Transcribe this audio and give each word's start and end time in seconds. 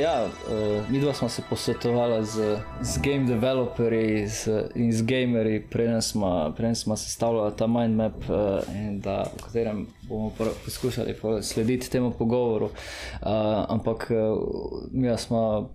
Ja, 0.00 0.24
uh, 0.26 0.90
mi 0.90 1.00
dva 1.00 1.12
smo 1.12 1.28
se 1.28 1.42
posvetovali 1.50 2.24
z, 2.24 2.58
z 2.80 2.98
game 3.02 3.24
developerji 3.26 4.28
z, 4.28 4.48
in 4.74 4.92
z 4.92 5.02
gamerji, 5.02 5.66
preden 5.70 6.02
smo, 6.02 6.52
preden 6.56 6.74
smo 6.74 6.96
sestavljali 6.96 7.52
ta 7.56 7.66
mind 7.66 7.96
map, 7.96 8.16
uh, 8.28 8.28
da, 8.92 9.26
v 9.38 9.42
katerem 9.42 9.86
bomo 10.08 10.32
poskušali 10.64 11.14
slediti 11.42 11.90
temu 11.90 12.10
pogovoru. 12.10 12.64
Uh, 12.64 13.28
ampak 13.68 14.10
uh, 14.10 14.38
mi 14.92 15.18
smo. 15.18 15.70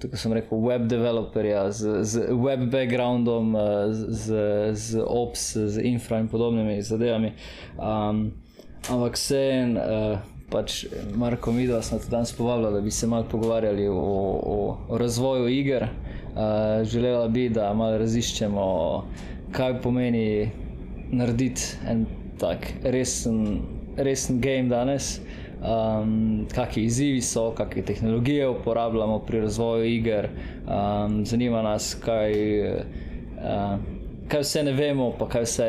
Tako 0.00 0.16
sem 0.16 0.32
rekel, 0.32 0.58
web 0.66 0.82
developerja 0.90 1.70
z, 1.72 2.02
z 2.02 2.20
web 2.30 2.60
backgroundom, 2.72 3.54
z, 3.92 4.34
z 4.72 5.02
ops, 5.06 5.56
z 5.56 5.78
infra 5.84 6.18
in 6.18 6.28
podobnimi 6.28 6.82
zadevami. 6.82 7.32
Um, 7.78 8.32
ampak 8.90 9.14
vseeno, 9.14 9.80
uh, 9.80 10.18
pač 10.50 10.84
Marko 11.14 11.52
Midva 11.52 11.82
smo 11.82 11.98
tudi 11.98 12.10
danes 12.10 12.32
povabili, 12.32 12.72
da 12.72 12.80
bi 12.80 12.90
se 12.90 13.06
malo 13.06 13.24
pogovarjali 13.30 13.88
o, 13.88 13.94
o, 13.94 14.78
o 14.88 14.98
razvoju 14.98 15.48
iger. 15.48 15.82
Uh, 16.30 16.84
želela 16.84 17.28
bi, 17.28 17.48
da 17.48 17.72
malo 17.74 17.98
raziščemo, 17.98 18.64
kaj 19.52 19.80
pomeni 19.82 20.50
narediti 21.12 21.76
en 21.88 22.06
tak 22.38 22.72
resen, 22.82 23.60
resen 23.96 24.40
game 24.40 24.68
danes. 24.70 25.20
Um, 25.60 26.46
kakšni 26.54 26.86
izzivi 26.88 27.20
so, 27.20 27.50
kakšne 27.52 27.82
tehnologije 27.84 28.48
uporabljamo 28.48 29.18
pri 29.18 29.40
razvoju 29.40 29.84
iger, 29.84 30.28
um, 30.64 31.18
zanima 31.26 31.60
nas, 31.62 31.92
kaj, 32.00 32.32
uh, 32.72 33.74
kaj 34.28 34.40
vse 34.40 34.62
ne 34.64 34.72
vemo, 34.72 35.10
pa 35.18 35.28
kaj 35.28 35.44
vse 35.44 35.68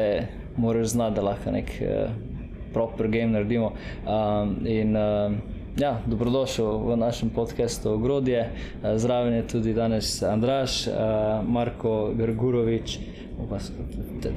moraš 0.57 0.93
znati, 0.93 1.15
da 1.15 1.21
lahko 1.21 1.51
nek 1.51 1.73
uh, 1.81 2.30
proper 2.73 3.07
game 3.07 3.27
naredimo. 3.27 3.71
Um, 3.71 4.67
in, 4.67 4.95
uh, 4.95 5.31
ja, 5.77 6.01
dobrodošel 6.05 6.77
v 6.77 6.97
našem 6.97 7.29
podkastu 7.29 7.93
Ogrodje. 7.93 8.49
Uh, 8.49 8.97
zraven 8.97 9.33
je 9.33 9.47
tudi 9.47 9.73
danes 9.73 10.23
Andraš, 10.23 10.87
uh, 10.87 10.93
Marko 11.47 12.13
Grgurovič. 12.17 12.99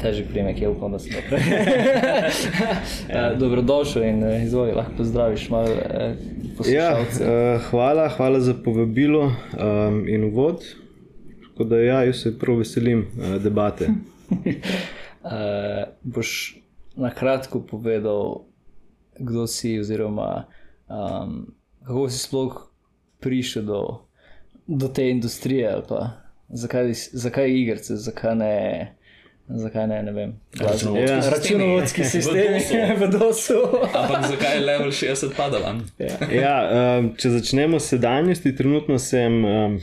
Težek 0.01 0.31
primek 0.33 0.61
je, 0.61 0.69
upam, 0.69 0.93
da 0.93 0.99
se 0.99 1.11
dobro. 1.13 1.37
Dobrodošel 3.43 4.03
in 4.03 4.23
izvoli, 4.47 4.73
lahko 4.73 4.93
pozdraviš 4.97 5.51
malo 5.51 5.69
ja, 6.67 7.01
uh, 7.01 7.63
hvala, 7.71 8.09
hvala 8.09 8.41
za 8.41 8.55
povabilo 8.55 9.25
um, 9.25 10.09
in 10.09 10.25
uvod. 10.25 10.63
Tako 11.51 11.65
da 11.65 11.79
ja, 11.79 12.03
jaz 12.05 12.17
se 12.17 12.39
prav 12.39 12.57
veselim 12.59 12.99
uh, 12.99 13.43
debate. 13.43 13.89
uh, 14.31 15.31
boš 16.03 16.64
na 16.97 17.11
kratko 17.15 17.61
povedal, 17.61 18.45
kdo 19.19 19.47
si, 19.47 19.81
oziroma 19.81 20.47
um, 20.89 21.55
kako 21.87 22.09
si 22.11 22.19
sploh 22.19 22.71
prišel 23.21 23.63
do, 23.63 23.81
do 24.67 24.89
te 24.89 25.11
industrije, 25.11 25.73
ali 25.73 25.83
pa 25.89 26.11
zakaj, 26.49 26.93
zakaj 27.13 27.51
igrice, 27.51 27.97
zakaj 27.97 28.37
ne. 28.37 28.97
Zakaj 29.49 29.87
ne, 29.87 30.03
ne 30.03 30.13
vem. 30.13 30.31
Računovodski 31.31 32.01
ja, 32.01 32.09
sistem 32.09 32.37
je 32.37 32.95
v 33.01 33.11
DOS-u. 33.13 33.61
Ampak 33.93 34.27
zakaj 34.27 34.55
je 34.57 34.61
level 34.61 34.89
60 34.89 35.37
padal? 35.37 35.63
Ja. 35.99 36.17
ja, 36.33 36.55
um, 36.99 37.11
če 37.17 37.31
začnemo 37.31 37.81
s 37.81 37.93
sedanjosti, 37.93 38.55
trenutno 38.57 38.97
sem 38.99 39.45
um, 39.45 39.77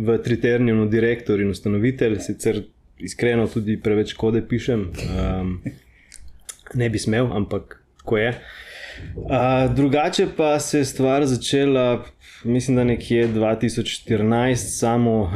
v 0.00 0.16
Triterniu 0.24 0.86
direktor 0.88 1.40
in 1.44 1.52
ustanovitelj, 1.52 2.22
sicer 2.24 2.62
iskreno 2.98 3.44
tudi 3.52 3.76
preveč 3.80 4.14
kode 4.16 4.40
pišem. 4.48 4.88
Um, 5.12 5.52
ne 6.74 6.88
bi 6.88 6.98
smel, 6.98 7.30
ampak 7.32 7.80
ko 8.04 8.18
je. 8.18 8.34
Uh, 9.16 9.74
drugače 9.74 10.26
pa 10.36 10.58
se 10.60 10.78
je 10.78 10.84
stvar 10.84 11.26
začela, 11.26 12.04
mislim, 12.44 12.76
da 12.76 12.84
nekje 12.84 13.28
2014, 13.28 14.54
samo 14.54 15.20
uh, 15.20 15.30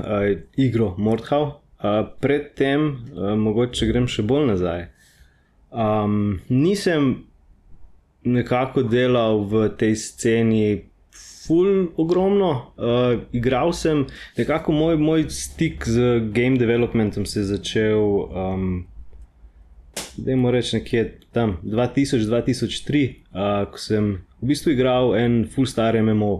igro 0.56 0.94
Mordhau. 0.98 1.42
Uh, 1.44 2.08
predtem, 2.20 2.86
uh, 2.86 3.34
mogoče 3.38 3.86
grem 3.86 4.08
še 4.08 4.22
bolj 4.22 4.46
nazaj. 4.46 4.88
Um, 5.70 6.40
nisem 6.48 7.26
nekako 8.24 8.82
delal 8.82 9.44
v 9.48 9.68
tej 9.78 9.96
sceni. 10.00 10.66
Ful, 11.44 11.90
ogromno. 12.00 12.72
Uh, 12.80 13.18
igral 13.36 13.74
sem, 13.76 14.06
nekako 14.38 14.72
moj, 14.72 14.96
moj 14.96 15.26
stik 15.28 15.84
z 15.84 16.22
game 16.32 16.56
developmentom 16.56 17.26
se 17.28 17.42
je 17.42 17.44
začel 17.44 18.00
um, 18.00 18.86
da 20.16 20.30
je 20.30 20.36
moreč 20.36 20.72
nekje 20.72 21.18
tam 21.34 21.56
2000-2003, 21.64 23.04
uh, 23.34 23.64
ko 23.70 23.80
sem 23.80 24.10
v 24.40 24.50
bistvu 24.52 24.74
igral 24.74 25.14
en 25.18 25.42
full 25.50 25.66
star 25.66 25.98
MMO, 25.98 26.34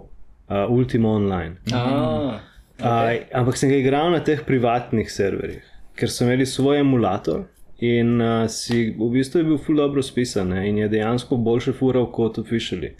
uh, 0.49 0.65
Ultima 0.69 1.09
Online. 1.09 1.57
Ah, 1.73 2.39
okay. 2.79 3.25
uh, 3.25 3.41
ampak 3.41 3.59
sem 3.59 3.71
ga 3.71 3.81
igral 3.81 4.13
na 4.13 4.21
teh 4.23 4.41
privatnih 4.45 5.11
serverjih, 5.11 5.65
ker 5.99 6.11
so 6.11 6.27
imeli 6.27 6.47
svoj 6.49 6.81
emulator. 6.83 7.45
In 7.83 8.21
uh, 8.23 8.45
si 8.47 8.93
v 8.95 9.09
bistvu 9.11 9.41
je 9.41 9.49
bil 9.49 9.59
full 9.59 9.81
dobro 9.81 10.03
spisan 10.03 10.53
ne? 10.55 10.63
in 10.69 10.79
je 10.79 10.87
dejansko 10.89 11.35
boljše 11.37 11.75
fural 11.75 12.07
kot 12.11 12.39
officially. 12.39 12.93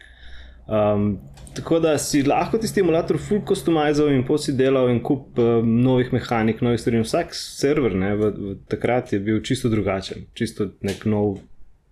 Um, 0.67 1.19
tako 1.56 1.79
da 1.79 1.97
si 1.97 2.23
lahko 2.23 2.57
ti 2.57 2.67
stimulator 2.67 3.17
full 3.17 3.41
customizel 3.47 4.12
in 4.12 4.25
posi 4.27 4.51
delal 4.51 4.89
in 4.89 5.00
kup 5.03 5.39
uh, 5.39 5.63
novih 5.63 6.12
mehanik, 6.13 6.62
novih 6.62 6.79
stvari. 6.79 7.03
Vsak 7.06 7.35
server 7.35 7.95
ne, 7.95 8.16
v, 8.16 8.31
v, 8.35 8.56
takrat 8.67 9.13
je 9.13 9.19
bil 9.19 9.39
čisto 9.45 9.69
drugačen, 9.69 10.25
čisto 10.33 10.73
nek 10.83 11.06
nov 11.06 11.38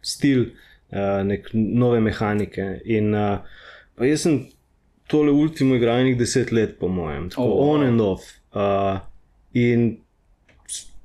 stil, 0.06 0.48
uh, 0.92 1.22
nek 1.28 1.50
nove 1.54 2.02
mehanike. 2.04 2.68
In 2.86 3.14
uh, 3.18 3.42
jaz 4.04 4.28
sem 4.28 4.40
tole 5.12 5.32
ultimo 5.32 5.76
igral 5.76 6.04
nekaj 6.04 6.20
deset 6.20 6.54
let, 6.56 6.78
po 6.80 6.88
mojem, 6.92 7.30
tako 7.34 7.50
oh, 7.50 7.74
on 7.74 7.88
and 7.88 8.02
off. 8.02 8.30
Uh, 8.54 9.00
in 9.54 9.98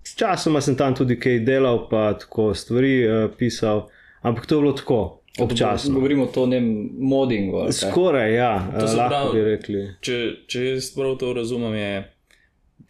Sčasoma 0.09 0.61
sem 0.65 0.77
tam 0.77 0.95
tudi 0.97 1.19
kaj 1.21 1.43
delal, 1.47 1.85
pa 1.91 2.11
tako 2.19 2.51
stvari 2.57 2.95
uh, 3.05 3.31
pisal, 3.39 3.87
ampak 4.27 4.49
to 4.49 4.57
je 4.57 4.63
bilo 4.65 4.73
tako, 4.77 5.01
Občasno. 5.39 5.95
Govorimo 5.95 6.25
o 6.25 6.47
tem 6.51 6.91
modingu. 6.99 7.73
Skoraj, 7.73 8.35
ja, 8.35 8.53
to 8.81 8.85
lahko 8.85 9.09
prav, 9.09 9.33
bi 9.35 9.43
rekli. 9.47 9.83
Če, 10.03 10.17
če 10.51 10.65
jaz 10.65 10.91
prav 10.97 11.15
to 11.21 11.31
razumem, 11.37 11.77
je, 11.79 11.93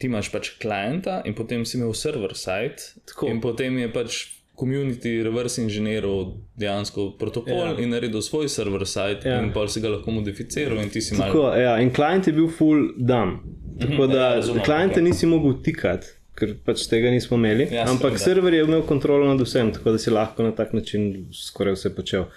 ti 0.00 0.08
imaš 0.08 0.30
pač 0.32 0.54
klienta 0.62 1.20
in 1.28 1.36
potem 1.36 1.66
si 1.68 1.76
imel 1.78 1.92
server 1.98 2.32
site. 2.38 2.94
Tako. 3.10 3.28
In 3.28 3.42
potem 3.44 3.76
je 3.82 3.90
pač 3.92 4.20
community 4.58 5.22
reverse 5.22 5.62
inženiral 5.62 6.34
dejansko 6.58 7.12
protokol 7.18 7.72
ja. 7.72 7.76
in 7.78 7.94
naredil 7.94 8.22
svoj 8.22 8.48
server 8.48 8.86
site 8.86 9.28
ja. 9.28 9.40
in 9.42 9.52
pa 9.54 9.68
si 9.68 9.80
ga 9.80 9.92
lahko 9.94 10.10
modificiral 10.10 10.82
in 10.82 10.90
ti 10.90 11.00
si. 11.00 11.16
Tako, 11.16 11.52
ja, 11.54 11.78
in 11.80 11.92
klient 11.94 12.26
je 12.26 12.36
bil 12.36 12.50
full 12.50 12.92
dumb. 12.96 13.40
Tako 13.78 14.02
mhm. 14.04 14.12
da 14.12 14.30
ja, 14.34 14.62
klienta 14.64 15.00
nisi 15.00 15.26
mogel 15.26 15.60
tikati 15.62 16.18
ker 16.38 16.54
pač 16.64 16.86
tega 16.90 17.10
nismo 17.10 17.38
imeli. 17.38 17.68
Ja, 17.74 17.88
ampak 17.90 18.14
da. 18.14 18.22
server 18.22 18.54
je 18.54 18.62
imel 18.66 18.84
kontrolo 18.86 19.26
nad 19.26 19.40
vsem, 19.42 19.72
tako 19.74 19.96
da 19.96 20.02
si 20.02 20.12
lahko 20.14 20.46
na 20.46 20.54
tak 20.54 20.74
način 20.76 21.26
skoraj 21.34 21.74
vse 21.78 21.94
počel. 21.96 22.28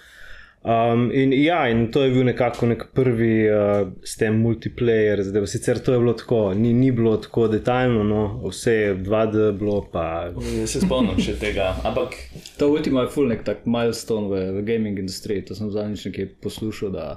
Um, 0.62 1.10
in 1.12 1.32
ja, 1.32 1.68
in 1.68 1.90
to 1.90 2.04
je 2.04 2.10
bil 2.10 2.24
nekako 2.24 2.66
nek 2.70 2.84
prvi 2.94 3.50
uh, 3.50 3.88
s 4.06 4.14
tem 4.16 4.36
multiplayer, 4.44 5.18
zdaj 5.26 5.46
sicer 5.50 5.80
to 5.82 5.96
je 5.96 5.98
bilo 5.98 6.12
tako, 6.14 6.54
ni, 6.54 6.70
ni 6.72 6.92
bilo 6.94 7.16
tako 7.18 7.48
detaljno, 7.50 8.04
no, 8.06 8.20
vse 8.46 8.74
je 8.74 8.92
2D 8.94 9.48
bilo 9.58 9.80
pa. 9.92 10.04
Ja, 10.30 10.66
se 10.70 10.84
spomnim 10.84 11.18
še 11.18 11.34
tega, 11.40 11.72
ampak. 11.82 12.14
To 12.60 12.70
Ultima 12.70 13.02
je 13.02 13.10
full 13.10 13.34
nek 13.34 13.42
tak 13.42 13.66
milestone 13.66 14.30
v, 14.30 14.44
v 14.60 14.64
gaming 14.68 15.02
industriji, 15.02 15.48
to 15.50 15.58
sem 15.58 15.72
zadnjič 15.74 16.06
nekaj 16.12 16.30
poslušal, 16.46 16.94
da 16.94 17.08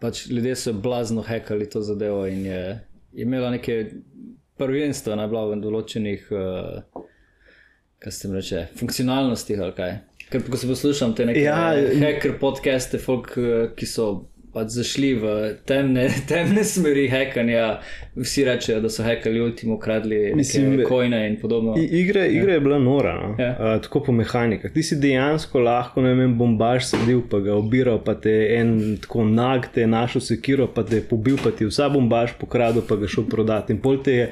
pač 0.00 0.24
ljudje 0.32 0.56
so 0.56 0.72
blazno 0.72 1.28
hekali 1.28 1.68
to 1.68 1.84
zadevo 1.84 2.24
in 2.24 2.46
je, 2.48 2.62
je 3.12 3.28
imela 3.28 3.52
neke 3.52 3.82
prvenstvo 4.56 5.12
na 5.20 5.28
bilo 5.28 5.50
v 5.52 5.60
določenih, 5.60 6.28
uh, 6.32 7.04
kaj 8.00 8.16
se 8.16 8.32
reče, 8.32 8.68
funkcionalnostih 8.80 9.60
ali 9.60 9.76
kaj. 9.76 9.98
Ker 10.30 10.42
ko 10.50 10.58
se 10.58 10.66
poslušam 10.66 11.14
te 11.14 11.26
neke 11.26 11.44
ja, 11.44 11.74
hacker 12.00 12.38
podcaste, 12.40 12.98
folk, 12.98 13.36
uh, 13.38 13.68
ki 13.78 13.86
so 13.86 14.08
pač 14.56 14.72
zašli 14.72 15.10
v 15.20 15.32
temne, 15.68 16.06
temne 16.30 16.64
smeri 16.64 17.04
hekanja, 17.12 17.66
vsi 18.16 18.46
rečejo, 18.48 18.80
da 18.80 18.90
so 18.92 19.04
hekali 19.04 19.42
ultimo, 19.44 19.76
kradli 19.78 20.32
kojne 20.88 21.20
in 21.28 21.36
podobno. 21.40 21.76
Igre, 21.76 22.24
ja. 22.24 22.32
igre 22.40 22.56
je 22.56 22.64
bila 22.64 22.78
nora, 22.80 23.14
no? 23.20 23.34
ja. 23.38 23.52
uh, 23.52 23.76
tako 23.84 24.06
po 24.08 24.16
mehanikah. 24.16 24.72
Ti 24.72 24.82
si 24.82 25.00
dejansko 25.00 25.60
lahko, 25.60 26.02
ne 26.04 26.14
vem, 26.16 26.34
bombaž 26.38 26.88
sedel, 26.88 27.20
pa 27.30 27.42
ga 27.44 27.56
obiral, 27.58 28.00
pa 28.04 28.16
te 28.16 28.32
en 28.56 28.96
tako 29.04 29.28
nag, 29.28 29.68
te 29.74 29.84
je 29.84 29.90
našel 29.92 30.24
sekiro, 30.24 30.70
pa 30.72 30.86
te 30.88 31.02
je 31.02 31.08
pobil, 31.10 31.36
pa 31.42 31.52
ti 31.52 31.68
vsa 31.68 31.90
bombaž 31.92 32.38
pokradil, 32.40 32.86
pa 32.88 32.96
ga 32.96 33.10
šel 33.10 33.28
prodati. 33.28 33.76
In 33.76 33.82
pol 33.84 34.00
te 34.02 34.22
je 34.22 34.30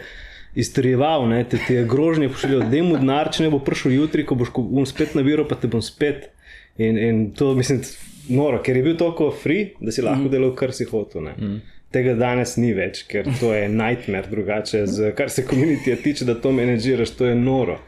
izterjeval, 0.54 1.26
te, 1.50 1.58
te 1.66 1.74
je 1.74 1.84
grožnje 1.88 2.28
pošiljal, 2.28 2.64
da 2.70 2.78
jim 2.78 2.92
udnar, 2.94 3.30
če 3.34 3.46
ne 3.46 3.50
bo 3.50 3.60
prišel 3.64 3.96
jutri, 3.98 4.24
ko 4.26 4.36
boš 4.38 4.54
spet 4.92 5.14
nabiral, 5.18 5.48
pa 5.50 5.58
te 5.58 5.70
bom 5.70 5.82
spet. 5.82 6.30
In, 6.78 6.98
in 6.98 7.22
to 7.34 7.52
mislim 7.54 7.82
noro, 8.28 8.58
ker 8.62 8.76
je 8.76 8.82
bil 8.82 8.96
tako 8.98 9.30
free, 9.30 9.72
da 9.80 9.92
si 9.94 10.02
lahko 10.02 10.26
mm. 10.26 10.32
delal, 10.32 10.54
kar 10.58 10.72
si 10.74 10.86
hotel. 10.90 11.28
Mm. 11.34 11.60
Tega 11.94 12.16
danes 12.18 12.56
ni 12.58 12.72
več, 12.74 13.04
ker 13.10 13.28
to 13.38 13.52
je 13.54 13.68
nightmare, 13.70 14.30
drugače, 14.30 14.86
z, 14.90 15.12
kar 15.18 15.30
se 15.30 15.44
komunitije 15.46 16.00
tiče, 16.02 16.26
da 16.26 16.34
to 16.34 16.50
menedžiraš, 16.54 17.14
to 17.18 17.28
je 17.30 17.36
noro. 17.38 17.78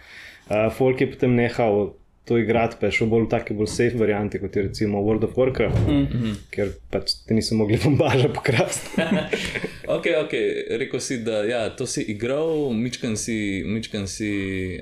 Uh, 0.47 0.69
folk 0.75 1.01
je 1.03 1.09
potem 1.11 1.35
nehal 1.35 1.97
to 2.27 2.39
igrati, 2.39 2.77
pa 2.81 2.87
je 2.87 2.97
šel 2.99 3.07
bolj 3.07 3.27
v 3.27 3.31
take 3.31 3.55
bolj 3.55 3.69
safe 3.71 3.99
variante, 3.99 4.41
kot 4.43 4.57
je 4.57 4.63
recimo 4.67 5.01
World 5.03 5.25
of 5.25 5.37
Warcraft, 5.39 5.89
mm 5.89 6.07
-hmm. 6.07 6.35
ker 6.51 6.73
pač 6.91 7.13
ti 7.27 7.35
niso 7.35 7.55
mogli 7.55 7.79
bombaža 7.85 8.29
pokrasti. 8.29 9.01
ok, 9.97 10.07
ok, 10.25 10.33
rekel 10.79 11.01
si, 11.01 11.19
da 11.23 11.45
ja, 11.45 11.71
to 11.77 11.87
si 11.87 12.03
igral, 12.03 12.73
mičkan 12.73 13.17
si, 13.17 13.63
mičkan 13.67 14.09
si 14.09 14.33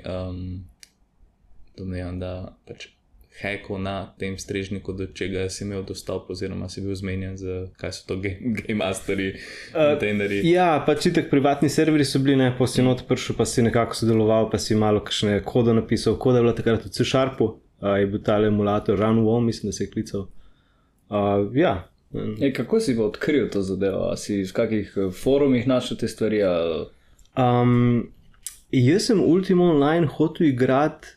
um, 0.05 0.65
domnevam, 1.77 2.19
da 2.19 2.57
pač 2.67 2.87
hekal 3.41 3.81
na 3.81 4.13
tem 4.19 4.37
strežniku, 4.37 4.93
do 4.93 5.07
čega 5.11 5.49
si 5.49 5.63
imel 5.63 5.83
dostop, 5.83 6.29
oziroma 6.31 6.69
si 6.69 6.81
bil 6.81 6.95
zmenjen 6.95 7.35
z 7.37 7.55
kaj 7.79 7.91
so 7.91 8.07
to 8.07 8.19
game 8.21 8.77
masteri, 8.79 9.33
kontejnerji. 9.73 10.39
Uh, 10.39 10.51
ja, 10.53 10.69
pač 10.87 11.09
tako 11.09 11.33
privatni 11.33 11.69
serveri 11.69 12.07
so 12.07 12.21
bili, 12.23 12.37
ne 12.39 12.53
pa 12.57 12.67
si 12.67 12.85
not 12.85 13.03
pršel, 13.09 13.35
pa 13.35 13.47
si 13.49 13.65
nekako 13.65 13.99
sodeloval, 13.99 14.47
pa 14.51 14.61
si 14.61 14.77
malo 14.79 15.03
kakšne 15.03 15.41
kode 15.43 15.75
napisal. 15.75 16.15
Kode 16.21 16.39
je 16.39 16.45
bilo 16.47 16.55
takrat 16.55 16.87
v 16.87 16.93
C-Sharpu, 16.95 17.49
uh, 17.83 17.97
je 17.99 18.07
bil 18.07 18.23
ta 18.23 18.39
emulator 18.39 18.99
Runwall, 18.99 19.43
mislim, 19.43 19.73
da 19.73 19.75
se 19.75 19.83
je 19.83 19.91
klical. 19.91 20.27
Uh, 21.09 21.51
ja. 21.55 21.75
E, 22.39 22.53
kako 22.53 22.79
si 22.79 22.95
odkril 22.97 23.49
to 23.51 23.61
zadevo? 23.61 24.07
A 24.11 24.15
si 24.17 24.43
v 24.43 24.53
kakih 24.55 24.93
eh, 24.95 25.11
forumih 25.11 25.67
našel 25.67 25.99
te 25.99 26.07
stvari? 26.07 26.39
Um, 27.35 28.13
jaz 28.71 29.09
sem 29.09 29.19
Ultimo 29.19 29.67
Online 29.73 30.07
hotel 30.07 30.47
igrati 30.47 31.14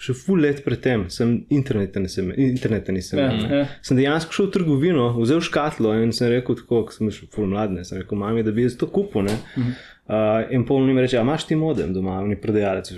še 0.00 0.14
full 0.16 0.42
let 0.44 0.62
predtem, 0.64 1.06
sem 1.12 1.32
interneta 1.52 2.00
nisem, 2.02 2.30
interneta 2.36 2.94
nisem 2.94 3.20
imel. 3.20 3.42
Ja, 3.46 3.60
ja. 3.62 3.66
Sem 3.86 3.98
dejansko 3.98 4.36
šel 4.36 4.48
v 4.48 4.54
trgovino, 4.58 5.08
vzel 5.16 5.42
škatlo 5.44 5.94
in 6.02 6.14
sem 6.16 6.30
rekel, 6.32 6.58
tako, 6.60 6.84
ko 6.88 6.96
sem 6.96 7.12
še 7.14 7.28
full 7.32 7.50
mladne, 7.50 7.84
sem 7.88 8.00
rekel, 8.02 8.20
mami, 8.20 8.44
da 8.46 8.54
bi 8.54 8.66
jaz 8.66 8.78
to 8.80 8.88
kupil. 8.92 9.26
Uh, 9.26 10.46
in 10.54 10.66
pol 10.68 10.84
mi 10.86 10.96
reče, 11.00 11.18
a 11.18 11.26
imaš 11.26 11.48
ti 11.48 11.58
modem 11.58 11.94
doma, 11.96 12.20
oni 12.22 12.38
prodajalec. 12.40 12.94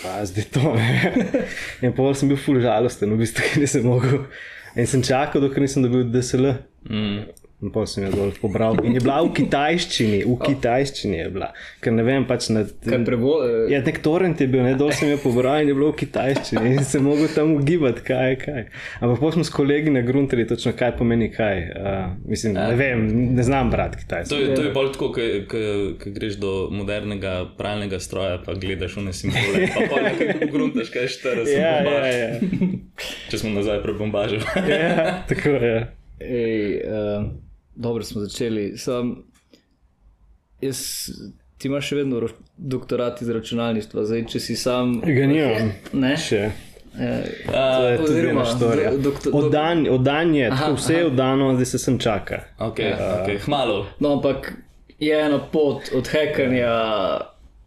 Pa 0.00 0.20
zdaj 0.28 0.46
to. 0.54 0.72
in 1.84 1.94
pol 1.96 2.12
sem 2.14 2.30
bil 2.30 2.38
full 2.40 2.62
žalosten, 2.62 3.10
v 3.14 3.24
bistvu 3.24 3.62
nisem 3.62 3.86
mogel. 3.88 4.26
In 4.78 4.86
sem 4.86 5.02
čakal, 5.02 5.42
dokler 5.42 5.66
nisem 5.66 5.82
dobil 5.86 6.06
DSL. 6.12 6.52
Mm. 6.86 7.24
In 7.60 7.68
pa 7.68 7.82
sem 7.84 8.06
jo 8.06 8.10
dol 8.14 8.30
pobral. 8.40 8.78
In 8.88 8.94
je 8.96 9.02
bila 9.04 9.18
v 9.20 9.34
kitajščini, 9.36 10.22
v 10.24 10.36
kitajščini 10.40 11.18
je 11.18 11.26
bila. 11.34 11.50
Ker 11.84 11.92
ne 11.92 12.04
vem, 12.06 12.24
pač 12.24 12.46
na 12.48 12.62
tem. 12.64 13.04
Ja, 13.68 13.82
nek 13.84 13.98
torrent 14.00 14.40
je 14.40 14.46
bil, 14.48 14.62
ne 14.64 14.72
dol 14.80 14.94
sem 14.96 15.10
jo 15.10 15.18
pobral 15.20 15.60
in 15.60 15.68
je 15.68 15.74
bilo 15.76 15.90
v 15.90 15.98
kitajščini. 16.00 16.70
In 16.78 16.86
se 16.88 17.02
mogel 17.04 17.28
tam 17.34 17.52
ugibati, 17.58 18.00
kaj 18.06 18.30
je 18.30 18.38
kaj. 18.40 18.64
Ampak 19.04 19.20
pa 19.20 19.32
smo 19.34 19.44
s 19.44 19.52
kolegi 19.52 19.92
na 19.92 20.00
gruntali 20.06 20.46
točno, 20.48 20.72
kaj 20.78 20.94
pomeni 20.96 21.28
kaj. 21.34 21.60
Uh, 21.68 21.98
mislim, 22.24 22.56
ne 22.56 22.78
vem, 22.80 23.04
ne 23.36 23.44
znam 23.44 23.68
brati 23.74 24.00
kitajsko. 24.06 24.32
To 24.32 24.40
je, 24.40 24.56
to 24.56 24.64
je 24.64 24.72
bolj 24.78 24.90
tako, 24.96 25.12
ko 25.12 26.08
greš 26.16 26.40
do 26.40 26.54
modernega 26.72 27.34
pralnega 27.60 28.00
stroja, 28.00 28.40
pa 28.40 28.56
gledaš 28.56 28.96
v 28.96 29.06
nesim 29.10 29.36
pole. 29.36 29.68
Pa 29.76 29.84
pa 29.92 30.00
nekaj 30.08 30.48
gruntaš, 30.48 30.94
kaj 30.96 31.10
je 31.10 31.12
40. 31.18 31.52
Ja, 31.60 31.76
ja, 31.84 32.08
ja. 32.08 32.32
Če 33.28 33.44
smo 33.44 33.52
nazaj 33.58 33.84
pri 33.84 33.98
bombažu. 34.00 34.40
ja, 34.64 35.20
tako 35.28 35.60
je. 35.60 35.76
Ej, 36.24 36.66
uh 36.88 37.49
dobro 37.80 38.04
smo 38.04 38.20
začeli. 38.20 38.78
Sam, 38.78 39.16
jaz, 40.60 40.80
ti 41.58 41.68
imaš 41.68 41.88
še 41.88 42.00
vedno 42.02 42.20
doktorat 42.56 43.22
iz 43.22 43.28
računalništva, 43.28 44.04
zdaj 44.04 44.26
če 44.32 44.40
si 44.40 44.56
sam. 44.56 44.98
Ga 45.00 45.26
nimam. 45.26 45.72
Ne, 45.92 46.16
še. 46.20 46.50
Oddan 49.90 50.34
je, 50.34 50.48
aha, 50.50 50.72
vse 50.76 50.94
je 50.94 51.06
oddano, 51.06 51.52
zdaj 51.54 51.68
se 51.72 51.78
sem 51.78 51.98
čaka. 52.02 52.42
Okay, 52.58 52.92
uh, 52.92 53.20
okay. 53.20 53.38
Hmalo. 53.44 53.84
No, 54.00 54.16
ampak 54.18 54.52
je 54.98 55.20
ena 55.20 55.38
pot 55.52 55.92
od 55.96 56.08
hekanja 56.12 56.72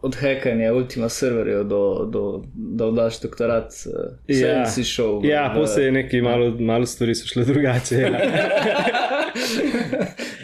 od 0.04 0.18
hekanja 0.20 0.74
Ultima 0.76 1.08
serverjev 1.10 1.64
do, 1.64 1.84
do 2.12 2.24
da 2.54 2.90
oddaš 2.92 3.22
doktorat, 3.24 3.72
uh, 3.88 4.12
ja. 4.28 4.66
si 4.68 4.84
šel. 4.84 5.24
Ja, 5.26 5.48
posebej 5.56 5.92
nekaj 6.02 6.22
malo, 6.22 6.52
malo 6.60 6.86
stvari 6.86 7.16
so 7.16 7.28
šle 7.32 7.48
drugače. 7.48 7.96
Ja. 7.96 8.20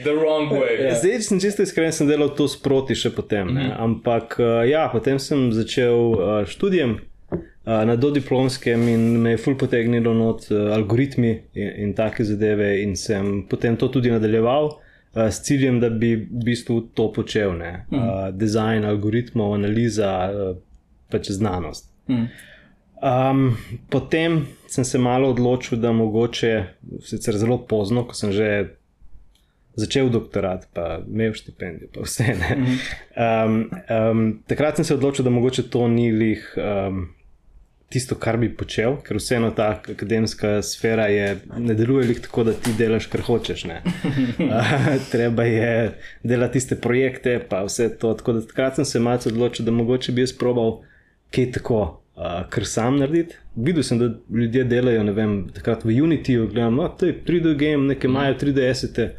The 0.09 0.17
wrong 0.17 0.50
way. 0.53 0.73
Ja. 0.88 0.97
Zdaj, 0.97 1.15
če 1.21 1.27
sem 1.27 1.44
čisto 1.45 1.67
iskren, 1.67 1.94
sem 1.95 2.09
delal 2.09 2.33
to 2.38 2.50
sproti 2.50 2.97
še 2.97 3.13
potem. 3.13 3.47
Mm 3.47 3.57
-hmm. 3.57 3.77
Ampak 3.85 4.35
uh, 4.39 4.65
ja, 4.69 4.89
potem 4.91 5.19
sem 5.19 5.51
začel 5.53 5.95
uh, 5.95 6.45
študijem. 6.45 7.00
Na 7.69 7.95
dodiplomskem 7.95 8.88
in 8.88 9.01
me 9.21 9.31
je 9.31 9.38
ful 9.38 9.56
potegnilo 9.56 10.13
not 10.13 10.47
uh, 10.51 10.73
algoritmi 10.73 11.31
in, 11.53 11.67
in 11.83 11.94
take 11.94 12.23
zadeve, 12.23 12.81
in 12.81 12.95
sem 12.95 13.45
potem 13.50 13.77
to 13.77 13.88
tudi 13.88 14.09
nadaljeval. 14.09 14.65
Uh, 14.65 14.77
uh, 15.13 15.27
s 15.29 15.41
ciljem, 15.41 15.79
da 15.79 15.89
bi 15.89 16.15
v 16.15 16.44
bistvu 16.45 16.81
to 16.94 17.11
počel, 17.13 17.53
mm. 17.53 17.63
uh, 17.91 18.29
dizajn 18.33 18.85
algoritmov, 18.85 19.53
analiza, 19.53 20.13
uh, 20.29 20.56
pač 21.09 21.31
znanost. 21.31 21.89
Mm. 22.07 22.29
Um, 23.00 23.57
potem 23.89 24.45
sem 24.67 24.83
se 24.85 25.00
malo 25.00 25.29
odločil, 25.29 25.79
da 25.79 25.91
mogoče, 25.91 26.63
sicer 27.01 27.38
zelo 27.38 27.61
pozno, 27.67 28.03
ko 28.03 28.13
sem 28.13 28.31
že 28.35 28.50
začel 29.80 30.10
doktorat, 30.14 30.68
pa 30.74 31.00
imel 31.08 31.34
štipendijo, 31.38 31.92
pa 31.96 32.04
vse. 32.06 32.36
Um, 32.36 33.56
um, 33.70 34.26
takrat 34.48 34.80
sem 34.80 34.86
se 34.86 34.98
odločil, 34.98 35.26
da 35.28 35.34
mogoče 35.34 35.70
to 35.72 35.88
ni 35.88 36.12
lih. 36.12 36.44
Um, 36.58 37.08
tisto, 37.90 38.16
kar 38.16 38.38
bi 38.38 38.50
počel, 38.54 39.00
ker 39.06 39.18
vseeno 39.18 39.50
ta 39.56 39.70
akademska 39.74 40.60
sfera 40.66 41.08
je, 41.10 41.40
ne 41.58 41.74
deluje 41.74 42.20
tako, 42.22 42.44
da 42.50 42.54
ti 42.54 42.74
delaš, 42.78 43.08
kar 43.10 43.24
hočeš. 43.26 43.66
Treba 45.14 45.44
je 45.44 45.72
delati 46.24 46.60
tiste 46.60 46.78
projekte, 46.81 47.40
pa 47.50 47.64
vse 47.66 47.90
to. 47.98 48.14
Tako 48.14 48.38
da 48.38 48.46
takrat 48.46 48.76
sem 48.76 48.86
se 48.86 49.00
malce 49.00 49.30
odločil, 49.30 49.66
da 49.66 49.72
mogoče 49.72 50.12
bi 50.12 50.22
jaz 50.22 50.34
probal 50.38 50.80
kaj 51.34 51.52
tako, 51.58 51.81
uh, 52.16 52.44
kar 52.50 52.66
sam 52.66 53.00
narediti. 53.02 53.38
Videl 53.56 53.84
sem, 53.84 54.00
da 54.00 54.12
ljudje 54.30 54.64
delajo, 54.64 55.04
ne 55.04 55.12
vem, 55.12 55.40
takrat 55.54 55.84
v 55.84 55.98
Unityju, 56.04 56.48
gledam, 56.54 56.78
no, 56.78 56.88
to 56.90 57.10
je 57.10 57.18
3D 57.26 57.58
game, 57.58 57.90
nekaj 57.94 58.10
imajo 58.10 58.38
3D-esete. 58.44 59.10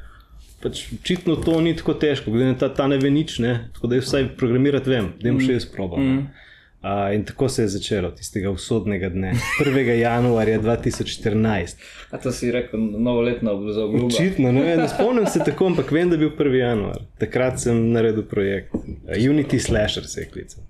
Pač 0.61 0.85
očitno 0.93 1.39
to 1.41 1.57
ni 1.65 1.73
tako 1.77 1.95
težko, 1.97 2.31
glede 2.35 2.53
na 2.53 2.59
ta, 2.61 2.69
ta 2.75 2.87
ne 2.91 2.99
ve 3.01 3.11
nič, 3.11 3.39
ne? 3.41 3.71
tako 3.75 3.89
da 3.89 3.97
je 3.97 4.05
vsaj 4.05 4.29
programirati 4.37 4.93
vem, 4.93 5.12
da 5.21 5.31
jim 5.31 5.41
še 5.41 5.57
jaz 5.57 5.67
probam. 5.73 6.05
Mm. 6.05 6.47
Uh, 6.81 7.15
in 7.15 7.27
tako 7.29 7.49
se 7.53 7.62
je 7.62 7.69
začelo 7.75 8.09
tistega 8.17 8.49
usodnega 8.51 9.11
dne, 9.12 9.35
1. 9.61 9.89
januarja 10.01 10.61
2014. 10.61 11.83
A 12.11 12.21
to 12.21 12.33
si 12.33 12.49
rekel, 12.53 12.81
novoletna 12.81 13.53
obzorja? 13.53 14.05
Očitno, 14.07 14.53
ne, 14.53 14.77
ne 14.81 14.89
spomnim 14.89 15.29
se 15.29 15.45
tako, 15.45 15.69
ampak 15.75 15.93
vem, 15.93 16.09
da 16.09 16.17
je 16.17 16.25
bil 16.25 16.33
1. 16.33 16.57
januar. 16.57 17.03
Takrat 17.21 17.61
sem 17.61 17.83
naredil 17.93 18.25
projekt. 18.29 18.73
Unity 19.12 19.61
Slasher 19.61 20.09
se 20.09 20.25
je 20.25 20.31
klical. 20.33 20.65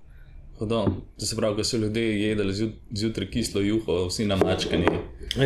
To 0.69 1.25
se 1.25 1.35
pravi, 1.35 1.57
da 1.57 1.63
so 1.63 1.77
ljudje 1.77 2.21
jedli 2.21 2.71
zjutraj 2.91 3.29
kislo 3.29 3.61
juho, 3.61 4.05
vsi 4.07 4.25
na 4.25 4.35
mačkani. 4.35 4.85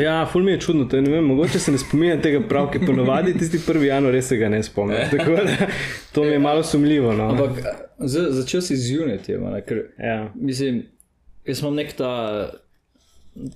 Ja, 0.04 0.26
ful 0.32 0.44
mi 0.44 0.52
je 0.52 0.60
čudno, 0.60 0.86
to 0.86 0.96
je, 0.96 1.02
ne 1.02 1.12
vem, 1.12 1.24
mogoče 1.24 1.60
se 1.60 1.72
ne 1.72 1.78
spominjam 1.78 2.22
tega 2.22 2.42
prav, 2.48 2.72
ker 2.72 2.86
ponovadi 2.86 3.38
tisti 3.38 3.60
prvi 3.68 3.88
januar 3.88 4.14
res 4.14 4.28
se 4.28 4.38
ga 4.38 4.50
ne 4.50 4.64
spomnim. 4.64 4.98
Tako 5.12 5.32
da 5.32 5.68
to 6.14 6.24
mi 6.24 6.32
je 6.32 6.40
malo 6.40 6.64
sumljivo. 6.64 7.14
No. 7.14 7.30
Ampak 7.30 7.52
začel 8.00 8.62
si 8.62 8.78
z 8.78 8.98
Unity, 9.00 9.38
ker 9.68 9.84
ja. 10.00 10.32
mislim, 10.36 10.84
jaz 11.46 11.62
imam 11.62 11.76
nek 11.76 11.94
ta, 11.94 12.12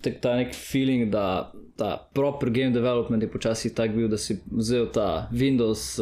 tek, 0.01 0.21
ta 0.21 0.35
nek 0.35 0.55
feeling, 0.55 1.09
da 1.11 1.51
ta 1.75 1.95
proper 2.13 2.49
game 2.49 2.71
development 2.71 3.23
je 3.23 3.31
počasi 3.31 3.73
tak 3.75 3.91
bil, 3.95 4.07
da 4.07 4.17
si 4.17 4.39
vzel 4.51 4.87
ta 4.93 5.27
Windows. 5.31 5.99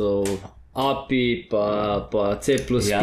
API, 0.77 1.48
pa, 1.50 2.07
pa 2.12 2.38
C. 2.41 2.53
Ja. 2.89 3.00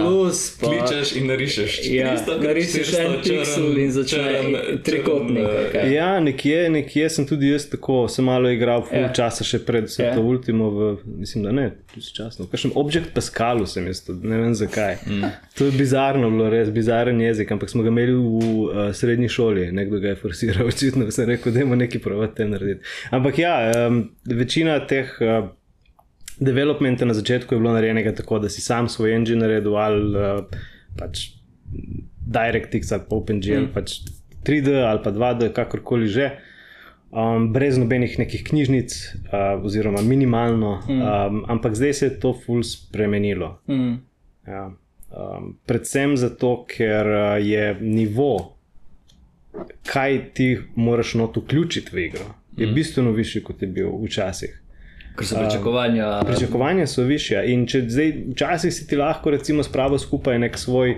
Pa, 0.61 0.69
Kličeš 0.69 1.17
in 1.17 1.27
narišeš. 1.27 1.79
Ja, 1.91 2.13
narišeš 2.43 2.93
en 2.99 3.17
pixel 3.25 3.79
in 3.83 3.91
začneš 3.93 4.83
trikotnik. 4.87 5.43
Okay. 5.47 5.91
Ja, 5.93 6.21
nekje, 6.21 6.69
nekje 6.71 7.09
sem 7.11 7.27
tudi 7.27 7.51
jaz 7.51 7.67
tako, 7.73 8.05
sem 8.09 8.29
malo 8.31 8.53
igral, 8.55 8.85
full 8.87 9.09
ja. 9.09 9.11
časa 9.17 9.43
še 9.47 9.59
pred 9.67 9.89
vse 9.91 10.07
ja. 10.07 10.13
to 10.15 10.23
ultimo, 10.23 10.69
v, 10.71 10.91
mislim, 11.25 11.49
da 11.49 11.55
ne, 11.57 11.65
tu 11.91 12.03
si 12.05 12.15
časno. 12.15 12.47
Kakšen 12.53 12.77
objekt 12.79 13.11
Pascalu 13.17 13.67
sem 13.67 13.91
jaz, 13.91 14.05
to, 14.07 14.15
ne 14.23 14.39
vem 14.45 14.55
zakaj. 14.55 15.01
Mm. 15.11 15.35
To 15.59 15.67
je 15.67 15.75
bizarno 15.75 16.31
bilo, 16.31 16.47
res 16.55 16.71
bizaren 16.75 17.19
jezik, 17.27 17.51
ampak 17.59 17.75
smo 17.75 17.83
ga 17.83 17.91
imeli 17.91 18.15
v 18.15 18.45
uh, 18.45 18.85
srednji 18.95 19.33
šoli, 19.35 19.67
nekdo 19.75 19.99
ga 19.99 20.15
je 20.15 20.21
forsiral, 20.23 20.69
očitno 20.73 21.11
sem 21.11 21.27
rekel, 21.35 21.51
da 21.51 21.67
imamo 21.67 21.83
nekaj 21.83 22.07
provati 22.07 22.47
narediti. 22.55 22.87
Ampak 23.11 23.43
ja, 23.43 23.59
um, 23.89 24.01
večina 24.31 24.79
teh. 24.87 25.11
Uh, 25.19 25.51
Developmenta 26.41 27.05
na 27.05 27.15
začetku 27.15 27.55
je 27.55 27.61
bilo 27.61 27.73
narejenega 27.73 28.15
tako, 28.15 28.39
da 28.39 28.49
si 28.49 28.61
sam 28.61 28.89
svoj 28.89 29.15
engine 29.15 29.41
naredil 29.41 29.77
ali 29.77 30.17
uh, 30.19 30.45
pač 30.99 31.29
DirectX 32.27 32.93
ali 32.93 33.03
OpenGL, 33.11 33.69
mm. 33.69 33.73
pač 33.75 34.01
3D 34.45 34.83
ali 34.83 35.03
pa 35.05 35.13
2D, 35.13 35.53
kakorkoli 35.55 36.09
že, 36.09 36.31
um, 37.11 37.53
brez 37.53 37.79
nobenih 37.79 38.19
nekih 38.19 38.45
knjižnic, 38.45 38.97
uh, 39.31 39.65
oziroma 39.65 40.03
minimalno, 40.03 40.81
mm. 40.89 41.01
um, 41.01 41.45
ampak 41.49 41.77
zdaj 41.79 41.93
se 41.93 42.07
je 42.07 42.19
to 42.21 42.35
ful 42.47 42.63
spremenilo. 42.63 43.59
Mm. 43.69 43.95
Ja. 44.47 44.73
Um, 45.15 45.55
predvsem 45.67 46.17
zato, 46.19 46.65
ker 46.69 47.07
uh, 47.07 47.23
je 47.39 47.77
nivo, 47.81 48.57
kaj 49.87 50.19
ti 50.35 50.49
moraš 50.75 51.15
not 51.15 51.37
vključiti 51.37 51.95
v 51.95 52.07
igro, 52.09 52.27
je 52.57 52.67
mm. 52.67 52.75
bistveno 52.75 53.15
višji, 53.15 53.45
kot 53.47 53.63
je 53.63 53.69
bil 53.71 53.95
včasih. 54.03 54.64
Ker 55.17 55.27
so 55.27 55.37
pričakovanja. 55.39 56.09
Um, 56.21 56.27
pričakovanja 56.27 56.87
so 56.87 57.03
više. 57.03 57.43
In 57.47 57.67
če 57.67 57.85
zdaj, 57.89 58.13
včasih 58.33 58.75
si 58.75 58.87
ti 58.87 58.97
lahko, 58.97 59.31
recimo, 59.31 59.63
spravo 59.63 59.99
skupaj 59.99 60.39
nek 60.39 60.59
svoj 60.59 60.97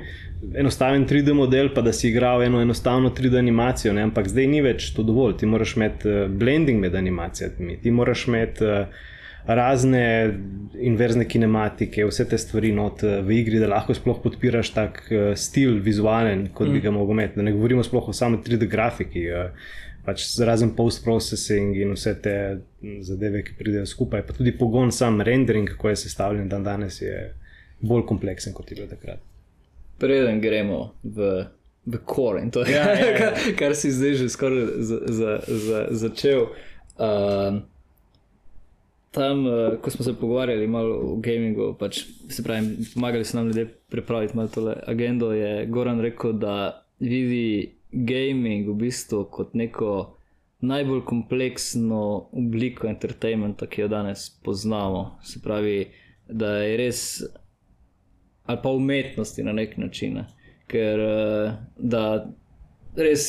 enostaven 0.55 1.07
3D 1.09 1.35
model, 1.35 1.69
pa 1.75 1.83
da 1.83 1.93
si 1.93 2.09
igral 2.09 2.43
eno 2.43 2.61
enostavno 2.61 3.11
3D 3.11 3.39
animacijo, 3.39 3.93
ne? 3.93 4.03
ampak 4.03 4.29
zdaj 4.29 4.47
ni 4.47 4.63
več 4.65 4.93
to 4.97 5.03
dovolj. 5.03 5.37
Ti 5.41 5.47
moraš 5.47 5.77
imeti 5.77 6.09
uh, 6.09 6.31
blending 6.31 6.81
med 6.81 6.95
animacijami, 6.95 7.81
ti 7.83 7.91
moraš 7.91 8.27
imeti. 8.29 8.65
Uh, 8.65 9.05
razne 9.47 10.35
inverzne 10.75 11.25
kinematike, 11.29 12.05
vse 12.05 12.25
te 12.29 12.39
stvari 12.39 12.73
not 12.75 13.03
eh, 13.07 13.21
v 13.23 13.39
igri, 13.41 13.61
da 13.63 13.71
lahko 13.71 13.95
sploh 13.95 14.19
podpiraš 14.23 14.73
tak 14.75 15.01
uh, 15.07 15.29
stil, 15.39 15.79
vizualen, 15.83 16.49
kot 16.55 16.69
mm. 16.69 16.75
bi 16.75 16.83
ga 16.83 16.91
mogel 16.91 17.15
imeti. 17.15 17.39
Da 17.39 17.47
ne 17.47 17.53
govorimo 17.55 17.85
sploh 17.87 18.09
o 18.11 18.15
sami 18.17 18.41
3D 18.43 18.67
grafiki. 18.71 19.23
Uh, 19.31 19.69
Pač 20.07 20.23
razen 20.47 20.71
post-processing 20.77 21.75
in 21.83 21.97
vse 21.97 22.13
te 22.23 22.35
zadeve, 23.03 23.43
ki 23.43 23.57
pridejo 23.59 23.87
skupaj, 23.91 24.23
pa 24.27 24.37
tudi 24.37 24.53
pogon, 24.55 24.93
sam 24.95 25.21
rendering, 25.21 25.67
kako 25.69 25.91
je 25.91 25.97
sestavljen 26.05 26.49
dan 26.49 26.63
danes, 26.65 27.01
je 27.03 27.33
bolj 27.81 28.07
kompleksen 28.07 28.55
kot 28.55 28.71
je 28.71 28.81
bil 28.81 28.89
takrat. 28.91 29.21
Preden 29.99 30.41
gremo 30.41 30.95
v, 31.03 31.47
v 31.87 32.03
core 32.07 32.43
in 32.45 32.51
to 32.55 32.63
je, 32.63 32.77
ja, 32.77 32.85
ja, 32.93 33.07
ja. 33.07 33.17
kar, 33.21 33.41
kar 33.59 33.75
si 33.75 33.91
zdaj 33.91 34.15
že 34.23 34.29
skoraj 34.33 34.67
za, 34.79 34.99
za, 35.07 35.33
za, 35.47 35.81
začel. 35.91 36.49
Uh, 36.97 37.61
tam, 39.11 39.47
uh, 39.47 39.77
ko 39.81 39.91
smo 39.91 40.05
se 40.05 40.15
pogovarjali 40.21 40.67
malo 40.67 40.97
o 40.97 41.17
gamingu, 41.17 41.75
pač, 41.79 42.05
se 42.29 42.43
pravi, 42.45 42.77
pomagali 42.95 43.25
so 43.25 43.37
nam 43.37 43.47
ljudje 43.47 43.67
pripraviti 43.89 44.37
malo 44.37 44.49
tole 44.49 44.77
agendo, 44.87 45.33
je 45.33 45.67
Goran 45.67 46.01
rekel, 46.01 46.33
da 46.33 46.85
vidi 47.01 47.76
gaming 47.97 48.69
v 48.69 48.77
bistvu 48.85 49.25
kot 49.33 49.55
neko 49.55 50.17
najbolj 50.67 51.05
kompleksno 51.05 52.29
obliko 52.33 52.89
entertainmenta, 52.89 53.67
ki 53.67 53.81
jo 53.81 53.89
danes 53.89 54.29
poznamo. 54.45 55.19
Se 55.25 55.41
pravi, 55.45 55.91
da 56.29 56.57
je 56.59 56.77
res, 56.77 57.03
ali 58.45 58.59
pa 58.63 58.71
umetnosti 58.71 59.45
na 59.45 59.53
nek 59.53 59.77
način, 59.77 60.15
ne? 60.15 60.27
ker 60.67 60.99
uh, 61.01 61.53
da 61.79 62.27
res 62.99 63.29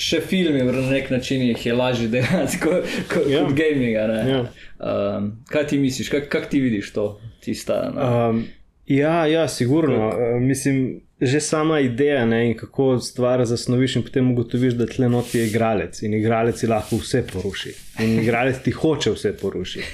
še 0.00 0.22
filmi, 0.24 0.62
na 0.64 0.86
nek 0.88 1.10
način 1.12 1.42
jih 1.44 1.66
je 1.66 1.74
lažje 1.76 2.08
delati 2.08 2.60
kot, 2.62 2.88
kot, 3.10 3.26
ja. 3.28 3.42
kot 3.44 3.56
gaming. 3.58 3.92
Ja. 3.92 4.40
Um, 4.78 5.32
kaj 5.50 5.66
ti 5.72 5.78
misliš, 5.78 6.08
kako 6.08 6.30
kak 6.32 6.48
ti 6.50 6.60
vidiš 6.60 6.92
to, 6.96 7.06
ti 7.44 7.54
sta? 7.54 7.82
Um, 7.92 8.44
ja, 8.86 9.26
ja, 9.26 9.48
sigurno. 9.48 10.08
Uh, 10.08 10.40
mislim, 10.40 11.02
že 11.20 11.40
sama 11.40 11.80
ideja, 11.80 12.24
ne, 12.26 12.54
kako 12.56 12.98
stvar 12.98 13.44
zasnoviš, 13.44 13.96
in 13.96 14.02
potem 14.02 14.30
ugotoviš, 14.32 14.76
da 14.78 14.86
tle 14.86 15.08
noti 15.08 15.38
je 15.38 15.48
igralec 15.50 16.02
in 16.02 16.14
igralec 16.14 16.62
lahko 16.62 17.00
vse 17.02 17.24
poruši. 17.32 17.74
In 18.04 18.20
igralec 18.22 18.62
ti 18.64 18.72
hoče 18.72 19.12
vse 19.16 19.34
porušiti. 19.36 19.86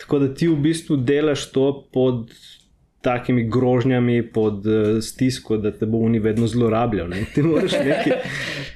Tako 0.00 0.18
da 0.18 0.34
ti 0.34 0.48
v 0.48 0.56
bistvu 0.60 0.96
delaš 0.96 1.46
to 1.52 1.70
pod 1.92 2.28
takimi 3.04 3.44
grožnjami 3.48 4.22
pod 4.32 4.66
uh, 4.66 5.00
stisko, 5.00 5.56
da 5.56 5.70
te 5.72 5.86
bo 5.86 6.00
oni 6.06 6.18
vedno 6.18 6.46
zlorabljal. 6.46 7.12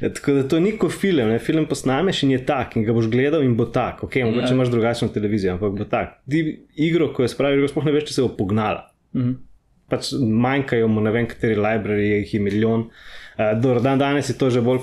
Ja, 0.01 0.11
tako 0.15 0.33
da 0.33 0.49
to 0.49 0.61
ni 0.61 0.77
kot 0.79 0.93
film, 0.93 1.29
ne? 1.33 1.39
film 1.43 1.65
posnameš 1.67 2.23
in 2.23 2.37
je 2.37 2.45
tak, 2.47 2.77
in 2.77 2.85
ga 2.87 2.93
boš 2.95 3.09
gledal 3.11 3.43
in 3.43 3.57
bo 3.59 3.65
tak. 3.73 4.05
Ok, 4.05 4.21
mogoče 4.29 4.53
ja. 4.53 4.55
imaš 4.55 4.71
drugačno 4.71 5.09
televizijo, 5.09 5.57
ampak 5.57 5.73
bo 5.75 5.85
tak. 5.89 6.21
Ti 6.31 6.43
igro, 6.77 7.09
ko 7.13 7.25
je 7.25 7.33
spravil, 7.33 7.67
sploh 7.69 7.89
ne 7.89 7.95
veš, 7.97 8.11
če 8.11 8.19
se 8.19 8.27
bo 8.27 8.31
pognala. 8.39 8.85
Mhm. 9.17 9.48
Pač 9.89 10.13
manjkajo 10.21 10.89
mu 10.89 11.01
ne 11.01 11.13
vem, 11.15 11.27
kateri 11.29 11.57
library, 11.57 12.11
jih 12.19 12.35
je 12.35 12.41
milijon. 12.45 12.89
Uh, 13.39 13.61
do 13.61 13.79
dan 13.81 13.99
danes 13.99 14.29
je 14.29 14.39
to 14.39 14.51
že 14.51 14.61
bolj 14.61 14.81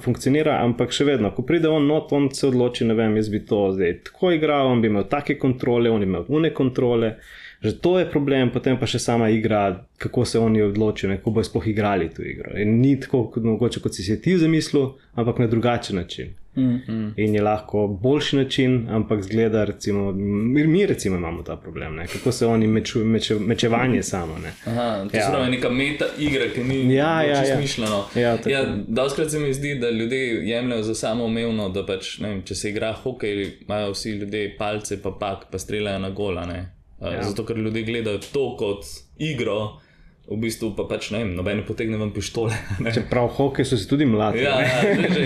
funkcionira, 0.00 0.56
ampak 0.64 0.92
še 0.92 1.04
vedno, 1.04 1.30
ko 1.36 1.44
pride 1.44 1.68
on, 1.68 1.86
not, 1.86 2.12
on 2.16 2.30
se 2.32 2.46
odloči, 2.48 2.86
ne 2.88 2.96
vem, 2.96 3.16
jaz 3.20 3.28
bi 3.28 3.42
to 3.44 3.66
zdaj 3.76 3.98
tako 4.08 4.32
igral, 4.32 4.72
on 4.72 4.80
bi 4.80 4.88
imel 4.88 5.04
take 5.10 5.36
kontrole, 5.38 5.92
on 5.92 6.00
bi 6.00 6.08
imel 6.08 6.24
une 6.28 6.54
kontrole. 6.54 7.16
Že 7.64 7.78
to 7.80 7.92
je 7.96 8.08
problem, 8.12 8.50
potem 8.52 8.76
pa 8.76 8.84
še 8.84 8.98
sama 9.00 9.30
igra, 9.32 9.86
kako 9.96 10.24
se 10.28 10.40
oni 10.40 10.60
odločijo, 10.60 11.08
kako 11.16 11.32
bodo 11.32 11.48
sploh 11.48 11.68
igrali 11.70 12.10
to 12.12 12.20
igro. 12.20 12.52
In 12.60 12.76
ni 12.80 12.98
tako, 13.00 13.22
kot, 13.32 13.44
mogoče, 13.44 13.80
kot 13.80 13.96
si 13.96 14.04
si 14.04 14.18
ti 14.20 14.36
zamislil, 14.36 14.90
ampak 15.16 15.40
na 15.40 15.48
drugačen 15.48 15.96
način. 15.96 16.34
Mm 16.56 16.80
-hmm. 16.86 17.12
In 17.16 17.34
je 17.34 17.42
lahko 17.42 17.86
boljši 17.86 18.36
način, 18.36 18.88
ampak 18.90 19.22
zgleda, 19.22 19.64
recimo, 19.64 20.12
mi 20.12 20.86
recimo 20.86 21.16
imamo 21.16 21.42
ta 21.42 21.56
problem, 21.56 21.94
ne? 21.94 22.06
kako 22.06 22.32
se 22.32 22.46
oni 22.46 22.66
meču, 22.66 23.04
meče, 23.04 23.34
mečevanje 23.34 24.02
samo. 24.02 24.38
Ne? 24.38 24.52
Aha, 24.66 25.06
to 25.10 25.16
ja. 25.16 25.44
je 25.44 25.50
neka 25.50 25.70
meta 25.70 26.04
igra, 26.18 26.44
ki 26.54 26.64
ni 26.64 26.94
ja, 26.94 27.22
ja, 27.22 27.44
ja. 27.44 27.56
smišljena. 27.56 28.02
Ja, 28.14 28.38
ja, 28.46 28.76
Doskrat 28.88 29.30
se 29.30 29.38
mi 29.38 29.54
zdi, 29.54 29.74
da 29.74 29.90
ljudje 29.90 30.48
jemljajo 30.48 30.82
za 30.82 30.94
samo 30.94 31.24
umevno, 31.24 31.68
da 31.68 31.86
pač, 31.86 32.20
vem, 32.20 32.42
če 32.42 32.54
se 32.54 32.70
igra 32.70 32.92
hokej, 32.92 33.50
imajo 33.60 33.90
vsi 33.92 34.10
ljudje 34.10 34.56
palce, 34.58 35.02
pa 35.02 35.10
pak, 35.20 35.46
pa 35.50 35.58
streljajo 35.58 35.98
na 35.98 36.10
gola. 36.10 36.46
Ne? 36.46 36.70
Ja. 37.00 37.22
Zato, 37.22 37.44
ker 37.46 37.56
ljudje 37.56 37.82
gledajo 37.82 38.18
to 38.32 38.56
kot 38.56 38.84
igro, 39.18 39.80
v 40.24 40.36
bistvu 40.40 40.72
pa 40.72 40.86
pač 40.88 41.10
ne 41.12 41.20
vem, 41.20 41.34
noben 41.36 41.60
potegne 41.68 41.98
vam 42.00 42.12
pištole. 42.14 42.56
Čeprav 42.96 43.28
hoke 43.36 43.64
so 43.64 43.76
si 43.76 43.88
tudi 43.88 44.06
mladi. 44.08 44.40
Ja, 44.44 44.56
ja, 44.64 44.78
že, 45.12 45.24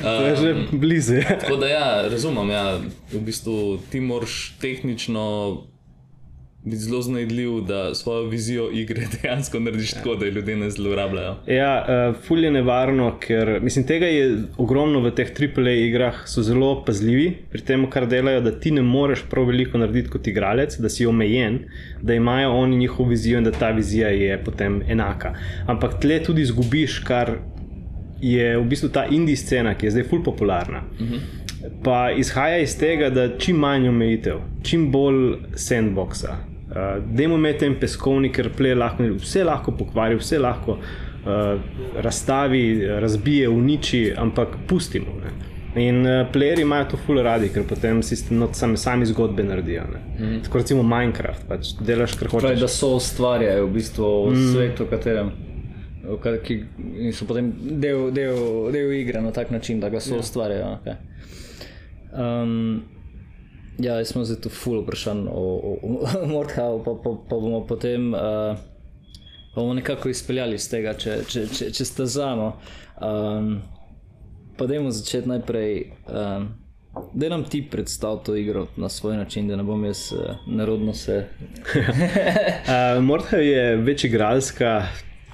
to 0.00 0.22
je 0.24 0.36
že 0.36 0.50
blizu. 0.82 1.20
Ja. 1.20 1.36
Tako 1.36 1.60
da 1.60 1.68
ja, 1.68 1.88
razumem, 2.08 2.54
ja, 2.54 2.64
v 3.12 3.20
bistvu 3.20 3.80
ti 3.92 4.00
moraš 4.00 4.56
tehnično 4.62 5.24
biti 6.64 6.76
zelo 6.76 7.02
znajdljiv, 7.02 7.60
da 7.60 7.94
svojo 7.94 8.28
vizijo 8.28 8.70
igre 8.72 9.06
dejansko 9.22 9.60
narediš 9.60 9.92
ja. 9.92 9.98
tako, 9.98 10.14
da 10.14 10.26
ljudje 10.26 10.56
ne 10.56 10.70
zlorabljajo. 10.70 11.36
Ja, 11.46 11.86
uh, 12.10 12.20
ful 12.26 12.44
je 12.44 12.50
nevarno, 12.50 13.18
ker 13.20 13.60
mislim, 13.62 13.86
tega 13.86 14.06
je 14.06 14.42
ogromno 14.56 15.00
v 15.00 15.14
teh 15.14 15.32
AAA 15.40 15.72
igrah, 15.86 16.22
so 16.26 16.42
zelo 16.42 16.84
pazljivi 16.84 17.32
pri 17.50 17.62
tem, 17.64 17.86
kar 17.90 18.06
delajo, 18.06 18.40
da 18.40 18.52
ti 18.60 18.70
ne 18.70 18.82
moreš 18.82 19.24
prav 19.30 19.48
veliko 19.48 19.78
narediti 19.78 20.10
kot 20.10 20.26
igralec, 20.26 20.76
da 20.78 20.88
si 20.88 21.06
omejen, 21.06 21.58
da 22.02 22.14
imajo 22.14 22.52
oni 22.52 22.76
njihovo 22.76 23.08
vizijo 23.08 23.38
in 23.38 23.44
da 23.44 23.52
ta 23.52 23.70
vizija 23.70 24.08
je 24.08 24.44
potem 24.44 24.82
enaka. 24.88 25.34
Ampak 25.66 26.00
tle 26.00 26.22
tudi 26.22 26.42
izgubiš, 26.42 26.98
kar 26.98 27.38
je 28.20 28.58
v 28.58 28.64
bistvu 28.64 28.88
ta 28.88 29.06
indijska 29.06 29.46
scena, 29.46 29.74
ki 29.74 29.86
je 29.86 29.90
zdaj 29.90 30.04
ful 30.10 30.22
popularna. 30.22 30.82
Uh 30.92 31.06
mhm. 31.06 31.14
-huh. 31.14 31.40
Pa 31.84 32.10
izhaja 32.16 32.58
iz 32.58 32.78
tega, 32.78 33.10
da 33.10 33.38
čim 33.38 33.56
manj 33.56 33.88
omejitev, 33.88 34.38
čim 34.62 34.90
bolj 34.92 35.34
sandboxa, 35.54 36.36
Uh, 36.70 37.02
Demo 37.04 37.34
imeti 37.34 37.66
en 37.66 37.74
peskovnik, 37.80 38.36
ker 38.36 38.76
lahko, 38.78 39.02
vse 39.18 39.44
lahko 39.44 39.72
pokvari, 39.74 40.14
vse 40.20 40.38
lahko 40.38 40.76
uh, 40.78 41.58
razstavi, 41.98 42.86
razbije, 43.02 43.48
uniči, 43.48 44.12
ampak 44.16 44.54
pustimo. 44.68 45.16
Ne. 45.24 45.32
In 45.82 46.06
uh, 46.06 46.32
playeri 46.32 46.62
imajo 46.62 46.84
to 46.92 47.00
full 47.06 47.22
radi, 47.22 47.48
ker 47.48 47.66
potem 47.66 48.02
si 48.02 48.18
no, 48.34 48.48
sami, 48.52 48.76
sami 48.76 49.06
zgodbe 49.06 49.42
naredijo. 49.42 49.82
Mm. 50.18 50.40
Tako 50.46 50.62
recimo 50.62 50.82
Minecraft, 50.82 51.48
pač 51.48 51.74
delaš 51.80 52.14
kar 52.18 52.30
hočeš. 52.30 52.46
Pravi, 52.46 52.60
da 52.62 52.70
so 52.70 52.94
ustvarjajo 52.96 53.66
v 53.66 53.74
bistvu 53.74 54.12
mm. 54.30 54.46
svetu, 54.54 54.86
v 54.86 54.94
katerem. 54.94 55.34
Ki 56.46 56.56
so 57.14 57.26
potem 57.26 57.52
del, 57.82 58.08
del, 58.14 58.38
del 58.74 58.94
igre 58.98 59.20
na 59.22 59.34
tak 59.34 59.50
način, 59.50 59.82
da 59.82 59.90
ga 59.90 60.00
so 60.02 60.14
ja. 60.16 60.22
ustvarjajo. 60.22 60.72
Okay. 60.78 60.96
Um, 62.10 62.82
Ja, 63.80 64.04
smo 64.04 64.24
zdaj 64.24 64.40
tu 64.44 64.50
ful 64.52 64.82
vprašan 64.82 65.28
o, 65.28 65.42
o, 65.56 65.76
o 65.82 66.26
Mordhau, 66.32 66.82
pa, 66.84 66.94
pa, 67.04 67.10
pa 67.30 67.36
bomo 67.36 67.64
potem 67.66 68.14
uh, 68.14 68.58
bomo 69.54 69.74
nekako 69.74 70.08
izpeljali 70.08 70.54
iz 70.54 70.68
tega, 70.70 70.94
če, 70.94 71.20
če, 71.28 71.44
če, 71.48 71.70
če 71.72 71.84
ste 71.84 72.06
za 72.06 72.34
no. 72.36 72.52
Um, 73.00 73.60
pa 74.58 74.66
dajmo 74.66 74.90
začeti 74.90 75.28
najprej. 75.28 75.84
Um, 76.08 76.50
Da 77.14 77.28
nam 77.30 77.44
ti 77.46 77.60
predstavlja 77.70 78.18
to 78.26 78.34
igro 78.34 78.64
na 78.76 78.88
svoj 78.90 79.16
način, 79.16 79.46
da 79.48 79.56
ne 79.56 79.62
bom 79.62 79.84
jaz 79.84 80.00
uh, 80.12 80.40
narodno 80.46 80.90
se. 80.94 81.20
uh, 81.78 83.02
Morda 83.02 83.36
je 83.36 83.76
večigralska, 83.76 84.72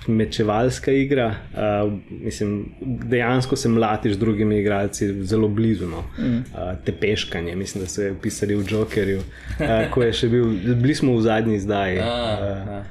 mečevalska 0.09 0.93
igra. 0.93 1.35
Uh, 1.53 1.93
mislim, 2.11 2.73
dejansko 2.81 3.57
se 3.57 3.69
mlatiš 3.69 4.13
z 4.13 4.19
drugimi 4.19 4.59
igralci 4.61 5.25
zelo 5.25 5.49
blizu. 5.49 5.89
No. 5.89 6.05
Mm. 6.19 6.37
Uh, 6.37 6.45
te 6.85 6.93
peškanje, 6.93 7.57
mislim, 7.57 7.85
da 7.85 7.91
so 7.91 8.03
jih 8.03 8.17
pisali 8.23 8.55
v 8.55 8.65
Jokerju, 8.71 9.19
uh, 9.19 9.91
ko 9.91 10.03
je 10.03 10.13
še 10.13 10.29
bil, 10.29 10.51
bili 10.75 10.95
smo 10.95 11.17
v 11.17 11.23
zadnji 11.23 11.57
izdaji. 11.57 12.03
Uh, 12.37 12.85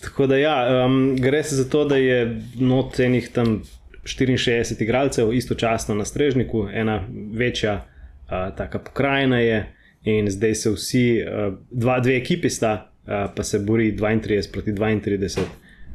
tako 0.00 0.26
da 0.26 0.36
ja, 0.36 0.84
um, 0.84 1.16
gre 1.16 1.42
se 1.44 1.56
za 1.56 1.64
to, 1.68 1.84
da 1.84 1.96
je 1.96 2.40
not 2.56 3.00
enih 3.00 3.28
tam 3.32 3.62
64 4.04 4.82
igralcev 4.82 5.32
istočasno 5.32 5.94
na 5.94 6.04
strežniku, 6.04 6.68
ena 6.72 7.02
večja 7.32 7.74
uh, 7.74 8.56
taka 8.56 8.78
pokrajina 8.78 9.40
je. 9.40 9.66
In 10.04 10.30
zdaj 10.30 10.54
se 10.54 10.70
vsi, 10.70 11.04
uh, 11.20 11.54
dva, 11.70 11.98
dve 12.00 12.16
ekipi 12.16 12.50
sta, 12.50 12.90
uh, 13.04 13.28
pa 13.36 13.44
se 13.44 13.58
bori 13.58 13.92
32 13.92 14.52
proti 14.52 14.72
32 14.72 15.44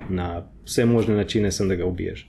na 0.10 0.48
vse 0.66 0.86
možne 0.86 1.16
načine, 1.16 1.52
sem, 1.52 1.68
da 1.70 1.76
ga 1.76 1.86
ubiješ. 1.86 2.28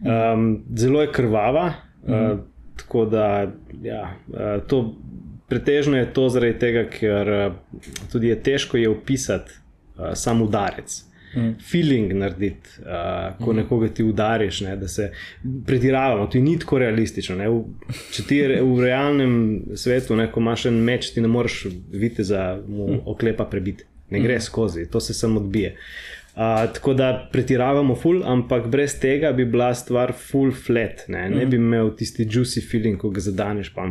Um, 0.00 0.64
zelo 0.76 1.02
je 1.02 1.12
krvava, 1.12 1.68
mm 1.68 2.12
-hmm. 2.12 2.32
uh, 2.32 2.38
tako 2.76 3.04
da 3.04 3.52
ja, 3.82 4.16
uh, 4.28 4.66
to 4.66 4.94
pretežno 5.48 5.96
je 5.96 6.12
to 6.12 6.28
zaradi 6.28 6.58
tega, 6.58 6.84
ker 6.90 7.28
uh, 7.28 7.52
tudi 8.12 8.28
je 8.28 8.42
težko 8.42 8.76
je 8.76 8.88
opisati 8.88 9.52
uh, 9.96 10.04
sam 10.14 10.42
udarec. 10.42 11.12
mm. 11.34 11.54
feeling 11.70 12.12
narediti, 12.12 12.68
uh, 12.80 13.44
ko 13.44 13.52
mm. 13.52 13.56
nekoga 13.56 13.88
ti 13.88 14.04
udariš, 14.04 14.60
ne, 14.60 14.76
da 14.76 14.88
se 14.88 15.12
pretiravamo. 15.66 16.26
To 16.26 16.38
ni 16.38 16.58
tako 16.58 16.78
realistično. 16.78 17.36
Ne. 17.36 17.48
V, 17.48 17.62
če 18.12 18.26
ti 18.28 18.36
je 18.36 18.62
v 18.62 18.80
realnem 18.80 19.36
svetu, 19.74 20.16
ne, 20.16 20.28
ko 20.32 20.40
imaš 20.40 20.66
en 20.66 20.80
meč, 20.84 21.12
ti 21.14 21.20
ne 21.20 21.28
moreš 21.28 21.66
videti 21.90 22.24
za 22.24 22.60
mu 22.68 23.02
oklepa 23.06 23.44
prebiti. 23.44 23.84
Ne 24.10 24.20
gre 24.20 24.36
mm. 24.36 24.40
skozi, 24.40 24.90
to 24.90 25.00
se 25.00 25.14
samo 25.14 25.40
odbije. 25.40 25.72
Uh, 25.72 26.21
tako 26.34 26.94
da 26.94 27.28
pretiravamo 27.32 27.94
ful, 27.94 28.22
ampak 28.24 28.66
brez 28.66 28.94
tega 29.00 29.32
bi 29.32 29.44
bila 29.44 29.74
stvar 29.74 30.12
full 30.12 30.52
flat. 30.52 31.04
Ne, 31.08 31.30
ne 31.30 31.44
mm. 31.44 31.50
bi 31.50 31.56
imel 31.56 31.90
tisti 31.96 32.24
juicy 32.24 32.62
feeling, 32.70 32.96
ko 33.00 33.10
ga 33.10 33.20
zadaneš. 33.20 33.72
Pa, 33.74 33.84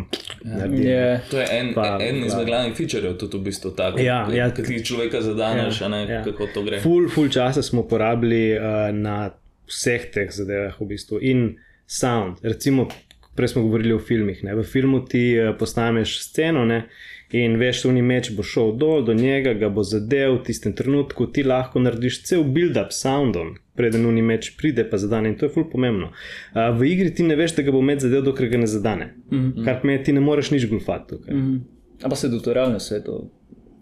yeah. 0.44 0.74
Yeah. 0.74 1.30
To 1.30 1.40
je 1.40 1.48
en, 1.60 1.74
pa, 1.74 1.98
en 2.02 2.24
izmed 2.26 2.46
glavnih 2.46 2.74
featurev, 2.78 3.18
tudi 3.22 3.38
v 3.38 3.50
bistvu 3.50 3.74
tako. 3.78 4.02
Ja, 4.02 4.24
ja, 4.34 4.50
ki 4.56 4.66
ti 4.66 4.82
človeka 4.86 5.22
zadaneš, 5.22 5.82
ja, 5.82 5.92
ne, 5.94 6.02
ja. 6.10 6.24
kako 6.26 6.50
to 6.54 6.66
gre. 6.66 6.82
Full, 6.82 7.10
full 7.14 7.30
časa 7.30 7.62
smo 7.62 7.86
porabili 7.88 8.58
uh, 8.58 8.90
na 8.96 9.30
vseh 9.70 10.10
teh 10.14 10.34
zadevah 10.34 10.82
v 10.82 10.90
bistvu 10.96 11.22
in 11.22 11.46
sound. 11.86 12.42
Recimo, 12.44 12.90
prej 13.36 13.48
smo 13.48 13.64
govorili 13.64 13.94
o 13.94 14.00
filmih. 14.00 14.44
Ne. 14.44 14.56
V 14.56 14.64
filmu 14.64 15.06
ti 15.06 15.36
uh, 15.40 15.56
postaneš 15.60 16.20
sceno. 16.24 16.66
Ne, 16.66 16.84
In 17.32 17.56
veš, 17.56 17.86
da 17.86 17.92
ni 17.96 18.02
meč 18.04 18.28
bo 18.36 18.44
šel 18.44 18.74
dol 18.76 19.06
do 19.08 19.14
njega, 19.16 19.54
ga 19.56 19.70
bo 19.72 19.86
zadev 19.88 20.34
v 20.34 20.44
tistem 20.50 20.74
trenutku, 20.76 21.30
ti 21.32 21.46
lahko 21.48 21.80
narediš 21.80 22.24
cel 22.28 22.44
build-up 22.44 22.92
soundom, 22.92 23.54
preden 23.80 24.04
ni 24.16 24.22
meč 24.22 24.50
pride, 24.60 24.84
pa 24.90 25.00
zadane. 25.00 25.32
In 25.32 25.38
to 25.40 25.48
je 25.48 25.54
fully 25.54 25.70
pomembno. 25.72 26.12
Uh, 26.12 26.74
v 26.76 26.90
igri 26.92 27.14
ti 27.16 27.24
ne 27.24 27.38
veš, 27.40 27.56
da 27.56 27.64
ga 27.64 27.72
bo 27.72 27.82
meč 27.82 28.04
zadev, 28.04 28.26
dokler 28.28 28.52
ga 28.52 28.60
ne 28.60 28.68
zadane. 28.68 29.14
Mm 29.32 29.38
-hmm. 29.40 29.66
Kar 29.66 29.80
me 29.88 30.04
ti 30.04 30.14
ne 30.14 30.20
moreš 30.20 30.52
nič 30.52 30.68
gulfati. 30.70 31.16
Mm 31.16 31.40
-hmm. 31.40 31.60
Ampak 32.04 32.20
se 32.20 32.30
do 32.30 32.40
to 32.40 32.54
realno 32.54 32.80
svetu 32.80 33.32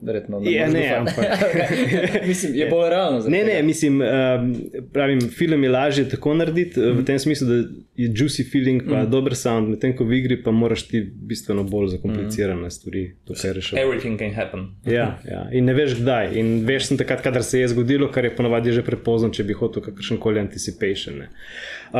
verjetno 0.01 0.39
ne. 0.39 0.51
Je, 0.51 0.67
ne, 0.67 0.95
ampak. 0.97 1.25
mislim, 2.27 2.55
je 2.55 2.69
bolj 2.69 2.89
realno. 2.89 3.23
Ne, 3.27 3.43
ne, 3.43 3.63
mislim, 3.63 4.01
uh, 4.01 4.07
pravim, 4.93 5.21
film 5.21 5.63
je 5.63 5.69
lažje 5.69 6.09
tako 6.09 6.33
narediti, 6.33 6.79
mm 6.79 6.83
-hmm. 6.83 7.01
v 7.01 7.05
tem 7.05 7.19
smislu, 7.19 7.47
da 7.47 7.53
je 7.95 8.09
juicy 8.09 8.51
feeling, 8.51 8.83
pa 8.83 8.89
mm 8.89 9.05
-hmm. 9.05 9.09
dober 9.09 9.35
sound, 9.35 9.69
medtem 9.69 9.95
ko 9.97 10.03
v 10.03 10.13
igri 10.13 10.43
pa 10.43 10.51
moraš 10.51 10.87
ti 10.87 11.11
bistveno 11.15 11.63
bolj 11.63 11.87
zakomplicirane 11.87 12.61
mm 12.61 12.65
-hmm. 12.65 12.69
stvari. 12.69 13.15
Everything 13.77 14.19
can 14.19 14.33
happen. 14.33 14.67
ja, 14.85 15.19
ja, 15.31 15.49
in 15.51 15.65
ne 15.65 15.73
veš 15.73 15.95
kdaj. 16.01 16.39
In 16.39 16.65
veš, 16.65 16.85
sem 16.85 16.97
takrat, 16.97 17.21
kadar 17.21 17.43
se 17.43 17.59
je 17.59 17.67
zgodilo, 17.67 18.11
kar 18.11 18.25
je 18.25 18.35
ponovadi 18.35 18.71
že 18.71 18.81
prepozno, 18.81 19.29
če 19.29 19.43
bi 19.43 19.53
hotel 19.53 19.83
kakršen 19.83 20.17
koli 20.17 20.39
anticipation. 20.39 21.15
Uh, 21.19 21.99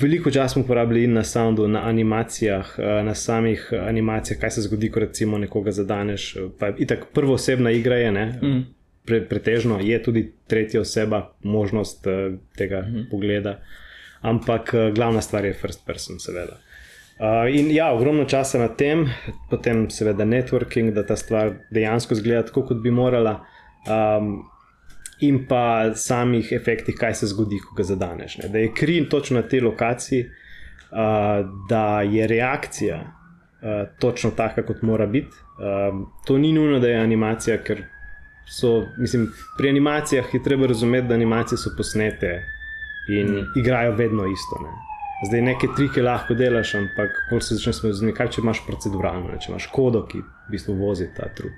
veliko 0.00 0.30
časa 0.30 0.48
smo 0.48 0.62
porabili 0.66 1.06
na 1.06 1.24
soundu, 1.24 1.68
na 1.68 1.82
animacijah, 1.88 2.74
uh, 2.78 2.84
na 3.06 3.14
samih 3.14 3.72
animacijah, 3.72 4.40
kaj 4.40 4.50
se 4.50 4.60
zgodi, 4.60 4.90
ko 4.90 5.00
recimo 5.00 5.38
nekoga 5.38 5.70
zadaneš. 5.70 6.36
Pa, 6.58 6.72
itak, 6.78 7.06
prvo 7.20 7.34
osebna 7.36 7.70
igra 7.70 7.96
je, 7.96 8.12
ne, 8.12 8.26
mm. 8.42 8.60
pre, 9.04 9.20
pretežno 9.28 9.76
je 9.82 9.98
tudi 10.02 10.22
tretja 10.48 10.80
oseba, 10.80 11.34
možnost 11.42 12.06
uh, 12.06 12.38
tega 12.56 12.80
mm. 12.80 13.10
pogleda, 13.10 13.58
ampak 14.20 14.72
uh, 14.74 14.94
glavna 14.94 15.20
stvar 15.20 15.44
je 15.44 15.52
first 15.52 15.84
person, 15.86 16.16
seveda. 16.18 16.56
Uh, 17.20 17.44
in 17.52 17.68
ja, 17.74 17.90
ogromno 17.92 18.24
časa 18.24 18.58
na 18.58 18.70
tem, 18.72 19.04
potem 19.50 19.90
seveda 19.92 20.24
networking, 20.24 20.94
da 20.96 21.04
ta 21.04 21.16
stvar 21.16 21.52
dejansko 21.70 22.16
zgleda 22.16 22.46
tako, 22.48 22.64
kot 22.72 22.80
bi 22.80 22.90
morala. 22.90 23.42
Um, 23.84 24.38
In 25.20 25.42
pa 25.44 25.92
samih 26.00 26.48
efektih, 26.56 26.94
kaj 26.96 27.12
se 27.18 27.26
zgodi, 27.28 27.58
ko 27.60 27.74
ga 27.76 27.84
zadaneš. 27.84 28.38
Ne? 28.40 28.46
Da 28.48 28.62
je 28.62 28.70
kri 28.72 29.02
točno 29.04 29.42
na 29.42 29.48
tej 29.48 29.60
lokaciji, 29.60 30.22
uh, 30.24 31.44
da 31.68 32.00
je 32.00 32.26
reakcija 32.26 33.02
uh, 33.62 33.88
točno 33.98 34.30
taka, 34.30 34.66
kot 34.66 34.82
mora 34.82 35.06
biti, 35.06 35.36
Um, 35.60 36.06
to 36.24 36.38
ni 36.38 36.52
nujno, 36.52 36.78
da 36.78 36.88
je 36.88 37.00
animacija, 37.00 37.58
ker 37.62 37.82
so, 38.48 38.86
mislim, 38.98 39.26
pri 39.58 39.68
animacijah 39.68 40.34
je 40.34 40.42
treba 40.42 40.66
razumeti, 40.66 41.08
da 41.08 41.14
animacije 41.14 41.58
so 41.58 41.70
posnete 41.76 42.30
in 43.08 43.26
mm. 43.26 43.52
igrajo 43.56 43.92
vedno 43.92 44.26
isto. 44.26 44.62
Ne. 44.62 44.70
Zdaj 45.28 45.42
neke 45.42 45.68
trike 45.76 46.02
lahko 46.02 46.34
delaš, 46.34 46.74
ampak 46.74 47.18
bolj 47.30 47.40
se 47.40 47.54
začneš 47.54 47.76
z 47.76 48.00
njimi, 48.02 48.14
kaj 48.16 48.30
če 48.30 48.40
imaš 48.40 48.62
proceduralno, 48.66 49.28
ne, 49.28 49.40
če 49.40 49.52
imaš 49.52 49.66
kodo, 49.74 50.06
ki 50.08 50.22
v 50.22 50.54
bistvu 50.54 50.78
vozi 50.80 51.10
ta 51.16 51.28
trud. 51.36 51.52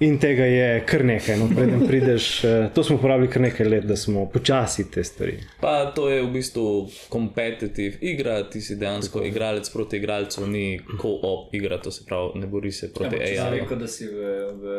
In 0.00 0.18
tega 0.22 0.44
je 0.46 0.66
kar 0.86 1.02
nekaj, 1.04 1.36
no, 1.40 1.48
preden 1.50 1.80
prideš. 1.86 2.44
Eh, 2.44 2.68
to 2.74 2.84
smo 2.84 2.96
uporabljali 2.96 3.30
kar 3.30 3.42
nekaj 3.42 3.66
let, 3.66 3.84
da 3.84 3.96
smo 3.96 4.28
počasi 4.30 4.90
te 4.90 5.04
stvari. 5.04 5.38
Pa 5.60 5.92
to 5.94 6.08
je 6.10 6.22
v 6.22 6.30
bistvu 6.32 6.88
kompetitiv 7.08 7.96
igra, 8.00 8.42
ti 8.50 8.60
si 8.60 8.76
dejansko 8.76 9.18
Tako. 9.18 9.26
igralec 9.26 9.70
proti 9.70 9.96
igralcu, 9.96 10.46
ni 10.46 10.80
co-op 11.02 11.54
igra, 11.54 11.80
to 11.82 11.90
se 11.90 12.04
pravi, 12.06 12.38
ne 12.38 12.46
bori 12.46 12.72
se 12.72 12.92
proti 12.94 13.16
AI. 13.16 13.34
Ja, 13.34 13.50
rekel, 13.50 13.78
da 13.78 13.88
si 13.88 14.06
v, 14.06 14.36
v, 14.62 14.78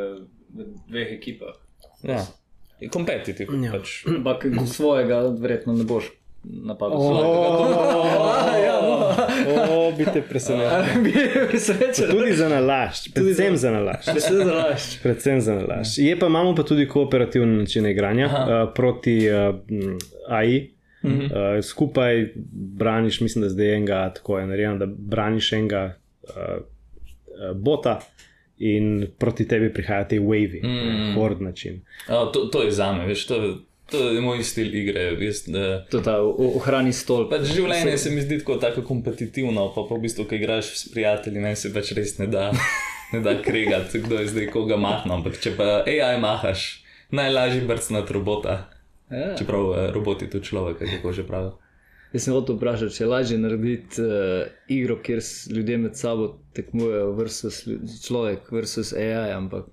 v 0.56 0.70
dveh 0.88 1.12
ekipah. 1.17 1.60
Ja, 2.04 2.24
kompetitiv. 2.91 3.52
Ja. 3.63 3.76
Pač. 3.76 4.06
Ampak 4.08 4.48
svojega 4.72 5.20
verjetno 5.36 5.76
ne 5.76 5.84
boš 5.84 6.13
napadel. 6.43 6.99
Bi 9.97 10.06
te 10.06 10.21
presenetili. 10.21 12.12
Tudi 12.19 12.34
za 12.34 12.49
nalašč, 12.49 13.10
predvsem 13.13 13.58
za 13.58 13.71
nalašč. 13.71 14.06
Predvsem 15.04 15.41
za 15.41 15.56
nalašč. 15.56 15.97
Je 15.97 16.19
pa 16.19 16.28
imamo 16.28 16.56
pa 16.56 16.63
tudi 16.63 16.88
kooperativne 16.88 17.58
načine 17.58 17.91
igranja 17.91 18.25
uh, 18.25 18.73
proti 18.75 19.30
uh, 19.30 19.56
AI. 20.28 20.69
Uh 21.04 21.12
-huh. 21.12 21.58
uh, 21.58 21.63
skupaj 21.63 22.34
braniš, 22.52 23.21
mislim, 23.21 23.41
da 23.41 23.49
zdaj 23.49 23.75
enega 23.75 24.13
tako 24.15 24.39
je 24.39 24.47
narejeno, 24.47 24.78
da 24.78 24.86
braniš 24.86 25.54
enega 25.54 25.93
uh, 26.23 26.30
uh, 26.32 27.58
bota. 27.58 27.99
In 28.58 29.08
proti 29.17 29.47
tebi 29.47 29.73
prihajajo 29.73 30.06
te 30.10 30.19
wave, 30.19 30.63
mm. 30.63 31.15
hord 31.15 31.41
način. 31.41 31.82
Oh, 32.10 32.32
to, 32.32 32.39
to 32.39 32.63
je 32.63 32.71
za 32.71 32.93
me, 32.93 33.08
veš, 33.08 33.28
to, 33.28 33.58
To 33.91 34.10
je 34.10 34.21
moj 34.21 34.43
stil 34.43 34.75
igre. 34.75 35.06
Jaz, 35.19 35.43
da, 35.47 35.86
to 35.89 35.97
je 35.97 36.06
ta 36.06 36.17
ohrani 36.21 36.93
stol. 36.93 37.28
Pač 37.32 37.47
življenje 37.49 37.97
se 37.97 38.12
mi 38.13 38.21
zdi 38.21 38.39
tako, 38.43 38.60
tako 38.62 38.84
kompetitivno, 38.88 39.69
pa, 39.75 39.86
pa 39.89 39.97
v 39.97 40.06
bistvu, 40.06 40.28
ko 40.30 40.38
igraš 40.38 40.73
s 40.78 40.91
prijatelji, 40.93 41.41
ne 41.43 41.56
se 41.58 41.73
pač 41.73 41.93
res 41.97 42.17
ne 42.21 42.30
da, 42.32 42.49
ne 43.13 43.23
da 43.25 43.38
kregati, 43.41 44.04
kdo 44.06 44.21
je 44.21 44.30
zdaj 44.34 44.52
koga 44.54 44.78
mahno. 44.78 45.19
Ampak 45.19 45.39
če 45.41 45.56
pa 45.58 45.80
AI 45.86 46.19
mahaš, 46.21 46.67
najlažji 47.15 47.65
brcnat 47.69 48.13
robota. 48.13 48.60
Ja. 49.10 49.34
Čeprav 49.38 49.73
eh, 49.73 49.89
roboti 49.95 50.30
to 50.30 50.43
človek, 50.45 50.84
kako 50.86 51.15
že 51.15 51.25
pravijo. 51.25 51.58
Jaz 52.13 52.25
sem 52.25 52.34
hotel 52.34 52.58
vprašati, 52.58 52.93
če 52.95 53.04
je 53.04 53.08
lažje 53.10 53.36
narediti 53.38 54.02
uh, 54.02 54.47
igro, 54.73 54.95
kjer 55.06 55.19
ljudje 55.54 55.75
med 55.78 55.97
sabo 55.97 56.32
tekmujejo, 56.58 57.12
versus 57.13 57.60
človek, 58.02 58.47
versus 58.49 58.95
AI, 58.97 59.36
ampak 59.36 59.67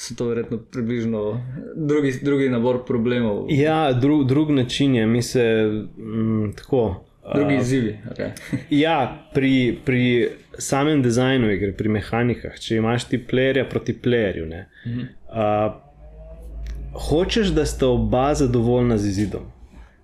so 0.00 0.14
to 0.14 0.24
verjetno 0.24 0.58
približno 0.58 1.42
drugi, 1.76 2.12
drugi 2.22 2.48
nabor 2.48 2.84
problemov. 2.86 3.46
Ja, 3.48 3.92
dru, 3.92 4.24
drug 4.24 4.50
način 4.50 4.94
je, 4.94 5.06
mi 5.06 5.22
se 5.22 5.70
mm, 5.98 6.52
tako. 6.56 7.04
Drugi 7.34 7.56
izzivi. 7.56 7.98
Okay. 8.10 8.30
ja, 8.84 9.28
pri, 9.34 9.78
pri 9.84 10.28
samem 10.58 11.02
dizajnu 11.02 11.52
igre, 11.52 11.72
pri 11.72 11.88
mehanikah, 11.88 12.56
če 12.58 12.76
imaš 12.76 13.04
ti 13.08 13.20
playerja 13.30 13.66
proti 13.70 13.94
playerju, 14.04 14.46
ne, 14.48 14.68
mm 14.86 14.90
-hmm. 14.90 15.06
uh, 15.28 15.72
hočeš, 17.08 17.48
da 17.48 17.66
sta 17.66 17.88
oba 17.88 18.34
zadovoljna 18.34 18.98
z 18.98 19.08
izidom. 19.08 19.52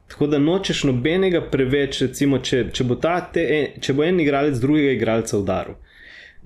Tako 0.08 0.26
da 0.26 0.38
nočeš 0.38 0.84
nobenega 0.84 1.40
preveč, 1.50 2.02
recimo, 2.02 2.38
če, 2.38 2.66
če, 2.72 2.84
bo 2.84 2.94
te, 3.32 3.72
če 3.80 3.92
bo 3.92 4.04
en 4.04 4.20
igralec 4.20 4.60
drugega 4.60 4.90
igralca 4.90 5.38
udaril 5.38 5.74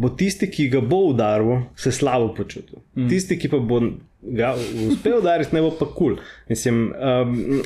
bo 0.00 0.08
tisti, 0.16 0.48
ki 0.50 0.68
ga 0.72 0.80
bo 0.80 1.02
udaril, 1.10 1.66
se 1.76 1.92
slabo 1.92 2.32
počutil. 2.34 2.80
Mm. 2.96 3.08
Tisti, 3.10 3.36
ki 3.38 3.50
pa 3.52 3.60
bo 3.60 3.80
ga 4.20 4.54
uspel 4.88 5.18
udariti, 5.18 5.54
ne 5.56 5.64
bo 5.64 5.74
pa 5.76 5.88
kul. 5.92 6.16
Cool. 6.16 6.88
Um, 6.96 7.60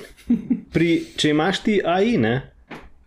če 1.21 1.31
imaš 1.31 1.63
ti 1.67 1.79
AI, 1.81 2.17
ne, 2.21 2.35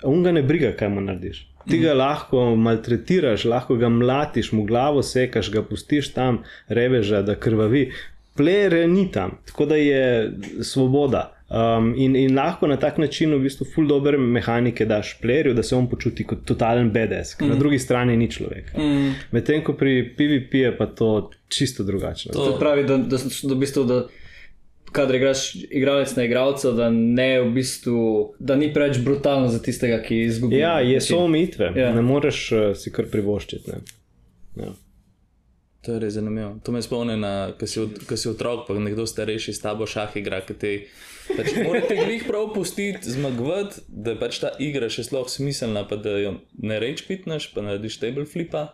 on 0.07 0.23
ga 0.23 0.33
ne 0.35 0.43
briga, 0.47 0.71
kaj 0.77 0.91
mu 0.93 1.03
narediš. 1.03 1.43
Ti 1.67 1.79
ga 1.81 1.91
mm. 1.91 1.99
lahko 1.99 2.43
maltretiraš, 2.55 3.43
lahko 3.51 3.75
ga 3.79 3.89
mlatiš, 3.91 4.53
mu 4.55 4.63
glavo 4.67 5.03
sekaš, 5.03 5.51
ga 5.51 5.65
pustiš 5.67 6.13
tam, 6.15 6.43
reveža, 6.71 7.21
da 7.27 7.35
krvavi. 7.35 7.89
Plere 8.37 8.85
ni 8.87 9.07
tam, 9.11 9.39
tako 9.49 9.65
da 9.65 9.79
je 9.81 10.31
svoboda. 10.63 11.36
Um, 11.49 11.93
in, 11.95 12.15
in 12.15 12.35
lahko 12.35 12.67
na 12.67 12.75
tak 12.77 12.97
način, 12.97 13.31
v 13.33 13.39
bistvu, 13.39 13.65
ful 13.75 13.87
dobre 13.87 14.17
mehanike 14.17 14.85
daš 14.85 15.13
playerju, 15.21 15.53
da 15.55 15.63
se 15.63 15.75
on 15.75 15.87
počuti 15.87 16.25
kot 16.27 16.43
totalen 16.45 16.89
BDS, 16.91 17.37
mm. 17.39 17.47
na 17.47 17.55
drugi 17.55 17.79
strani 17.79 18.17
ni 18.17 18.27
človek. 18.31 18.73
Mm. 18.75 19.13
Medtem 19.31 19.63
ko 19.63 19.73
pri 19.73 20.15
PVP 20.17 20.53
je 20.53 20.77
pa 20.77 20.85
to 20.85 21.31
čisto 21.47 21.83
drugače. 21.83 22.33
To, 22.33 22.51
to 22.51 22.57
pravi, 22.59 22.83
da, 22.83 22.97
da, 22.97 23.17
da, 23.17 23.53
v 23.53 23.59
bistvu, 23.59 23.83
da 23.87 24.01
kadar 24.91 25.15
igraš 25.15 25.55
igralec 25.55 26.15
na 26.15 26.23
igralca, 26.23 26.71
da, 26.71 26.89
v 27.45 27.51
bistvu, 27.55 28.33
da 28.39 28.55
ni 28.55 28.73
preveč 28.73 28.99
brutalno 29.05 29.47
za 29.47 29.61
tistega, 29.63 30.01
ki 30.03 30.19
izgubi. 30.25 30.59
Ja, 30.59 30.79
je, 30.79 30.99
so 31.01 31.21
omejitve, 31.23 31.71
ja. 31.75 31.93
ne 31.95 32.03
moreš 32.03 32.51
uh, 32.51 32.67
si 32.75 32.91
kar 32.91 33.07
privoščiti. 33.11 33.79
Ja. 34.59 34.73
To 35.87 35.95
je 35.95 35.99
res 36.03 36.17
zanimivo. 36.19 36.57
To 36.67 36.73
me 36.75 36.81
spomni, 36.83 37.15
ko 37.55 37.67
si, 37.67 37.79
si 38.19 38.27
otrok, 38.27 38.65
pa 38.67 38.75
nekdo 38.75 39.05
starejši 39.07 39.53
s 39.55 39.63
tabo 39.63 39.87
šah 39.87 40.17
igra. 40.19 40.41
Pač 40.43 41.53
Morate 41.63 41.95
jih 41.95 42.25
prav 42.27 42.49
pustiti 42.51 43.07
zmagovati, 43.07 43.85
da 43.87 44.11
je 44.11 44.19
pač 44.19 44.41
ta 44.43 44.51
igra 44.59 44.89
še 44.91 45.05
sploh 45.07 45.31
smiselna, 45.31 45.85
pa 45.87 45.95
da 45.95 46.17
jo 46.19 46.33
ne 46.59 46.81
reč 46.83 47.05
pitneš, 47.07 47.47
pa 47.55 47.63
narediš 47.63 48.01
table 48.03 48.27
flipa. 48.27 48.65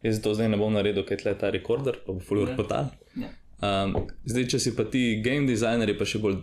Jaz 0.00 0.22
to 0.24 0.32
zdaj 0.32 0.48
ne 0.48 0.56
bom 0.56 0.72
naredil, 0.72 1.04
ker 1.04 1.20
je 1.20 1.36
ta 1.36 1.52
rekorder, 1.52 2.00
pa 2.06 2.16
bo 2.16 2.40
urpotal. 2.40 2.88
Ja. 3.12 3.28
Um, 3.60 4.08
zdaj, 4.24 4.48
če 4.54 4.62
si 4.62 4.72
pa 4.72 4.88
ti 4.88 5.18
game 5.20 5.44
designer, 5.44 5.92
je 5.92 6.00
pa 6.00 6.08
še 6.08 6.22
bolj 6.24 6.40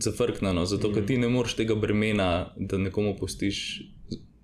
zafrknjeno, 0.00 0.64
zato 0.64 0.88
mm. 0.88 0.96
ker 0.96 1.08
ti 1.12 1.20
ne 1.20 1.28
moreš 1.28 1.58
tega 1.60 1.76
bremena, 1.76 2.30
da 2.56 2.80
nekomu 2.80 3.18
pustiš 3.20 3.82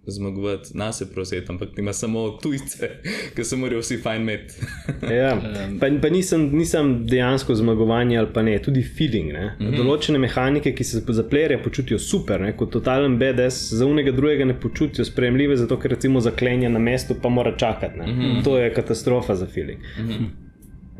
zmagovati, 0.06 0.70
nas 0.74 1.00
je 1.00 1.06
prevzeti, 1.06 1.46
ampak 1.48 1.68
ti 1.74 1.80
imaš 1.80 1.96
samo 1.96 2.28
tujce, 2.42 2.88
ki 3.36 3.44
se 3.44 3.56
morajo 3.56 3.80
vsi 3.80 3.98
fajn 4.02 4.22
imeti. 4.22 4.54
ja. 5.20 5.40
Pa, 5.80 5.86
pa 6.02 6.08
nisem, 6.08 6.50
nisem 6.52 7.06
dejansko 7.06 7.54
zmagovanje 7.54 8.18
ali 8.18 8.28
pa 8.34 8.42
ne, 8.42 8.58
tudi 8.62 8.82
feeling. 8.82 9.32
Ne? 9.32 9.56
Mm 9.60 9.66
-hmm. 9.66 9.76
Določene 9.76 10.18
mehanike, 10.18 10.74
ki 10.74 10.84
se 10.84 11.02
za 11.08 11.22
playerje 11.22 11.62
počutijo 11.62 11.98
super, 11.98 12.40
ne? 12.40 12.56
kot 12.56 12.70
totalen 12.70 13.18
BDS, 13.18 13.72
za 13.72 13.86
unega 13.86 14.12
drugega 14.12 14.44
ne 14.44 14.60
počutijo 14.60 15.04
sprejemljive, 15.04 15.56
zato 15.56 15.78
ker 15.78 15.90
recimo 15.90 16.20
zaklenja 16.20 16.68
na 16.68 16.78
mestu, 16.78 17.14
pa 17.22 17.28
mora 17.28 17.56
čakati. 17.56 17.98
Mm 17.98 18.02
-hmm. 18.02 18.44
To 18.44 18.58
je 18.58 18.74
katastrofa 18.74 19.34
za 19.34 19.46
feeling. 19.46 19.80
Mm 19.98 20.08
-hmm. 20.08 20.28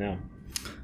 ja. 0.03 0.36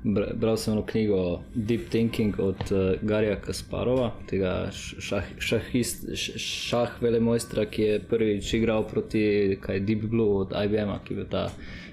Bral 0.04 0.56
sem 0.56 0.72
eno 0.72 0.82
knjigo 0.86 1.42
Deep 1.54 1.88
Thinking 1.90 2.40
od 2.40 2.56
uh, 2.70 2.78
Garija 3.02 3.36
Kasparova, 3.40 4.10
tega 4.26 4.70
šah, 4.72 5.28
šahist, 5.38 6.08
šah 6.42 6.96
velemojstra, 7.00 7.68
ki 7.70 7.82
je 7.82 8.00
prvič 8.10 8.54
igral 8.58 8.82
proti 8.88 9.58
kaj, 9.62 9.80
Deep 9.86 10.08
Blue 10.10 10.40
od 10.42 10.56
IBM, 10.64 10.90
ki 11.04 11.14
je 11.14 11.28
ta 11.30 11.44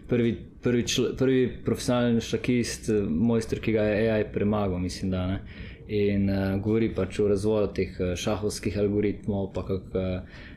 prvi, 0.10 0.34
prvi, 0.62 0.88
čl, 0.88 1.12
prvi 1.18 1.44
profesionalni 1.66 2.22
šahist, 2.26 2.90
mojster, 3.10 3.62
ki 3.62 3.78
ga 3.78 3.86
je 3.86 4.12
AI 4.12 4.26
premagal, 4.34 4.80
mislim. 4.82 5.12
Da, 5.14 5.28
ne? 5.28 5.40
In 5.88 6.30
uh, 6.30 6.58
govori 6.62 6.90
pač 6.96 7.20
o 7.22 7.30
razvoju 7.30 7.74
teh 7.78 8.02
šahovskih 8.18 8.78
algoritmov, 8.78 9.52
pa 9.54 9.66
kako 9.70 10.10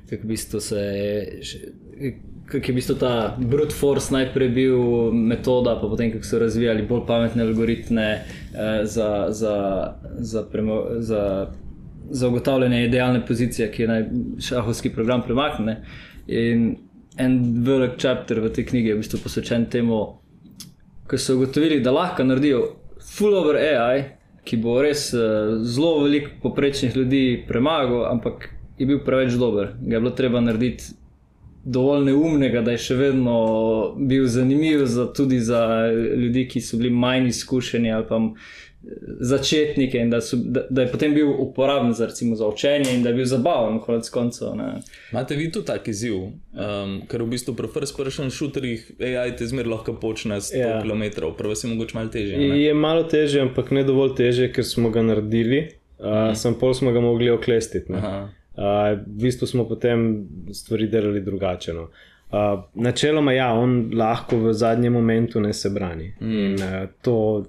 kak 0.08 0.24
v 0.24 0.28
bistvu 0.28 0.60
se 0.60 0.80
je 0.80 2.16
kako 2.52 2.66
je 2.66 2.72
v 2.72 2.74
bistvu 2.74 2.94
ta 3.00 3.36
brute 3.38 3.74
force 3.74 4.12
najprej 4.12 4.48
bil 4.48 4.78
metoda, 5.12 5.78
pa 5.80 5.88
potem 5.88 6.12
kako 6.12 6.24
so 6.24 6.38
razvijali 6.38 6.84
bolj 6.86 7.06
pametne 7.06 7.42
algoritme 7.42 8.06
eh, 8.12 8.84
za, 8.84 9.26
za, 9.28 9.56
za, 10.18 10.42
premo, 10.52 10.84
za, 10.98 11.46
za 12.10 12.28
ugotavljanje 12.28 12.84
idealne 12.84 13.26
pozicije, 13.26 13.70
ki 13.72 13.82
je 13.82 13.88
naj 13.88 14.04
šahovski 14.40 14.92
program 14.92 15.22
premakne. 15.22 15.80
In 16.26 16.76
en 17.16 17.64
velik 17.64 17.98
chapter 17.98 18.40
v 18.40 18.52
tej 18.52 18.66
knjigi 18.66 18.88
je 18.88 18.94
v 18.94 19.02
bistvu 19.02 19.20
posvečen 19.24 19.66
temu, 19.70 20.02
ko 21.08 21.18
so 21.18 21.36
ugotovili, 21.36 21.80
da 21.80 21.92
lahko 21.92 22.24
naredijo 22.24 22.66
full 23.16 23.34
over 23.34 23.56
AI, 23.56 24.04
ki 24.44 24.56
bo 24.58 24.80
res 24.82 25.12
uh, 25.14 25.58
zelo 25.64 26.02
veliko 26.02 26.30
poprečnih 26.42 26.96
ljudi 26.96 27.44
premagal, 27.48 28.06
ampak 28.10 28.48
je 28.78 28.86
bil 28.86 28.98
preveč 29.04 29.36
dober. 29.38 29.74
Ga 29.80 29.96
je 29.96 30.00
bilo 30.00 30.10
treba 30.16 30.40
narediti 30.40 31.01
dovolj 31.64 32.04
neumnega, 32.04 32.62
da 32.62 32.74
je 32.74 32.82
še 32.88 32.96
vedno 32.98 33.36
bil 33.96 34.26
zanimiv 34.26 34.86
za, 34.86 35.06
tudi 35.12 35.40
za 35.40 35.62
ljudi, 36.16 36.48
ki 36.48 36.60
so 36.60 36.76
bili 36.76 36.90
manj 36.90 37.28
izkušeni 37.30 37.92
ali 37.92 38.06
pa 38.08 38.20
začetnike, 39.20 39.98
in 39.98 40.10
da, 40.10 40.20
so, 40.20 40.36
da, 40.36 40.64
da 40.70 40.82
je 40.82 40.90
potem 40.90 41.14
bil 41.14 41.30
uporaben 41.30 41.92
za, 41.92 42.06
recimo, 42.06 42.36
za 42.36 42.48
učenje 42.48 42.94
in 42.94 43.02
da 43.02 43.08
je 43.08 43.14
bil 43.14 43.24
zabaven, 43.24 43.78
konec 43.78 44.08
koncev. 44.10 44.48
Imate 45.12 45.36
vi 45.36 45.52
tu 45.52 45.62
tak 45.62 45.88
izziv, 45.88 46.16
um, 46.16 46.96
ker 47.08 47.22
v 47.22 47.28
bistvu 47.30 47.54
pri 47.54 47.70
first 47.70 47.96
person 47.96 48.30
shooterjih 48.30 48.88
AI 48.98 49.36
te 49.38 49.46
zmer 49.46 49.70
lahko 49.70 49.94
počne 49.94 50.40
100 50.40 50.58
ja. 50.58 50.82
km, 50.82 51.30
prvo 51.38 51.54
se 51.54 51.70
mogoče 51.70 51.98
malo 51.98 52.10
težje. 52.10 52.38
Ne? 52.38 52.58
Je 52.62 52.74
malo 52.74 53.06
težje, 53.06 53.46
ampak 53.46 53.70
ne 53.70 53.84
dovolj 53.86 54.16
težje, 54.18 54.50
ker 54.52 54.66
smo 54.66 54.90
ga 54.90 55.06
naredili, 55.06 55.68
uh, 55.98 56.06
mhm. 56.06 56.34
sem 56.42 56.58
pol 56.58 56.74
smo 56.74 56.92
ga 56.92 57.00
mogli 57.00 57.30
oklestiti 57.30 57.92
v 58.56 59.20
bistvu 59.22 59.46
smo 59.46 59.64
potem 59.68 60.26
stvari 60.52 60.86
delali 60.86 61.20
drugače. 61.20 61.72
No. 61.72 61.88
Uh, 62.32 62.64
načeloma, 62.74 63.32
ja, 63.32 63.52
on 63.52 63.90
lahko 63.94 64.38
v 64.40 64.52
zadnjem 64.52 64.92
momentu 64.92 65.40
ne 65.40 65.52
se 65.52 65.70
brani. 65.70 66.14
Mm. 66.20 66.38
In 66.38 66.54
uh, 66.54 66.88
to 67.02 67.44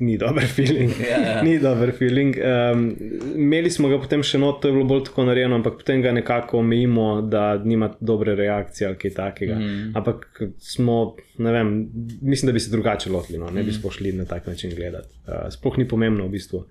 ni 0.00 0.16
dober 0.18 0.46
feeling. 0.46 0.90
Yeah, 0.90 1.20
yeah. 1.22 1.42
Ni 1.42 1.58
dober 1.58 1.92
feeling. 1.92 2.36
Um, 2.36 2.96
imeli 3.34 3.70
smo 3.70 3.88
ga 3.88 4.00
potem 4.02 4.24
še 4.26 4.40
not, 4.42 4.58
to 4.62 4.70
je 4.70 4.74
bilo 4.74 4.88
bolj 4.90 5.04
tako 5.10 5.28
narejeno, 5.28 5.60
ampak 5.60 5.78
potem 5.78 6.02
ga 6.02 6.10
nekako 6.12 6.58
omejimo, 6.58 7.06
da 7.30 7.44
nima 7.62 7.92
dobre 8.00 8.34
reakcije 8.38 8.88
ali 8.88 8.98
kaj 8.98 9.14
takega. 9.14 9.60
Mm. 9.60 9.94
Ampak 9.98 10.42
smo, 10.58 10.98
ne 11.38 11.54
vem, 11.54 11.72
mislim, 12.20 12.50
da 12.50 12.58
bi 12.58 12.66
se 12.66 12.74
drugače 12.74 13.14
lotili, 13.14 13.38
no? 13.38 13.50
ne 13.50 13.62
bi 13.62 13.70
mm. 13.70 13.78
spošli 13.78 14.12
na 14.18 14.26
tak 14.26 14.50
način 14.50 14.74
gledati. 14.74 15.14
Uh, 15.26 15.46
sploh 15.54 15.78
ni 15.78 15.88
pomembno 15.88 16.26
v 16.26 16.34
bistvu, 16.34 16.64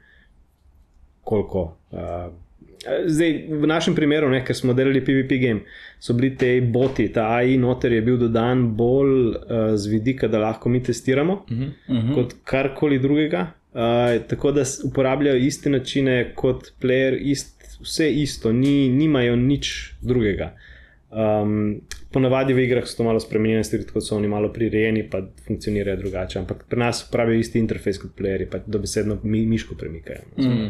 koliko. 1.23 1.69
Uh, 1.91 2.31
Zdaj, 3.05 3.45
v 3.49 3.67
našem 3.69 3.95
primeru, 3.95 4.29
ne, 4.29 4.41
ker 4.45 4.57
smo 4.57 4.73
delali 4.73 5.03
PVP 5.05 5.37
game, 5.41 5.65
so 6.01 6.15
bili 6.17 6.31
ti 6.37 6.55
boti, 6.61 7.07
ta 7.13 7.27
AI 7.37 7.57
noter 7.61 7.93
je 7.93 8.01
bil 8.01 8.17
dodan 8.17 8.63
bolj 8.77 9.35
uh, 9.35 9.35
z 9.77 9.91
vidika, 9.91 10.27
da 10.27 10.41
lahko 10.41 10.69
mi 10.69 10.81
testiramo, 10.83 11.33
uh 11.33 11.57
-huh, 11.57 11.69
uh 11.87 11.95
-huh. 11.95 12.15
kot 12.15 12.35
karkoli 12.43 12.99
drugega. 12.99 13.51
Uh, 13.73 13.79
tako 14.27 14.51
da 14.51 14.63
uporabljajo 14.83 15.37
iste 15.37 15.69
načine 15.69 16.31
kot 16.35 16.73
player, 16.81 17.17
ist, 17.21 17.77
vse 17.81 18.11
isto, 18.11 18.51
ni, 18.51 18.89
nimajo 18.89 19.35
nič 19.35 19.93
drugega. 20.01 20.53
Um, 21.11 21.81
ponavadi 22.11 22.53
v 22.53 22.63
igrah 22.63 22.85
so 22.87 22.97
to 22.97 23.03
malo 23.03 23.19
spremenjene, 23.19 23.63
stvari 23.63 23.85
tako 23.85 24.01
so 24.01 24.15
oni 24.15 24.27
malo 24.27 24.53
prirejeni, 24.53 25.09
pa 25.09 25.21
funkcionirajo 25.47 25.97
drugače. 25.97 26.39
Ampak 26.39 26.65
pri 26.69 26.79
nas 26.79 27.07
uporabljajo 27.07 27.39
isti 27.39 27.59
interfejs 27.59 27.97
kot 27.97 28.11
playerji, 28.17 28.47
pa 28.51 28.59
dobesedno 28.67 29.17
mi, 29.23 29.45
miško 29.45 29.75
premikajo. 29.75 30.19
-huh. 30.37 30.69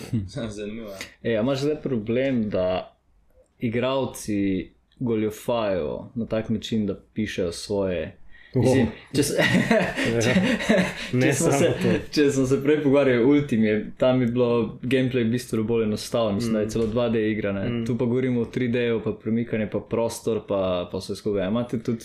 Zanimivo. 0.56 0.90
E, 1.22 1.32
imaš 1.32 1.60
zdaj 1.60 1.82
problem, 1.82 2.50
da 2.50 2.96
igravci 3.58 4.70
goljofajo 4.98 6.10
na 6.14 6.26
tak 6.26 6.48
način, 6.48 6.86
da 6.86 7.00
pišejo 7.14 7.52
svoje. 7.52 8.16
Mislim, 8.54 8.86
če, 9.16 9.22
se, 9.22 9.34
ja. 9.38 10.20
če, 10.24 10.32
če, 11.20 11.32
smo 11.32 11.52
se, 11.56 11.68
če 12.12 12.24
smo 12.36 12.44
se 12.50 12.58
prej 12.64 12.82
pogovarjali 12.82 13.24
o 13.24 13.28
Ultimi, 13.32 13.70
tam 13.98 14.20
je 14.20 14.26
bilo 14.28 14.78
gameplay 14.82 15.24
bistveno 15.30 15.64
bolj 15.64 15.86
enostavno, 15.86 16.34
mislim, 16.36 16.52
mm. 16.52 16.54
da 16.54 16.60
je 16.60 16.66
mm. 16.66 16.70
celo 16.74 16.86
2D 16.86 17.22
igra. 17.30 17.52
Mm. 17.52 17.86
Tu 17.86 17.96
pa 17.98 18.04
govorimo 18.04 18.40
o 18.40 18.44
3D, 18.44 18.84
pa 19.04 19.14
premikanje, 19.22 19.70
pa 19.72 19.80
prostor, 19.80 20.42
pa, 20.48 20.88
pa 20.92 21.00
vse 21.00 21.16
skupaj. 21.16 21.48
Imate 21.48 21.80
tudi 21.82 22.04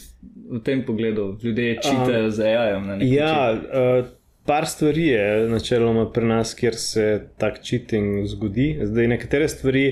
v 0.51 0.61
tem 0.63 0.85
pogledu, 0.87 1.33
ljudje 1.43 1.81
čitajo 1.83 2.25
um, 2.25 2.31
z 2.31 2.47
AI-jem. 2.53 2.87
Ja, 3.11 3.35
uh, 3.51 4.07
par 4.47 4.65
stvari 4.65 5.07
je 5.07 5.49
načeloma 5.49 6.05
pri 6.11 6.25
nas, 6.25 6.53
kjer 6.55 6.75
se 6.75 7.05
tak 7.37 7.59
cheating 7.63 8.27
zgodi. 8.27 8.79
Zdaj, 8.83 9.07
nekatere 9.07 9.47
stvari, 9.47 9.85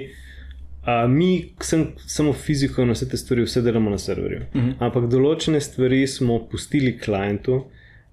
a, 0.85 1.07
mi 1.07 1.53
sem, 1.61 1.87
samo 2.07 2.33
fiziko 2.33 2.81
in 2.81 2.95
vse 2.95 3.09
te 3.11 3.17
stvari, 3.17 3.43
vse 3.43 3.61
delamo 3.61 3.91
na 3.91 3.97
serverju. 3.97 4.41
Uh 4.53 4.61
mhm. 4.61 4.69
-huh. 4.69 4.75
Ampak 4.79 5.09
določene 5.11 5.61
stvari 5.61 6.07
smo 6.07 6.39
pustili 6.51 6.97
klientu. 6.99 7.65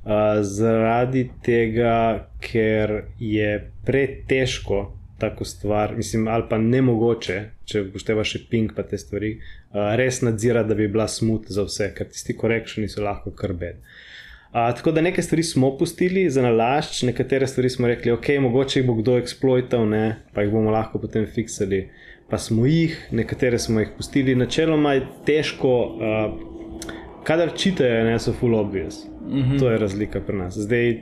Uh, 0.05 0.42
zaradi 0.42 1.31
tega, 1.42 2.28
ker 2.40 3.05
je 3.18 3.70
pretežko 3.87 4.98
tako 5.18 5.44
stvar, 5.44 5.96
mislim, 5.96 6.28
ali 6.28 6.44
pa 6.50 6.59
ne 6.59 6.81
mogoče, 6.83 7.44
če 7.64 7.83
upoštevaš 7.83 8.31
še 8.31 8.40
ping 8.50 8.72
pa 8.76 8.83
te 8.83 8.98
stvari, 8.98 9.38
uh, 9.70 9.94
res 9.94 10.20
nadzirati, 10.22 10.68
da 10.68 10.74
bi 10.74 10.88
bila 10.88 11.09
smut 11.09 11.46
za 11.48 11.62
vse, 11.62 11.94
ker 11.94 12.09
tisti 12.11 12.35
korekšni 12.37 12.88
so 12.88 13.02
lahko 13.02 13.31
krbeti. 13.31 13.78
Uh, 13.78 14.12
tako 14.53 14.93
da 14.93 15.01
nekaj 15.01 15.25
stvari 15.25 15.43
smo 15.43 15.79
pustili 15.79 16.31
za 16.31 16.43
nalašč, 16.43 17.03
nekatere 17.03 17.47
stvari 17.47 17.71
smo 17.71 17.88
rekli, 17.88 18.12
ok, 18.12 18.29
mogoče 18.41 18.81
jih 18.81 18.87
bo 18.87 18.95
kdo 18.95 19.17
eksploital, 19.19 19.88
ne, 19.88 20.17
pa 20.35 20.43
jih 20.43 20.53
bomo 20.53 20.71
lahko 20.71 20.99
potem 20.99 21.27
fiksali. 21.27 21.88
Pa 22.29 22.38
smo 22.38 22.67
jih, 22.67 23.09
nekatere 23.11 23.59
smo 23.59 23.81
jih 23.81 23.88
pustili, 23.97 24.35
načeloma 24.35 24.93
je 24.93 25.07
težko, 25.27 25.73
uh, 25.97 27.23
kadar 27.25 27.55
čitajo, 27.57 28.05
ne 28.05 28.19
so 28.19 28.33
full 28.33 28.55
obvious. 28.55 29.07
Mm 29.29 29.38
-hmm. 29.38 29.59
To 29.59 29.71
je 29.71 29.79
razlika 29.79 30.21
pri 30.21 30.37
nas. 30.37 30.55
Zdaj, 30.59 30.99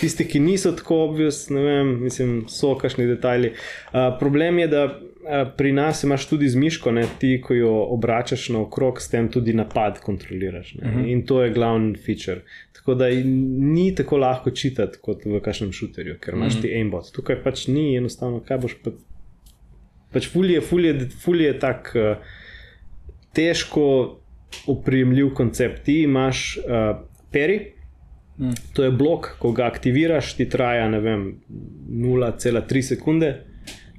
tisti, 0.00 0.28
ki 0.28 0.40
niso 0.40 0.72
tako 0.72 1.04
obvious, 1.04 1.48
ne 1.50 1.60
vem, 1.60 2.02
mislim, 2.02 2.44
so 2.48 2.74
kašni 2.78 3.06
detajli. 3.06 3.48
Uh, 3.48 4.18
problem 4.18 4.58
je, 4.58 4.68
da 4.68 5.00
pri 5.56 5.72
nas 5.72 6.02
imaš 6.02 6.26
tudi 6.28 6.48
z 6.48 6.56
miško, 6.56 6.92
ne, 6.92 7.04
ti, 7.18 7.40
ko 7.44 7.54
jo 7.54 7.72
obračaš 7.94 8.48
naokrog, 8.48 9.00
s 9.00 9.10
tem 9.10 9.28
tudi 9.30 9.54
napad 9.54 10.00
kontroliraš. 10.00 10.74
Uh 10.74 10.84
mhm. 10.84 10.98
-huh. 10.98 11.12
In 11.12 11.26
to 11.26 11.42
je 11.42 11.50
glavni 11.50 11.96
feature. 11.96 12.40
Tako 12.72 12.94
da 12.94 13.06
ni 13.58 13.94
tako 13.94 14.16
lahko 14.16 14.50
čitati 14.50 14.98
kot 15.02 15.24
v 15.24 15.40
kažem 15.40 15.72
šuterju, 15.72 16.18
ker 16.20 16.34
imaš 16.34 16.52
uh 16.54 16.58
-huh. 16.58 16.62
ti 16.62 16.74
aimbot. 16.74 17.12
Tukaj 17.12 17.42
pač 17.42 17.66
ni 17.66 17.96
enostavno, 17.96 18.40
kaj 18.40 18.58
boš 18.58 18.74
pa. 18.84 18.90
Pač 20.12 20.28
fulje, 20.28 20.60
fulje, 20.60 21.08
fulje 21.24 21.46
je 21.46 21.58
tak 21.58 21.92
uh, 21.94 22.16
težko 23.32 24.18
oprijemljiv 24.66 25.30
koncept. 25.34 25.82
Ti 25.82 26.02
imaš 26.02 26.58
uh, 26.58 26.62
peri. 27.32 27.72
Mm. 28.38 28.50
To 28.72 28.84
je 28.84 28.90
blok, 28.90 29.36
ko 29.38 29.52
ga 29.52 29.66
aktiviraš, 29.66 30.36
ti 30.36 30.48
traja 30.48 30.88
0,3 30.90 32.82
sekunde, 32.82 33.44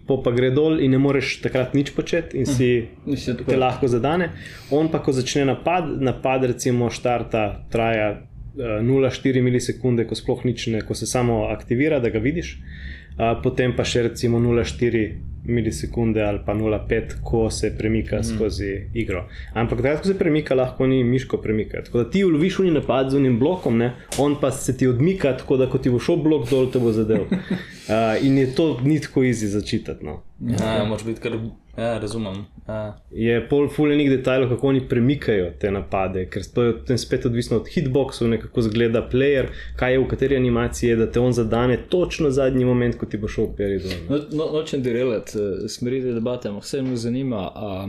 po 0.07 0.19
pa 0.23 0.31
gre 0.35 0.51
dol 0.51 0.79
in 0.83 0.91
ne 0.91 0.99
moreš 0.99 1.37
takrat 1.43 1.73
nič 1.73 1.93
početi 1.95 2.37
in 2.37 2.45
si 2.45 2.69
mm. 2.83 3.45
te 3.47 3.57
lahko 3.57 3.87
zadane. 3.87 4.31
On 4.71 4.89
pa, 4.91 4.99
ko 4.99 5.15
začne 5.15 5.45
napad, 5.47 5.87
napad 6.03 6.43
recimo 6.51 6.89
štarta, 6.91 7.65
traja 7.71 8.09
uh, 8.11 8.79
eh, 8.79 8.81
0,4 8.83 9.43
milisekunde, 9.43 10.07
ko 10.07 10.15
sploh 10.15 10.43
nič 10.45 10.67
ne, 10.75 10.83
ko 10.83 10.95
se 10.95 11.07
samo 11.07 11.47
aktivira, 11.53 12.01
da 12.03 12.11
ga 12.11 12.19
vidiš, 12.19 12.57
uh, 12.59 13.39
potem 13.43 13.75
pa 13.77 13.87
še 13.87 14.09
recimo 14.09 14.43
0,4 14.43 15.32
milisekunde 15.45 16.23
ali 16.23 16.39
pa 16.45 16.53
0,5, 16.53 17.03
ko 17.23 17.49
se 17.49 17.77
premika 17.77 18.19
mm. 18.19 18.23
skozi 18.23 18.89
igro. 18.93 19.25
Ampak 19.53 19.81
takrat, 19.81 20.01
ko 20.01 20.07
se 20.07 20.17
premika, 20.17 20.55
lahko 20.55 20.87
ni 20.87 21.03
miško 21.03 21.37
premika. 21.37 21.83
Tako 21.83 22.03
da 22.03 22.09
ti 22.09 22.23
uloviš 22.23 22.59
v 22.59 22.71
napad 22.71 23.11
z 23.11 23.17
unim 23.17 23.39
blokom, 23.39 23.77
ne? 23.77 23.93
on 24.17 24.35
pa 24.41 24.51
se 24.51 24.77
ti 24.77 24.87
odmika, 24.87 25.37
tako 25.37 25.57
da 25.57 25.69
ko 25.69 25.77
ti 25.77 25.89
bo 25.89 25.99
šel 25.99 26.15
blok 26.23 26.49
dol, 26.49 26.71
te 26.71 26.79
bo 26.79 26.91
zadev. 26.91 27.27
Uh, 27.83 28.25
in 28.25 28.37
je 28.37 28.55
to 28.55 28.79
ni 28.83 28.95
tako 29.01 29.23
izi 29.23 29.47
začitati. 29.47 30.05
No. 30.05 30.21
Ja, 30.39 30.85
moraš 30.87 31.03
biti 31.05 31.19
kar 31.21 31.33
Ja, 31.77 31.97
razumem. 31.97 32.45
Ja. 32.67 33.01
Je 33.11 33.49
pol 33.49 33.67
fulejnih 33.69 34.09
detajlov, 34.09 34.49
kako 34.49 34.67
oni 34.67 34.83
premikajo 34.89 35.47
te 35.59 35.71
napade, 35.71 36.27
ker 36.29 36.45
to 36.53 36.63
je 36.63 36.97
spet 36.97 37.25
odvisno 37.25 37.57
od 37.57 37.67
hitboxov, 37.73 38.29
kako 38.41 38.61
zgleda 38.61 39.01
player, 39.11 39.49
kaj 39.75 39.93
je 39.93 39.99
v 39.99 40.07
kateri 40.07 40.37
animaciji, 40.37 40.89
je, 40.89 40.95
da 40.95 41.09
te 41.11 41.19
on 41.19 41.33
zadane 41.33 41.77
točno 41.89 42.29
zadnji 42.29 42.65
moment, 42.65 42.97
ko 42.97 43.05
ti 43.05 43.17
bo 43.17 43.27
šel 43.27 43.49
periti. 43.57 43.97
No, 44.09 44.21
no, 44.31 44.51
nočem 44.53 44.83
direlati, 44.83 45.37
uh, 45.37 45.65
smeriti 45.69 46.13
debate, 46.13 46.49
ampak 46.49 46.63
vse 46.63 46.81
me 46.81 46.95
zanima, 46.95 47.49
a 47.55 47.87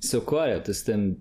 se 0.00 0.18
ukvarjate 0.18 0.74
s 0.74 0.84
tem 0.84 1.16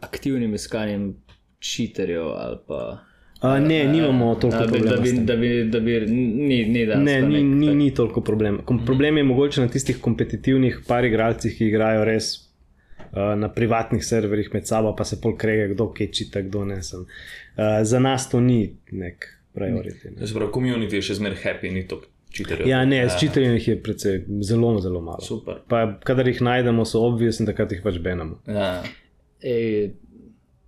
aktivnim 0.00 0.54
iskanjem 0.54 1.14
čiterjev 1.58 2.28
ali 2.28 2.56
pa. 2.66 2.98
A, 3.40 3.60
ne, 3.60 3.84
nimamo 3.88 4.34
toliko 4.34 4.64
problema. 4.66 4.96
Da 4.96 5.02
bi, 5.02 5.12
da 5.12 5.36
bi, 5.36 5.64
da 5.64 5.80
bi, 5.80 6.00
ni, 6.00 6.64
ni, 6.64 6.86
ne, 6.86 7.22
ni, 7.22 7.42
nek, 7.42 7.42
ni, 7.58 7.74
ni 7.74 7.94
toliko 7.94 8.20
problema. 8.20 8.62
Kom, 8.64 8.84
problem 8.86 9.16
je 9.16 9.24
mogoče 9.24 9.60
na 9.60 9.68
tistih 9.68 10.00
kompetitivnih 10.00 10.80
par 10.86 11.04
igralcih, 11.04 11.54
ki 11.58 11.68
igrajo 11.70 12.04
res 12.04 12.32
uh, 12.34 13.36
na 13.38 13.52
privatnih 13.54 14.04
serverjih 14.04 14.50
med 14.52 14.66
sabo, 14.66 14.90
pa 14.96 15.06
se 15.06 15.20
pol 15.22 15.36
krega, 15.38 15.68
kdo 15.74 15.86
kaj 15.94 16.10
čita, 16.10 16.42
kdo 16.42 16.64
ne 16.64 16.80
sem. 16.82 17.04
Uh, 17.06 17.78
za 17.82 18.00
nas 18.02 18.26
to 18.30 18.40
ni 18.40 18.72
nek 18.90 19.28
prioritet. 19.54 20.18
Zbroj, 20.18 20.50
komunity 20.54 20.98
je 20.98 21.06
še 21.12 21.20
zmeraj 21.20 21.42
happy, 21.44 21.70
ni 21.74 21.86
to. 21.86 22.00
Cheaterjev. 22.34 22.66
Ja, 22.68 22.82
ne, 22.84 22.98
s 23.08 23.16
čiterjem 23.20 23.54
jih 23.56 23.68
je 23.68 23.76
precej, 23.82 24.18
zelo, 24.44 24.74
zelo 24.84 25.00
malo. 25.00 25.22
Super. 25.24 25.62
Pa, 25.70 25.84
kadar 26.04 26.28
jih 26.28 26.42
najdemo, 26.44 26.84
so 26.84 27.00
obvisni, 27.06 27.46
da 27.48 27.54
jih 27.70 27.80
pač 27.86 28.02
benamo. 28.04 28.42
Ja. 28.50 28.82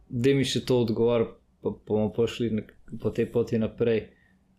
Da 0.09 0.33
mi 0.39 0.47
še 0.49 0.63
to 0.65 0.79
odgovor 0.87 1.27
pa 1.63 1.71
bomo 1.87 2.13
pošli 2.13 2.65
po 3.01 3.11
tej 3.11 3.27
poti 3.33 3.59
naprej. 3.59 4.09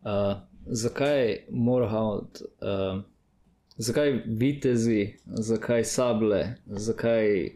Uh, 0.02 0.38
zakaj 0.66 1.38
Morhound, 1.50 2.42
uh, 2.62 3.02
zakaj 3.78 4.22
vitezi, 4.26 5.14
zakaj 5.26 5.84
sable, 5.84 6.56
zakaj 6.66 7.50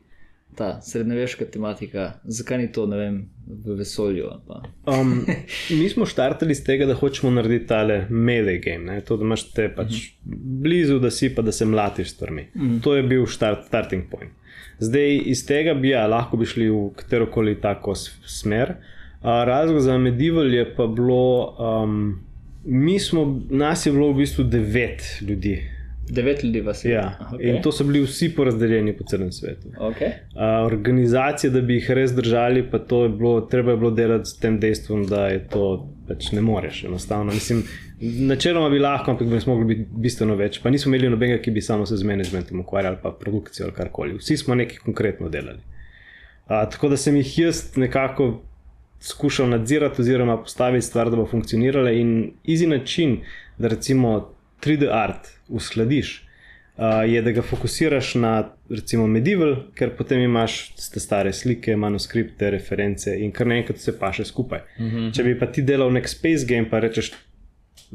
ta 0.55 0.81
srednjeveška 0.81 1.45
tematika, 1.45 2.13
zakaj 2.23 2.57
ni 2.57 2.71
to 2.71 2.85
vem, 2.85 3.29
v 3.47 3.75
vesolju? 3.75 4.29
um, 4.87 5.25
mi 5.79 5.89
smo 5.89 6.05
štartali 6.05 6.51
iz 6.51 6.63
tega, 6.63 6.85
da 6.85 6.93
hočemo 6.93 7.31
narediti 7.31 7.67
tale 7.67 8.05
melee 8.09 8.59
game, 8.59 8.85
ne? 8.85 9.01
to, 9.01 9.17
da 9.17 9.25
imaš 9.25 9.49
te 9.51 9.67
pač 9.75 9.91
uh 9.91 9.91
mhm. 9.91 10.33
-huh. 10.33 10.61
blizu, 10.61 10.99
da 10.99 11.11
si 11.11 11.35
pa 11.35 11.41
da 11.41 11.51
se 11.51 11.65
mlatiš 11.65 12.07
s 12.09 12.13
stvarmi. 12.13 12.47
Uh 12.55 12.61
mhm. 12.61 12.75
-huh. 12.75 12.83
To 12.83 12.95
je 12.95 13.03
bil 13.03 13.25
start, 13.25 13.67
starting 13.67 14.03
point. 14.11 14.31
Zdaj 14.79 15.21
iz 15.25 15.45
tega 15.45 15.73
bi 15.73 15.89
ja, 15.89 16.07
lahko 16.07 16.37
bi 16.37 16.45
šli 16.45 16.69
v 16.69 16.89
katero 16.95 17.31
koli 17.31 17.61
tako 17.61 17.95
smer. 17.95 18.69
Uh, 18.69 18.94
razlog 19.25 19.79
za 19.79 19.97
medieval 19.97 20.53
je 20.53 20.75
pa 20.75 20.87
bilo, 20.87 21.55
um, 21.59 22.19
mi 22.65 22.99
smo, 22.99 23.41
nas 23.49 23.85
je 23.85 23.91
bilo 23.91 24.11
v 24.11 24.17
bistvu 24.17 24.43
devet 24.43 25.01
ljudi. 25.21 25.61
Devet 26.09 26.43
ljudi 26.43 26.61
vas 26.61 26.85
je. 26.85 26.91
Ja. 26.91 27.19
Okay. 27.31 27.55
In 27.55 27.61
to 27.61 27.71
so 27.71 27.83
bili 27.83 28.03
vsi 28.05 28.29
porazdeljeni 28.35 28.93
po 28.97 29.03
celem 29.03 29.31
svetu. 29.31 29.67
Okay. 29.79 30.11
Uh, 30.35 30.65
organizacije, 30.65 31.49
da 31.49 31.61
bi 31.61 31.79
jih 31.79 31.91
res 31.91 32.13
držali, 32.13 32.63
pa 32.71 32.79
to 32.79 33.03
je 33.03 33.09
bilo, 33.09 33.41
treba 33.41 33.71
je 33.71 33.77
bilo 33.77 33.91
delati 33.91 34.29
s 34.29 34.37
tem 34.39 34.59
dejstvom, 34.59 35.07
da 35.07 35.27
je 35.27 35.47
to 35.47 35.89
pač 36.07 36.31
ne 36.31 36.41
moreš 36.41 36.83
enostavno. 36.83 37.33
Mislim, 37.33 37.63
načeloma 38.01 38.69
bi 38.69 38.79
lahko, 38.79 39.11
ampak 39.11 39.27
bi 39.27 39.39
smo 39.41 39.55
mogli 39.55 39.75
biti 39.75 39.89
bistveno 39.91 40.35
več. 40.35 40.61
Pa 40.61 40.69
nismo 40.69 40.93
imeli 40.93 41.09
nobenega, 41.09 41.41
ki 41.41 41.51
bi 41.51 41.61
samo 41.61 41.85
se 41.85 41.97
z 41.97 42.05
managementom 42.05 42.59
ukvarjal, 42.59 42.99
pa 43.01 43.11
produkcijo 43.11 43.65
ali 43.65 43.75
karkoli. 43.75 44.17
Vsi 44.21 44.37
smo 44.37 44.55
nekaj 44.55 44.83
konkretno 44.85 45.29
delali. 45.29 45.63
Uh, 46.45 46.61
tako 46.71 46.89
da 46.93 46.97
sem 46.97 47.15
jih 47.17 47.39
jaz 47.39 47.63
nekako 47.81 48.43
skušal 49.05 49.49
nadzirati 49.49 50.01
oziroma 50.01 50.37
postaviti 50.37 50.85
stvar, 50.85 51.09
da 51.09 51.15
bo 51.15 51.25
funkcionirala 51.25 51.91
in 51.91 52.31
izi 52.43 52.67
način, 52.67 53.19
da 53.57 53.67
recimo 53.67 54.29
3D 54.61 54.89
art 54.91 55.27
uskladiš, 55.47 56.23
uh, 56.77 56.83
je, 57.07 57.21
da 57.21 57.31
ga 57.31 57.41
fokusiraš 57.41 58.15
na 58.15 58.49
recimo 58.69 59.07
medieval, 59.07 59.55
ker 59.75 59.93
potem 59.97 60.21
imaš 60.25 60.57
te 60.93 60.99
stare 60.99 61.33
slike, 61.33 61.75
manuskripte, 61.77 62.49
reference 62.49 63.13
in 63.19 63.31
kar 63.31 63.47
naenkrat 63.47 63.79
se 63.79 63.99
paše 63.99 64.25
skupaj. 64.25 64.59
Mhm. 64.79 64.97
-huh. 64.97 65.15
Če 65.15 65.23
bi 65.23 65.39
pa 65.39 65.45
ti 65.45 65.61
delal 65.61 65.93
nek 65.93 66.09
space 66.09 66.45
game, 66.47 66.69
pa 66.69 66.79
rečeš. 66.79 67.13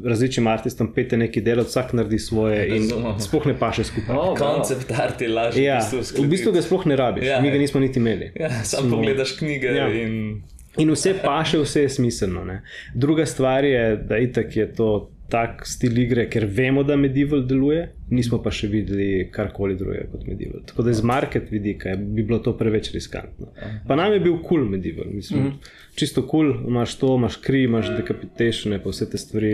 Različnim 0.03 0.47
artistom 0.47 0.93
pete 0.93 1.17
nekaj 1.17 1.43
dela, 1.43 1.63
vsak 1.63 1.93
naredi 1.93 2.19
svoje 2.19 2.77
in 2.77 2.83
sploh 3.19 3.45
ne 3.45 3.57
paše 3.59 3.83
skupaj. 3.83 4.15
Oh, 4.15 4.37
Koncept 4.37 4.91
arti 4.91 5.27
lažje. 5.27 5.63
Ja, 5.63 5.79
v 6.17 6.27
bistvu 6.27 6.51
ga 6.51 6.61
sploh 6.61 6.85
ne 6.85 6.95
rabiš, 6.95 7.25
ja, 7.27 7.41
mi 7.41 7.51
ga 7.51 7.57
nismo 7.57 7.79
niti 7.79 7.99
imeli. 7.99 8.31
Ja, 8.39 8.49
Samo 8.63 8.95
pogledaš 8.95 9.31
knjige 9.37 9.67
ja. 9.67 9.89
in 9.89 10.41
In 10.79 10.91
vse 10.91 11.13
paše, 11.23 11.59
vse 11.59 11.81
je 11.81 11.89
smiselno. 11.89 12.45
Ne? 12.45 12.61
Druga 12.95 13.25
stvar 13.25 13.65
je, 13.65 13.97
da 13.97 14.17
itak 14.17 14.55
je 14.55 14.73
to 14.73 15.11
tak 15.31 15.63
stil 15.67 15.95
igre, 15.97 16.25
ker 16.29 16.45
vemo, 16.51 16.83
da 16.83 16.97
medieval 16.99 17.45
deluje, 17.47 17.85
nismo 18.11 18.41
pa 18.43 18.51
še 18.53 18.67
videli 18.71 19.29
karkoli 19.31 19.77
drugega 19.79 20.09
kot 20.11 20.25
medieval. 20.27 20.63
Tako 20.67 20.83
da 20.83 20.91
iz 20.91 20.99
market 21.07 21.47
vidika 21.53 21.95
bi 21.95 22.25
bilo 22.27 22.41
to 22.43 22.53
preveč 22.59 22.91
riskantno. 22.91 23.53
Pa 23.87 23.95
nam 23.95 24.11
je 24.11 24.19
bil 24.19 24.35
kul 24.41 24.47
cool 24.49 24.69
medieval, 24.69 25.07
mislim. 25.07 25.43
Mm 25.43 25.47
-hmm. 25.47 25.71
Čisto 25.95 26.25
kul, 26.27 26.51
cool, 26.51 26.67
imaš 26.67 26.95
to, 26.99 27.15
imaš 27.15 27.37
kri, 27.45 27.63
imaš 27.63 27.93
decapitation, 27.95 28.79
pa 28.83 28.89
vse 28.89 29.09
te 29.09 29.17
stvari. 29.17 29.53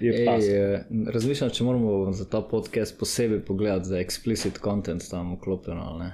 Ej, 0.00 0.26
eh, 0.28 0.84
razmišljam, 1.06 1.50
če 1.50 1.64
moramo 1.64 2.12
za 2.12 2.24
ta 2.24 2.40
podcast 2.40 2.98
posebej 2.98 3.40
pogledati 3.40 3.88
za 3.88 3.96
explicit 3.96 4.62
content 4.64 5.10
tam 5.10 5.34
vklopljeno. 5.34 6.10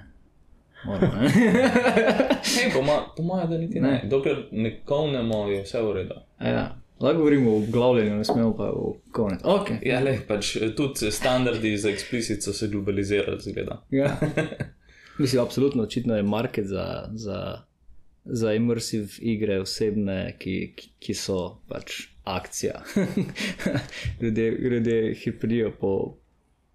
Po 3.16 3.22
mojem, 3.22 3.50
da 3.50 3.58
niti 3.58 3.80
ne. 3.80 3.88
ne. 3.88 4.02
Dokler 4.10 4.36
ne 4.52 4.80
kovnemo, 4.84 5.48
je 5.48 5.62
vse 5.62 5.82
v 5.82 5.92
redu. 5.92 6.14
Ja. 6.40 6.76
Lahko 7.00 7.18
govorimo 7.18 7.56
o 7.56 7.62
glavljenju, 7.72 8.16
ne 8.16 8.24
smemo 8.24 8.56
pa 8.56 8.64
o 8.64 8.96
kovnju. 9.12 9.36
Okay. 9.42 9.78
Ja, 9.86 10.00
le, 10.00 10.18
pač 10.28 10.56
tudi 10.76 11.10
standardi 11.10 11.78
za 11.78 11.90
eksplicit 11.90 12.42
so 12.42 12.52
se 12.52 12.68
globalizirali, 12.68 13.40
zgleda. 13.40 13.82
Ja. 13.90 14.16
Mislim, 15.18 15.42
absolutno 15.42 15.82
očitno 15.82 16.16
je 16.16 16.22
market 16.22 16.66
za, 16.66 17.08
za, 17.12 17.62
za 18.24 18.52
immersive 18.52 19.08
igre, 19.18 19.60
osebne, 19.60 20.36
ki, 20.38 20.72
ki, 20.76 20.90
ki 20.98 21.14
so 21.14 21.58
pač 21.68 21.92
akcija. 22.24 22.82
ljudje, 24.22 24.50
ljudje 24.50 25.14
hiprijo 25.14 25.72
po, 25.80 26.16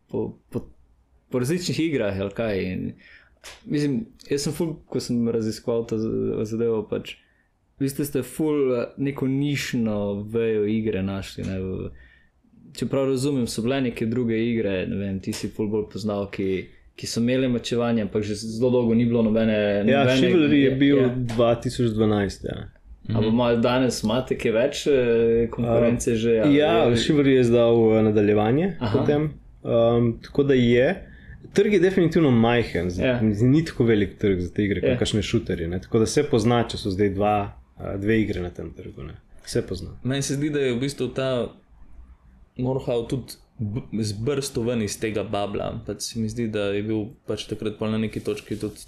po, 0.08 0.38
po, 0.50 0.68
po 1.30 1.40
različnih 1.40 1.80
igrah, 1.80 2.20
ali 2.20 2.32
kaj. 2.32 2.64
In, 2.64 2.94
Mislim, 3.66 4.06
jaz 4.30 4.44
sem 4.48 4.54
ful, 4.54 4.76
ko 4.88 5.00
sem 5.00 5.30
raziskoval 5.30 5.86
to 5.88 5.98
zadevo. 6.46 6.84
Pač, 6.90 7.16
vi 7.80 7.90
ste 7.90 8.24
ful 8.24 8.76
eh, 8.76 8.86
neko 8.98 9.28
nišno 9.28 10.24
vejo 10.32 10.66
igre 10.70 11.04
našli. 11.04 11.44
Ne, 11.48 11.60
čeprav 12.78 13.06
razumem, 13.06 13.48
so 13.48 13.62
bile 13.62 13.82
neke 13.82 14.06
druge 14.06 14.38
igre, 14.40 14.86
ne 14.88 14.96
vem, 14.96 15.20
ti 15.20 15.34
si 15.34 15.50
ful 15.50 15.70
bolj 15.70 15.90
poznal, 15.94 16.30
ki, 16.34 16.66
ki 16.96 17.10
so 17.10 17.22
imeli 17.22 17.50
mačevanje, 17.52 18.06
ampak 18.08 18.24
že 18.26 18.36
zelo 18.36 18.72
dolgo 18.74 18.96
ni 18.96 19.06
bilo 19.06 19.24
nobene. 19.26 19.84
Ja, 19.88 20.06
Chivalry 20.16 20.64
je 20.64 20.72
bil 20.80 20.98
ja. 20.98 21.10
2012. 21.38 22.48
Ja. 22.50 22.64
Ampak 23.10 23.32
mm 23.32 23.40
-hmm. 23.40 23.62
danes 23.62 24.04
imate 24.04 24.38
kaj 24.38 24.52
več 24.52 24.88
eh, 24.88 25.48
konkurence 25.52 26.12
uh, 26.12 26.18
že? 26.18 26.34
Ja, 26.34 26.46
ja 26.46 26.96
Chivalry 26.96 27.36
je 27.36 27.44
zdal 27.44 27.98
eh, 27.98 28.04
nadaljevanje 28.04 28.78
potem. 28.94 29.30
Um, 29.64 30.20
tako 30.24 30.44
da 30.44 30.54
je. 30.54 31.13
Trg 31.54 31.74
je 31.74 31.80
definitivno 31.80 32.32
majhen, 32.32 32.90
yeah. 32.90 33.22
Ja. 33.22 33.48
ni 33.48 33.66
tako 33.66 33.86
velik 33.86 34.18
trg 34.22 34.40
za 34.42 34.50
te 34.54 34.64
igre, 34.66 34.82
yeah. 34.82 34.88
kot 34.88 34.96
ja. 34.96 35.00
kašne 35.00 35.22
šuterje. 35.22 35.70
Tako 35.86 36.02
da 36.02 36.08
se 36.10 36.24
pozna, 36.30 36.64
če 36.70 36.80
so 36.82 36.94
zdaj 36.94 37.14
dva, 37.14 37.36
dve 38.02 38.22
igre 38.22 38.42
na 38.42 38.50
tem 38.50 38.72
trgu. 38.74 39.06
Ne. 39.10 39.20
Vse 39.46 39.62
pozna. 39.68 39.94
Meni 40.04 40.26
se 40.26 40.40
zdi, 40.40 40.50
da 40.50 40.64
je 40.64 40.74
v 40.74 40.80
bistvu 40.82 41.12
ta 41.14 41.30
Morhau 42.58 43.06
tudi 43.10 43.38
zbrstil 44.04 44.66
ven 44.66 44.82
iz 44.86 44.98
tega 45.00 45.24
babla. 45.24 45.72
Pač 45.86 46.10
se 46.10 46.20
mi 46.20 46.30
zdi, 46.30 46.48
da 46.52 46.72
je 46.74 46.84
bil 46.86 47.06
pač 47.30 47.46
takrat 47.50 47.82
na 47.82 48.02
neki 48.02 48.24
točki 48.24 48.58
tudi 48.60 48.86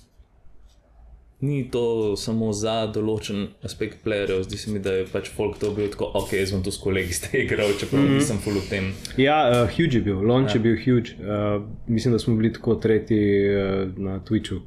ni 1.48 1.64
to 1.72 2.16
samo 2.18 2.52
za 2.54 2.76
določen 2.94 3.48
aspekt 3.66 4.02
playerjev, 4.06 4.44
zdi 4.48 4.58
se 4.60 4.72
mi, 4.74 4.80
da 4.84 4.94
je 5.00 5.08
pač 5.12 5.30
folk 5.34 5.58
to 5.62 5.72
bil 5.76 5.90
tako, 5.94 6.10
ok, 6.22 6.34
jaz 6.40 6.54
sem 6.54 6.64
tu 6.66 6.74
s 6.74 6.82
kolegi 6.82 7.16
ste 7.18 7.44
igral, 7.44 7.74
čeprav 7.80 8.02
mm 8.02 8.08
-hmm. 8.08 8.22
nisem 8.22 8.40
full 8.44 8.58
of 8.58 8.70
tem. 8.70 8.92
Ja, 9.22 9.38
uh, 9.50 9.70
huge 9.78 10.00
je 10.00 10.02
bil, 10.08 10.22
launch 10.22 10.56
ja. 10.56 10.60
je 10.60 10.64
bil 10.64 10.78
huge. 10.86 11.18
Uh, 11.20 11.62
mislim, 11.88 12.14
da 12.14 12.20
smo 12.20 12.36
bili 12.36 12.54
tako 12.54 12.76
tretji 12.76 13.20
uh, 13.50 13.98
na 13.98 14.20
Twitchu, 14.20 14.60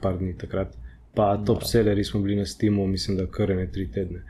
par 0.00 0.18
dni 0.18 0.38
takrat. 0.38 0.76
Pa 1.14 1.36
top 1.46 1.60
no. 1.60 1.66
selleri 1.66 2.04
smo 2.04 2.20
bili 2.20 2.36
na 2.36 2.46
Steamu, 2.46 2.86
mislim, 2.86 3.16
da 3.16 3.26
kar 3.26 3.48
ne 3.56 3.66
tri 3.72 3.90
tedne. 3.92 4.24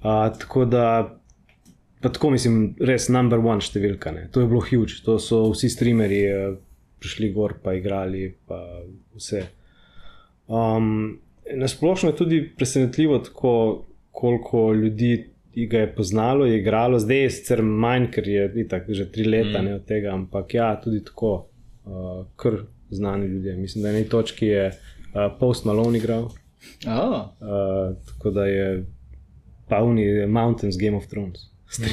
Uh, 0.00 0.38
tako 0.38 0.64
da, 0.64 1.18
pa 2.00 2.08
tako 2.08 2.30
mislim, 2.30 2.76
res 2.80 3.08
number 3.08 3.38
one 3.38 3.60
številka. 3.60 4.12
Ne. 4.12 4.28
To 4.32 4.40
je 4.40 4.46
bilo 4.46 4.60
huge, 4.60 5.02
to 5.04 5.18
so 5.18 5.50
vsi 5.50 5.68
streamerji 5.68 6.24
uh, 6.32 6.56
prišli 6.98 7.32
gor, 7.32 7.58
pa 7.62 7.74
igrali, 7.74 8.34
pa 8.48 8.60
vse. 9.16 9.44
Um, 10.46 11.20
Nasplošno 11.56 12.08
je 12.08 12.16
tudi 12.16 12.52
presenetljivo, 12.56 13.18
tako, 13.18 13.84
koliko 14.10 14.72
ljudi 14.72 15.30
ga 15.54 15.78
je 15.78 15.94
poznalo, 15.94 16.46
je 16.46 16.58
igralo, 16.58 16.98
zdaj 16.98 17.22
je 17.22 17.30
sicer 17.30 17.62
manj, 17.62 18.06
ker 18.10 18.28
je 18.28 18.52
itak, 18.56 18.88
že 18.88 19.10
tri 19.12 19.24
leta 19.24 19.62
mm. 19.62 19.64
ne 19.64 19.74
od 19.74 19.84
tega, 19.84 20.14
ampak 20.14 20.54
ja, 20.54 20.80
tudi 20.84 21.04
tako, 21.04 21.46
uh, 21.84 22.26
kar 22.36 22.52
znani 22.90 23.26
ljudje. 23.26 23.56
Mislim, 23.56 23.82
da 23.82 23.92
na 23.92 23.98
neki 23.98 24.10
točki 24.10 24.46
je 24.46 24.66
uh, 24.68 25.36
Post 25.40 25.64
Malone 25.64 25.98
igral. 25.98 26.22
Oh. 26.86 27.28
Uh, 27.40 27.96
tako 28.06 28.30
da 28.30 28.46
je 28.46 28.84
Pavni 29.68 30.26
Mountains 30.26 30.76
Game 30.78 30.96
of 30.96 31.06
Thrones. 31.06 31.40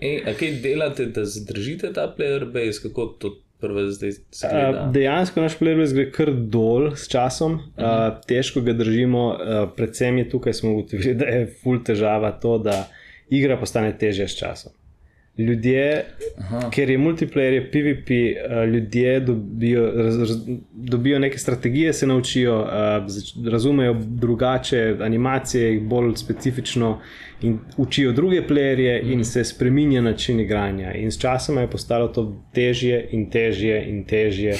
Ej, 0.00 0.22
a 0.26 0.34
kaj 0.34 0.52
delate, 0.62 1.06
da 1.06 1.24
zadržite 1.24 1.92
ta 1.92 2.14
player 2.18 2.44
base, 2.52 2.82
kako 2.82 3.06
to 3.06 3.36
prve 3.62 3.86
zdaj 3.94 4.12
se 4.12 4.50
Uh, 4.50 4.52
gleda? 4.52 4.84
dejansko 4.94 5.46
naš 5.46 5.56
player 5.60 5.94
gre 5.94 6.08
kar 6.12 6.32
dol 6.34 6.90
s 6.98 7.08
časom, 7.08 7.60
uh, 7.78 8.02
težko 8.26 8.60
ga 8.66 8.74
držimo, 8.76 9.24
uh, 9.30 9.62
predvsem 9.76 10.18
je 10.18 10.28
tukaj 10.34 10.58
smo 10.60 10.74
ugotovili, 10.74 11.14
da 11.22 11.30
je 11.30 11.48
full 11.62 11.80
težava 11.86 12.34
to, 12.42 12.58
da 12.58 12.82
igra 13.30 13.56
postane 13.56 13.94
težja 13.98 14.28
s 14.28 14.36
časom. 14.38 14.74
Ljudje, 15.38 16.04
Aha. 16.38 16.70
ker 16.70 16.90
je 16.90 16.98
multiplayer, 16.98 17.52
je 17.52 17.70
PvP, 17.70 18.10
uh, 18.10 18.68
ljudje 18.68 19.20
dobijo, 19.20 19.92
raz, 19.96 20.18
raz, 20.20 20.36
dobijo 20.72 21.18
neke 21.18 21.38
strategije, 21.38 21.92
se 21.92 22.06
naučijo, 22.06 22.66
zač- 23.06 23.50
razumejo 23.50 23.96
drugače, 24.00 24.96
animacije, 25.00 25.72
jih 25.72 25.82
bolj 25.82 26.12
specifično 26.16 27.00
in 27.42 27.58
učijo 27.76 28.12
druge 28.12 28.42
playerje, 28.42 29.12
in 29.12 29.24
se 29.24 29.44
spremenja 29.44 30.00
način 30.00 30.40
igranja. 30.40 30.94
In 30.94 31.10
s 31.10 31.18
časom 31.20 31.58
je 31.58 31.70
postalo 31.70 32.08
to 32.08 32.42
težje 32.54 33.08
in 33.10 33.30
težje 33.30 33.88
in 33.88 34.04
težje. 34.04 34.56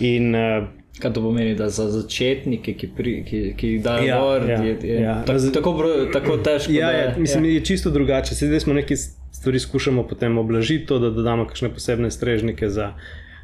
In, 0.00 0.34
uh, 0.34 0.64
Kaj 0.98 1.12
to 1.12 1.22
pomeni, 1.22 1.54
da 1.54 1.68
za 1.68 1.90
začetnike, 1.90 2.74
ki, 2.74 2.88
pri, 2.96 3.24
ki, 3.24 3.54
ki 3.56 3.68
jih 3.68 3.82
dajo 3.82 4.06
Ja, 4.06 4.20
gor, 4.20 4.50
ja, 4.50 4.62
je, 4.62 4.76
je 4.82 5.00
ja. 5.02 5.24
tak, 5.26 5.36
tako, 5.54 5.84
tako 6.12 6.36
težko. 6.36 6.72
Ja, 6.72 6.86
da, 6.86 6.98
ja, 6.98 7.14
mislim, 7.18 7.44
je 7.44 7.60
čisto 7.60 7.90
drugače. 7.90 8.34
Saj 8.34 8.48
Zdaj 8.48 8.60
smo 8.60 8.74
neke 8.74 8.94
stvari 9.34 9.58
skušamo 9.58 10.06
potem 10.08 10.38
oblažiti, 10.38 10.86
to, 10.86 10.98
da 10.98 11.10
dodamo 11.10 11.46
kakšne 11.46 11.72
posebne 11.74 12.10
strežnike 12.10 12.68
za 12.70 12.92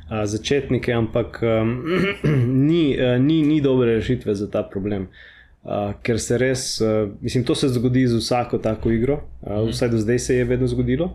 a, 0.09 0.27
začetnike, 0.27 0.93
ampak 0.93 1.43
um, 1.43 1.75
ni, 2.71 2.95
a, 3.01 3.19
ni, 3.19 3.43
ni 3.43 3.61
dobre 3.61 3.99
rešitve 3.99 4.35
za 4.35 4.51
ta 4.51 4.63
problem. 4.63 5.09
Uh, 5.61 5.93
ker 6.03 6.17
se 6.17 6.39
res, 6.41 6.81
uh, 6.81 7.11
mislim, 7.21 7.45
to 7.45 7.55
se 7.55 7.69
zgodi 7.69 8.07
z 8.09 8.17
vsako 8.17 8.59
tako 8.59 8.91
igro, 8.91 9.19
uh, 9.43 9.67
vsaj 9.69 9.91
do 9.93 9.99
zdaj 10.01 10.19
se 10.19 10.37
je 10.37 10.45
vedno 10.45 10.67
zgodilo. 10.67 11.11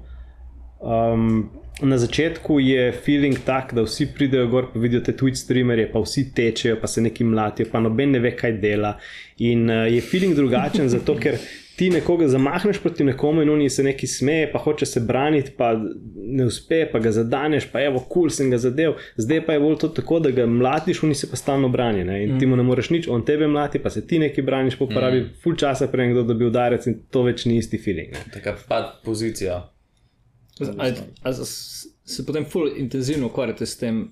Um, 0.80 1.50
na 1.82 1.98
začetku 1.98 2.60
je 2.60 2.92
feeling 2.92 3.40
tak, 3.46 3.74
da 3.74 3.82
vsi 3.82 4.06
pridejo 4.14 4.48
gor, 4.48 4.68
pa 4.74 4.80
vidijo 4.80 5.02
te 5.02 5.16
Twitch 5.18 5.42
streamerje, 5.42 5.90
pa 5.92 6.00
vsi 6.04 6.30
tečejo, 6.36 6.78
pa 6.82 6.88
se 6.88 7.02
neki 7.02 7.24
mlatijo, 7.24 7.72
pa 7.72 7.80
noben 7.80 8.12
ne 8.12 8.20
ve, 8.20 8.36
kaj 8.38 8.60
dela. 8.62 8.98
In 9.38 9.70
uh, 9.70 9.88
je 9.90 10.02
feeling 10.02 10.36
drugačen, 10.36 10.92
zato 10.94 11.18
ker 11.18 11.40
ti 11.76 11.90
nekoga 11.90 12.28
zamahneš 12.28 12.80
proti 12.80 13.04
nekomu 13.04 13.42
in 13.42 13.50
oni 13.50 13.70
se 13.70 13.84
neki 13.84 14.08
smeje, 14.08 14.52
pa 14.52 14.60
hoče 14.60 14.86
se 14.86 15.00
braniti, 15.00 15.52
pa 15.58 15.74
ne 16.16 16.46
uspe, 16.46 16.86
pa 16.92 17.00
ga 17.00 17.12
zadaneš, 17.12 17.68
pa 17.72 17.82
evo, 17.84 18.00
kul 18.00 18.14
cool, 18.14 18.30
sem 18.30 18.52
ga 18.52 18.58
zadev. 18.58 18.96
Zdaj 19.18 19.46
pa 19.46 19.54
je 19.54 19.60
bolj 19.60 19.78
to 19.84 19.88
tako, 19.88 20.20
da 20.20 20.32
ga 20.32 20.46
mlatiš, 20.46 21.04
oni 21.04 21.16
se 21.16 21.30
pa 21.30 21.36
stalno 21.36 21.70
branijo 21.70 22.06
ne? 22.06 22.24
in 22.24 22.36
mm. 22.36 22.40
ti 22.40 22.46
mu 22.46 22.56
ne 22.56 22.64
moreš 22.64 22.90
nič, 22.90 23.08
on 23.08 23.26
tebe 23.26 23.48
mlati, 23.48 23.80
pa 23.80 23.90
se 23.90 24.08
ti 24.08 24.20
neki 24.20 24.42
braniš, 24.42 24.78
pa 24.80 24.86
porabi 24.86 25.22
mm. 25.22 25.32
full 25.44 25.56
časa, 25.56 25.88
prej 25.88 26.12
kdo 26.14 26.24
dobi 26.24 26.46
udarec 26.46 26.88
in 26.88 27.00
to 27.12 27.24
več 27.24 27.46
ni 27.46 27.58
isti 27.58 27.78
feeling. 27.78 28.12
Ne? 28.12 28.24
Taka 28.34 28.56
pad 28.68 28.94
pozicija. 29.04 29.64
A, 30.78 30.92
a 31.24 31.34
s- 31.34 31.88
se 32.06 32.26
potem 32.26 32.46
ful 32.46 32.70
intenzivno 32.78 33.28
ukvarjate 33.28 33.66
s 33.66 33.78
tem 33.78 34.06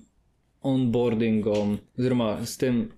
onboardingom, 0.60 1.78
oziroma 1.98 2.36
s 2.46 2.56
tem 2.58 2.88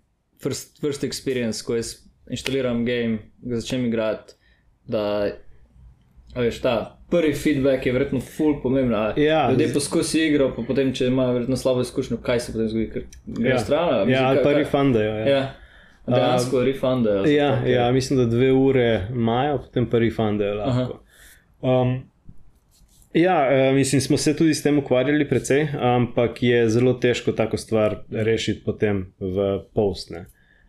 first, 0.43 0.81
first 0.81 1.05
experience, 1.05 1.63
ko 1.65 1.77
jaz 1.77 1.97
inštaliram 2.31 2.85
game, 2.87 3.19
ga 3.43 3.61
začnem 3.61 3.87
igrati, 3.87 4.36
da 4.89 5.29
veš, 6.37 6.61
ta 6.61 6.75
prvi 7.11 7.33
feedback 7.35 7.87
je 7.87 7.93
verjetno 7.93 8.21
ful 8.21 8.63
pomemben. 8.63 8.95
a 8.95 9.13
Ja, 9.17 9.51
Ljudje 9.51 9.73
poskusijo 9.73 10.27
igro, 10.27 10.53
pa 10.57 10.63
potem, 10.63 10.93
če 10.93 11.07
imajo 11.07 11.33
verjetno 11.33 11.57
slabo 11.57 11.81
izkušnjo, 11.81 12.17
kaj 12.19 12.41
se 12.41 12.53
potem 12.53 12.69
zgodi, 12.69 12.91
ker 12.91 13.03
gre 13.27 13.49
Ja. 13.49 13.59
stran. 13.59 13.89
Ja, 13.91 14.05
Mislim, 14.05 14.27
ali 14.27 14.39
kaj- 14.39 14.43
pa 14.45 14.53
refundajo. 14.53 15.15
Ja. 15.17 15.27
Ja, 15.29 15.55
dejansko 16.09 16.61
refundajo. 16.63 17.17
zato, 17.19 17.31
Ja, 17.31 17.51
ker- 17.57 17.71
ja, 17.71 17.93
mislim, 17.93 18.19
da 18.19 18.27
dve 18.27 18.53
ure 18.53 18.89
imajo, 19.11 19.59
potem 19.59 19.87
pa 19.87 19.99
refundajo 19.99 20.55
lahko. 20.57 21.01
Um, 21.63 22.03
ja, 23.13 23.37
eh, 23.51 23.73
mislim, 23.73 24.01
smo 24.01 24.17
se 24.17 24.37
tudi 24.37 24.55
s 24.55 24.63
tem 24.63 24.79
ukvarjali 24.79 25.29
precej, 25.29 25.69
ampak 25.75 26.43
je 26.43 26.69
zelo 26.69 26.93
težko 26.95 27.33
tako 27.33 27.57
stvar 27.57 27.97
rešiti 28.11 28.63
potem 28.65 29.13
v 29.21 29.43
postne. 29.75 30.27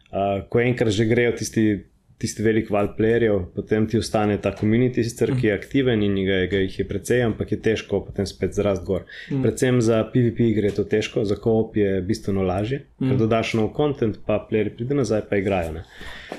Uh, 0.07 0.47
ko 0.47 0.59
enkrat 0.59 0.89
že 0.89 1.05
grejo 1.05 1.31
tisti, 1.33 1.83
tisti 2.17 2.43
velik 2.43 2.69
val 2.73 2.89
playerjev, 2.97 3.43
potem 3.55 3.85
ti 3.87 3.97
ostane 3.97 4.37
ta 4.41 4.51
komunity, 4.55 5.03
sicer 5.05 5.35
ki 5.37 5.47
je 5.47 5.53
aktiven 5.53 6.01
in 6.03 6.15
ga, 6.25 6.39
ga 6.49 6.61
jih 6.63 6.79
je 6.79 6.85
precej, 6.89 7.21
ampak 7.27 7.51
je 7.53 7.59
težko 7.61 8.01
potem 8.07 8.25
spet 8.25 8.55
zrast 8.57 8.83
gor. 8.85 9.05
Mm. 9.29 9.43
Predvsem 9.45 9.81
za 9.85 10.01
PvP 10.13 10.49
igre 10.51 10.71
je 10.71 10.79
to 10.79 10.85
težko, 10.89 11.25
za 11.29 11.37
koop 11.37 11.77
je 11.77 11.99
bistveno 12.01 12.45
lažje, 12.47 12.83
mm. 12.97 13.09
ker 13.09 13.19
dodaš 13.21 13.53
nov 13.59 13.69
content, 13.77 14.17
pa 14.25 14.39
playerji 14.49 14.73
pride 14.79 14.97
nazaj, 14.97 15.27
pa 15.29 15.37
igrajo. 15.37 15.75
Ne. 15.77 15.83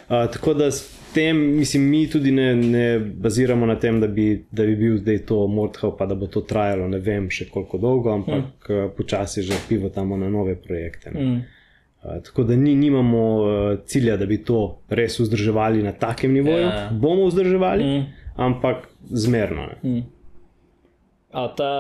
Uh, 0.09 0.27
tako 0.35 0.55
da 0.59 0.71
s 0.75 0.83
tem, 1.15 1.39
mislim, 1.57 1.85
mi 1.91 2.03
tudi 2.11 2.33
ne, 2.35 2.49
ne 2.57 2.99
baziramo 2.99 3.67
na 3.67 3.77
tem, 3.79 4.01
da 4.01 4.07
bi, 4.07 4.45
da 4.51 4.67
bi 4.67 4.75
bil 4.77 4.99
zdaj 4.99 5.23
to 5.31 5.47
Mordhau, 5.47 5.93
pa 5.97 6.07
da 6.07 6.19
bo 6.19 6.27
to 6.27 6.43
trajalo 6.43 6.89
ne 6.89 6.99
vem 6.99 7.31
še 7.31 7.47
koliko 7.53 7.79
dolgo, 7.79 8.13
ampak 8.19 8.67
mm. 8.67 8.91
počasi 8.97 9.47
že 9.47 9.63
pivotamo 9.69 10.19
na 10.19 10.29
nove 10.33 10.57
projekte. 10.59 11.15
Ne. 11.15 11.23
Mm. 11.23 11.47
Tako 12.03 12.45
da 12.45 12.57
ni, 12.57 12.75
nimamo 12.75 13.23
uh, 13.37 13.49
cilja, 13.87 14.17
da 14.17 14.27
bi 14.27 14.39
to 14.45 14.79
res 14.89 15.19
vzdrževali 15.21 15.83
na 15.83 15.93
takem 15.93 16.33
nivoju. 16.33 16.67
Ja. 16.67 16.91
Bomo 16.93 17.27
vzdrževali, 17.27 17.85
Mm. 17.85 18.05
ampak 18.37 18.89
zmerno. 19.11 19.67
Ne. 19.83 20.03
A 21.33 21.49
ta 21.49 21.73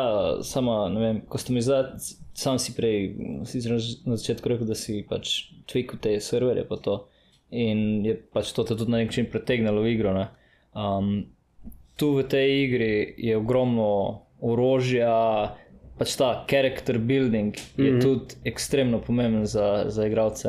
sama, 0.42 0.88
ne 0.88 1.00
vem, 1.00 1.20
customizacija, 1.32 2.18
sam 2.34 2.58
si 2.58 2.74
prej, 2.76 3.14
sicer 3.44 3.72
na 4.06 4.16
začetku 4.16 4.48
rekel, 4.48 4.66
da 4.66 4.74
si 4.74 5.00
pač 5.08 5.48
tweakal 5.66 5.98
te 6.00 6.20
serverje 6.20 6.66
pa 6.68 6.76
to 6.76 7.08
in 7.50 8.04
je 8.06 8.14
pač 8.32 8.52
to 8.52 8.62
te 8.64 8.76
tudi 8.76 8.90
na 8.90 8.98
nek 9.00 9.08
način 9.08 9.26
pretegnilo 9.32 9.82
v 9.82 9.94
igro. 9.94 10.12
ne. 10.12 10.28
Um, 10.74 11.26
tu 11.96 12.12
v 12.14 12.22
tej 12.28 12.64
igri 12.64 13.14
je 13.18 13.36
ogromno 13.36 14.20
orožja, 14.40 15.56
pač 15.98 16.16
ta 16.16 16.44
character 16.50 16.98
building 16.98 17.54
je 17.76 17.90
mm 17.90 17.96
-hmm. 17.96 18.02
tudi 18.02 18.34
ekstremno 18.44 19.00
pomemben 19.00 19.46
za, 19.46 19.84
za 19.88 20.06
igralce. 20.06 20.48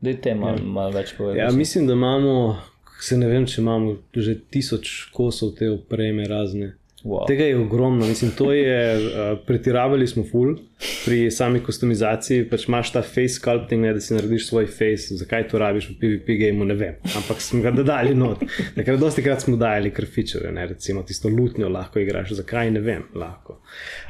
Da 0.00 0.10
je 0.10 0.20
tema 0.20 0.46
yeah. 0.46 0.62
malo 0.62 0.90
več 0.90 1.14
povedati. 1.16 1.38
Ja, 1.38 1.50
mislim, 1.50 1.86
da 1.86 1.92
imamo, 1.92 2.58
se 3.00 3.16
ne 3.18 3.26
vem, 3.26 3.46
če 3.46 3.60
imamo 3.60 3.96
že 4.14 4.38
tisoč 4.50 5.10
kosov 5.12 5.54
te 5.58 5.70
opreme 5.70 6.28
razne. 6.28 6.74
Wow. 7.06 7.26
Tega 7.26 7.44
je 7.44 7.58
ogromno, 7.58 8.06
mislim, 8.06 8.30
to 8.30 8.52
je, 8.52 8.96
uh, 8.96 9.38
pretiravali 9.46 10.06
smo 10.06 10.24
full 10.30 10.56
pri 11.04 11.30
sami 11.30 11.60
customizaciji, 11.66 12.44
pač 12.50 12.66
imaš 12.68 12.90
ta 12.92 13.02
face 13.02 13.38
sculpting, 13.38 13.82
ne, 13.82 13.94
da 13.96 14.00
si 14.00 14.14
narediš 14.14 14.48
svoj 14.48 14.66
face, 14.66 15.16
zakaj 15.16 15.46
to 15.48 15.58
rabiš 15.58 15.88
v 15.90 15.96
PvP 16.00 16.36
gameu, 16.42 16.66
ne 16.68 16.74
vem, 16.76 16.98
ampak 17.16 17.40
smo 17.40 17.62
ga 17.64 17.72
dodali 17.72 18.14
not. 18.14 18.42
Takrat 18.76 19.00
dosti 19.00 19.24
krat 19.24 19.46
smo 19.46 19.56
dajali 19.56 19.92
feature, 20.04 20.52
ne, 20.52 20.66
recimo 20.66 21.02
tisto 21.02 21.28
lutnjo 21.28 21.68
lahko 21.68 22.02
igraš, 22.02 22.34
zakaj 22.36 22.70
ne 22.70 22.80
vem, 22.80 23.06
lahko. 23.14 23.60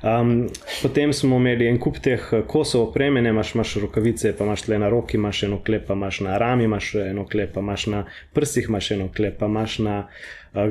Um, 0.03 0.49
potem 0.83 1.13
smo 1.13 1.37
imeli 1.37 1.69
en 1.69 1.79
kup 1.79 2.01
teh 2.03 2.23
eh, 2.33 2.43
kosov 2.49 2.89
opreme, 2.89 3.23
ne, 3.23 3.31
imaš, 3.31 3.55
imaš 3.55 3.77
rokavice, 3.85 4.35
pa 4.39 4.45
imaš 4.45 4.67
tle 4.67 4.79
na 4.83 4.91
roki, 4.91 5.21
imaš 5.21 5.43
eno 5.47 5.61
klep, 5.63 5.87
pa 5.87 5.95
imaš 5.95 6.21
na 6.27 6.39
rami, 6.39 6.65
imaš 6.65 6.95
eno 7.05 7.27
klep, 7.31 7.55
pa 7.55 7.63
imaš 7.63 7.87
na 7.93 8.05
prsih, 8.35 8.67
imaš 8.69 8.91
eno 8.99 9.09
klep, 9.17 9.39
pa 9.39 9.47
imaš 9.47 9.79
na 9.87 9.97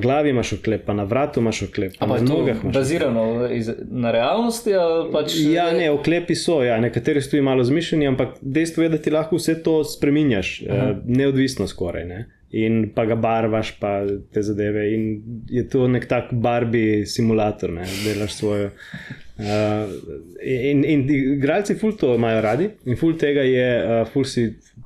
glavi, 0.01 0.29
imaš 0.29 0.53
oklep, 0.53 0.85
pa 0.85 0.93
na 0.93 1.03
vratu 1.03 1.39
imaš 1.39 1.61
oklep, 1.61 1.97
pa 1.99 2.05
Ampak 2.05 2.21
na 2.21 2.27
nogah 2.27 2.63
imaš. 2.63 2.73
bazirano 2.73 3.47
iz, 3.51 3.69
na 3.91 4.11
realnosti 4.11 4.71
pač. 5.13 5.35
Ja, 5.39 5.71
ne, 5.71 5.89
oklepi 5.91 6.35
so, 6.35 6.61
ja, 6.63 6.79
nekateri 6.81 7.21
so 7.21 7.33
tudi 7.33 7.41
malo 7.41 7.63
zmišljeni, 7.63 8.07
ampak 8.07 8.37
dejstvo 8.41 8.83
je, 8.83 8.89
da 8.89 8.97
ti 8.97 9.13
lahko 9.13 9.37
vse 9.37 9.59
to 9.63 9.83
spremenjaš, 9.83 10.61
eh, 10.61 10.95
neodvisno 11.05 11.67
skoraj. 11.67 12.05
Ne? 12.05 12.25
In 12.55 12.89
pa 12.95 13.05
ga 13.05 13.15
barvaš, 13.15 13.73
pa 13.79 13.99
te 14.33 14.41
zadeve. 14.41 14.87
In 14.93 15.05
je 15.49 15.67
to 15.69 15.87
nek 15.87 16.07
tak 16.07 16.31
Barbie 16.31 17.05
simulator, 17.05 17.73
ne? 17.73 17.85
delaš 18.05 18.33
svojo. 18.33 18.69
Uh, 19.35 19.91
in, 20.39 20.85
in 20.87 21.01
igralci 21.11 21.75
ful 21.75 21.91
to 21.99 22.13
imajo 22.15 22.41
radi, 22.41 22.69
in 22.85 22.95
ful 22.95 23.17
tega 23.19 23.43
je, 23.43 23.67
uh, 23.83 24.07
ful 24.07 24.23
si, 24.23 24.45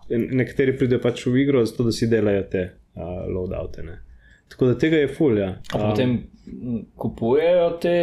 nekateri 0.09 0.73
pridejo 0.77 1.03
pač 1.03 1.27
v 1.27 1.43
igro, 1.43 1.61
zato 1.69 1.85
da 1.85 1.93
si 1.93 2.09
delajo 2.09 2.47
te 2.49 2.63
uh, 2.65 3.27
loadoute. 3.29 3.85
Tako 4.49 4.65
da 4.65 4.77
tega 4.77 4.97
je 4.97 5.07
ful, 5.07 5.37
ja. 5.37 5.49
A 5.49 5.77
pa 5.77 5.89
potem 5.89 6.17
kupujejo 6.95 7.69
te. 7.81 7.97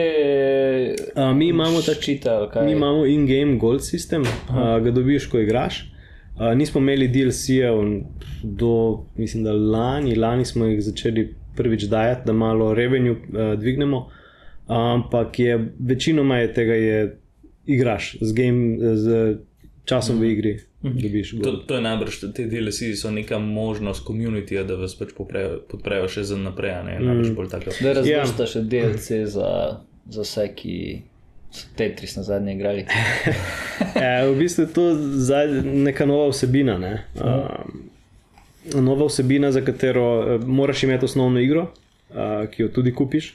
Uh, 1.16 1.36
mi 1.36 1.48
imamo 1.48 1.80
ta 2.22 2.48
kaj. 2.52 2.64
Mi 2.64 2.72
imamo 2.72 3.06
in-game 3.06 3.58
gold 3.58 3.80
system, 3.80 4.20
uh, 4.22 4.84
ga 4.84 4.90
dobiš, 4.90 5.26
ko 5.26 5.38
igraš. 5.38 5.92
Uh, 6.36 6.54
nismo 6.54 6.80
imeli 6.80 7.08
DLC-jev 7.08 8.02
do, 8.42 9.04
mislim, 9.16 9.44
da 9.44 9.52
lani, 9.52 10.14
lani 10.14 10.44
smo 10.44 10.64
jih 10.64 10.82
začeli 10.84 11.34
prvič 11.56 11.82
dajati, 11.82 12.26
da 12.26 12.32
malo 12.32 12.74
revenue 12.74 13.10
uh, 13.12 13.58
dvignemo, 13.58 14.08
ampak 14.66 15.38
je 15.38 15.72
večinoma 15.78 16.38
je 16.38 16.54
tega, 16.54 16.74
je 16.74 17.18
igraš 17.66 18.16
z, 18.20 18.32
game, 18.34 18.76
z 18.96 19.36
časom 19.86 20.20
v 20.20 20.32
igri 20.34 20.56
dobiš 20.82 21.34
To, 21.42 21.52
to 21.52 21.74
je 21.74 21.82
najbrž, 21.82 22.20
te 22.34 22.46
DLC 22.46 22.94
so 22.96 23.10
neka 23.10 23.38
možnost 23.38 24.04
komunitija, 24.04 24.64
da 24.64 24.74
vas 24.74 24.94
pač 24.98 25.12
podprejo, 25.16 25.60
podprejo 25.70 26.08
še 26.08 26.24
za 26.28 26.38
naprej, 26.38 26.74
a 26.78 26.82
ne 26.86 26.98
najbrž 27.00 27.32
bolj 27.36 27.50
tako. 27.50 27.74
Da 27.82 27.94
razvrsta 27.98 28.46
še 28.50 28.62
DLC 28.62 29.24
za, 29.30 29.50
za 30.10 30.26
vse, 30.26 30.46
ki 30.56 30.76
so 31.50 31.70
Tetris 31.76 32.16
na 32.16 32.22
zadnje 32.26 32.54
igrali. 32.54 32.84
E, 33.96 34.10
v 34.30 34.36
bistvu 34.38 34.66
je 34.66 34.72
to 34.76 34.86
neka 35.64 36.06
nova 36.06 36.28
vsebina. 36.30 36.76
Ne? 36.78 36.92
Um, 37.16 37.88
nova 38.84 39.08
vsebina, 39.08 39.52
za 39.52 39.64
katero 39.64 40.06
eh, 40.36 40.46
moraš 40.46 40.84
imeti 40.84 41.08
osnovno 41.08 41.40
igro, 41.40 41.70
uh, 42.10 42.46
ki 42.50 42.66
jo 42.66 42.68
tudi 42.68 42.94
kupiš. 42.94 43.34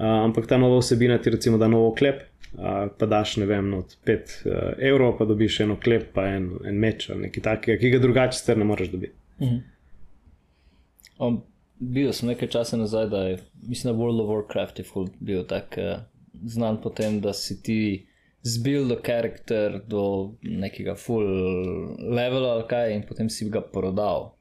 Uh, 0.00 0.06
ampak 0.24 0.46
ta 0.48 0.58
nova 0.58 0.80
vsebina 0.80 1.18
ti 1.18 1.30
recimo 1.30 1.58
da 1.60 1.68
nov 1.68 1.92
klep, 1.98 2.22
uh, 2.58 2.88
pa 2.98 3.06
daš 3.06 3.36
ne 3.42 3.46
vem, 3.46 3.74
od 3.74 3.96
5 4.06 4.14
uh, 4.16 4.56
evrov, 4.78 5.16
pa 5.18 5.24
dobiš 5.24 5.60
eno 5.66 5.76
klep, 5.80 6.10
pa 6.14 6.26
en, 6.34 6.50
en 6.66 6.80
meč 6.80 7.10
ali 7.10 7.28
nekaj 7.28 7.46
takega, 7.46 7.78
ki 7.80 7.94
ga 7.94 8.02
drugače 8.02 8.38
sicer 8.38 8.58
ne 8.58 8.68
moreš 8.68 8.92
dobiti. 8.94 9.14
Um, 11.20 11.42
bil 11.78 12.12
sem 12.16 12.32
nekaj 12.32 12.48
časa 12.56 12.76
nazaj, 12.80 13.08
da 13.12 13.24
je, 13.28 13.38
mislim, 13.62 13.92
da 13.92 13.98
World 13.98 14.24
of 14.24 14.30
Warcraft 14.32 14.78
je 14.80 15.08
bil 15.20 15.44
tak 15.48 15.76
uh, 15.78 16.02
znan 16.46 16.80
po 16.82 16.90
tem, 16.90 17.20
da 17.20 17.32
si 17.32 17.62
ti 17.62 18.06
zbil 18.42 18.88
do 18.88 18.96
karakter 19.02 19.80
do 19.86 20.32
nekega 20.42 20.94
full 20.94 21.26
levela 22.00 22.54
ali 22.56 22.64
kaj 22.68 22.94
in 22.94 23.02
potem 23.08 23.28
si 23.28 23.48
ga 23.50 23.60
prodal. 23.60 24.32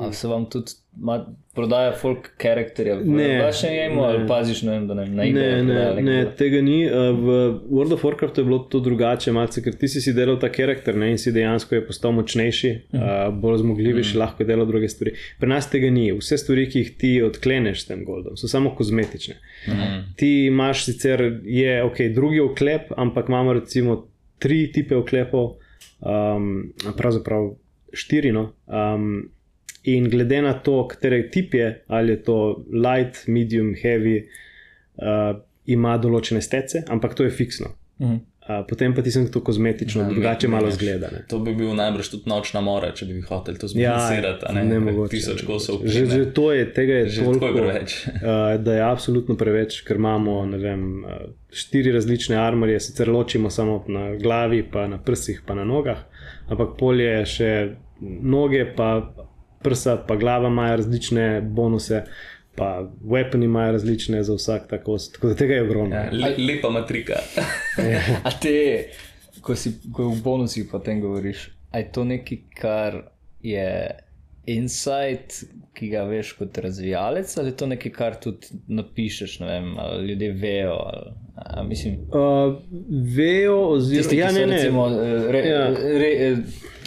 A 0.00 0.12
se 0.12 0.28
vam 0.28 0.46
tudi 0.48 0.72
ma, 0.96 1.18
prodaja 1.54 1.90
folk 1.92 2.30
karakterja 2.40 2.94
v 2.96 3.12
Ne, 3.12 3.26
vašem 3.42 3.74
gameu 3.76 4.04
ali 4.06 4.22
paziš, 4.28 4.62
ne 4.64 4.70
vem, 4.72 4.86
da 4.88 4.94
ne 4.96 5.04
na 5.06 5.24
igre 5.28 5.42
Ne, 5.42 5.64
ne, 5.68 6.02
ne, 6.02 6.14
tega 6.36 6.62
ni. 6.64 6.78
Uh, 6.86 7.10
v 7.12 7.34
World 7.68 7.92
of 7.92 8.04
Warcraftu 8.04 8.40
je 8.40 8.48
bilo 8.48 8.58
to 8.72 8.80
drugače, 8.80 9.34
malce, 9.36 9.60
ker 9.64 9.76
ti 9.76 9.90
si 9.92 10.00
si 10.00 10.14
delal 10.16 10.38
ta 10.40 10.48
karakter 10.52 10.96
ne, 10.96 11.10
in 11.12 11.20
si 11.20 11.32
dejansko 11.32 11.76
je 11.76 11.82
postal 11.86 12.14
močnejši, 12.16 12.70
uh, 12.96 13.10
bolj 13.42 13.60
zmogljivejši, 13.64 14.16
lahko 14.22 14.44
je 14.44 14.48
delal 14.48 14.68
druge 14.70 14.88
stvari. 14.88 15.12
Pri 15.40 15.52
nas 15.52 15.68
tega 15.72 15.92
ni. 15.92 16.08
Vse 16.16 16.40
stvari, 16.40 16.64
ki 16.72 16.86
jih 16.86 16.94
ti 16.96 17.12
odkleneš 17.26 17.84
s 17.84 17.90
tem 17.90 18.06
goldom, 18.08 18.40
so 18.40 18.48
samo 18.48 18.72
kozmetične. 18.78 19.36
Ti 20.16 20.32
imaš 20.46 20.86
sicer, 20.88 21.26
je 21.44 21.76
ok, 21.84 22.00
drugi 22.16 22.40
oklep, 22.40 22.96
ampak 22.96 23.28
imamo 23.28 23.58
recimo 23.60 24.00
tri 24.40 24.64
tipe 24.72 24.96
oklepov, 24.96 25.52
um, 26.00 26.72
pravzaprav 26.96 27.52
štiri. 27.92 28.32
No. 28.32 28.48
Um, 28.66 29.28
In 29.84 30.06
glede 30.06 30.42
na 30.42 30.52
to, 30.54 30.86
kateri 30.86 31.30
tip 31.30 31.54
je, 31.54 31.66
ali 31.88 32.12
je 32.12 32.22
to 32.22 32.36
light, 32.72 33.24
medium, 33.26 33.74
heavy, 33.74 34.20
uh, 34.96 35.34
ima 35.66 35.98
določene 35.98 36.40
stece, 36.40 36.84
ampak 36.88 37.14
to 37.14 37.24
je 37.24 37.30
fiksno. 37.32 37.72
Mhm. 37.98 38.20
Uh, 38.42 38.64
potem 38.66 38.90
pa 38.90 39.02
ti 39.02 39.10
sem 39.10 39.28
to 39.28 39.38
kozmetično, 39.40 40.02
Ja, 40.02 40.08
drugače 40.08 40.48
ne- 40.48 40.50
malo 40.50 40.66
ne. 40.66 40.72
zgleda. 40.72 41.08
Ne? 41.08 41.18
To 41.28 41.38
bi 41.38 41.52
bil 41.54 41.68
najbrž 41.72 42.08
tudi 42.08 42.26
nočna 42.26 42.60
mora, 42.60 42.90
če 42.90 43.06
bi 43.06 43.20
hotel 43.22 43.54
to 43.54 43.66
Ja, 43.68 43.70
zbalansirati. 43.92 44.44
a 44.44 44.52
ne, 44.52 44.64
ne 44.64 44.80
mogoče. 44.80 45.10
Tisoč 45.12 45.42
kosov. 45.42 45.84
Že, 45.84 46.06
že 46.08 46.24
to 46.32 46.52
je, 46.52 46.64
tega 46.68 46.92
je 46.94 47.06
Že 47.08 47.24
toliko, 47.24 47.52
preveč. 47.52 47.94
uh, 48.02 48.18
da 48.58 48.74
je 48.74 48.82
absolutno 48.82 49.36
preveč, 49.36 49.82
ker 49.82 49.96
imamo 49.96 50.46
ne 50.46 50.58
vem, 50.58 50.82
uh, 51.00 51.10
štiri 51.52 51.92
različne 51.92 52.34
armorje, 52.36 52.80
sicer 52.80 53.08
ločimo 53.08 53.46
samo 53.48 53.84
na 53.88 54.16
glavi, 54.16 54.62
pa 54.64 54.88
na 54.88 54.98
prsih, 54.98 55.42
pa 55.46 55.54
na 55.54 55.64
nogah, 55.64 56.02
ampak 56.48 56.74
polje 56.76 57.06
je 57.12 57.24
še 57.26 57.50
noge, 58.00 58.64
pa 58.66 59.06
prsa, 59.62 59.96
pa 60.08 60.16
glava 60.16 60.48
imajo 60.48 60.76
različne 60.76 61.40
bonuse, 61.40 62.02
pa 62.56 62.68
weaponi 63.04 63.44
imajo 63.44 63.72
različne 63.72 64.22
za 64.22 64.34
vsak 64.34 64.68
tako, 64.70 64.96
tako 65.12 65.28
da 65.28 65.34
tega 65.34 65.54
je 65.54 65.62
ogromno. 65.62 65.96
Ja, 65.96 66.10
le, 66.12 66.34
lepa 66.38 66.70
matrika. 66.70 67.14
A 68.28 68.30
te, 68.40 68.56
ko 69.40 69.56
si 69.56 69.72
ko 69.92 70.08
v 70.10 70.20
bonusih 70.22 70.68
potem 70.70 71.00
govoriš, 71.00 71.48
je 71.74 71.86
to 71.92 72.04
nekaj, 72.04 72.38
kar 72.60 73.02
je 73.42 73.90
insight, 74.46 75.44
ki 75.74 75.88
ga 75.88 76.02
veš 76.04 76.32
kot 76.38 76.58
razvijalec, 76.58 77.30
ali 77.38 77.48
je 77.48 77.56
to 77.56 77.66
nekaj, 77.66 77.92
kar 77.92 78.16
tudi 78.20 78.46
napišeš, 78.68 79.38
ne 79.40 79.46
vem, 79.46 79.68
ali 79.78 80.08
ljudje 80.08 80.32
vejo. 80.32 80.74
Ali, 80.86 81.12
a, 81.36 81.62
mislim, 81.62 81.94
Uh, 81.94 82.54
vejo, 83.16 83.56
oziroma 83.68 84.02
tisti, 84.02 84.16
ja, 84.18 84.32
ne, 84.32 84.46
ne. 84.46 84.56
recimo 84.56 84.86
eh, 84.90 85.32
re, 85.32 85.38
Ja. 85.48 85.68
re, 85.68 85.98
re, 85.98 86.36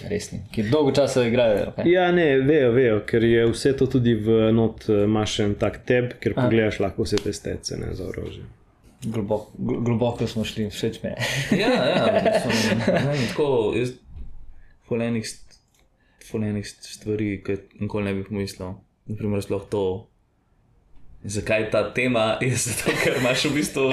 resni, 0.10 0.42
ki 0.52 0.68
dolgo 0.70 0.92
časa 0.96 1.24
igrajo. 1.28 1.72
Okay? 1.72 1.90
Ja, 1.92 2.12
ne, 2.12 2.28
vejo, 2.46 2.72
vejo, 2.76 3.00
ker 3.08 3.24
je 3.24 3.46
vse 3.52 3.74
to 3.78 3.88
tudi 3.92 4.16
v 4.16 4.52
not, 4.56 4.88
eh, 4.90 5.04
imaš 5.06 5.40
en 5.46 5.56
tak 5.60 5.82
tab, 5.88 6.16
kjer 6.22 6.38
pogledaš 6.38 6.80
lahko 6.84 7.08
vse 7.08 7.22
te 7.24 7.34
stece 7.34 7.80
ne, 7.82 7.94
za 7.96 8.08
orožje. 8.10 8.46
Globoko, 9.06 9.52
gl- 9.60 9.84
globoko 9.86 10.28
smo 10.28 10.46
šli, 10.48 10.70
všeč 10.74 11.04
mi 11.04 11.12
je. 11.14 11.16
ja, 11.62 11.74
ja, 11.74 12.06
ne 12.16 13.28
tako, 13.30 13.74
jaz 13.78 13.94
folenih, 14.88 15.26
folenih 16.32 16.68
stvari, 16.68 17.44
ki 17.46 17.58
nikoli 17.80 18.06
ne 18.06 18.14
bi 18.14 18.24
pomislil. 18.24 18.76
Naprimer, 19.06 19.42
sploh 19.46 19.66
to. 19.70 19.86
Zakaj 21.26 21.70
ta 21.72 21.94
tema? 21.94 22.36
Je 22.46 22.56
zato, 22.56 22.94
ker 23.04 23.18
imaš 23.20 23.48
v 23.50 23.56
bistvu 23.58 23.86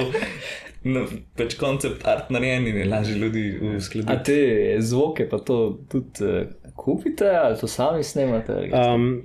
no, 0.83 1.05
pač 1.37 1.55
koncept 1.59 2.05
art 2.07 2.29
narejen 2.33 2.67
in 2.67 2.77
je 2.77 2.85
lažje 2.85 3.15
ljudi 3.15 3.45
A 3.61 3.77
uskladiti. 3.77 4.23
te 4.23 4.81
zvoke 4.81 5.29
pa 5.29 5.37
to 5.39 5.79
tudi 5.91 6.25
uh, 6.25 6.47
kupite 6.75 7.29
ali 7.29 7.57
to 7.57 7.67
sami 7.67 8.03
snemate? 8.03 8.53
Um, 8.73 9.23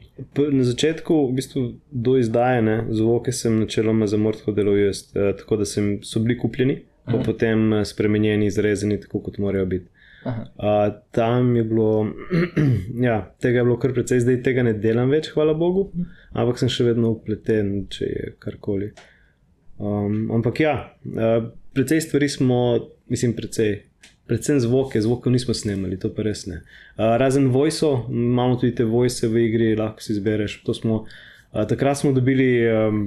na 0.53 0.65
začetku, 0.65 1.27
v 1.29 1.33
bistvu 1.33 1.63
do 1.91 2.17
izdajanja 2.19 2.85
zvoke 2.91 3.33
sem 3.33 3.61
načeloma 3.61 4.07
za 4.07 4.17
Mordko 4.17 4.53
delal 4.53 4.79
jaz, 4.79 5.03
eh, 5.17 5.33
tako 5.39 5.57
da 5.57 5.65
sem, 5.65 5.99
so 6.03 6.21
bili 6.21 6.39
kupljeni, 6.39 6.83
pa 7.05 7.19
potem 7.25 7.73
eh, 7.73 7.85
spremenjeni, 7.85 8.47
izrezani, 8.47 9.01
tako 9.01 9.21
kot 9.21 9.39
morajo 9.39 9.67
biti. 9.67 9.91
Aha. 10.25 10.43
Uh, 10.59 10.95
tam 11.11 11.57
je 11.57 11.63
bilo, 11.65 12.07
ja, 13.09 13.35
tega 13.41 13.59
je 13.59 13.65
bilo 13.65 13.79
kar 13.79 13.93
precej, 13.95 14.21
zdaj 14.21 14.43
tega 14.43 14.63
ne 14.67 14.73
delam 14.75 15.11
več, 15.15 15.31
hvala 15.33 15.55
Bogu, 15.55 15.93
ampak 16.35 16.59
sem 16.59 16.69
še 16.69 16.89
vedno 16.91 17.15
upleten, 17.15 17.87
če 17.91 18.05
je 18.05 18.33
karkoli. 18.43 18.91
Um, 19.79 20.31
ampak 20.35 20.61
ja, 20.61 20.74
uh, 21.05 21.51
precej 21.72 22.01
stvari 22.01 22.29
smo, 22.29 22.79
mislim, 23.09 23.33
precej. 23.33 23.85
Predvsem 24.29 24.61
zvoke, 24.61 25.01
zvokov 25.01 25.33
nismo 25.33 25.55
snemali, 25.55 25.97
to 25.97 26.11
pa 26.12 26.22
res 26.26 26.45
ne. 26.47 26.61
Uh, 26.99 27.14
razen 27.16 27.47
voiceov, 27.49 28.11
imamo 28.12 28.59
tudi 28.61 28.74
te 28.76 28.85
voice 28.85 29.29
v 29.29 29.47
igri, 29.47 29.70
lahko 29.79 30.05
si 30.05 30.12
izbereš. 30.12 30.59
To 30.66 30.74
Smo, 30.76 30.99
uh, 31.07 31.64
takrat 31.68 32.03
smo 32.03 32.12
dobili 32.12 32.49
um, 32.68 32.99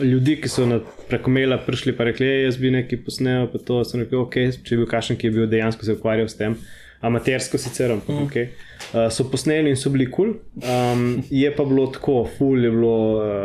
ljudi, 0.00 0.38
ki 0.40 0.48
so 0.48 0.64
na 0.66 0.80
preko 1.10 1.30
maila 1.30 1.58
prišli 1.66 1.92
in 1.92 2.04
rekli: 2.08 2.26
"Ej, 2.26 2.44
Jaz 2.44 2.56
bi 2.56 2.70
nekaj 2.70 3.04
posnel, 3.04 3.50
pa 3.52 3.58
to 3.58 3.84
sem 3.84 4.00
rekel, 4.00 4.22
ok, 4.22 4.38
če 4.64 4.74
je 4.74 4.78
bil 4.80 4.88
kakšen, 4.88 5.20
ki 5.20 5.26
je 5.26 5.30
bil 5.30 5.46
dejansko 5.46 5.84
se 5.84 5.98
ukvarjal 5.98 6.28
s 6.28 6.40
tem. 6.40 6.56
Amatersko 7.04 7.58
sicer, 7.58 7.92
ampak 7.92 8.16
mm. 8.16 8.24
okay. 8.24 8.48
uh, 8.94 9.10
so 9.12 9.28
posneli 9.28 9.68
in 9.68 9.76
so 9.76 9.90
bili 9.92 10.08
kul. 10.10 10.38
Cool. 10.38 10.62
Um, 10.64 11.22
je 11.30 11.50
pa 11.52 11.64
bilo 11.64 11.90
tako, 11.92 12.24
ful 12.38 12.64
je 12.64 12.70
bilo. 12.70 12.96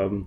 Um, 0.08 0.24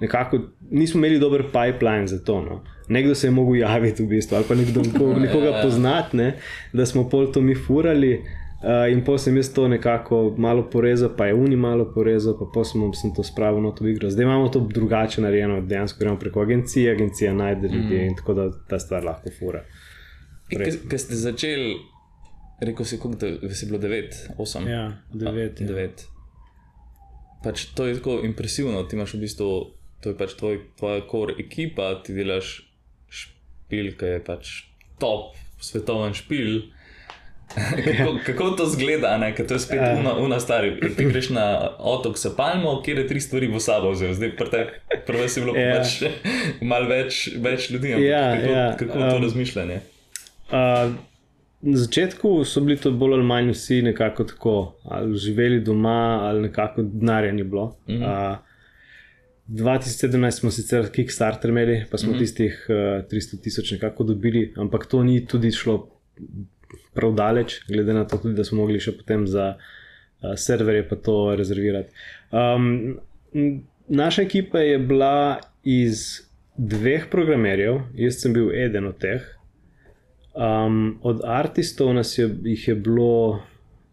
nekako 0.00 0.38
nismo 0.70 0.98
imeli 0.98 1.18
dober 1.18 1.42
pipeline 1.42 2.06
za 2.06 2.24
to. 2.24 2.42
No. 2.42 2.64
Nekdo 2.88 3.14
se 3.14 3.26
je 3.26 3.30
mogel 3.30 3.56
javiti, 3.56 4.02
v 4.02 4.06
bistvu, 4.06 4.36
ali 4.36 4.44
pa 4.48 4.54
nekdo, 4.54 4.82
nekoga, 4.92 5.20
nekoga 5.20 5.60
poznati, 5.62 6.16
ne, 6.16 6.34
da 6.72 6.86
smo 6.86 7.08
pol 7.08 7.32
to 7.32 7.40
mi 7.40 7.54
furali. 7.54 8.24
Uh, 8.64 8.92
in 8.92 9.02
potem 9.04 9.18
sem 9.18 9.36
jaz 9.36 9.50
to 9.52 9.68
nekako 9.68 10.34
malo 10.38 10.62
porezal, 10.70 11.10
pa 11.16 11.26
je 11.26 11.34
Uni 11.34 11.56
malo 11.56 11.84
porezal, 11.94 12.32
pa 12.38 12.46
potem 12.54 12.94
sem, 12.94 13.12
to 13.14 13.22
spravil 13.22 13.60
na 13.60 13.74
to 13.76 13.84
igro. 13.88 14.10
Zdaj 14.10 14.24
imamo 14.24 14.48
to 14.48 14.60
drugače 14.60 15.20
narejeno, 15.20 15.60
dejansko 15.60 15.98
gremo 16.00 16.18
preko 16.18 16.40
agencije, 16.40 16.92
agencija 16.92 17.34
najde 17.34 17.68
ljudi 17.68 17.94
mm. 17.94 18.00
in 18.00 18.16
tako 18.16 18.34
da 18.34 18.48
ta 18.68 18.78
stvar 18.78 19.04
lahko 19.04 19.30
fura. 19.38 19.60
Ker 20.48 20.98
ste 21.00 21.16
začeli, 21.16 21.76
rekel 22.60 22.86
si, 22.86 22.98
koliko 22.98 23.26
vas 23.42 23.62
je 23.62 23.66
bilo 23.66 23.78
9, 23.78 24.12
8. 24.38 24.68
Ja, 24.68 24.96
devet. 25.12 25.60
Ja. 25.60 25.68
9. 25.68 25.88
Pač 27.44 27.64
to 27.76 27.86
je 27.86 27.94
tako 27.94 28.20
impresivno, 28.24 28.82
ti 28.82 28.96
imaš 28.96 29.14
v 29.14 29.26
bistvu, 29.26 29.50
to 30.04 30.12
je 30.12 30.18
pač 30.20 30.36
tvoj, 30.36 30.60
tvoja 30.76 31.00
core 31.08 31.34
ekipa, 31.40 31.94
ti 32.04 32.12
delaš 32.12 32.58
špil, 33.08 33.94
ki 33.96 34.16
je 34.16 34.22
pač 34.26 34.54
top, 35.00 35.38
svetoven 35.64 36.12
špil. 36.16 36.66
kako, 37.84 38.18
kako 38.26 38.50
to 38.58 38.66
zgleda, 38.66 39.14
ne? 39.18 39.30
ker 39.36 39.46
to 39.46 39.56
je 39.56 39.62
spet 39.62 39.80
una, 39.80 40.14
una 40.20 40.40
stari. 40.42 40.74
Ti 40.96 41.06
greš 41.06 41.30
na 41.32 41.46
otok 41.78 42.18
s 42.18 42.28
palmo, 42.36 42.76
kjer 42.84 43.04
je 43.04 43.06
tri 43.08 43.20
stvari 43.20 43.48
v 43.48 43.60
sabo 43.62 43.94
vzel. 43.94 44.12
Zdaj, 44.16 44.32
prvo 45.06 45.28
si 45.28 45.40
bilo 45.40 45.56
Ja. 45.56 45.62
yeah. 45.62 45.80
pač 45.80 46.04
malo 46.72 46.90
več, 46.90 47.24
več 47.40 47.70
ljudi. 47.70 47.94
ampak 47.94 48.08
Ja, 48.08 48.24
kako, 48.34 48.52
ja, 48.52 48.68
kako 48.80 49.00
to 49.00 49.16
um, 49.16 49.22
razmišljanje? 49.24 49.80
Uh, 50.50 50.96
na 51.64 51.76
začetku 51.80 52.32
so 52.44 52.60
bili 52.60 52.76
to 52.80 52.92
bolj 52.92 53.20
ali 53.20 53.28
manj 53.28 53.54
vsi 53.54 53.82
nekako 53.86 54.26
tako, 54.28 54.56
ali 54.84 55.16
živeli 55.16 55.62
doma, 55.64 56.26
ali 56.28 56.48
nekako 56.48 56.82
denarja 56.82 57.32
ni 57.32 57.44
bilo. 57.44 57.76
Mm 57.88 57.94
-hmm. 57.94 58.32
uh, 58.32 58.53
2017 59.48 60.30
smo 60.30 60.50
sicer 60.50 60.88
Kickstarter 60.92 61.50
imeli, 61.50 61.84
pa 61.90 61.98
smo 61.98 62.12
mm 62.12 62.14
-hmm. 62.14 62.18
tistih 62.18 62.66
uh, 62.68 62.74
300 63.10 63.42
tisoč 63.42 63.72
nekako 63.72 64.04
dobili, 64.04 64.52
ampak 64.56 64.86
to 64.86 65.02
ni 65.02 65.26
tudi 65.26 65.50
šlo 65.52 65.90
prav 66.94 67.14
daleč, 67.14 67.60
glede 67.68 67.92
na 67.92 68.06
to, 68.06 68.18
tudi, 68.18 68.34
da 68.34 68.44
smo 68.44 68.58
mogli 68.58 68.80
še 68.80 68.92
potem 68.96 69.26
za 69.26 69.54
uh, 69.54 70.32
serverje 70.36 70.88
pa 70.88 70.96
to 70.96 71.36
rezervirati. 71.36 71.90
Um, 72.32 72.98
naša 73.88 74.22
ekipa 74.22 74.58
je 74.58 74.78
bila 74.78 75.40
iz 75.64 76.20
dveh 76.56 77.06
programerjev, 77.10 77.80
jaz 77.94 78.20
sem 78.22 78.32
bil 78.32 78.52
eden 78.54 78.86
od 78.86 78.98
teh. 78.98 79.22
Um, 80.34 80.98
od 81.02 81.20
artistov 81.24 81.94
nas 81.94 82.18
je, 82.18 82.30
jih 82.44 82.68
je 82.68 82.74
bilo, 82.74 83.42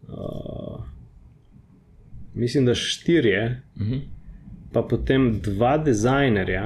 uh, 0.08 0.84
mislim, 2.34 2.66
da 2.66 2.76
štirje, 2.76 3.62
uh 3.76 3.82
-huh. 3.82 4.02
Pa 4.74 4.84
potem 4.84 5.39
dva 5.43 5.78
dizajnerja. 5.78 6.63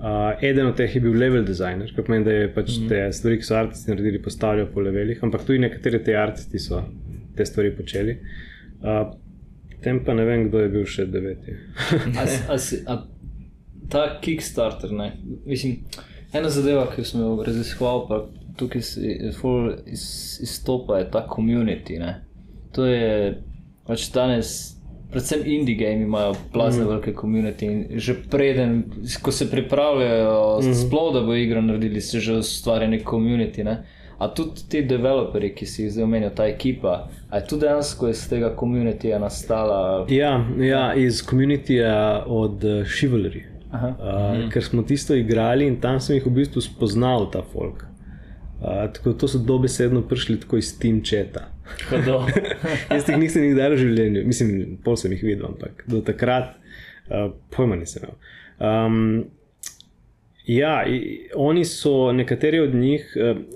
Uh, 0.00 0.42
eden 0.42 0.70
od 0.70 0.76
teh 0.76 0.94
je 0.94 1.00
bil 1.04 1.16
level 1.20 1.44
designer, 1.44 1.90
kar 1.92 2.06
pomeni, 2.06 2.24
da 2.24 2.32
je 2.32 2.52
pač 2.54 2.70
mm 2.70 2.82
-hmm. 2.82 2.88
te 2.88 3.12
stvari, 3.12 3.36
ki 3.38 3.44
so 3.44 3.56
aristi 3.56 3.90
naredili, 3.90 4.22
postavljal 4.22 4.66
po 4.74 4.80
levelih, 4.80 5.18
ampak 5.22 5.44
tudi 5.44 5.58
nekateri 5.58 6.04
te 6.04 6.16
aristi 6.16 6.58
so 6.58 6.82
te 7.36 7.46
stvari 7.46 7.76
počeli. 7.76 8.18
Uh, 8.80 9.12
tem 9.82 10.04
pa 10.04 10.14
ne 10.14 10.24
vem, 10.24 10.48
kdo 10.48 10.58
je 10.58 10.68
bil 10.68 10.86
še 10.86 11.06
deveti. 11.06 11.52
a, 12.20 12.24
a, 12.48 12.56
a, 12.86 13.06
ta 13.88 14.20
Kickstarter, 14.20 14.92
ne? 14.92 15.12
mislim, 15.46 15.76
ena 16.32 16.48
zadeva, 16.48 16.86
ki 16.96 17.04
sem 17.04 17.20
jo 17.20 17.42
raziskoval, 17.46 18.08
pa 18.08 18.26
tukaj 18.56 18.82
izstopa, 20.42 20.98
je 20.98 21.10
ta 21.10 21.26
komunity. 21.28 22.00
To 22.72 22.86
je 22.86 23.38
pač 23.86 24.12
danes 24.12 24.79
predvsem 25.10 25.40
indie 25.44 25.74
game 25.74 26.02
imajo 26.02 26.34
plazne 26.52 26.84
mm. 26.84 26.88
velike 26.88 27.14
komunitete 27.14 27.66
in 27.66 27.86
že 28.00 28.14
preden, 28.30 28.82
ko 29.22 29.32
se 29.32 29.50
pripravljajo, 29.50 30.60
mm. 30.62 30.74
sploh 30.74 31.14
da 31.14 31.20
bo 31.20 31.34
igra 31.34 31.60
naredili, 31.60 32.00
se 32.00 32.20
že 32.20 32.38
ustvarja 32.38 32.88
nek 32.88 33.04
komunitete. 33.04 33.64
Ne? 33.64 33.82
A 34.18 34.28
tudi 34.28 34.68
ti 34.68 34.82
developerji, 34.84 35.54
ki 35.54 35.66
si 35.66 35.82
jih 35.82 35.92
zdaj 35.92 36.04
omenil, 36.04 36.30
ta 36.36 36.44
ekipa, 36.46 37.08
je 37.32 37.40
tudi 37.48 37.64
dejansko 37.64 38.08
iz 38.08 38.26
tega 38.28 38.50
komuniteta 38.56 39.18
nastala? 39.18 40.06
Ja, 40.12 40.44
ja, 40.60 40.94
iz 40.94 41.22
komuniteta 41.26 42.24
od 42.26 42.64
uh, 42.64 42.82
Chivalry. 42.84 43.46
Uh, 43.72 43.80
mm. 43.80 44.50
Ker 44.52 44.64
smo 44.64 44.82
tisto 44.82 45.14
igrali 45.14 45.66
in 45.66 45.80
tam 45.80 46.00
sem 46.00 46.18
jih 46.18 46.26
v 46.26 46.34
bistvu 46.42 46.60
spoznal, 46.60 47.30
ta 47.30 47.42
folk. 47.52 47.89
Uh, 48.60 48.92
tako, 48.92 49.12
to 49.12 49.28
so 49.28 49.38
dobesedno 49.38 50.02
prišli 50.02 50.40
tako 50.40 50.56
iz 50.56 50.78
Team 50.78 51.00
Cheta. 51.04 51.48
Jaz 52.90 53.08
jih 53.08 53.16
nisem 53.18 53.46
nikdar 53.46 53.72
v 53.72 53.80
življenju, 53.80 54.24
mislim, 54.28 54.50
pol 54.84 54.98
sem 55.00 55.14
jih 55.16 55.22
videl, 55.24 55.46
ampak 55.48 55.84
do 55.88 56.02
takrat 56.04 56.56
uh, 57.08 57.30
pojma 57.54 57.78
nisem 57.80 58.04
imel. 58.04 58.18
Um, 58.60 58.98
ja, 60.44 60.74
oni 61.40 61.64
so, 61.64 62.12
nekateri 62.12 62.60
od 62.60 62.74
njih, 62.74 63.06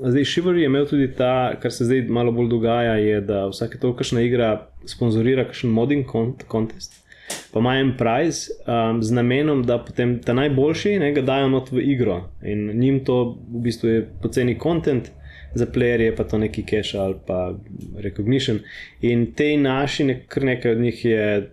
zdaj 0.00 0.24
Šivari 0.30 0.62
je 0.62 0.70
imel 0.70 0.86
tudi 0.88 1.10
ta, 1.12 1.52
kar 1.60 1.72
se 1.72 1.84
zdaj 1.84 2.06
malo 2.08 2.32
bolj 2.32 2.48
dogaja, 2.52 2.94
je, 3.02 3.20
da 3.20 3.46
vsake 3.50 3.80
tolikšna 3.82 4.24
igra 4.24 4.50
sponzorira 4.88 5.44
kakšen 5.48 5.72
modding 5.74 6.06
contest. 6.50 7.03
Pa 7.52 7.60
ima 7.60 7.76
en 7.78 7.92
prize 7.96 8.50
um, 8.66 9.02
z 9.02 9.14
namenom, 9.14 9.62
da 9.62 9.78
potem 9.78 10.18
ta 10.22 10.34
najboljši 10.34 10.98
ne, 10.98 11.12
ga 11.14 11.22
dajo 11.22 11.48
not 11.48 11.70
v 11.70 11.84
igro 11.92 12.24
in 12.42 12.66
njim 12.78 13.04
to 13.04 13.38
v 13.52 13.62
bistvu 13.68 13.88
je 13.88 14.08
poceni 14.22 14.58
kontent, 14.58 15.10
za 15.54 15.66
playerje, 15.66 16.16
pa 16.16 16.24
to 16.24 16.38
neki 16.38 16.64
cache 16.70 16.98
ali 16.98 17.14
pa 17.26 17.54
recognition. 17.96 18.58
In 19.00 19.32
te 19.34 19.56
naši, 19.56 20.16
kar 20.28 20.44
nekaj 20.44 20.72
od 20.72 20.80
njih 20.80 21.04
je 21.04 21.50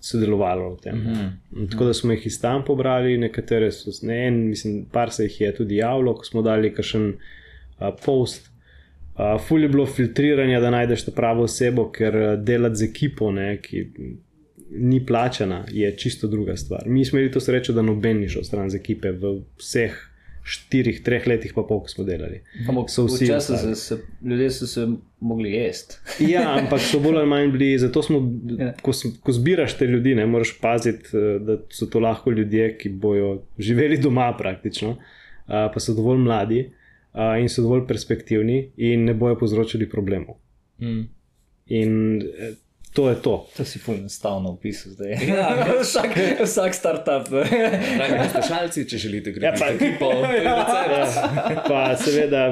sodelovalo 0.00 0.74
v 0.74 0.80
tem. 0.80 0.96
Mm 0.96 1.06
-hmm. 1.52 1.70
Tako 1.70 1.84
da 1.84 1.94
smo 1.94 2.12
jih 2.12 2.26
iz 2.26 2.40
tam 2.40 2.64
pobrali, 2.64 3.18
nekatere 3.18 3.72
so, 3.72 3.90
ne 4.06 4.26
en, 4.26 4.48
mislim, 4.48 4.84
par 4.92 5.10
se 5.10 5.24
jih 5.24 5.40
je 5.40 5.54
tudi 5.54 5.76
javilo, 5.76 6.14
ko 6.14 6.24
smo 6.24 6.42
dali 6.42 6.74
kakšen 6.74 7.08
uh, 7.08 7.88
post. 8.04 8.50
Uh, 9.14 9.40
ful 9.40 9.62
je 9.62 9.68
bilo 9.68 9.86
filtriranja, 9.86 10.60
da 10.60 10.70
najdeš 10.70 11.04
to 11.04 11.10
pravo 11.10 11.42
osebo, 11.42 11.90
ker 11.90 12.36
delati 12.36 12.76
z 12.76 12.82
ekipo, 12.82 13.32
ne, 13.32 13.56
ki 13.62 13.90
ni 14.78 15.06
plačana, 15.06 15.64
je 15.70 15.96
čisto 15.96 16.28
druga 16.28 16.56
stvar. 16.56 16.82
Mi 16.86 17.04
smo 17.04 17.18
imeli 17.18 17.32
to 17.32 17.40
srečo, 17.40 17.72
da 17.72 17.82
noben 17.82 18.20
ni 18.20 18.28
šel 18.28 18.44
stran 18.44 18.70
z 18.70 18.80
ekipe 18.80 19.12
v 19.12 19.40
vseh 19.60 19.98
štirih, 20.42 21.02
treh 21.06 21.26
letih, 21.26 21.52
pa 21.54 21.62
pol, 21.62 21.84
ko 21.84 21.90
smo 21.90 22.04
delali. 22.04 22.40
Ampak 22.66 22.90
so 22.90 23.04
vsi 23.06 23.28
časi, 23.28 23.56
se, 23.58 23.74
se, 23.78 23.98
ljudje 24.26 24.50
so 24.50 24.66
se 24.66 24.86
mogli 25.20 25.52
jesti. 25.52 26.00
ja, 26.32 26.46
ampak 26.58 26.82
so 26.82 26.98
bolj 27.00 27.20
ali 27.20 27.30
manj 27.30 27.52
bili, 27.54 27.70
zato 27.78 28.02
smo, 28.02 28.18
ja. 28.58 28.72
ko, 28.82 28.94
ko 29.22 29.32
zbiraš 29.32 29.76
te 29.78 29.86
ljudi, 29.86 30.16
ne 30.18 30.26
moraš 30.26 30.56
paziti, 30.60 31.14
eh, 31.14 31.38
da 31.38 31.60
so 31.70 31.86
to 31.86 32.02
lahko 32.02 32.30
ljudje, 32.30 32.72
ki 32.78 32.88
bojo 32.88 33.36
živeli 33.58 34.00
doma 34.02 34.32
praktično, 34.38 34.96
pa 35.46 35.80
so 35.82 35.94
dovolj 35.94 36.20
mladi 36.22 36.60
in 37.40 37.48
so 37.50 37.62
dovolj 37.62 37.82
perspektivni 37.86 38.70
in 38.76 39.04
ne 39.04 39.14
bojo 39.14 39.36
povzročili 39.38 39.88
problemov. 39.90 40.36
Mm. 40.80 41.02
In 41.66 42.22
eh, 42.22 42.54
To 42.92 43.08
je 43.08 43.14
to. 43.14 43.48
To 43.56 43.64
si 43.64 43.78
fulno 43.78 44.08
stavno 44.08 44.50
opisal 44.50 44.92
zdaj. 44.92 45.10
Ja, 45.28 45.66
vsak, 45.82 46.10
vsak 46.44 46.74
startup. 46.74 47.28
Poslušalci, 48.18 48.84
če 48.88 48.98
želite 48.98 49.32
gre 49.32 49.46
ja, 49.48 49.52
pa, 49.58 49.70
ekipo, 49.72 50.10
ja, 50.44 50.56
ja. 50.60 51.62
pa 51.68 51.96
seveda, 51.96 52.42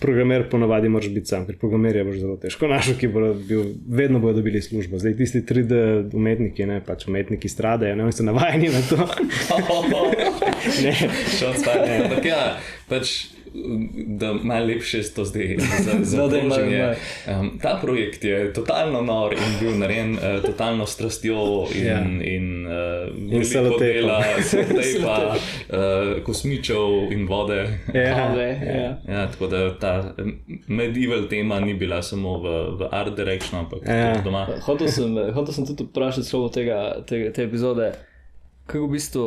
programer 0.00 0.44
ponovadi 0.50 0.90
moraš 0.92 1.08
biti 1.14 1.32
sam, 1.32 1.46
ker 1.48 1.56
programer 1.60 1.96
je 1.96 2.04
boš 2.04 2.18
zelo 2.20 2.36
težko 2.42 2.68
našel, 2.68 2.98
ki 3.00 3.08
bo 3.08 3.32
bil, 3.48 3.72
vedno 3.88 4.20
bodo 4.20 4.42
dobili 4.42 4.60
službo. 4.62 5.00
Zdaj 5.00 5.16
tisti 5.16 5.40
3D 5.48 5.80
umetniki, 6.12 6.66
ne 6.68 6.82
pač 6.84 7.06
umetniki 7.08 7.48
stradajo, 7.48 7.96
ne, 7.96 8.04
oni 8.04 8.12
so 8.12 8.28
navajeni 8.28 8.68
na 8.74 8.84
to. 8.90 9.08
ne, 10.84 10.92
šel 11.38 11.56
spati. 11.56 11.96
Ampak 12.02 12.28
ja, 12.28 12.42
pač 12.92 13.35
da 14.06 14.32
malo 14.32 14.66
lepše 14.66 15.02
to 15.14 15.24
zdaj 15.24 15.56
zavedamo. 16.02 16.54
Um, 17.26 17.58
ta 17.62 17.78
projekt 17.82 18.24
je 18.24 18.52
totalno 18.52 19.00
nor 19.02 19.32
in 19.32 19.58
bil 19.60 19.78
narejen 19.78 20.12
uh, 20.12 20.42
totalno 20.42 20.86
strastjo 20.86 21.66
in, 21.74 21.84
yeah. 21.84 21.86
Ja. 21.86 22.34
in, 22.34 22.66
uh, 22.66 23.32
in 23.32 23.44
zelo 23.44 23.78
dela, 23.78 24.22
zdaj 24.42 25.02
pa 25.02 25.34
uh, 25.34 26.22
kosmičev 26.24 27.12
in 27.12 27.26
vode. 27.26 27.78
Yeah. 27.94 28.36
Yeah. 28.36 28.62
Yeah. 28.62 28.94
Ja, 29.08 29.30
tako 29.30 29.46
da 29.46 29.78
ta 29.78 30.14
medieval 30.66 31.28
tema 31.28 31.60
ni 31.60 31.74
bila 31.74 32.02
samo 32.02 32.38
v, 32.38 32.76
v 32.78 32.88
art 32.90 33.16
direction, 33.16 33.60
ampak 33.60 33.82
yeah. 33.82 33.98
Ja. 33.98 34.12
tudi 34.14 34.24
doma. 34.24 34.46
Hotel 34.62 34.88
sem, 34.88 35.16
hotel 35.34 35.54
sem 35.54 35.66
tudi 35.66 35.84
vprašati 35.84 36.26
slovo 36.26 36.48
tega, 36.48 37.02
tega, 37.06 37.32
te 37.32 37.42
epizode, 37.42 37.92
kako 38.66 38.86
v 38.86 38.90
bistvu 38.90 39.26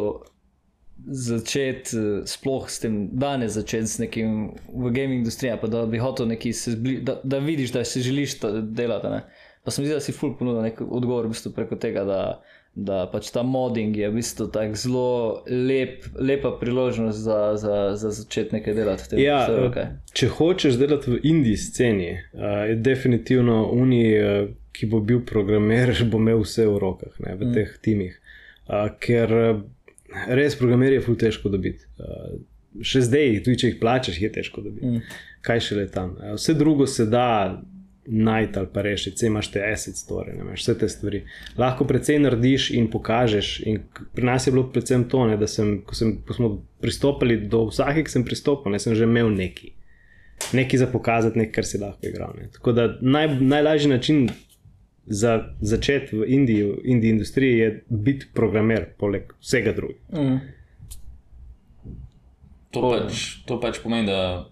začeti, 1.07 1.97
eh, 1.97 2.21
sploh 2.25 2.69
s 2.69 2.79
tem 2.79 3.09
danes 3.11 3.53
začeti 3.53 3.87
z 3.87 3.99
nekim 3.99 4.53
v 4.73 4.91
gaming 4.91 5.21
industriji, 5.23 5.57
pa 5.61 5.67
da 5.67 5.85
bi 5.85 5.97
hotel 5.97 6.27
neki 6.27 6.53
se 6.53 6.71
zbližati, 6.71 7.05
da, 7.05 7.19
da 7.23 7.39
vidiš, 7.39 7.71
da 7.71 7.85
si 7.85 8.01
želiš 8.01 8.39
delati. 8.61 9.07
Ne? 9.07 9.21
Pa 9.63 9.71
sem 9.71 9.83
videl, 9.83 9.97
da 9.97 10.03
si 10.03 10.11
ful 10.11 10.37
ponudil 10.37 10.61
nek 10.61 10.81
odgovor 10.81 11.27
v 11.27 11.33
bistvu 11.33 11.51
preko 11.55 11.75
tega, 11.75 12.03
da, 12.07 12.21
da 12.75 13.03
pač 13.11 13.31
ta 13.33 13.43
modding 13.43 13.97
je 13.97 14.09
v 14.09 14.15
bistvu 14.19 14.47
tako 14.53 14.79
zelo 14.79 15.09
lep, 15.47 16.05
lepa 16.19 16.51
priložnost 16.61 17.19
za, 17.19 17.39
za, 17.55 17.75
za 17.95 18.11
začeti 18.11 18.55
nekaj 18.55 18.73
delati. 18.73 19.19
Ja, 19.21 19.43
vse, 19.45 19.65
okay. 19.67 19.91
Če 20.13 20.31
hočeš 20.39 20.79
delati 20.79 21.11
v 21.11 21.19
indijski 21.23 21.73
sceni, 21.73 22.13
uh, 22.15 22.63
je 22.71 22.79
definitivno 22.79 23.65
Uni, 23.75 24.05
uh, 24.17 24.47
ki 24.73 24.87
bo 24.87 25.03
bil 25.03 25.25
programer, 25.27 25.93
bo 26.11 26.21
imel 26.21 26.45
vse 26.45 26.67
v 26.69 26.79
rokah, 26.79 27.19
ne, 27.25 27.35
v 27.35 27.49
mm. 27.49 27.53
teh 27.57 27.75
timih. 27.83 28.17
Ker 29.01 29.31
res 30.27 30.55
programerje 30.59 30.99
je 30.99 31.05
ful 31.05 31.17
težko 31.19 31.51
dobiti. 31.53 31.85
Uh, 31.99 32.37
še 32.85 33.03
zdaj, 33.07 33.41
tudi 33.45 33.63
če 33.63 33.73
jih 33.73 33.81
plačeš, 33.81 34.21
je 34.21 34.31
težko 34.39 34.63
dobiti. 34.65 34.93
Mm. 34.99 35.19
Kaj 35.45 35.65
še 35.67 35.79
le 35.79 35.89
tam? 35.91 36.15
Uh, 36.19 36.35
vse 36.37 36.55
drugo 36.57 36.87
se 36.89 37.07
da 37.09 37.27
najti 38.09 38.59
ali 38.59 38.67
pa 38.73 38.81
rešiti, 38.81 39.15
vse 39.15 39.27
imaš 39.27 39.51
te 39.51 39.63
asset 39.71 39.95
store, 39.95 40.33
ne 40.33 40.43
veš, 40.43 40.63
vse 40.63 40.77
te 40.79 40.89
stvari. 40.89 41.23
Lahko 41.57 41.85
precej 41.87 42.19
narediš 42.19 42.69
in 42.73 42.89
pokažeš. 42.91 43.51
In 43.69 43.81
pri 44.15 44.25
nas 44.25 44.47
je 44.47 44.53
bilo 44.53 44.65
predvsem 44.73 45.03
to, 45.09 45.25
ne, 45.29 45.37
da 45.37 45.47
sem, 45.47 45.79
ko, 45.85 45.95
sem, 45.95 46.15
ko 46.25 46.33
smo 46.33 46.49
pristopili 46.81 47.37
do 47.51 47.67
vsake, 47.69 48.03
ki 48.05 48.15
sem 48.17 48.25
pristopil, 48.25 48.73
ne, 48.73 48.81
sem 48.81 48.95
že 48.97 49.05
imel 49.05 49.29
neki. 49.35 49.73
Nekaj 50.55 50.81
za 50.81 50.87
pokazati, 50.89 51.37
nekaj, 51.37 51.53
kar 51.53 51.67
si 51.67 51.81
lahko 51.81 52.09
igral. 52.09 52.33
Ne. 52.39 52.49
Tako 52.55 52.73
da 52.73 52.87
naj, 53.01 53.35
najlažji 53.41 53.91
način 53.91 54.29
za 55.09 55.33
začeti 55.61 56.17
v 56.17 56.27
Indiji, 56.27 56.63
v 56.63 56.79
Indiji 56.83 57.11
industriji, 57.11 57.57
je 57.57 57.83
biti 57.89 58.29
programer, 58.33 58.85
poleg 58.97 59.33
vsega 59.41 59.73
drugega. 59.73 59.99
Mm. 60.13 60.39
To, 62.69 62.81
pač, 62.85 63.25
to 63.49 63.57
pač 63.57 63.81
pomeni, 63.81 64.05
da 64.05 64.45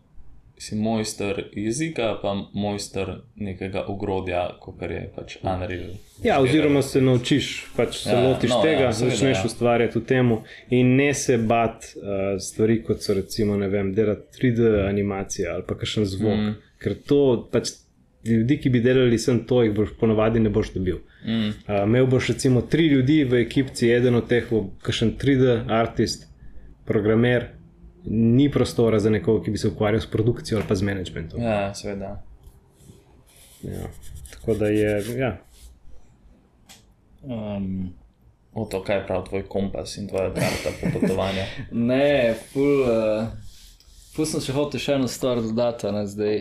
si 0.58 0.76
mojster 0.76 1.44
jezika, 1.54 2.16
pa 2.22 2.34
mojster 2.54 3.12
nekega 3.36 3.84
ogrodja, 3.88 4.58
kot 4.60 4.82
je 4.82 5.04
pač 5.16 5.38
Unreal. 5.44 5.94
Ja, 6.24 6.40
oziroma 6.42 6.82
se 6.82 7.02
naučiš, 7.02 7.68
pač 7.78 8.02
se 8.02 8.16
ja, 8.16 8.24
lotiš 8.26 8.50
no, 8.56 8.62
tega, 8.66 8.88
ja, 8.90 8.92
začneš 8.92 9.38
ja. 9.38 9.46
ustvarjati 9.46 10.00
v 10.00 10.06
tem 10.10 10.32
in 10.74 10.96
ne 10.98 11.12
se 11.14 11.38
bat 11.38 11.92
uh, 11.94 12.40
stvari, 12.42 12.80
kot 12.84 13.06
so 13.06 13.14
recimo, 13.14 13.58
ne 13.58 13.70
vem, 13.70 13.94
delati 13.94 14.34
3D 14.40 14.72
animacije 14.88 15.50
ali 15.52 15.68
pa 15.68 15.78
kakšen 15.78 16.10
zvok. 16.10 16.42
Mm. 16.42 16.56
Ker 16.82 16.98
to 17.06 17.22
pač 17.54 17.78
ljudi, 18.30 18.58
ki 18.62 18.70
bi 18.70 18.82
delali 18.82 19.20
sem 19.20 19.40
to, 19.48 19.62
jih 19.64 19.74
boš 19.76 19.94
ponovadi 20.00 20.40
ne 20.40 20.50
boš 20.50 20.74
dobil. 20.74 21.00
Mm. 21.26 21.48
Uh, 21.48 21.84
imel 21.84 22.08
boš 22.08 22.28
recimo 22.34 22.62
tri 22.62 22.88
ljudi 22.88 23.24
v 23.24 23.42
ekipi, 23.42 23.92
eden 23.92 24.16
od 24.16 24.28
teh 24.28 24.50
bo 24.50 24.66
kakšen 24.84 25.16
3D 25.22 25.58
artist, 25.74 26.28
programer, 26.86 27.50
ni 28.06 28.50
prostora 28.52 29.00
za 29.00 29.10
nekoga, 29.10 29.44
ki 29.46 29.52
bi 29.52 29.58
se 29.58 29.68
ukvarjal 29.68 30.02
s 30.02 30.12
produkcijo 30.12 30.60
ali 30.60 30.68
pa 30.68 30.76
z 30.76 30.88
managementom. 30.88 31.42
Ja, 31.44 31.74
seveda. 31.76 32.14
Ja. 33.64 33.90
Tako 34.32 34.54
da 34.54 34.68
je. 34.68 35.04
Ja. 35.18 35.38
Um. 37.24 37.94
O 38.58 38.64
to, 38.66 38.80
kaj 38.82 39.04
pravi 39.06 39.26
tvoj 39.28 39.44
kompas 39.46 39.98
in 39.98 40.08
tvoja 40.10 40.32
karta 40.34 40.72
popotovanja. 40.82 41.44
ne, 41.92 42.34
full. 42.54 42.82
Uh 42.82 43.48
Pustim 44.18 44.42
še 44.42 44.54
hotel 44.56 44.82
še 44.82 44.96
eno 44.98 45.08
stvar 45.12 45.44
dodati. 45.46 45.90
Ne, 45.94 46.02
zdaj, 46.10 46.40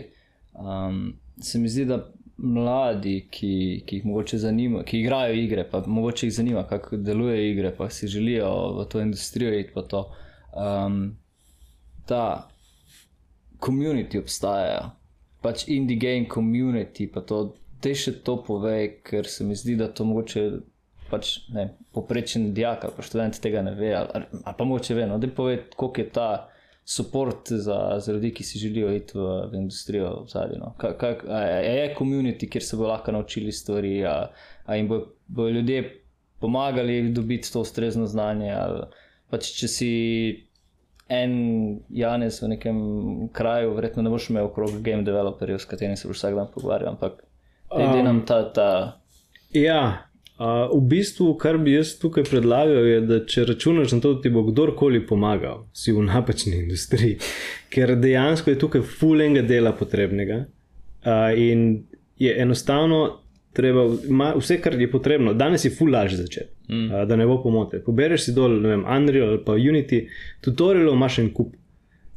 um, 0.57 1.01
se 1.41 1.59
mi 1.59 1.69
zdi, 1.69 1.85
da 1.85 2.01
mladi, 2.37 3.27
ki, 3.31 3.83
ki 3.85 3.95
jih 3.95 4.05
mogoče 4.05 4.37
zanima, 4.37 4.83
ki 4.83 5.01
igrajo 5.01 5.33
igre, 5.33 5.63
pa 5.69 5.81
mogoče 5.85 6.27
jih 6.27 6.33
zanima, 6.33 6.63
kako 6.67 6.97
deluje 6.97 7.51
igre, 7.51 7.71
pa 7.77 7.89
si 7.89 8.07
želijo 8.07 8.51
v 8.77 8.85
to 8.85 9.01
industrijo 9.01 9.59
iti, 9.59 9.73
pa 9.73 9.81
to. 9.81 10.03
Um, 10.53 11.17
ta 12.05 12.47
komunity 13.59 14.19
obstaja, 14.21 14.91
pač 15.41 15.67
indie 15.67 15.97
game 15.97 16.29
community, 16.33 17.09
pa 17.11 17.21
to, 17.21 17.55
te 17.81 17.93
še 17.95 18.19
to 18.25 18.37
pove, 18.45 19.01
ker 19.05 19.27
se 19.29 19.45
mi 19.45 19.57
zdi, 19.57 19.77
da 19.79 19.91
to 19.91 20.05
mogoče. 20.05 20.49
Pač, 21.07 21.37
ne, 21.55 21.69
poprečen 21.95 22.49
dijak 22.51 22.81
ali 22.83 22.93
pa 22.97 23.03
študent 23.07 23.37
tega 23.39 23.61
ne 23.63 23.71
ve, 23.77 23.93
ali, 23.95 24.25
ali 24.43 24.55
pa 24.57 24.65
moče 24.67 24.95
ve, 24.97 25.05
no, 25.07 25.15
da 25.23 25.29
pove, 25.31 25.53
koliko 25.71 26.03
je 26.03 26.07
ta 26.11 26.25
podpor 26.97 27.33
za, 27.49 27.99
za 27.99 28.11
ljudi, 28.11 28.33
ki 28.33 28.43
si 28.43 28.59
želijo 28.59 28.95
iti 28.95 29.17
v, 29.17 29.21
v 29.51 29.55
industrijo 29.55 30.23
v 30.23 30.29
zadnji. 30.29 30.57
No. 30.59 30.73
Je 31.63 31.95
komunity, 31.95 32.49
kjer 32.49 32.63
se 32.63 32.77
bo 32.77 32.87
lahko 32.87 33.11
naučili 33.11 33.51
stvari, 33.51 34.05
a, 34.05 34.29
a 34.65 34.75
jim 34.75 34.87
bodo 34.87 35.17
bo 35.27 35.49
ljudje 35.49 36.01
pomagali 36.39 37.09
dobiti 37.09 37.53
to 37.53 37.61
ustrezno 37.61 38.05
znanje. 38.05 38.51
Ali, 38.51 38.81
pač, 39.29 39.51
če 39.59 39.67
si 39.67 39.91
en 41.09 41.33
Janes 41.89 42.41
v 42.41 42.47
nekem 42.55 42.79
kraju, 43.33 43.73
verjetno 43.75 44.03
ne 44.03 44.11
boš 44.11 44.29
imel 44.29 44.47
okrog 44.47 44.81
game 44.81 45.03
developerjev, 45.03 45.59
s 45.59 45.65
katerimi 45.65 45.97
se 45.97 46.07
boš 46.07 46.17
vsak 46.17 46.35
dan 46.35 46.47
pogovarjal, 46.53 46.95
ampak 46.95 47.23
um, 47.71 48.03
nam 48.03 48.25
ta. 48.25 48.43
ta 48.53 48.69
ja. 49.51 50.06
Uh, 50.37 50.69
v 50.69 50.83
bistvu, 50.85 51.31
kar 51.41 51.57
bi 51.57 51.71
jaz 51.73 51.95
tukaj 51.97 52.27
predlagal, 52.29 52.85
je, 52.85 52.97
da 53.09 53.17
če 53.25 53.47
računaš 53.49 53.95
na 53.95 54.03
to, 54.03 54.11
da 54.13 54.21
ti 54.21 54.29
bo 54.29 54.43
kdorkoli 54.45 54.99
pomagal, 55.09 55.63
si 55.73 55.89
v 55.95 56.03
napačni 56.05 56.59
industriji, 56.59 57.15
ker 57.73 57.95
dejansko 57.97 58.53
je 58.53 58.59
tukaj 58.61 58.83
fulenga 58.85 59.41
dela 59.41 59.71
potrebnega 59.73 60.43
uh, 60.45 61.33
in 61.33 61.87
je 62.21 62.35
enostavno 62.37 62.99
treba, 63.57 63.87
ma, 64.13 64.29
vse, 64.37 64.59
kar 64.61 64.77
je 64.77 64.91
potrebno, 64.91 65.33
danes 65.33 65.65
je 65.65 65.73
ful 65.73 65.89
lažje 65.89 66.21
začeti, 66.21 66.53
mm. 66.69 66.85
uh, 66.85 67.01
da 67.09 67.17
ne 67.17 67.25
bo 67.25 67.41
pomote. 67.41 67.81
Pobereš 67.81 68.27
si 68.29 68.37
dol, 68.37 68.59
ne 68.61 68.75
vem, 68.75 68.85
Unreal 68.85 69.33
ali 69.33 69.43
pa 69.45 69.57
Unity, 69.57 70.03
tutorialov 70.45 70.99
imaš 70.99 71.17
en 71.23 71.33
kup, 71.33 71.55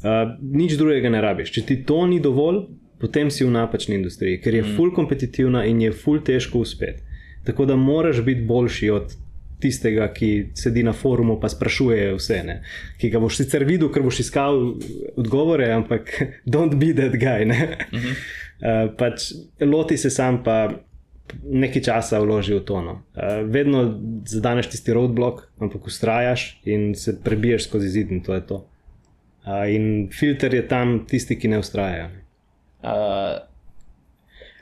uh, 0.04 0.34
nič 0.44 0.76
drugega 0.76 1.08
ne 1.08 1.24
rabiš. 1.24 1.56
Če 1.56 1.64
ti 1.72 1.80
to 1.88 2.04
ni 2.04 2.20
dovolj, 2.20 2.66
potem 3.00 3.32
si 3.32 3.48
v 3.48 3.54
napačni 3.56 3.96
industriji, 3.96 4.42
ker 4.44 4.60
je 4.60 4.66
mm. 4.66 4.76
ful 4.76 4.92
kompetitivna 4.92 5.64
in 5.64 5.80
je 5.86 5.96
ful 5.96 6.20
težko 6.20 6.60
uspeti. 6.68 7.08
Tako 7.44 7.64
da 7.66 7.76
moraš 7.76 8.22
biti 8.24 8.44
boljši 8.44 8.90
od 8.90 9.16
tistega, 9.60 10.08
ki 10.12 10.50
sedi 10.54 10.82
na 10.82 10.92
forumu 10.92 11.38
in 11.42 11.48
sprašuje 11.48 12.12
vse. 12.16 12.42
Ne? 12.44 12.60
Ki 13.00 13.10
ga 13.10 13.20
boš 13.20 13.40
sicer 13.42 13.64
videl, 13.68 13.90
ker 13.92 14.02
boš 14.02 14.22
iskal 14.24 14.60
odgovore, 15.20 15.70
ampak 15.72 16.12
don't 16.54 16.76
be 16.80 16.92
that 16.96 17.16
guy. 17.20 17.44
Uh 17.44 17.56
-huh. 17.90 18.14
uh, 18.14 18.94
pač, 18.96 19.32
loti 19.60 19.96
se 19.96 20.10
sam, 20.10 20.42
pa 20.44 20.70
nekaj 21.44 21.82
časa 21.82 22.20
vloži 22.20 22.54
v 22.54 22.64
tono. 22.64 23.02
Uh, 23.14 23.22
vedno 23.44 24.00
zadaneš 24.26 24.70
tisti 24.70 24.92
roadblock, 24.92 25.46
ampak 25.58 25.86
ustrajaš 25.86 26.60
in 26.64 26.94
se 26.94 27.20
prebiješ 27.24 27.68
skozi 27.68 27.88
zid 27.88 28.10
in 28.10 28.22
to 28.22 28.34
je 28.34 28.46
to. 28.46 28.66
Uh, 29.46 29.70
in 29.74 30.08
filter 30.12 30.54
je 30.54 30.68
tam 30.68 31.06
tisti, 31.06 31.38
ki 31.38 31.48
ne 31.48 31.58
ustrajajo. 31.58 32.08
Uh, 32.82 32.90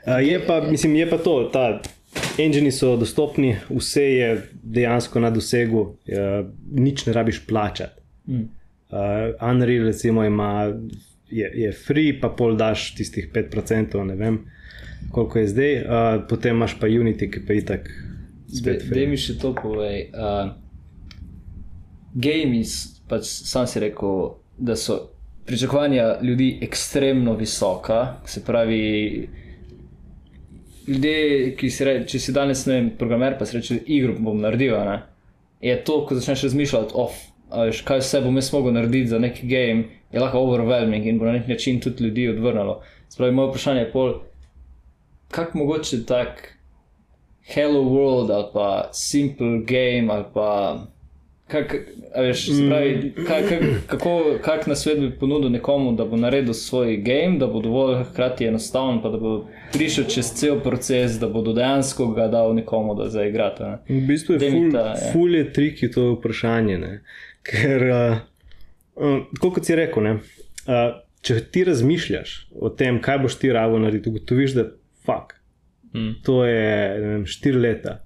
uh, 0.07 0.27
je, 0.27 0.39
pa, 0.47 0.61
mislim, 0.61 0.95
je 0.95 1.09
pa 1.09 1.17
to. 1.17 1.49
Ta, 1.53 1.81
Engini 2.39 2.71
so 2.71 2.95
dostopni, 2.97 3.55
vse 3.69 4.03
je 4.03 4.29
dejansko 4.63 5.19
na 5.19 5.29
dosegu, 5.29 5.81
uh, 5.81 6.47
nič 6.71 7.05
ne 7.05 7.13
rabiš 7.13 7.41
plačati. 7.47 8.01
Mm. 8.27 8.47
Uh, 8.89 9.49
Unreal, 9.51 9.85
recimo, 9.85 10.23
ima, 10.23 10.73
je, 11.29 11.51
je 11.55 11.71
free, 11.71 12.15
pa 12.21 12.29
pol 12.29 12.55
daš 12.57 12.93
tistih 12.95 13.29
5%, 13.33 14.03
ne 14.03 14.15
vem, 14.15 14.39
koliko 15.11 15.39
je 15.39 15.47
zdaj, 15.47 15.75
uh, 15.75 16.23
potem 16.29 16.55
imaš 16.55 16.79
pa 16.79 16.87
Unity, 16.87 17.29
ki 17.31 17.45
pa 17.45 17.53
je 17.53 17.65
tako. 17.65 17.99
Da 18.63 19.05
mi 19.05 19.17
še 19.17 19.37
to 19.37 19.53
povej. 19.53 20.09
Uh, 20.09 20.55
Games, 22.13 23.01
pač 23.09 23.29
sam 23.45 23.67
si 23.69 23.83
rekel, 23.83 24.33
da 24.57 24.75
so 24.75 24.97
pričakovanja 25.45 26.19
ljudi 26.21 26.59
ekstremno 26.61 27.33
visoka, 27.33 28.21
se 28.25 28.43
pravi 28.45 29.29
ljudje, 30.89 31.55
ki 31.57 31.69
si 31.69 31.85
reče, 31.85 32.07
če 32.11 32.19
si 32.19 32.35
danes 32.35 32.65
ne 32.67 32.75
vem, 32.75 32.89
programer, 32.99 33.37
pa 33.39 33.45
si 33.45 33.57
reče, 33.57 33.79
igro 33.87 34.15
bom 34.19 34.41
naredil. 34.41 34.75
Ne? 34.87 34.99
Je 35.61 35.75
to, 35.85 36.01
ko 36.05 36.17
začneš 36.17 36.47
razmišljati, 36.49 36.95
of, 36.97 37.17
veš, 37.53 37.83
kaj 37.87 38.03
vse 38.03 38.21
bom 38.25 38.37
jaz 38.39 38.51
mogel 38.53 38.75
narediti 38.75 39.13
za 39.13 39.19
neki 39.19 39.47
game, 39.47 39.87
je 40.11 40.21
lahko 40.21 40.41
overwhelming 40.45 41.05
in 41.05 41.19
bo 41.19 41.29
na 41.29 41.37
nek 41.37 41.47
način 41.47 41.79
tudi 41.79 42.03
ljudi 42.03 42.29
odvrnilo. 42.29 42.81
Spravi, 43.09 43.35
moje 43.35 43.49
vprašanje 43.49 43.85
je 43.85 43.91
pol, 43.91 44.13
kako 45.29 45.57
mogoče 45.57 46.05
tak 46.05 46.55
Hello 47.49 47.81
World 47.81 48.33
ali 48.33 48.45
pa 48.53 48.89
Simple 48.93 49.61
Game 49.65 50.13
ali 50.13 50.25
pa 50.33 50.49
Kak, 51.49 51.73
veš, 52.17 52.43
spravi, 52.45 53.13
kak, 53.27 53.47
kak, 53.49 53.63
kako 53.87 54.11
kak 54.45 54.67
na 54.67 54.75
svet 54.75 54.99
bi 54.99 55.09
ponudil 55.19 55.49
nekomu, 55.49 55.95
da 55.97 56.05
bo 56.05 56.17
naredil 56.17 56.53
svoj 56.53 56.97
game, 56.97 57.39
da 57.41 57.47
bo 57.47 57.61
dovolj 57.61 58.03
hkrati 58.11 58.45
enostaven, 58.45 59.01
pa 59.01 59.09
da 59.09 59.17
bo 59.17 59.33
prišel 59.73 60.05
čez 60.13 60.29
cel 60.37 60.59
proces, 60.61 61.17
da 61.19 61.29
bo 61.29 61.41
dejansko 61.41 62.11
ga 62.13 62.27
dal 62.27 62.53
nekomu, 62.53 62.93
da 62.95 63.09
zaigra. 63.09 63.49
V 63.89 64.01
bistvu 64.07 64.37
je 64.37 64.51
ful, 64.51 64.71
ta, 64.73 64.85
ja. 64.93 65.11
ful 65.13 65.35
je 65.35 65.43
triki 65.53 65.91
to 65.91 66.11
vprašanje. 66.19 66.77
Ne? 66.77 66.93
Ker, 67.49 67.85
uh, 67.89 68.17
uh, 69.01 69.41
kot 69.41 69.65
si 69.65 69.77
rekel, 69.77 70.05
ne, 70.05 70.15
uh, 70.69 70.99
če 71.25 71.39
ti 71.51 71.63
razmišljaš 71.67 72.35
o 72.61 72.69
tem, 72.69 73.01
kaj 73.01 73.23
boš 73.25 73.39
ti 73.41 73.51
rabo 73.53 73.79
narediti, 73.81 74.13
ugotoviš, 74.13 74.57
da 74.57 74.67
fuk. 75.05 75.33
Mm. 75.93 76.19
To 76.23 76.43
je 76.45 77.23
4 77.25 77.61
leta, 77.61 77.99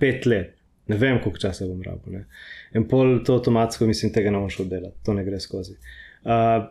5 0.00 0.26
let, 0.26 0.56
ne 0.90 0.98
vem, 0.98 1.20
koliko 1.22 1.38
časa 1.38 1.68
bom 1.70 1.82
rabo. 1.86 2.10
Ne? 2.10 2.26
In 2.74 2.86
pol 2.88 3.18
to 3.24 3.34
avtomatsko, 3.34 3.86
mislim, 3.86 4.12
tega 4.12 4.30
ne 4.30 4.38
moreš 4.38 4.60
oddelati, 4.64 4.96
to 5.04 5.14
ne 5.14 5.24
gre 5.24 5.40
skozi. 5.40 5.76
Uh, 6.22 6.68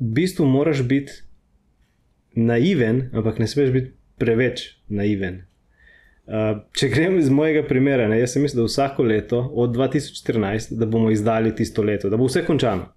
v 0.00 0.12
bistvu 0.18 0.46
moraš 0.48 0.82
biti 0.88 1.12
naiven, 2.34 3.08
ampak 3.12 3.38
ne 3.38 3.48
smeš 3.48 3.72
biti 3.74 3.92
preveč 4.18 4.64
naiven. 4.88 5.42
Uh, 6.22 6.62
če 6.78 6.88
grem 6.88 7.18
iz 7.18 7.28
mojega 7.34 7.64
primera, 7.68 8.06
ne, 8.08 8.20
jaz 8.22 8.36
sem 8.36 8.44
mislil, 8.46 8.64
da 8.64 8.70
vsako 8.70 9.04
leto 9.04 9.44
od 9.58 9.74
2014, 9.76 10.76
da 10.78 10.86
bomo 10.86 11.10
izdali 11.10 11.54
tisto 11.56 11.82
leto, 11.82 12.10
da 12.10 12.16
bo 12.16 12.30
vse 12.30 12.44
končano. 12.46 12.88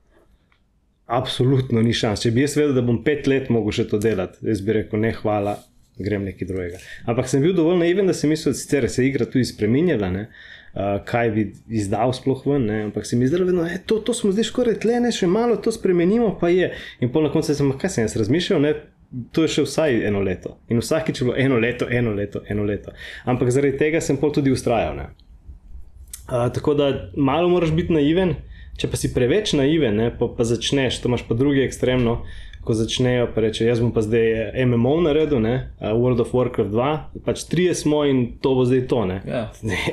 Absolutno 1.06 1.82
ni 1.86 1.94
šans. 1.94 2.24
Če 2.24 2.32
bi 2.34 2.46
jaz 2.46 2.56
vedel, 2.58 2.74
da 2.78 2.86
bom 2.86 3.04
pet 3.06 3.28
let 3.30 3.52
mogel 3.54 3.76
še 3.76 3.90
to 3.90 4.00
delati, 4.02 4.40
jaz 4.46 4.62
bi 4.66 4.78
rekel, 4.80 5.02
ne, 5.02 5.12
hvala, 5.20 5.58
grem 6.02 6.26
nekaj 6.30 6.48
drugega. 6.50 6.80
Ampak 7.10 7.30
sem 7.30 7.44
bil 7.44 7.54
dovolj 7.58 7.82
naiven, 7.82 8.08
da 8.10 8.16
sem 8.18 8.32
mislil, 8.32 8.56
da 8.56 8.90
se 8.90 9.04
je 9.04 9.10
igra 9.10 9.28
tudi 9.30 9.46
spremenjala. 9.50 10.12
Uh, 10.22 10.55
uh, 10.76 11.06
kaj 11.06 11.32
bi 11.32 11.46
izdal 11.68 12.14
sploh 12.14 12.44
ven. 12.46 12.66
Ne? 12.66 12.82
Ampak 12.90 13.06
se 13.06 13.16
mi 13.16 13.28
zdelo, 13.28 13.48
da 13.52 13.68
je 13.68 13.82
to, 13.86 14.00
to 14.00 14.14
smo 14.14 14.32
zdaj 14.32 14.50
skoraj 14.50 14.80
tle, 14.84 15.00
ne 15.00 15.12
še 15.16 15.28
malo 15.28 15.56
to 15.56 15.72
spremenimo, 15.72 16.36
pa 16.42 16.52
je. 16.54 16.74
In 17.00 17.12
na 17.14 17.32
koncu 17.32 17.56
sem, 17.56 17.72
kaj 17.80 17.90
sem 17.90 18.06
jaz 18.06 18.18
razmišljal. 18.20 18.62
Ne? 18.62 18.74
To 19.32 19.46
je 19.46 19.54
še 19.56 19.68
vsaj 19.68 20.02
eno 20.08 20.20
leto. 20.26 20.58
In 20.70 20.82
vsakič 20.84 21.22
je 21.22 21.30
bilo 21.30 21.38
eno 21.40 21.60
leto, 21.62 21.88
eno 21.90 22.12
leto, 22.14 22.42
eno 22.50 22.66
leto. 22.68 22.92
Ampak 23.26 23.54
zaradi 23.54 23.80
tega 23.80 24.02
sem 24.04 24.20
pol 24.20 24.34
tudi 24.36 24.52
ustrajal. 24.52 25.00
Uh, 26.26 26.50
tako 26.54 26.74
da 26.74 26.92
malo 27.16 27.50
moraš 27.50 27.72
biti 27.76 27.94
naiven, 27.96 28.36
če 28.82 28.90
pa 28.92 29.00
si 29.00 29.14
preveč 29.14 29.54
naiven, 29.56 29.96
ne, 29.96 30.10
pa, 30.12 30.28
pa 30.36 30.44
začneš, 30.44 31.00
to 31.00 31.08
imaš 31.08 31.24
pa 31.30 31.38
drugi 31.38 31.64
ekstremno, 31.64 32.18
ko 32.66 32.74
začnejo 32.74 33.30
pa 33.36 33.44
reči, 33.46 33.64
jaz 33.68 33.80
bom 33.84 33.92
pa 33.94 34.02
zdaj 34.06 34.52
MMO 34.66 34.96
naredil, 35.06 35.40
ne? 35.44 35.56
World 35.80 36.24
of 36.24 36.34
Warcraft 36.34 36.74
2, 36.74 37.22
pač 37.26 37.46
trije 37.50 37.76
smo 37.78 38.04
in 38.10 38.26
to 38.42 38.56
bo 38.58 38.66
zdaj 38.66 38.88
to. 38.92 39.02
Ja. 39.30 39.44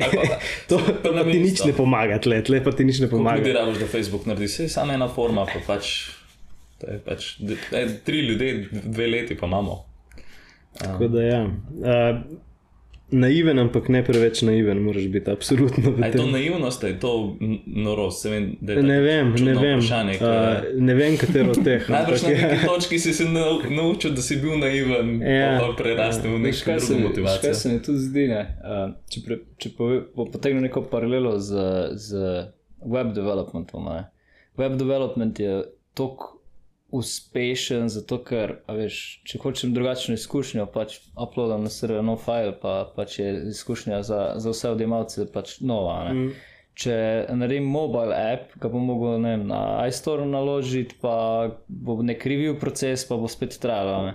to 0.70 0.80
pa, 0.80 1.12
pa 1.12 1.24
ti 1.28 1.38
nič 1.42 1.64
ne 1.68 1.76
pomaga, 1.76 2.18
tle, 2.22 2.40
tle 2.46 2.62
pa 2.64 2.72
ti 2.72 2.88
nič 2.88 3.02
ne 3.04 3.10
pomaga. 3.12 3.44
Ti 3.44 3.54
rabiš, 3.56 3.80
da 3.84 3.90
Facebook 3.92 4.26
naredi, 4.30 4.48
se 4.48 4.66
je 4.66 4.72
samo 4.72 4.96
ena 4.96 5.08
forma, 5.12 5.44
pa 5.48 5.60
pač, 5.66 5.92
pač 7.04 7.34
tri 8.08 8.24
ljudi, 8.26 8.54
dve 8.72 9.10
leti 9.12 9.36
pa 9.38 9.50
imamo. 9.50 9.82
Tako 10.80 11.12
da 11.12 11.22
ja. 11.22 11.42
Uh, 11.44 12.22
naiven, 13.12 13.58
ampak 13.58 13.88
ne 13.88 14.02
preveč 14.04 14.42
naiven, 14.42 14.80
moraš 14.82 15.06
biti 15.12 15.30
absolutno. 15.30 15.92
Je 16.06 16.12
to 16.12 16.26
naivnost, 16.26 16.82
je 16.82 17.00
to 17.00 17.36
norost? 17.66 18.24
Vem, 18.24 18.56
ne 18.60 19.00
vem, 19.00 19.34
ne 19.44 19.54
vem. 19.54 19.78
Uh, 19.78 20.80
ne 20.80 20.94
vem, 20.94 21.16
katero 21.16 21.50
od 21.50 21.62
teh. 21.64 21.88
Najbrž 21.96 22.22
na 22.22 22.28
neki 22.28 22.66
točki 22.66 22.98
si 22.98 23.14
se 23.14 23.28
naučil, 23.70 24.14
da 24.16 24.22
si 24.22 24.36
bil 24.36 24.58
naiven, 24.58 25.14
ja, 25.22 25.58
pa 25.60 25.72
prerastel 25.78 26.34
v 26.34 26.42
neko 26.48 26.76
drugo 26.78 27.00
motivacijo. 27.08 27.50
Kaj 27.50 27.54
se 27.54 27.72
mi 27.72 27.82
tu 27.82 27.96
zdi? 27.96 28.28
Uh, 28.32 28.84
če 29.12 29.24
pre, 29.26 29.40
če 29.60 29.74
potegnem 30.16 30.66
neko 30.68 30.84
paralelo 30.90 31.38
z, 31.38 31.66
z 31.94 32.26
web 32.84 33.14
developmentom. 33.14 33.88
Ne? 33.92 34.06
Web 34.56 34.76
development 34.80 35.40
je 35.40 35.62
toliko 35.94 36.41
uspešen, 36.92 37.88
zato 37.88 38.18
ker, 38.20 38.58
veš, 38.68 38.96
če 39.24 39.38
hočem 39.40 39.72
drugačno 39.72 40.14
izkušnjo, 40.18 40.66
pač 40.74 40.98
uploadam 41.16 41.64
na 41.64 41.72
server 41.72 42.04
nov 42.04 42.20
file, 42.20 42.52
pa 42.60 42.82
pač 42.96 43.16
je 43.18 43.30
izkušnja 43.48 44.02
za, 44.04 44.20
za 44.36 44.52
vse 44.52 44.74
odjemalce 44.76 45.24
pač 45.32 45.60
nova. 45.64 46.02
Mm. 46.12 46.32
če 46.82 46.94
naredim 47.36 47.66
mobile 47.68 48.16
app, 48.16 48.52
ga 48.60 48.68
bom 48.72 48.86
mogel 48.88 49.18
ne 49.20 49.34
vem, 49.34 49.42
na 49.48 49.62
iStore 49.88 50.24
naložiti, 50.28 50.96
pa 51.00 51.14
bo 51.68 51.98
nek 52.00 52.24
review 52.28 52.56
proces, 52.60 53.04
pa 53.08 53.18
bo 53.20 53.28
spet 53.28 53.58
trajalo. 53.60 54.06
Ne. 54.06 54.14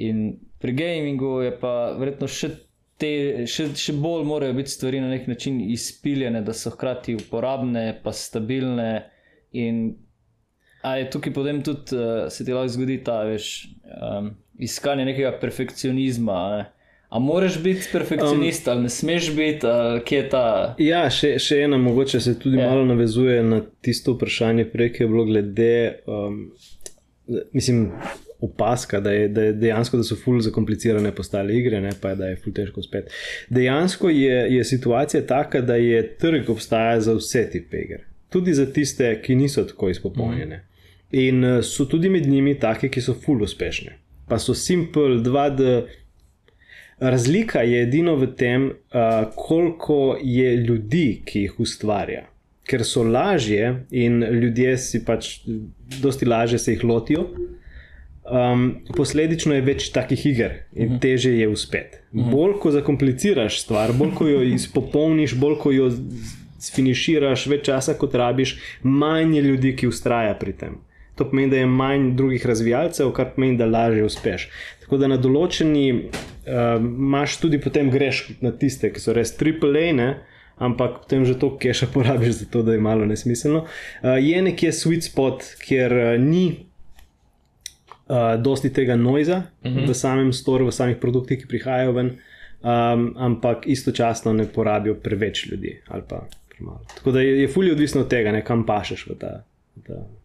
In 0.00 0.22
pri 0.60 0.72
gamingu 0.72 1.34
je 1.44 1.50
pa 1.60 1.92
verjetno 2.00 2.28
še, 2.32 2.48
te, 3.00 3.12
še, 3.48 3.68
še 3.76 3.96
bolj 4.00 4.24
morajo 4.28 4.56
biti 4.56 4.72
stvari 4.72 5.02
na 5.04 5.10
nek 5.12 5.28
način 5.28 5.60
izpiljene, 5.60 6.40
da 6.44 6.56
so 6.56 6.72
hkrati 6.72 7.16
uporabne, 7.20 7.84
pa 8.04 8.16
stabilne. 8.16 8.90
In 9.52 9.84
a 10.82 10.96
je 10.96 11.10
tukaj 11.10 11.32
potem 11.32 11.62
tudi 11.62 11.96
uh, 11.96 12.28
se 12.30 12.44
ti 12.44 12.52
lahko 12.52 12.68
zgodi 12.68 12.98
ta 13.04 13.22
veš, 13.28 13.48
um, 13.86 14.30
iskanje 14.58 15.04
nekega 15.04 15.36
perfekcionizma. 15.40 16.38
Ne. 16.56 16.64
A 17.12 17.18
moraš 17.18 17.58
biti 17.62 17.88
perfekcionist, 17.92 18.66
um, 18.66 18.72
ali 18.72 18.82
ne 18.82 18.88
smeš 18.88 19.34
biti, 19.36 19.66
ali 19.66 20.00
kje 20.04 20.18
je 20.18 20.28
ta? 20.32 20.44
Ja, 20.80 21.02
še, 21.12 21.34
še 21.38 21.58
ena, 21.66 21.76
mogoče 21.76 22.20
se 22.24 22.38
tudi 22.40 22.56
yeah. 22.56 22.64
Ja. 22.64 22.70
malo 22.72 22.86
navezuje 22.88 23.42
na 23.44 23.60
tisto 23.84 24.14
vprašanje, 24.16 24.64
prej 24.72 24.94
je 25.00 25.08
bilo 25.10 25.26
glede, 25.28 25.74
um, 26.08 26.38
mislim, 27.52 27.90
opaska, 28.40 29.00
da, 29.00 29.12
je, 29.12 29.28
da 29.28 29.42
je 29.42 29.52
dejansko, 29.52 30.00
da 30.00 30.08
so 30.08 30.16
ful 30.16 30.40
zakomplicirane 30.40 31.12
postale 31.14 31.54
igre, 31.54 31.80
ne 31.84 31.92
pa 32.00 32.14
da 32.16 32.32
je 32.32 32.40
ful 32.40 32.56
težko 32.56 32.82
spet. 32.82 33.12
Dejansko 33.52 34.08
je, 34.10 34.40
je 34.56 34.64
situacija 34.64 35.26
taka, 35.26 35.60
da 35.60 35.76
je 35.76 36.00
trg 36.16 36.50
obstaja 36.50 37.00
za 37.00 37.14
vse 37.20 37.44
tipe 37.52 37.84
iger, 37.84 38.08
tudi 38.32 38.56
za 38.56 38.66
tiste, 38.72 39.12
ki 39.22 39.36
niso 39.36 39.68
tako 39.68 39.92
izpopolnjene. 39.92 40.56
Mm. 40.56 40.71
In 41.12 41.44
uh, 41.44 41.60
so 41.64 41.84
tudi 41.84 42.08
med 42.08 42.26
njimi 42.26 42.54
take, 42.58 42.88
ki 42.88 43.00
so 43.04 43.14
ful 43.14 43.42
uspešne. 43.44 43.98
Pa 44.28 44.38
so 44.38 44.54
simple 44.54 45.20
2D. 45.20 45.82
Razlika 47.02 47.64
je 47.66 47.82
edino 47.82 48.14
v 48.16 48.28
tem, 48.38 48.68
uh, 48.70 49.24
koliko 49.36 50.16
je 50.22 50.56
ljudi, 50.56 51.22
ki 51.26 51.46
jih 51.46 51.58
ustvarja. 51.60 52.28
Ker 52.68 52.84
so 52.86 53.02
lažje 53.02 53.72
in 53.90 54.22
ljudje 54.22 54.76
si 54.78 55.02
pač, 55.04 55.40
dosti 56.00 56.28
lažje 56.28 56.58
se 56.62 56.76
jih 56.76 56.84
lotijo. 56.84 57.26
Um, 58.22 58.68
posledično 58.94 59.56
je 59.56 59.64
več 59.66 59.88
takih 59.90 60.20
iger 60.26 60.52
in 60.72 60.84
uh 60.84 60.86
mhm. 60.86 60.94
-huh. 60.94 61.00
teže 61.00 61.32
je 61.38 61.48
uspeti. 61.48 61.98
Uh 62.12 62.20
mhm. 62.20 62.28
-huh. 62.28 62.30
Bolj 62.30 62.52
ko 62.60 62.70
zakompliciraš 62.70 63.60
stvar, 63.60 63.92
bolj 63.92 64.14
ko 64.14 64.28
jo 64.28 64.42
izpopolniš, 64.42 65.34
bolj 65.34 65.58
ko 65.58 65.72
jo 65.72 65.90
finiširaš, 66.74 67.46
več 67.46 67.64
časa 67.66 67.94
kot 67.94 68.14
rabiš, 68.14 68.56
manj 68.82 69.36
je 69.36 69.42
ljudi, 69.42 69.76
ki 69.76 69.86
ustraja 69.86 70.34
pri 70.34 70.52
tem. 70.52 70.78
To 71.14 71.28
pomeni, 71.28 71.50
da 71.50 71.56
je 71.56 71.66
manj 71.66 72.14
drugih 72.16 72.46
razvijalcev, 72.46 73.10
kar 73.12 73.34
pomeni, 73.34 73.58
da 73.60 73.66
lažje 73.66 74.04
uspeš. 74.04 74.48
Tako 74.80 74.96
da 74.96 75.10
na 75.12 75.18
določeni 75.20 75.86
uh, 75.92 76.76
imaš 76.80 77.36
tudi 77.42 77.60
potem 77.60 77.90
greš 77.92 78.24
na 78.40 78.52
tiste, 78.56 78.88
ki 78.92 79.00
so 79.00 79.12
res 79.16 79.34
triple 79.36 79.90
A, 79.92 80.08
ampak 80.62 81.02
potem 81.04 81.24
že 81.28 81.36
to 81.38 81.52
keša 81.58 81.90
porabiš 81.94 82.42
za 82.42 82.46
to, 82.50 82.62
da 82.62 82.72
je 82.72 82.80
malo 82.80 83.06
nesmiselno. 83.06 83.66
Uh, 84.02 84.16
je 84.16 84.42
nekje 84.42 84.72
sweet 84.72 85.08
spot, 85.10 85.44
kjer 85.60 85.92
uh, 85.92 86.20
ni 86.20 86.46
uh, 88.08 88.40
dosti 88.40 88.72
tega 88.72 88.96
noiza 88.96 89.42
uh 89.42 89.70
-huh. 89.70 89.88
v 89.88 89.94
samem 89.94 90.32
storu, 90.32 90.66
v 90.66 90.72
samih 90.72 90.96
produktih, 90.96 91.38
ki 91.38 91.48
prihajajo 91.48 91.92
ven, 91.92 92.16
um, 92.62 93.12
ampak 93.16 93.66
istočasno 93.66 94.32
ne 94.32 94.48
porabijo 94.48 94.94
preveč 94.94 95.46
ljudi 95.50 95.80
ali 95.88 96.02
pa 96.08 96.24
premalo. 96.48 96.80
Tako 96.96 97.12
da 97.12 97.20
je, 97.20 97.42
je 97.42 97.48
fully 97.48 97.72
odvisno 97.72 98.00
od 98.00 98.08
tega, 98.08 98.32
ne, 98.32 98.44
kam 98.44 98.66
pašeš 98.66 99.06
v 99.06 99.18
ta. 99.18 99.44
V 99.76 99.82
ta 99.86 100.21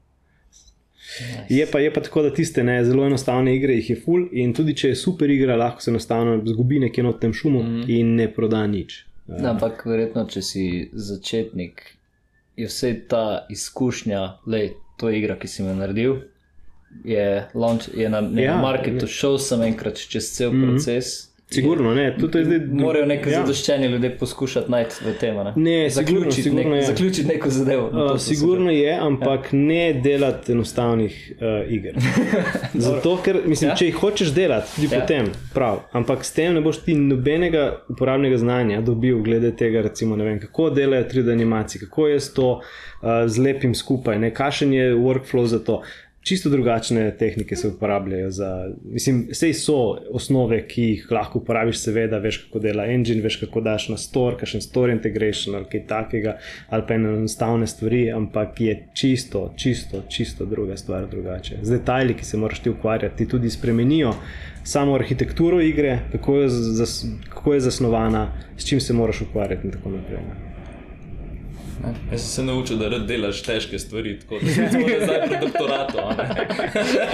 Nice. 1.08 1.54
Je, 1.54 1.66
pa, 1.72 1.80
je 1.80 1.94
pa 1.94 2.02
tako, 2.02 2.22
da 2.22 2.34
tiste 2.34 2.64
ne, 2.64 2.86
zelo 2.86 3.06
enostavne 3.06 3.56
igre 3.56 3.74
jih 3.74 3.90
je 3.90 3.96
full, 4.06 4.28
in 4.32 4.54
tudi 4.54 4.76
če 4.76 4.92
je 4.92 4.96
super 5.00 5.32
igra, 5.32 5.56
lahko 5.56 5.82
se 5.82 5.92
enostavno 5.92 6.42
zgubi 6.46 6.82
nekje 6.84 7.04
na 7.04 7.14
tem 7.14 7.34
šumu 7.34 7.64
mm. 7.64 7.86
in 7.88 8.16
ne 8.20 8.28
proda 8.34 8.66
nič. 8.68 9.04
Ja, 9.28 9.52
ampak 9.54 9.86
verjetno, 9.88 10.26
če 10.32 10.44
si 10.44 10.66
začetnik, 10.94 11.84
je 12.60 12.68
vse 12.68 12.94
ta 13.12 13.46
izkušnja, 13.52 14.22
je 14.52 14.68
to 15.00 15.12
igra, 15.14 15.38
ki 15.40 15.50
si 15.52 15.64
jo 15.64 15.76
naredil. 15.76 16.20
Je, 17.06 17.48
launch, 17.54 17.90
je 17.96 18.10
na 18.10 18.22
ja, 18.42 18.56
marketu, 18.62 19.08
šel 19.12 19.36
sem 19.44 19.64
enkrat 19.68 20.00
čez 20.00 20.32
cel 20.36 20.52
mm 20.52 20.62
-hmm. 20.62 20.70
proces, 20.72 21.16
Sigurno, 21.50 21.94
ne. 21.94 22.18
Tudi 22.18 22.44
zdaj, 22.46 22.60
Morajo 22.72 23.06
neko 23.06 23.30
ja. 23.30 23.40
zadoščenje 23.40 23.88
ljudi 23.88 24.10
poskušati 24.20 24.72
najti 24.72 24.96
v 25.06 25.14
tem. 25.20 25.36
Ne, 25.36 25.54
ne 25.56 25.90
zaključiti, 25.90 26.52
nek, 26.52 26.66
je. 26.76 26.82
zaključiti 26.84 27.28
neko 27.28 27.50
zadevo. 27.50 27.88
Uh, 27.88 28.20
sigurno 28.20 28.72
je, 28.72 28.98
ampak 29.02 29.54
ja. 29.54 29.60
ne 29.60 29.94
delati 29.94 30.52
enostavnih 30.52 31.32
uh, 31.32 31.72
iger. 31.72 31.96
Zato, 32.88 33.14
ker 33.24 33.40
mislim, 33.46 33.70
ja. 33.70 33.76
če 33.76 33.86
jih 33.86 33.96
hočeš 33.96 34.34
delati, 34.36 34.76
tudi 34.76 34.90
ja. 34.92 35.00
potem, 35.00 35.30
prav. 35.54 35.80
Ampak 35.96 36.26
s 36.28 36.36
tem 36.36 36.54
ne 36.54 36.62
boš 36.62 36.82
ti 36.84 36.96
nobenega 37.00 37.70
uporabnega 37.90 38.38
znanja 38.44 38.82
dobil, 38.82 39.22
glede 39.24 39.54
tega, 39.56 39.86
recimo, 39.88 40.20
vem, 40.20 40.42
kako 40.44 40.70
delajo 40.76 41.08
3D 41.14 41.32
animacije, 41.32 41.86
kako 41.86 42.10
je 42.12 42.20
s 42.20 42.34
to 42.34 42.50
uh, 42.58 43.24
zlepim 43.28 43.76
skupaj, 43.76 44.20
kakšen 44.36 44.74
je 44.74 44.92
workflow 44.96 45.48
za 45.48 45.64
to 45.64 45.80
čisto 46.28 46.50
drugačne 46.50 47.12
tehnike 47.18 47.56
se 47.56 47.68
uporabljajo. 47.68 48.32
Za, 48.32 48.70
mislim, 48.84 49.28
vse 49.32 49.54
so 49.54 49.78
osnove, 50.12 50.60
ki 50.68 50.84
jih 50.84 51.06
lahko 51.12 51.40
uporabiš, 51.40 51.80
seveda, 51.80 52.20
veš, 52.20 52.42
kako 52.46 52.60
dela 52.60 52.86
engine, 52.86 53.22
veš, 53.24 53.40
kako 53.46 53.62
daš 53.62 53.90
na 53.90 53.98
store, 53.98 54.38
kakšen 54.40 54.62
store 54.62 54.94
integration 54.94 55.56
ali 55.56 55.70
kaj 55.72 55.86
takega, 55.88 56.38
ali 56.70 56.84
pa 56.88 56.98
enostavne 56.98 57.68
stvari, 57.68 58.02
ampak 58.12 58.62
je 58.62 58.76
čisto, 58.94 59.54
čisto, 59.56 60.04
čisto 60.10 60.46
druga 60.46 60.78
stvar 60.78 61.08
drugače. 61.10 61.62
Z 61.62 61.80
detajli, 61.80 62.18
ki 62.18 62.26
se 62.26 62.38
moraš 62.38 62.60
ti 62.60 62.70
ukvarjati, 62.70 63.28
tudi 63.28 63.50
spremenijo 63.50 64.14
samo 64.64 64.96
arhitekturo 64.96 65.62
igre, 65.62 66.00
kako 66.12 66.42
je, 66.42 66.50
kako 67.30 67.54
je 67.54 67.60
zasnovana, 67.60 68.28
s 68.58 68.68
čim 68.68 68.80
se 68.80 68.94
moraš 68.94 69.22
ukvarjati 69.22 69.68
in 69.68 69.72
tako 69.72 69.96
naprej. 69.96 70.47
Jaz 72.12 72.22
sem 72.22 72.30
se 72.30 72.44
naučil, 72.44 72.78
da 72.78 73.00
delaš 73.00 73.42
težke 73.44 73.80
stvari, 73.80 74.20
tako 74.20 74.40
da 74.42 74.52
se 74.52 74.62
lahko 74.62 75.04
zdaj 75.04 75.22
pri 75.28 75.38
doktoratu. 75.46 75.98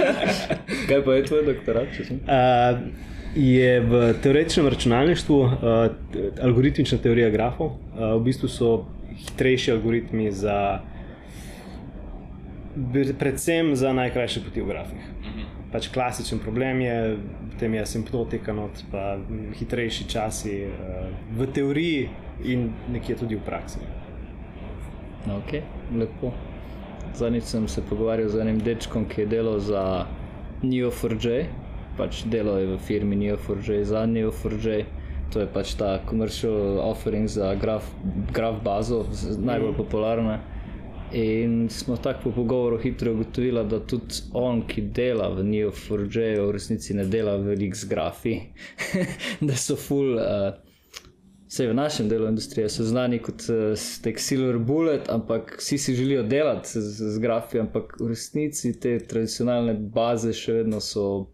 Kaj 0.88 1.04
pa 1.04 1.14
je 1.14 1.24
tvoj 1.24 1.42
doktorat? 1.42 1.88
Uh, 2.10 2.78
je 3.34 3.80
v 3.80 4.14
teoretičnem 4.22 4.68
računalništvu 4.68 5.38
uh, 5.40 5.50
algoritmična 6.42 6.98
teorija 6.98 7.30
grafov. 7.30 7.66
Uh, 7.66 8.14
v 8.16 8.24
bistvu 8.24 8.48
so 8.48 8.84
hitrejši 9.18 9.72
algoritmi 9.72 10.30
za. 10.32 10.80
Predvsem 13.18 13.76
za 13.76 13.92
najkrajše 13.92 14.40
poti 14.44 14.62
v 14.62 14.66
grafih. 14.66 15.10
Mhm. 15.20 15.50
Pač 15.72 15.88
klasičen 15.90 16.38
problem 16.38 16.80
je, 16.80 17.16
potem 17.52 17.74
je 17.74 17.82
asimptotika, 17.82 18.52
not, 18.52 18.82
pa 18.92 19.18
hitrejši 19.58 20.08
časi 20.08 20.64
uh, 20.66 21.10
v 21.38 21.46
teoriji 21.52 22.08
in 22.44 22.72
nekje 22.90 23.16
tudi 23.16 23.36
v 23.36 23.44
praksi. 23.46 24.03
Ok, 25.24 25.52
lepo. 25.96 26.32
Zadnjič 27.14 27.44
sem 27.44 27.68
se 27.68 27.82
pogovarjal 27.88 28.28
z 28.28 28.40
enim 28.40 28.58
dečkom, 28.60 29.06
ki 29.08 29.22
je 29.22 29.26
delal 29.26 29.60
za 29.60 30.04
Neo4j, 30.62 31.46
pač 31.96 32.24
delal 32.28 32.60
je 32.60 32.66
v 32.74 32.78
firmi 32.84 33.16
Neo4j 33.16 33.84
za 33.88 34.04
Neo4j. 34.04 34.84
To 35.32 35.40
je 35.40 35.48
pač 35.48 35.72
ta 35.80 35.96
commercial 36.08 36.76
offering 36.84 37.28
za 37.28 37.54
graf, 37.56 37.88
graf 38.36 38.60
bazo, 38.62 39.06
najbolj 39.38 39.72
mm. 39.72 39.78
popularna. 39.78 40.36
In 41.14 41.70
smo 41.70 41.96
tako 41.96 42.28
po 42.28 42.42
pogovoru 42.42 42.78
hitro 42.82 43.14
ugotovili, 43.14 43.64
da 43.64 43.80
tudi 43.80 44.20
on, 44.36 44.66
ki 44.68 44.90
dela 44.92 45.30
v 45.32 45.46
Neo4j, 45.46 46.36
v 46.42 46.52
resnici 46.52 46.94
ne 46.94 47.08
dela 47.08 47.38
veliko 47.40 47.80
z 47.80 47.88
grafi, 47.88 48.36
da 49.46 49.56
so 49.56 49.78
full. 49.80 50.20
Uh, 50.20 50.73
Vse 51.54 51.68
v 51.70 51.74
našem 51.74 52.08
delu 52.10 52.26
industrije 52.26 52.68
so 52.68 52.82
znani 52.84 53.20
kot 53.22 53.44
uh, 53.46 54.16
Silver 54.18 54.56
Bullet, 54.58 55.06
ampak 55.08 55.54
vsi 55.58 55.78
si 55.78 55.94
želijo 55.94 56.22
delati 56.22 56.80
z, 56.80 57.12
z 57.14 57.18
grafi, 57.22 57.60
ampak 57.62 57.94
v 58.00 58.08
resnici 58.08 58.72
te 58.80 58.98
tradicionalne 58.98 59.74
baze 59.74 60.32
še 60.34 60.56
vedno 60.56 60.80
so 60.82 61.28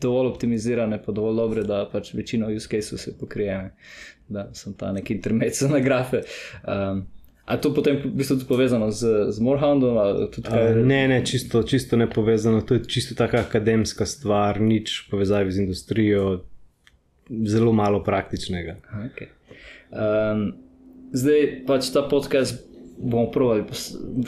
dovolj 0.00 0.30
optimizirane, 0.30 0.96
pa 1.04 1.12
dovolj 1.12 1.36
dobre, 1.36 1.64
da 1.68 1.82
pač 1.92 2.14
večino 2.16 2.48
use 2.48 2.70
cases 2.72 3.04
se 3.04 3.12
pokrije. 3.20 3.58
Da 4.32 4.46
sem 4.56 4.72
ta 4.72 4.94
neki 4.96 5.18
intermezzo 5.18 5.68
na 5.68 5.80
grafe. 5.84 6.22
Um, 6.64 7.04
A 7.44 7.56
to 7.60 7.74
potem 7.74 7.98
v 8.00 8.14
bistvu 8.14 8.38
tudi 8.38 8.48
povezano 8.48 8.88
z, 8.94 9.28
z 9.34 9.42
Morehoundom? 9.44 9.98
Kaj... 10.40 10.72
Uh, 10.72 10.86
ne, 10.86 11.02
ne, 11.08 11.18
čisto, 11.26 11.60
čisto 11.62 12.00
ne 12.00 12.06
povezano. 12.10 12.62
To 12.62 12.78
je 12.78 12.84
čisto 12.88 13.18
taka 13.18 13.44
akademska 13.44 14.06
stvar, 14.06 14.60
nič 14.60 15.10
povezavi 15.10 15.52
z 15.52 15.66
industrijo, 15.66 16.44
zelo 17.28 17.72
malo 17.72 18.00
praktičnega. 18.06 18.78
Okay. 19.10 19.28
Um, 19.90 20.52
zdaj 21.12 21.64
pač 21.66 21.90
ta 21.90 22.02
podcast 22.08 22.70
bomo 23.00 23.30
provali 23.32 23.64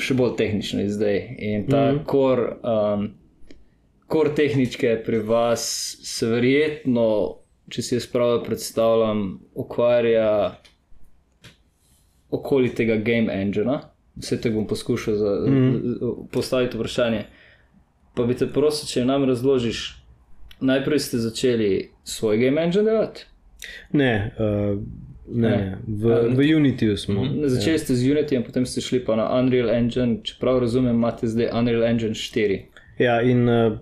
še 0.01 0.17
bolj 0.19 0.37
tehnično 0.41 0.87
zdaj. 0.91 1.19
In 1.39 1.67
ta 1.69 1.93
mm 1.93 1.99
-hmm. 1.99 2.05
kor, 2.07 2.41
um, 2.63 3.11
kor 4.07 4.35
tehnike 4.35 5.03
pri 5.07 5.19
vas 5.19 5.63
se 6.03 6.27
verjetno, 6.27 7.37
če 7.69 7.83
si 7.83 7.95
jaz 7.95 8.07
prav 8.07 8.45
predstavljam, 8.45 9.41
ukvarja 9.55 10.59
okoli 12.31 12.75
tega 12.75 12.97
game 12.97 13.33
engina. 13.43 13.81
Vse 14.17 14.41
te 14.41 14.51
bom 14.51 14.67
poskušal 14.67 15.15
za, 15.15 15.31
mm 15.47 15.53
-hmm. 15.53 16.29
postaviti 16.33 16.77
vprašanje. 16.77 17.25
Pa 18.15 18.25
bi 18.25 18.35
te 18.35 18.47
prosil, 18.47 18.89
če 18.89 19.05
nam 19.05 19.25
razložiš, 19.25 20.03
najprej 20.61 20.99
ste 20.99 21.19
začeli 21.19 21.91
svoj 22.05 22.39
game 22.39 22.63
engine 22.63 22.85
delati? 22.85 23.25
Ne. 23.93 24.35
Uh 24.39 24.79
Ne, 25.27 25.49
ne. 25.49 25.79
V, 25.87 26.35
v 26.35 26.57
Unityju 26.57 26.97
smo. 26.97 27.27
Začeli 27.47 27.79
ste 27.79 27.95
z 27.95 28.11
Unity 28.11 28.35
in 28.35 28.43
potem 28.43 28.67
ste 28.67 28.81
šli 28.81 29.05
pa 29.05 29.17
na 29.17 29.31
Unreal 29.39 29.71
Engine. 29.71 30.19
Če 30.27 30.35
prav 30.41 30.59
razumem, 30.67 30.97
imate 30.99 31.31
zdaj 31.31 31.53
Unreal 31.55 31.87
Engine 31.87 32.15
4. 32.15 32.59
Ja, 32.99 33.23
in 33.23 33.47
uh, 33.49 33.79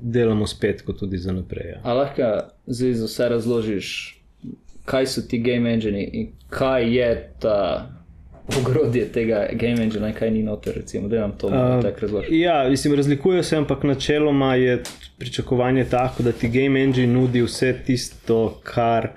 delamo 0.00 0.46
spet, 0.46 0.82
kot 0.82 0.98
tudi 0.98 1.18
za 1.18 1.32
naprej. 1.32 1.76
Ja. 1.76 1.78
A 1.86 1.94
lahko 1.94 2.32
zdaj 2.66 2.92
za 2.98 3.06
vse 3.06 3.28
razložiš, 3.28 3.88
kaj 4.84 5.06
so 5.06 5.22
ti 5.22 5.38
game 5.38 5.70
engine 5.70 6.02
in 6.02 6.32
kaj 6.50 6.90
je 6.90 7.10
ta 7.38 7.58
ogrodje 8.58 9.06
tega 9.14 9.46
game 9.52 9.82
engine 9.82 10.08
in 10.08 10.14
kaj 10.14 10.30
ni 10.30 10.42
noter, 10.42 10.74
recimo, 10.76 11.08
da 11.08 11.20
nam 11.20 11.38
to 11.38 11.46
uh, 11.46 11.82
tako 11.82 12.00
razloži. 12.00 12.40
Ja, 12.40 12.68
mislim, 12.68 12.94
razlikuje 12.94 13.42
se, 13.42 13.56
ampak 13.56 13.84
načeloma 13.84 14.54
je 14.54 14.82
pričakovanje 15.18 15.84
tako, 15.84 16.22
da 16.22 16.32
ti 16.32 16.48
game 16.48 16.82
engine 16.82 17.12
nudi 17.12 17.42
vse 17.42 17.74
tisto, 17.86 18.60
kar 18.62 19.08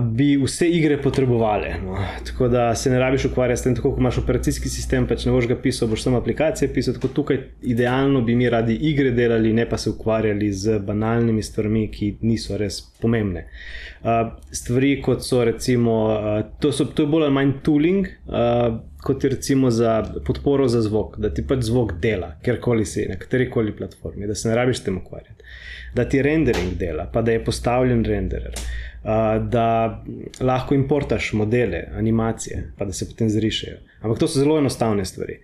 bi 0.00 0.36
vse 0.36 0.68
igre 0.68 1.02
potrebovali. 1.02 1.68
No. 1.84 1.96
Tako 2.26 2.48
da 2.48 2.74
se 2.74 2.90
ne 2.90 2.98
rabiš 2.98 3.24
ukvarjati 3.24 3.60
s 3.60 3.64
tem, 3.64 3.76
kot 3.76 3.98
imaš 3.98 4.18
operacijski 4.18 4.68
sistem, 4.68 5.06
pač 5.06 5.24
ne 5.26 5.32
boš 5.32 5.48
ga 5.48 5.56
pisal, 5.56 5.88
boš 5.88 6.02
samo 6.02 6.18
aplikacije 6.18 6.72
pisal. 6.72 6.94
Tako 6.94 7.08
tukaj 7.08 7.40
idealno 7.62 8.20
bi 8.22 8.36
mi 8.36 8.50
radi 8.50 8.74
igre 8.74 9.10
delali, 9.10 9.52
ne 9.52 9.68
pa 9.68 9.78
se 9.78 9.90
ukvarjali 9.90 10.52
z 10.52 10.78
banalnimi 10.78 11.42
stvarmi, 11.42 11.88
ki 11.90 12.16
niso 12.22 12.58
res 12.60 12.80
pomembne. 13.00 13.46
Uh, 14.04 14.34
stvari 14.52 14.98
kot 15.02 15.24
so 15.24 15.44
recimo, 15.44 15.94
uh, 16.12 16.42
to, 16.60 16.72
so, 16.72 16.84
to 16.84 17.02
je 17.02 17.08
bolj 17.08 17.24
ali 17.24 17.38
manj 17.40 17.54
tooling. 17.62 18.10
Uh, 18.26 18.80
Kot 19.04 19.24
je 19.24 19.28
recimo 19.30 19.68
za 19.70 19.98
podporo 20.24 20.64
za 20.68 20.80
zvok, 20.80 21.18
da 21.20 21.28
ti 21.28 21.42
pač 21.44 21.66
zvok 21.66 21.90
dela, 22.00 22.30
kjerkoli 22.40 22.86
si, 22.88 23.02
na 23.04 23.18
kateri 23.20 23.50
koli 23.52 23.74
platformi, 23.76 24.24
da 24.26 24.34
se 24.34 24.48
ne 24.48 24.54
rabiš 24.56 24.80
tem 24.86 24.96
ukvarjati, 24.96 25.44
da 25.94 26.06
ti 26.08 26.22
rendering 26.24 26.72
dela, 26.80 27.04
pa 27.12 27.20
da 27.22 27.34
je 27.34 27.42
postavljen 27.44 28.00
renderer. 28.04 28.56
Uh, 29.04 29.48
da 29.48 30.02
lahko 30.40 30.74
importaš 30.74 31.32
modele, 31.32 31.82
animacije, 31.92 32.72
pa 32.78 32.84
da 32.84 32.92
se 32.92 33.08
potem 33.08 33.28
zrišejo. 33.28 33.76
Ampak 34.00 34.18
to 34.18 34.28
so 34.28 34.38
zelo 34.38 34.58
enostavne 34.58 35.04
stvari. 35.04 35.38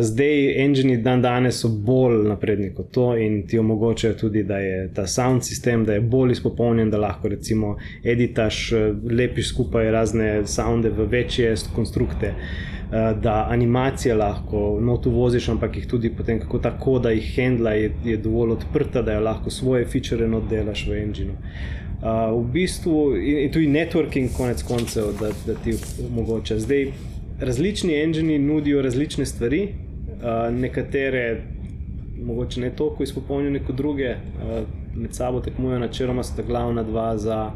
Zdaj, 0.00 0.64
engini 0.64 0.96
dan 0.96 1.22
danes 1.22 1.60
so 1.60 1.68
bolj 1.68 2.22
napredni 2.28 2.70
kot 2.74 2.90
to 2.90 3.16
in 3.16 3.42
ti 3.46 3.58
omogočajo 3.58 4.14
tudi, 4.14 4.42
da 4.42 4.58
je 4.58 4.94
ta 4.94 5.06
sound 5.06 5.44
sistem, 5.44 5.84
da 5.84 5.94
je 5.94 6.00
bolj 6.00 6.32
izpopolnjen, 6.32 6.90
da 6.90 6.98
lahko 6.98 7.28
recimo 7.28 7.76
editaš, 8.04 8.72
lepiš 9.10 9.48
skupaj 9.52 9.90
razne 9.90 10.46
sounde 10.46 10.90
v 10.90 11.04
večje 11.04 11.54
konstrukte. 11.74 12.34
Da 13.22 13.46
animacije 13.50 14.14
lahko 14.14 14.78
notu 14.80 15.10
voziš, 15.10 15.48
ampak 15.48 15.76
jih 15.76 15.86
tudi 15.86 16.10
potem, 16.16 16.40
kako 16.40 16.58
ta 16.58 16.70
koda 16.78 17.10
jih 17.10 17.34
handla, 17.36 17.70
je, 17.70 17.92
je 18.04 18.16
dovolj 18.16 18.56
odprta, 18.56 19.02
da 19.02 19.12
jo 19.12 19.20
lahko 19.20 19.50
svoje 19.50 19.84
feature 19.84 20.26
oddelaš 20.36 20.86
v 20.88 21.02
enginu. 21.02 21.36
Uh, 21.98 22.30
v 22.30 22.52
bistvu 22.52 23.16
in 23.18 23.50
tudi 23.50 23.66
networking, 23.66 24.30
konec 24.36 24.62
koncev, 24.62 25.16
da, 25.18 25.32
da 25.46 25.54
ti 25.64 25.74
omogoča. 26.06 26.58
Zdaj, 26.58 26.92
različni 27.40 27.96
engini 28.02 28.38
nudijo 28.38 28.82
različne 28.82 29.26
stvari, 29.26 29.64
uh, 29.68 30.54
nekatere, 30.54 31.42
mogoče 32.22 32.60
ne 32.60 32.70
toliko 32.70 33.02
izpopolnjene 33.02 33.64
kot 33.66 33.76
druge, 33.76 34.14
uh, 34.14 34.62
med 34.94 35.14
sabo 35.14 35.40
tekmujejo, 35.40 35.78
načeloma 35.78 36.22
sta 36.22 36.42
glavna 36.42 36.82
dva 36.82 37.16
za 37.18 37.50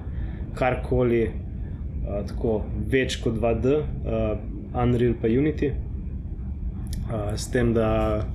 karkoli, 0.58 1.22
uh, 1.22 2.26
tako 2.26 2.64
več 2.90 3.20
kot 3.22 3.38
2D, 3.38 3.78
uh, 3.78 4.82
Unreal 4.82 5.14
pa 5.22 5.30
Unity. 5.30 5.70
Uh, 5.70 7.34
s 7.36 7.46
tem, 7.50 7.74
da 7.74 8.26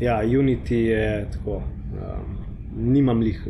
ja, 0.00 0.20
Unity 0.20 0.84
je 0.92 1.26
tako, 1.32 1.62
uh, 1.64 2.18
nimam 2.76 3.22
jih. 3.22 3.46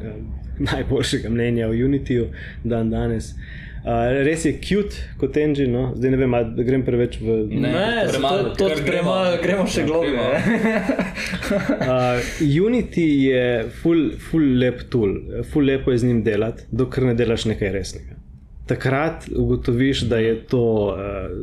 Najboljšega 0.72 1.30
mnenja 1.30 1.68
o 1.68 1.70
Unityju 1.70 2.28
dan 2.64 2.90
danes. 2.90 3.34
Uh, 3.78 4.24
res 4.26 4.42
je 4.44 4.50
cute 4.60 4.98
kot 5.20 5.36
engine, 5.38 5.70
no? 5.72 5.92
zdaj 5.96 6.10
ne 6.10 6.18
vem, 6.18 6.34
ali 6.34 6.64
grem 6.66 6.82
preveč 6.84 7.14
v. 7.22 7.36
Ne, 7.48 7.70
ne 7.70 8.02
premalo, 8.10 8.50
to, 8.58 8.66
to 8.74 8.84
gremo, 8.84 9.14
gremo 9.40 9.66
še 9.70 9.84
globlje. 9.86 10.24
uh, 11.86 12.18
Unity 12.66 13.06
je 13.30 13.44
full, 13.80 14.10
full 14.28 14.58
lep 14.60 14.82
tool, 14.92 15.14
full 15.52 15.70
lepo 15.70 15.94
je 15.94 16.02
z 16.02 16.10
njim 16.10 16.24
delati, 16.26 16.66
dokler 16.74 17.12
ne 17.12 17.16
delaš 17.18 17.46
nekaj 17.52 17.72
resnega. 17.78 18.18
Takrat 18.68 19.30
ugotoviš, 19.30 20.04
da 20.10 20.18
je 20.20 20.34
to 20.50 20.64
uh, 20.90 21.38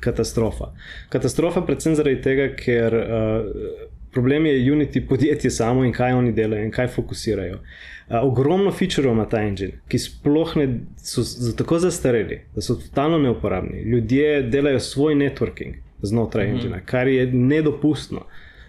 katastrofa. 0.00 0.70
Katastrofa 1.12 1.66
predvsem 1.66 1.98
zaradi 1.98 2.22
tega, 2.24 2.52
ker 2.56 2.96
uh, 3.02 3.88
problem 4.14 4.46
je 4.48 4.70
Unity 4.70 5.02
podjetje 5.08 5.50
samo 5.50 5.84
in 5.84 5.92
kaj 5.92 6.14
oni 6.14 6.32
delajo 6.32 6.62
in 6.64 6.72
kaj 6.72 6.94
fokusirajo. 6.94 7.58
Uh, 7.58 7.92
ogromno 8.20 8.70
featureov 8.72 9.14
ima 9.14 9.24
ta 9.28 9.40
engine, 9.42 9.80
ki 9.88 9.98
sploh 9.98 10.56
ne 10.56 10.66
so 10.96 11.22
tako 11.56 11.78
zastareli, 11.78 12.42
da 12.54 12.60
so 12.60 12.74
totalno 12.74 13.18
neuporabni. 13.18 13.82
Ljudje 13.82 14.42
delajo 14.42 14.80
svoj 14.80 15.14
networking 15.14 15.74
znotraj 16.02 16.46
mm. 16.46 16.54
engine, 16.54 16.82
kar 16.86 17.08
je 17.08 17.26
nedopustno. 17.32 18.26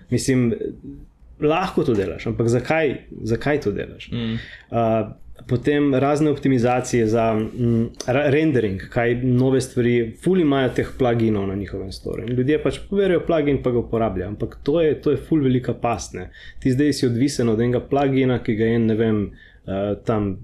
Mislim, 0.10 0.54
lahko 1.40 1.84
to 1.84 1.94
delaš, 1.94 2.28
ampak 2.28 2.48
zakaj, 2.48 2.96
zakaj 3.24 3.62
to 3.62 3.72
delaš? 3.72 4.12
Mm. 4.12 4.34
Uh, 4.72 4.78
potem 5.48 5.96
razne 5.96 6.32
optimizacije 6.32 7.08
za 7.08 7.34
mm, 7.34 7.86
rendering, 8.06 8.82
kaj 8.90 9.16
nove 9.16 9.62
stvari, 9.62 10.14
fuli 10.24 10.42
imajo 10.42 10.70
teh 10.70 10.90
pluginov 10.98 11.48
na 11.48 11.56
njihovem 11.56 11.92
storju. 11.92 12.30
Ljudje 12.30 12.64
pač 12.64 12.80
poverijo 12.90 13.26
plugin, 13.26 13.64
pa 13.64 13.72
ga 13.72 13.80
uporabljajo, 13.80 14.30
ampak 14.30 14.58
to 14.64 14.82
je, 14.82 15.02
to 15.02 15.12
je 15.12 15.18
ful 15.18 15.44
velika 15.44 15.74
pasne. 15.74 16.30
Ti 16.60 16.72
zdaj 16.72 16.94
si 16.94 17.06
odvisen 17.08 17.50
od 17.50 17.62
enega 17.62 17.80
plugina, 17.80 18.40
ki 18.44 18.56
ga 18.56 18.66
je 18.66 18.76
en, 18.76 18.86
ne 18.86 18.96
vem, 18.96 19.22
uh, 19.66 19.94
tam 20.06 20.36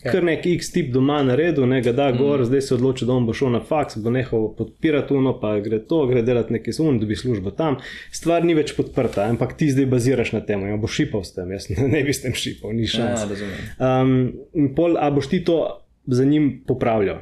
Ja. 0.00 0.14
Ker 0.14 0.24
nek 0.24 0.46
X 0.48 0.70
tip 0.72 0.92
doma 0.94 1.18
naredil, 1.26 1.66
ne 1.68 1.82
ga 1.84 1.92
da 1.92 2.06
gor, 2.14 2.40
mm. 2.40 2.48
zdaj 2.48 2.62
se 2.64 2.74
odloči, 2.74 3.04
da 3.08 3.18
bo 3.20 3.34
šel 3.36 3.52
na 3.52 3.60
faks, 3.60 3.98
bo 4.00 4.12
nehal 4.14 4.46
podpirati 4.56 5.12
uno, 5.14 5.34
pa 5.40 5.52
gre 5.60 5.82
to, 5.84 6.06
gre 6.08 6.22
delati 6.24 6.56
nekaj 6.56 6.76
zunaj, 6.78 7.02
dobi 7.02 7.18
službo 7.20 7.52
tam. 7.56 7.76
Stvar 8.16 8.46
ni 8.48 8.56
več 8.56 8.72
podprta, 8.78 9.26
ampak 9.28 9.58
ti 9.60 9.68
zdaj 9.68 9.90
baziraš 9.92 10.32
na 10.38 10.40
tem, 10.46 10.64
ja 10.70 10.78
bo 10.80 10.88
šipal 10.88 11.26
s 11.26 11.36
tem, 11.36 11.52
jaz 11.52 11.68
ne 11.76 12.00
bi 12.06 12.16
s 12.16 12.24
tem 12.24 12.32
šipal, 12.32 12.72
ni 12.76 12.88
šans. 12.88 13.28
Ja, 13.28 13.90
um, 14.00 14.16
in 14.56 14.72
pol, 14.76 14.96
a 14.96 15.12
boš 15.12 15.28
ti 15.34 15.44
to 15.44 15.60
za 16.08 16.24
njim 16.24 16.54
popravljal? 16.66 17.20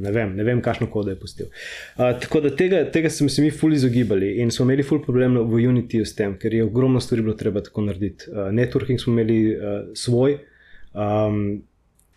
Ne 0.00 0.12
vem, 0.12 0.32
ne 0.36 0.44
vem, 0.44 0.60
kakšno 0.64 0.88
kodo 0.92 1.12
je 1.12 1.18
pustil. 1.20 1.48
Uh, 1.96 2.10
tako 2.20 2.40
da 2.44 2.50
tega, 2.56 2.82
tega 2.92 3.12
smo 3.12 3.28
se 3.28 3.44
mi 3.44 3.52
fully 3.52 3.76
izogibali 3.76 4.34
in 4.40 4.52
smo 4.52 4.64
imeli 4.64 4.84
fully 4.84 5.04
problem 5.04 5.36
v 5.48 5.60
Unity 5.68 6.00
s 6.04 6.16
tem, 6.16 6.36
ker 6.40 6.54
je 6.54 6.64
ogromno 6.64 7.00
stvari 7.00 7.24
bilo 7.24 7.36
treba 7.36 7.60
tako 7.64 7.84
narediti. 7.88 8.28
Uh, 8.32 8.48
networking 8.56 9.00
smo 9.00 9.12
imeli 9.12 9.40
uh, 9.56 9.82
svoj. 9.96 10.38
Um, 10.92 11.60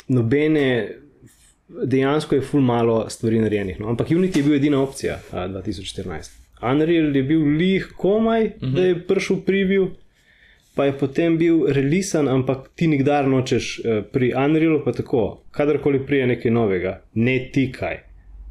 nobene, 0.07 0.89
dejansko 1.67 2.35
je 2.35 2.41
ful 2.41 2.61
malo 2.61 3.05
stvari 3.09 3.39
narejenih. 3.39 3.79
No? 3.79 3.89
Ampak 3.89 4.07
Unity 4.07 4.37
je 4.37 4.43
bil 4.43 4.55
edina 4.55 4.81
opcija 4.81 5.19
a, 5.31 5.47
2014. 5.47 6.39
Unreal 6.71 7.15
je 7.15 7.23
bil 7.23 7.41
lih 7.57 7.87
komaj, 7.97 8.45
uh 8.45 8.51
-huh. 8.61 8.75
da 8.75 8.81
je 8.81 9.07
prišel 9.07 9.37
preview, 9.45 9.87
pa 10.75 10.85
je 10.85 10.97
potem 10.97 11.37
bil 11.37 11.65
releasen, 11.67 12.27
ampak 12.27 12.69
ti 12.75 12.87
nikdar 12.87 13.27
nočeš 13.27 13.79
uh, 13.79 14.03
pri 14.11 14.33
Unrealu, 14.45 14.81
pa 14.85 14.91
tako, 14.91 15.41
kadarkoli 15.51 16.05
prije 16.05 16.27
nekaj 16.27 16.51
novega, 16.51 17.01
ne 17.13 17.49
tikaj. 17.53 17.97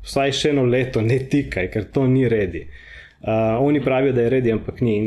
Vsaj 0.03 0.33
še 0.33 0.51
eno 0.51 0.65
leto, 0.65 1.01
ne 1.01 1.19
tikaj, 1.19 1.71
ker 1.71 1.85
to 1.85 2.07
ni 2.07 2.29
redi. 2.29 2.67
Uh, 3.23 3.29
oni 3.61 3.81
pravijo, 3.81 4.13
da 4.13 4.23
je 4.23 4.31
redi, 4.31 4.53
ampak 4.53 4.81
ni. 4.81 5.01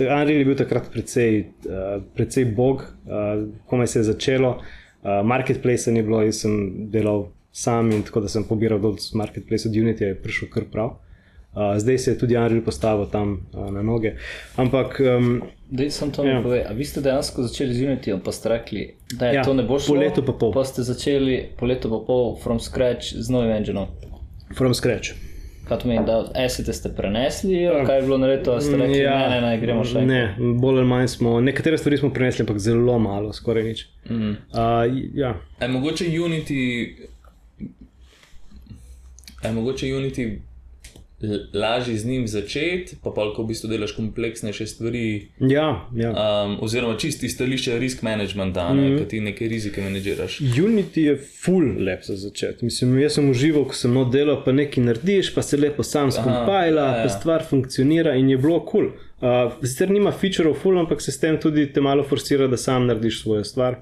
Unreal 0.00 0.38
je 0.38 0.44
bil 0.44 0.56
takrat 0.56 0.92
precej, 0.92 1.38
uh, 1.40 2.02
precej 2.14 2.44
bog, 2.44 2.76
uh, 2.76 3.48
komaj 3.66 3.86
se 3.86 3.98
je 3.98 4.02
začelo. 4.02 4.48
Uh, 4.48 4.64
Uh, 5.08 5.26
marketplace 5.26 5.92
ni 5.92 6.02
bilo, 6.02 6.20
jaz 6.22 6.42
sem 6.44 6.54
delal 6.92 7.28
sam 7.52 7.92
in 7.92 8.02
tako 8.02 8.20
da 8.20 8.28
sem 8.28 8.44
pobiral 8.44 8.80
dol 8.80 8.98
z 9.00 9.14
marketplace 9.14 9.68
od 9.68 9.74
Unity, 9.74 10.04
je 10.04 10.16
prišel 10.22 10.50
kar 10.52 10.66
prav. 10.72 10.98
Uh, 11.56 11.78
zdaj 11.78 11.98
se 11.98 12.10
je 12.10 12.18
tudi 12.18 12.36
Unreal 12.36 12.60
postavil 12.64 13.06
tam 13.06 13.48
uh, 13.54 13.70
na 13.72 13.82
noge. 13.82 14.16
Ampak. 14.56 15.00
Um, 15.00 15.42
Dej 15.70 15.90
sem 15.90 16.10
to 16.10 16.24
ja. 16.24 16.42
povedal. 16.42 16.76
Vi 16.76 16.84
ste 16.84 17.00
dejansko 17.00 17.42
začeli 17.48 17.74
z 17.74 17.88
Unity, 17.88 18.18
pa 18.24 18.32
ste 18.32 18.48
rekli, 18.48 18.82
da 19.16 19.32
je 19.32 19.40
ja, 19.40 19.44
to 19.44 19.54
ne 19.54 19.64
bo 19.64 19.78
šlo. 19.78 19.94
Po 19.94 20.00
letu 20.00 20.24
pa 20.26 20.32
pol. 20.32 20.52
Pa 20.52 20.64
ste 20.64 20.84
začeli 20.84 21.56
po 21.56 21.66
letu 21.66 21.88
pa 21.88 22.04
pol 22.04 22.36
from 22.36 22.60
scratch 22.60 23.16
z 23.16 23.32
novim 23.32 23.50
engineom. 23.50 23.88
From 24.52 24.74
scratch. 24.74 25.27
Kaj 25.68 25.78
to 25.78 25.88
meni, 25.88 26.06
da 26.06 26.24
esete 26.34 26.72
ste 26.72 26.88
prenesli, 26.96 27.52
ja. 27.62 27.84
kaj 27.86 27.96
je 27.96 28.02
bilo 28.02 28.18
naredito, 28.18 28.54
da 28.54 28.60
ste 28.60 28.76
rekli, 28.76 28.98
ja, 28.98 29.18
ne, 29.28 29.40
ne, 29.40 29.46
ne, 29.46 29.58
gremo 29.60 29.84
še? 29.84 30.00
Ne, 30.06 30.22
bolj 30.38 30.78
ali 30.80 30.88
manj 30.88 31.08
smo, 31.12 31.34
nekatere 31.44 31.78
stvari 31.78 31.98
smo 32.00 32.08
prenesli, 32.14 32.42
ampak 32.42 32.58
zelo 32.58 32.98
malo, 32.98 33.32
skoraj 33.36 33.66
nič. 33.68 33.84
Mm. 34.08 34.30
Uh, 34.30 35.00
ja. 35.14 35.34
Je 35.60 35.68
mogoče 35.68 36.08
Unity, 36.08 36.62
je 39.44 39.52
mogoče 39.52 39.86
Unity 39.86 40.28
lažje 41.52 41.98
z 41.98 42.06
njim 42.06 42.28
začeti, 42.28 42.96
pa 43.02 43.10
pa 43.10 43.24
lahko 43.24 43.42
v 43.42 43.50
bistvu 43.50 43.68
delaš 43.68 43.92
kompleksnejše 43.96 44.66
stvari. 44.66 45.28
Ja, 45.40 45.88
ja. 45.96 46.10
Um, 46.14 46.58
oziroma 46.62 46.96
čisti 46.96 47.28
stališče 47.28 47.78
risk 47.78 48.02
managementa, 48.02 48.74
ne, 48.74 48.88
mm 48.88 48.96
-hmm. 48.96 49.08
ti 49.08 49.20
nekaj 49.20 49.48
rizike 49.48 49.82
menedžiraš. 49.82 50.38
Unity 50.40 51.00
je 51.00 51.16
full 51.16 51.84
lep 51.84 52.04
za 52.04 52.16
začetek. 52.16 52.62
Mislim, 52.62 52.98
jaz 52.98 53.12
sem 53.12 53.30
užival, 53.30 53.64
ko 53.64 53.74
sem 53.74 53.96
oddelal, 53.96 54.44
pa 54.44 54.52
nekaj 54.52 54.84
narediš, 54.84 55.34
pa 55.34 55.42
se 55.42 55.56
lepo 55.56 55.82
sam 55.82 56.12
skompajla, 56.12 56.82
ja, 56.82 56.96
ja. 56.96 57.02
pa 57.02 57.08
stvar 57.08 57.44
funkcionira 57.50 58.14
in 58.14 58.30
je 58.30 58.36
bilo 58.36 58.60
kul. 58.60 58.80
Cool. 58.80 58.90
Uh, 59.20 59.52
sicer 59.62 59.90
nima 59.90 60.12
featureov 60.12 60.54
full, 60.54 60.78
ampak 60.78 61.00
se 61.02 61.12
s 61.12 61.20
tem 61.20 61.40
tudi 61.40 61.72
te 61.72 61.80
malo 61.80 62.02
forsira, 62.02 62.46
da 62.46 62.56
sam 62.56 62.86
narediš 62.86 63.22
svojo 63.22 63.44
stvar, 63.44 63.76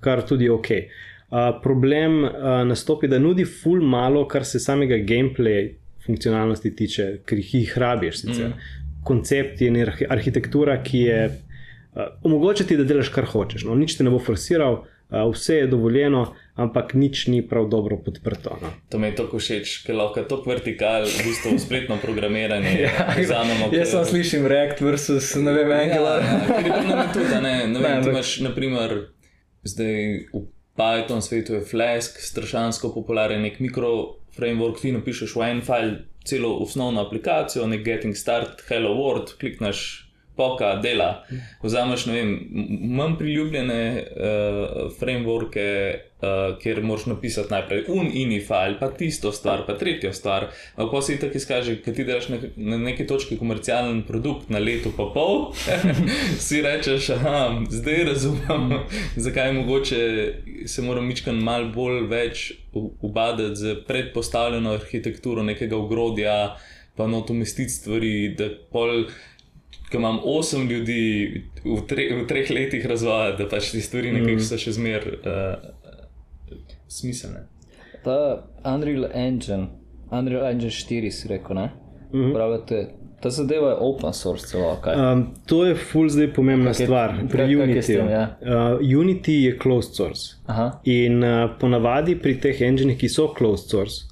kar 0.00 0.26
tudi 0.26 0.44
je 0.44 0.52
ok. 0.52 0.68
Uh, 0.70 1.60
problem 1.62 2.24
uh, 2.24 2.30
nastopi, 2.64 3.08
da 3.08 3.18
nudi 3.18 3.44
ful 3.44 3.82
malo, 3.82 4.28
kar 4.28 4.44
se 4.44 4.58
samega 4.58 4.96
gameplay 4.96 5.79
funkcionalnosti 6.10 6.74
tiče, 6.76 7.08
ker 7.26 7.40
jih 7.40 7.78
rabiš. 7.78 8.24
Mm. 8.24 8.54
Koncept 9.06 9.60
je 9.62 9.86
arhitektura, 10.08 10.82
ki 10.82 10.98
je 11.06 11.20
uh, 11.30 12.02
omogočiti, 12.22 12.76
da 12.76 12.84
delaš 12.84 13.12
kar 13.14 13.28
hočeš. 13.30 13.64
No, 13.68 13.78
nič 13.78 13.96
te 13.96 14.04
ne 14.04 14.12
bo 14.12 14.18
forsiral, 14.20 14.82
uh, 14.82 15.22
vse 15.32 15.62
je 15.62 15.70
dovoljeno, 15.70 16.26
ampak 16.60 16.92
nič 16.94 17.26
ni 17.32 17.40
prav 17.46 17.70
dobro 17.72 17.96
podprto. 18.04 18.58
No. 18.60 18.72
To 18.92 18.98
mi 18.98 19.08
je 19.08 19.16
tako 19.22 19.40
všeč, 19.40 19.78
ker 19.86 19.96
lahko 19.96 20.26
to 20.28 20.42
vertikal, 20.46 21.06
v 21.08 21.24
bistvu 21.30 21.56
spletno 21.62 21.96
programiranje. 22.02 22.76
ja, 22.84 23.08
zamemo, 23.32 23.70
jaz 23.72 23.94
sem 23.94 24.04
slišal 24.12 24.48
React 24.50 24.84
versus 24.84 25.34
ne 25.40 25.56
vem, 25.56 25.72
Angular. 25.78 26.20
Ja, 26.20 26.36
ja, 26.36 26.60
ker 26.60 26.68
je 26.68 26.76
to 26.76 27.08
tudi, 27.20 27.42
ne, 27.46 27.56
ne 27.72 27.82
vem, 27.86 28.02
ne, 28.04 28.14
imaš 28.16 28.40
naprimer 28.44 28.98
zdaj 29.64 30.28
v 30.32 30.46
Python 30.80 31.22
svetu 31.22 31.54
je 31.54 31.60
Flask, 31.60 32.20
strašansko 32.20 32.92
popularen 32.94 33.42
nek 33.44 33.60
mikroframework, 34.30 34.80
ti 34.80 34.92
napišeš 34.92 35.34
v 35.36 35.42
en 35.50 35.60
file 35.62 36.04
celo 36.24 36.56
osnovno 36.62 37.02
aplikacijo, 37.02 37.66
nek 37.66 37.84
getting 37.84 38.16
start, 38.16 38.62
hello 38.68 38.94
world, 38.94 39.34
klikneš 39.38 40.09
poka, 40.40 40.74
dela. 40.82 41.10
Vzameš, 41.62 42.06
ne 42.08 42.16
vem, 42.16 42.36
manj 42.96 43.18
priljubljene 43.20 43.80
uh, 44.00 44.78
frameworke, 44.96 45.66
uh, 46.22 46.56
kjer 46.62 46.80
moraš 46.84 47.06
napisati 47.12 47.52
najprej 47.52 47.84
un 47.92 48.08
ini 48.08 48.40
file, 48.40 48.78
pa 48.80 48.88
tisto 48.96 49.32
stvar, 49.36 49.66
pa 49.66 49.76
tretjo 49.78 50.12
stvar. 50.16 50.48
Pa 50.76 51.02
si 51.04 51.18
tako 51.20 51.36
izkaže, 51.36 51.76
ker 51.84 51.96
ti 51.96 52.08
delaš 52.08 52.30
na, 52.32 52.40
na 52.56 52.80
neki 52.80 53.06
točki 53.06 53.38
komercialen 53.38 54.02
produkt 54.08 54.48
na 54.48 54.58
leto 54.58 54.92
pa 54.96 55.10
pol, 55.14 55.50
si 56.46 56.62
rečeš, 56.64 57.12
aha, 57.18 57.36
zdaj 57.68 58.04
razumem, 58.12 58.80
zakaj 59.28 59.50
je 59.50 59.58
mogoče 59.60 60.00
se 60.66 60.82
moram 60.82 61.06
mičkan 61.06 61.36
mal 61.36 61.68
bolj 61.74 62.06
več 62.08 62.52
ubadati 62.72 63.56
z 63.56 63.74
predpostavljeno 63.86 64.72
arhitekturo 64.78 65.42
nekega 65.42 65.76
ogrodja, 65.76 66.56
pa 66.96 67.06
not 67.06 67.30
umestiti 67.30 67.72
stvari, 67.72 68.34
da 68.38 68.50
pol 68.72 69.04
ko 69.90 69.98
imam 69.98 70.18
osem 70.24 70.68
ljudi 70.68 71.42
v, 71.64 71.80
tre, 71.88 72.06
v 72.22 72.26
treh 72.26 72.50
letih 72.50 72.86
razvoja, 72.86 73.34
da 73.36 73.48
pač 73.50 73.72
ti 73.74 73.82
stvari 73.82 74.12
nekaj 74.14 74.36
mm. 74.36 74.46
so 74.46 74.58
še 74.58 74.76
zmer 74.78 75.06
uh, 75.18 76.54
smiselne. 76.88 77.46
Ta 78.04 78.16
Unreal 78.64 79.10
Engine, 79.12 79.66
Unreal 80.10 80.46
Engine 80.52 80.72
4, 80.72 81.10
si 81.10 81.28
rekel, 81.28 81.56
ne? 81.56 81.70
Mm 82.12 82.20
-hmm. 82.20 82.34
Pravite, 82.34 82.88
ta 83.20 83.30
zadeva 83.30 83.68
je 83.68 83.76
open 83.80 84.12
source, 84.12 84.46
celo. 84.46 84.78
Um, 85.12 85.26
to 85.46 85.64
je 85.64 85.74
full 85.74 86.08
zdaj 86.08 86.32
pomembna 86.32 86.72
kak 86.72 86.74
stvar 86.74 87.14
je, 87.22 87.28
pri 87.28 87.56
Unity. 87.56 87.92
Ja. 87.92 88.36
Uh, 88.40 89.00
Unity 89.00 89.32
je 89.32 89.58
closed 89.58 89.94
source. 89.94 90.36
Aha. 90.46 90.80
In 90.84 91.24
uh, 91.24 91.50
ponavadi 91.60 92.18
pri 92.18 92.40
teh 92.40 92.62
enginih, 92.62 92.98
ki 92.98 93.08
so 93.08 93.28
closed 93.34 93.70
source, 93.70 94.09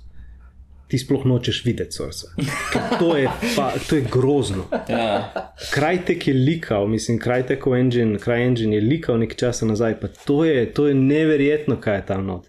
ti 0.88 0.98
sploh 0.98 1.24
nočeš 1.26 1.64
videti 1.64 1.92
source. 1.92 2.26
To, 2.98 3.14
to 3.88 3.96
je 3.96 4.04
grozno. 4.12 4.64
Ja. 4.88 5.52
Kraj 5.74 6.04
tek 6.04 6.28
je 6.28 6.34
likal, 6.34 6.86
mislim, 6.86 7.18
kraj 7.18 7.46
teko 7.46 7.76
engine, 7.76 8.18
kraj 8.18 8.46
engine 8.46 8.76
je 8.76 8.82
likal 8.82 9.18
nekaj 9.18 9.36
časa 9.36 9.66
nazaj, 9.66 10.00
pa 10.00 10.08
to 10.08 10.44
je, 10.44 10.72
to 10.72 10.88
je 10.88 10.94
neverjetno, 10.94 11.76
kaj 11.80 11.96
je 11.96 12.06
tam 12.06 12.26
not. 12.26 12.48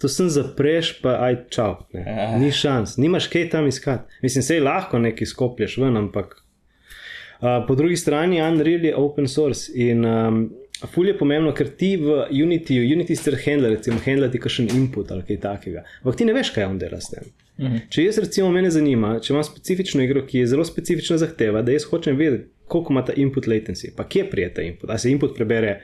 To 0.00 0.08
sem 0.08 0.30
zapreš, 0.32 0.94
pa 1.02 1.18
aj 1.26 1.36
čau. 1.52 1.74
Ne. 1.92 2.04
Ja. 2.06 2.28
Ni 2.38 2.52
šans, 2.52 2.96
nimaš 2.96 3.28
kaj 3.32 3.50
tam 3.50 3.66
iskati. 3.68 4.20
Mislim, 4.22 4.42
se 4.42 4.60
lahko 4.60 4.98
nekaj 4.98 5.26
skoplješ 5.26 5.76
ven, 5.76 5.96
ampak. 5.96 6.36
Uh, 7.40 7.64
po 7.68 7.74
drugi 7.74 7.96
strani, 7.96 8.42
Unreal 8.42 8.84
je 8.84 8.96
open 8.96 9.28
source 9.28 9.72
in 9.74 10.04
um, 10.04 10.50
Ful 10.88 11.10
je 11.10 11.16
pomembno, 11.18 11.52
ker 11.52 11.68
ti 11.76 11.92
v 12.00 12.22
Unity, 12.32 12.78
Unity 12.80 13.16
ste 13.16 13.34
handler, 13.36 13.74
recimo, 13.76 14.00
handlati 14.00 14.40
kakšen 14.40 14.70
input 14.72 15.10
ali 15.12 15.26
kaj 15.28 15.40
takega. 15.42 15.84
Ampak 16.00 16.16
ti 16.16 16.24
ne 16.24 16.32
veš, 16.32 16.54
kaj 16.54 16.68
on 16.70 16.78
dela 16.80 17.00
s 17.00 17.12
tem. 17.12 17.28
Mhm. 17.60 17.86
Če 17.92 18.06
jaz, 18.06 18.18
recimo, 18.24 18.48
mene 18.54 18.70
zanima, 18.72 19.14
če 19.20 19.34
imam 19.34 19.44
specifično 19.44 20.02
igro, 20.04 20.22
ki 20.26 20.42
je 20.42 20.50
zelo 20.54 20.64
specifična 20.64 21.18
zahteva, 21.20 21.62
da 21.62 21.74
jaz 21.74 21.84
hočem 21.90 22.16
vedeti, 22.16 22.48
koliko 22.70 22.94
ima 22.94 23.04
ta 23.04 23.12
input 23.16 23.48
latency, 23.50 23.90
pa 23.96 24.06
kje 24.08 24.24
prije 24.30 24.54
ta 24.54 24.64
input. 24.64 24.90
A 24.90 24.98
se 24.98 25.10
input 25.12 25.34
prebere 25.36 25.74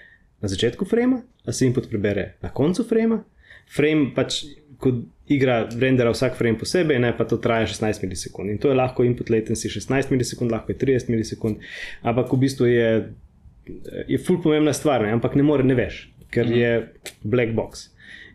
na 0.40 0.48
začetku 0.48 0.86
frama, 0.88 1.20
a 1.44 1.52
se 1.52 1.66
input 1.66 1.90
prebere 1.90 2.30
na 2.42 2.52
koncu 2.54 2.86
frama. 2.88 3.20
Frame 3.76 4.12
pač, 4.16 4.44
ko 4.80 4.92
igra 5.32 5.64
rendera 5.72 6.12
vsak 6.14 6.36
frame 6.38 6.58
posebej, 6.60 7.00
ne 7.02 7.10
pa 7.16 7.26
to 7.28 7.40
traja 7.42 7.66
16 7.66 8.04
milisekund. 8.04 8.52
In 8.52 8.60
to 8.62 8.70
je 8.70 8.78
lahko 8.78 9.04
input 9.04 9.32
latency 9.32 9.68
16 9.72 10.12
milisekund, 10.14 10.54
lahko 10.54 10.72
je 10.72 10.78
30 10.84 11.12
milisekund, 11.12 11.64
ampak 12.06 12.32
v 12.32 12.40
bistvu 12.44 12.70
je 12.70 12.90
je 14.06 14.18
ful 14.18 14.38
pomembna 14.42 14.72
stvar, 14.72 15.02
ne? 15.02 15.12
ampak 15.12 15.34
ne 15.34 15.42
more, 15.42 15.64
ne 15.66 15.74
veš, 15.74 16.04
ker 16.30 16.46
je 16.46 16.72
black 17.26 17.54
box. 17.56 17.88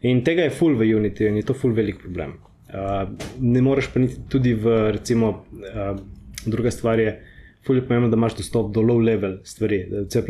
In 0.03 0.23
tega 0.25 0.47
je 0.47 0.53
ful 0.55 0.75
v 0.75 0.89
Unity 0.97 1.29
in 1.29 1.37
je 1.39 1.45
to 1.47 1.55
ful 1.55 1.71
velik 1.77 2.01
problem. 2.01 2.35
Uh, 2.71 3.09
ne 3.39 3.61
moreš 3.61 3.89
pa 3.93 3.99
niti 3.99 4.21
tudi 4.29 4.53
v, 4.53 4.91
recimo, 4.91 5.29
uh, 5.29 5.99
druga 6.45 6.71
stvar 6.71 6.99
je, 6.99 7.17
ful 7.65 7.75
je 7.75 7.85
pomembno, 7.87 8.09
da 8.09 8.17
imaš 8.17 8.37
dostop 8.37 8.71
do 8.73 8.81
low 8.81 9.03
level 9.03 9.37
stvari, 9.43 9.83
v 9.91 10.05
C. 10.07 10.23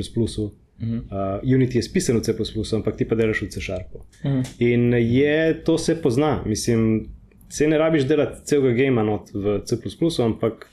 Uh, 0.82 1.38
Unity 1.44 1.78
je 1.78 1.84
spisan 1.86 2.18
v 2.18 2.24
C, 2.24 2.34
ampak 2.76 2.98
ti 2.98 3.06
pa 3.06 3.16
delaš 3.16 3.44
v 3.46 3.50
C 3.54 3.62
sharpu. 3.62 3.98
Uh 3.98 4.32
-huh. 4.32 4.46
In 4.60 4.94
je, 4.94 5.64
to 5.64 5.78
se 5.78 6.02
pozna, 6.02 6.44
mislim, 6.46 7.10
se 7.50 7.68
ne 7.68 7.78
rabiš 7.78 8.04
delati 8.04 8.46
celega 8.46 8.84
gama 8.84 9.04
not 9.04 9.30
v 9.34 9.62
C, 9.66 9.78
ampak 10.24 10.68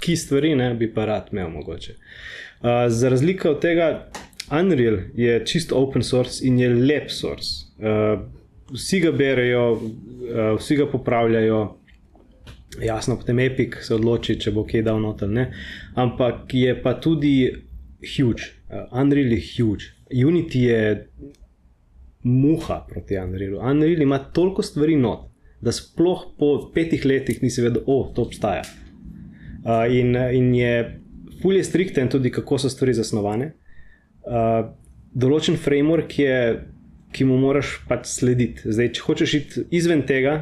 ki 0.00 0.16
stvari 0.16 0.54
ne 0.54 0.74
bi 0.74 0.88
pa 0.94 1.04
rad 1.04 1.28
imel 1.32 1.48
mogoče. 1.48 1.92
Uh, 1.92 2.68
za 2.88 3.08
razliko 3.08 3.50
od 3.50 3.60
tega, 3.60 4.08
Unreal 4.50 4.96
je 5.14 5.46
čist 5.46 5.72
open 5.72 6.02
source 6.02 6.46
in 6.46 6.58
je 6.58 6.68
lep 6.68 7.10
source. 7.10 7.66
Uh, 7.78 8.20
vsi 8.72 9.00
ga 9.00 9.12
berejo, 9.12 9.80
vsi 10.58 10.76
ga 10.76 10.86
popravljajo. 10.90 11.60
Jasno, 12.82 13.16
potem 13.16 13.38
Epic 13.40 13.78
se 13.80 13.94
odloči, 13.94 14.36
če 14.42 14.52
bo 14.52 14.64
kaj 14.68 14.82
dal 14.84 14.98
noter. 15.00 15.30
Ne? 15.32 15.46
Ampak 15.96 16.52
je 16.54 16.74
pa 16.82 16.96
tudi 17.00 17.36
huge, 18.02 18.50
uh, 18.68 18.90
Unreal 19.00 19.32
je 19.32 19.40
huge. 19.56 19.92
Unity 20.10 20.66
je 20.66 21.08
muha 22.22 22.86
proti 22.88 23.18
Unrealu. 23.18 23.60
Unreal 23.70 24.02
ima 24.02 24.18
toliko 24.18 24.62
stvari 24.62 24.96
not, 24.96 25.30
da 25.60 25.72
sploh 25.72 26.26
po 26.38 26.70
petih 26.74 27.04
letih 27.06 27.42
nisi 27.42 27.62
vedel, 27.62 27.80
da 27.80 27.92
oh, 27.92 28.12
to 28.14 28.26
obstaja. 28.26 28.62
Uh, 29.64 29.86
in, 29.90 30.16
in 30.16 30.54
je 30.54 31.00
fully 31.42 31.62
strikten 31.64 32.08
tudi, 32.08 32.30
kako 32.30 32.58
so 32.58 32.70
stvari 32.70 32.94
zasnovane. 32.94 33.52
Uh, 34.26 34.68
določen 35.14 35.56
framework 35.58 36.18
je, 36.18 36.36
ki 37.16 37.24
mu 37.24 37.38
moraš 37.40 37.78
pač 37.88 38.08
slediti. 38.12 38.68
Zdaj, 38.68 38.92
če 38.96 39.04
hočeš 39.06 39.34
iti 39.38 39.62
izven 39.78 40.02
tega, 40.08 40.34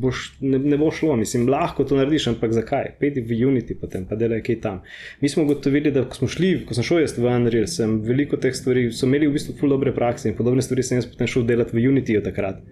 boš, 0.00 0.36
ne, 0.40 0.58
ne 0.58 0.78
bo 0.78 0.90
šlo, 0.94 1.16
mislim, 1.16 1.48
lahko 1.50 1.84
to 1.84 1.98
narediš, 1.98 2.28
ampak 2.32 2.54
zakaj? 2.54 2.92
Pejdi 3.00 3.24
v 3.26 3.38
Unity, 3.50 3.74
potem 3.80 4.06
pa 4.08 4.16
delaj 4.18 4.44
kaj 4.46 4.60
tam. 4.62 4.80
Mi 5.20 5.28
smo 5.28 5.44
ugotovili, 5.44 5.92
da 5.94 6.04
ko 6.08 6.20
smo 6.20 6.28
šli, 6.30 6.52
ko 6.66 6.76
sem 6.76 6.86
šel 6.86 7.02
jaz 7.02 7.16
v 7.18 7.26
Unreal, 7.30 7.66
sem 7.70 7.98
veliko 8.06 8.38
teh 8.40 8.54
stvari, 8.56 8.88
so 8.94 9.08
imeli 9.08 9.28
v 9.28 9.36
bistvu 9.36 9.56
ful 9.58 9.74
dobre 9.74 9.92
prakse 9.96 10.30
in 10.30 10.38
podobne 10.38 10.62
stvari 10.64 10.86
sem 10.86 11.00
jaz 11.00 11.08
potem 11.10 11.30
šel 11.30 11.48
delati 11.48 11.76
v 11.76 11.84
Unity 11.90 12.18
od 12.20 12.28
takrat. 12.30 12.62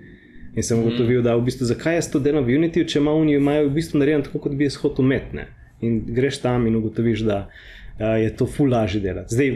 In 0.55 0.65
sem 0.65 0.79
mhm. 0.79 0.87
ugotovil, 0.87 1.23
da 1.27 1.37
v 1.37 1.49
bistvu, 1.51 1.69
zakaj 1.69 1.99
jaz 1.99 2.13
to 2.13 2.23
delam 2.23 2.47
v 2.47 2.57
Unity, 2.61 2.87
če 2.87 3.03
imajo 3.03 3.67
v 3.69 3.75
bistvu 3.81 4.03
narejeno 4.03 4.29
tako, 4.29 4.47
kot 4.47 4.55
bi 4.59 4.71
jaz 4.71 4.79
hotel 4.83 5.05
umetne 5.07 5.51
in 5.85 6.01
greš 6.11 6.41
tam 6.43 6.65
in 6.67 6.75
ugotoviš, 6.75 7.21
da 7.27 7.37
uh, 7.47 8.17
je 8.19 8.31
to 8.35 8.49
ful 8.51 8.71
lažje 8.71 8.99
delati. 9.03 9.35
Zdaj, 9.35 9.53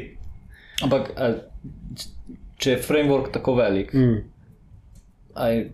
Ampak, 0.83 1.11
če 2.63 2.77
je 2.77 2.83
framework 2.83 3.33
tako 3.35 3.57
velik, 3.59 3.93
mm. 3.95 4.19
aj, 5.35 5.65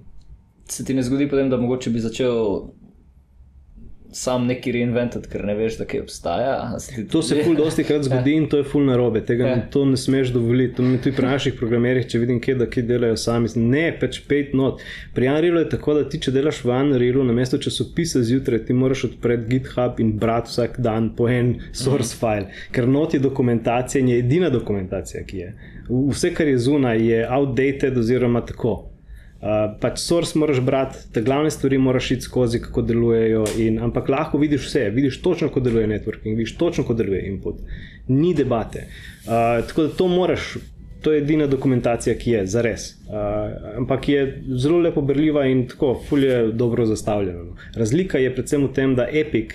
se 0.68 0.84
ti 0.84 0.96
ne 0.96 1.04
zgodi, 1.04 1.28
potem, 1.28 1.50
da 1.52 1.60
mogoče 1.60 1.92
bi 1.92 2.04
začel 2.04 2.68
sam 4.12 4.46
neki 4.46 4.72
reinventat, 4.72 5.26
ker 5.28 5.44
ne 5.44 5.54
veš, 5.54 5.76
da 5.78 5.84
kaj 5.88 6.00
obstaja. 6.00 6.54
To 7.12 7.20
se 7.22 7.42
ful 7.44 7.56
dosti 7.56 7.84
krat 7.84 8.06
zgodi 8.06 8.34
in 8.40 8.48
to 8.48 8.62
je 8.62 8.64
ful 8.64 8.86
narobe. 8.88 9.20
Tega 9.26 9.44
ne, 9.44 9.66
to 9.72 9.84
ne 9.84 9.96
smeš 10.00 10.32
dovoliti. 10.32 10.74
To 10.78 10.82
mi 10.82 10.98
tudi 10.98 11.16
pri 11.16 11.28
naših 11.28 11.54
programerjih, 11.58 12.08
če 12.08 12.22
vidim, 12.22 12.40
kje, 12.40 12.54
da, 12.62 12.68
kje 12.70 12.86
delajo 12.88 13.18
sami. 13.20 13.52
Ne, 13.60 13.84
pač 14.00 14.20
pet 14.28 14.54
not. 14.56 14.82
Pri 15.14 15.28
Unrealu 15.28 15.62
je 15.64 15.70
tako, 15.76 15.98
da 16.00 16.08
ti, 16.08 16.20
če 16.24 16.32
delaš 16.34 16.62
v 16.64 16.74
Unrealu, 16.76 17.26
na 17.28 17.36
mesto 17.36 17.60
časopisa 17.60 18.24
zjutraj, 18.24 18.64
ti 18.68 18.76
moraš 18.76 19.04
odpreti 19.10 19.48
GitHub 19.52 20.00
in 20.04 20.16
brati 20.18 20.52
vsak 20.54 20.80
dan 20.84 21.12
po 21.16 21.28
en 21.28 21.58
source 21.72 22.14
mm. 22.14 22.20
file, 22.20 22.62
ker 22.72 22.88
not 22.88 23.14
je 23.14 23.20
dokumentacija 23.20 24.00
in 24.00 24.12
je 24.14 24.20
edina 24.24 24.48
dokumentacija, 24.50 25.24
ki 25.28 25.44
je. 25.44 25.54
Vse, 25.88 26.32
kar 26.36 26.48
je 26.48 26.58
zunaj, 26.60 27.04
je 27.04 27.24
outdated 27.28 27.98
oziroma 27.98 28.44
tako. 28.46 28.87
Uh, 29.38 29.76
pač 29.78 30.00
source 30.02 30.38
moraš 30.38 30.58
brati, 30.60 30.98
te 31.14 31.22
glavne 31.22 31.50
stvari 31.50 31.78
moraš 31.78 32.10
iti 32.10 32.26
skozi, 32.26 32.58
kako 32.60 32.82
delujejo. 32.82 33.44
In, 33.62 33.78
ampak 33.78 34.08
lahko 34.10 34.38
vidiš 34.38 34.66
vse, 34.66 34.88
vidiš 34.90 35.20
točno, 35.22 35.48
kako 35.48 35.60
deluje 35.60 35.86
networking, 35.86 36.34
vidiš 36.34 36.56
točno, 36.58 36.84
kako 36.84 36.94
deluje 36.98 37.22
input. 37.28 37.60
Ni 38.08 38.34
debate. 38.34 38.88
Uh, 38.88 39.30
tako 39.68 39.82
da 39.82 39.88
to 39.88 40.08
moraš, 40.08 40.56
to 41.02 41.12
je 41.12 41.22
edina 41.22 41.46
dokumentacija, 41.46 42.16
ki 42.18 42.30
je 42.30 42.46
za 42.46 42.62
res. 42.66 42.88
Uh, 43.06 43.14
ampak 43.78 44.08
je 44.08 44.42
zelo 44.56 44.78
lepo 44.78 45.02
berljiva 45.06 45.46
in 45.46 45.68
tako, 45.68 45.94
fulje 46.08 46.48
dobro 46.52 46.86
zastavljena. 46.86 47.44
Razlika 47.76 48.18
je 48.18 48.34
predvsem 48.34 48.66
v 48.66 48.72
tem, 48.74 48.98
da 48.98 49.06
Epic 49.06 49.54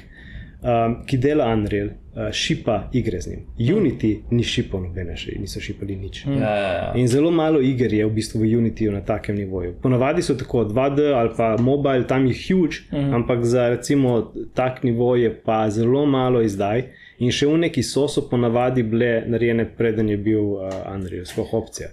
um, 0.64 0.96
ki 1.06 1.18
dela 1.18 1.48
Unreal, 1.54 1.88
uh, 1.88 2.32
šipa 2.32 2.90
igre 2.94 3.22
z 3.22 3.30
njim. 3.30 3.42
Unity 3.78 4.16
ni 4.32 4.44
šipal 4.44 4.82
nobene, 4.84 5.16
še 5.18 5.36
niso 5.40 5.62
šipali 5.62 5.96
nič. 5.96 6.24
Ja, 6.26 6.34
ja, 6.34 6.72
ja. 6.74 6.92
In 7.00 7.08
zelo 7.08 7.32
malo 7.32 7.62
iger 7.62 7.94
je 7.94 8.06
v 8.06 8.14
bistvu 8.16 8.42
v 8.42 8.56
Unityju 8.58 8.92
na 8.92 9.02
takem 9.02 9.36
nivoju. 9.36 9.76
Ponavadi 9.82 10.22
so 10.22 10.36
tako 10.40 10.66
2D 10.70 11.12
ali 11.14 11.34
pa 11.38 11.56
mobile, 11.60 12.08
tam 12.08 12.28
je 12.28 12.36
huge, 12.48 12.84
uh 12.92 13.00
-huh. 13.00 13.16
ampak 13.16 13.46
za 13.46 13.70
recimo 13.70 14.34
tak 14.54 14.84
nivo 14.84 15.16
je 15.16 15.34
pa 15.46 15.70
zelo 15.70 16.06
malo 16.06 16.42
izdaj. 16.42 16.84
In 17.20 17.32
še 17.32 17.48
v 17.48 17.58
neki 17.58 17.84
so, 17.84 18.08
so 18.08 18.22
ponavadi 18.30 18.84
bile 18.84 19.24
narejene, 19.28 19.66
preden 19.78 20.10
je 20.10 20.18
bil 20.18 20.44
uh, 20.44 20.70
Unreal, 20.96 21.26
sploh 21.26 21.54
opcija. 21.54 21.90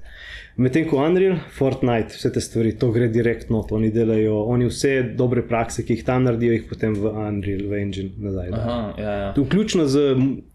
Medtem 0.56 0.88
ko 0.88 0.98
Unreal, 1.00 1.36
Fortnite, 1.56 2.16
vse 2.18 2.32
te 2.32 2.40
stvari, 2.40 2.72
to 2.78 2.90
gre 2.92 3.06
direktno, 3.08 3.62
oni 3.70 3.90
delajo, 3.94 4.42
oni 4.50 4.66
vse 4.68 4.90
dobre 5.16 5.42
prakse, 5.46 5.84
ki 5.86 5.94
jih 5.94 6.02
tam 6.04 6.26
naredijo, 6.26 6.52
jih 6.52 6.66
potem 6.68 6.96
v 6.98 7.12
Unreal, 7.12 7.62
v 7.70 7.78
Engine 7.80 8.10
nazaj. 8.18 8.50
Aha, 8.58 8.80
ja, 8.98 9.12
ja. 9.22 9.30
Vključno 9.38 9.86
z, 9.88 10.02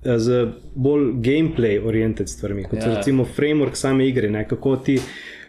z 0.03 0.41
bolj 0.75 1.07
gameplay-oriented 1.25 2.29
stvarmi, 2.29 2.67
kot 2.69 2.83
so 2.83 2.89
Ja. 2.91 2.97
recimo 2.97 3.25
framework 3.25 3.75
same 3.75 4.05
igre, 4.07 4.29
ne, 4.29 4.45
kako 4.47 4.75
ti. 4.77 4.99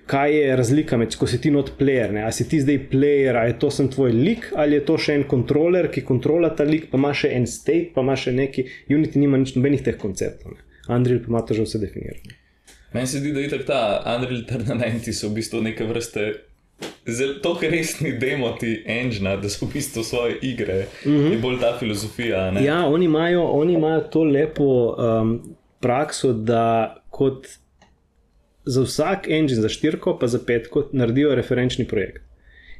Kaj 0.07 0.37
je 0.39 0.57
razlika 0.57 0.97
med, 0.97 1.17
ko 1.19 1.27
si 1.27 1.41
ti 1.43 1.51
not 1.51 1.73
player, 1.79 2.13
ne? 2.15 2.23
a 2.23 2.31
si 2.33 2.45
ti 2.49 2.61
zdaj 2.63 2.77
player, 2.93 3.35
ali 3.37 3.51
je 3.51 3.59
to 3.59 3.71
sem 3.75 3.89
tvoj 3.91 4.13
lik, 4.15 4.53
ali 4.55 4.79
je 4.79 4.85
to 4.87 4.95
še 5.03 5.17
en 5.19 5.25
kontroler, 5.27 5.89
ki 5.91 6.05
kontrola 6.07 6.53
ta 6.55 6.63
lik, 6.65 6.87
pa 6.93 6.97
ima 7.01 7.11
še 7.11 7.33
en 7.35 7.47
state, 7.51 7.91
pa 7.95 8.05
ima 8.07 8.15
še 8.15 8.31
neki. 8.33 8.65
Unity 8.95 9.19
nima 9.19 9.37
nič 9.43 9.57
nobenih 9.59 9.83
teh 9.83 9.99
konceptov. 9.99 10.55
Ne? 10.55 10.63
Unreal 10.95 11.19
pa 11.25 11.33
ima 11.35 11.43
to 11.43 11.59
že 11.59 11.67
vse 11.67 11.83
definirano. 11.83 12.39
Meni 12.97 13.07
se 13.07 13.19
zdi, 13.19 13.33
da 13.33 13.41
je 13.41 13.49
tako 13.49 13.65
ta 13.65 14.17
Unreal 14.17 14.43
Tournamenti 14.49 15.13
so 15.19 15.29
v 15.29 15.37
bistvu 15.41 15.61
neke 15.61 15.85
vrste. 15.85 16.33
Tako 17.43 17.69
resni 17.71 18.13
demoti 18.19 18.83
engine, 18.87 19.37
da 19.37 19.49
so 19.53 19.67
v 19.67 19.75
bistvu 19.75 20.03
svoje 20.05 20.39
igre, 20.43 20.87
mm 21.05 21.13
-hmm. 21.13 21.33
je 21.33 21.39
bolj 21.39 21.61
ta 21.61 21.77
filozofija. 21.79 22.51
Ne? 22.51 22.65
Ja, 22.65 22.87
oni 22.87 23.05
imajo, 23.05 23.45
oni 23.45 23.73
imajo 23.73 24.01
to 24.01 24.25
lepo 24.25 24.97
um, 24.97 25.57
prakso, 25.81 26.33
da 26.33 26.97
kot 27.11 27.47
za 28.65 28.83
vsak 28.83 29.29
engine, 29.29 29.61
za 29.61 29.69
štirko, 29.69 30.19
pa 30.19 30.27
za 30.27 30.39
petko, 30.47 30.89
naredijo 30.93 31.35
referenčni 31.35 31.85
projekt. 31.85 32.23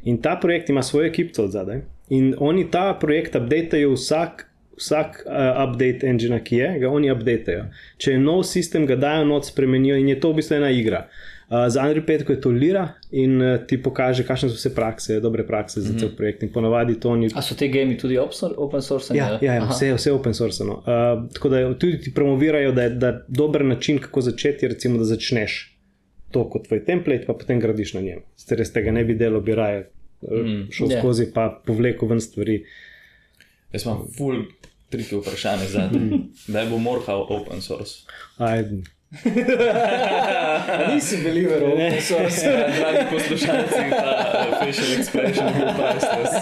In 0.03 0.23
ta 0.23 0.39
projekt 0.43 0.71
ima 0.71 0.83
svojo 0.83 1.07
ekipo 1.07 1.43
od 1.43 1.51
zadaj. 1.51 1.81
In 2.09 2.35
oni 2.39 2.71
ta 2.71 2.99
projekt 3.01 3.35
updatejo 3.37 3.93
vsak, 3.93 4.46
vsak 4.77 5.23
uh, 5.27 5.69
update 5.69 6.07
engine, 6.07 6.41
ki 6.45 6.57
je, 6.57 6.75
ga 6.81 6.91
oni 6.93 7.11
updatejo. 7.13 7.65
Če 8.03 8.17
je 8.17 8.21
nov 8.21 8.45
sistem, 8.49 8.87
ga 8.87 8.97
dajo 9.01 9.25
not, 9.25 9.49
spremenijo 9.49 9.97
in 9.97 10.09
je 10.13 10.21
to 10.21 10.33
v 10.33 10.41
bistvu 10.43 10.59
ena 10.61 10.71
igra. 10.71 11.07
Uh, 11.47 11.69
za 11.71 11.85
Unreal 11.87 12.03
5 12.07 12.31
je 12.31 12.41
to 12.41 12.51
lira 12.51 12.89
in 13.11 13.43
uh, 13.43 13.67
ti 13.67 13.79
pokaže, 13.83 14.25
kakšne 14.27 14.51
so 14.51 14.59
vse 14.59 14.73
prakse, 14.75 15.21
dobre 15.23 15.47
prakse 15.47 15.81
za 15.81 15.95
cel 15.99 16.11
projekt. 16.17 16.43
In 16.43 16.51
ponavadi 16.53 16.99
to 17.01 17.13
oni 17.15 17.31
A 17.35 17.43
so 17.43 17.55
te 17.55 17.69
gemi 17.71 17.95
tudi 17.99 18.19
open 18.19 18.83
source? 18.83 19.15
Ja, 19.15 19.39
ja, 19.41 19.55
ja 19.55 19.69
vse, 19.71 19.93
vse 19.95 20.13
open 20.13 20.35
source. 20.35 20.65
No. 20.67 20.83
Uh, 20.83 21.23
tako 21.33 21.49
da 21.49 21.63
tudi 21.79 22.01
ti 22.03 22.15
promovirajo, 22.15 22.73
da 22.73 22.83
je 22.83 22.91
da 22.91 23.13
dober 23.29 23.65
način, 23.65 24.03
kako 24.03 24.21
začeti, 24.21 24.67
je 24.67 24.75
recimo, 24.75 24.99
da 24.99 25.05
začneš 25.05 25.77
to 26.35 26.49
kot 26.51 26.67
tvoj 26.67 26.85
template, 26.85 27.27
pa 27.27 27.35
potem 27.39 27.61
gradiš 27.61 27.95
na 27.95 28.01
njem. 28.01 28.27
Ste 28.37 28.59
res 28.59 28.75
tega 28.75 28.91
ne 28.93 29.05
bi 29.07 29.15
delo, 29.15 29.41
bi 29.41 29.55
raje 29.55 29.87
mm, 30.27 30.67
šel 30.75 30.91
Ja. 30.91 30.97
yeah. 30.97 31.01
skozi, 31.01 31.31
pa 31.35 31.49
povlekel 31.67 32.11
ven 32.11 32.21
stvari. 32.21 32.65
Jaz 33.73 33.87
imam 33.87 34.03
full 34.19 34.43
triki 34.89 35.17
vprašanje 35.17 35.67
za 35.67 35.89
te. 35.89 35.99
Da 36.49 36.65
bo 36.65 36.79
morhal 36.79 37.27
open 37.31 37.61
source. 37.61 38.05
Aj, 38.39 38.65
Nisi 40.89 41.17
believer 41.19 41.61
v 41.61 41.67
open 41.69 42.01
source. 42.01 42.43
Ja, 42.43 42.67
Dragi 42.71 43.05
poslušalci, 43.11 43.83
ta 43.91 44.11
uh, 44.43 44.59
facial 44.59 44.89
expression 44.93 45.47
je 45.49 45.67
priceless. 45.73 46.35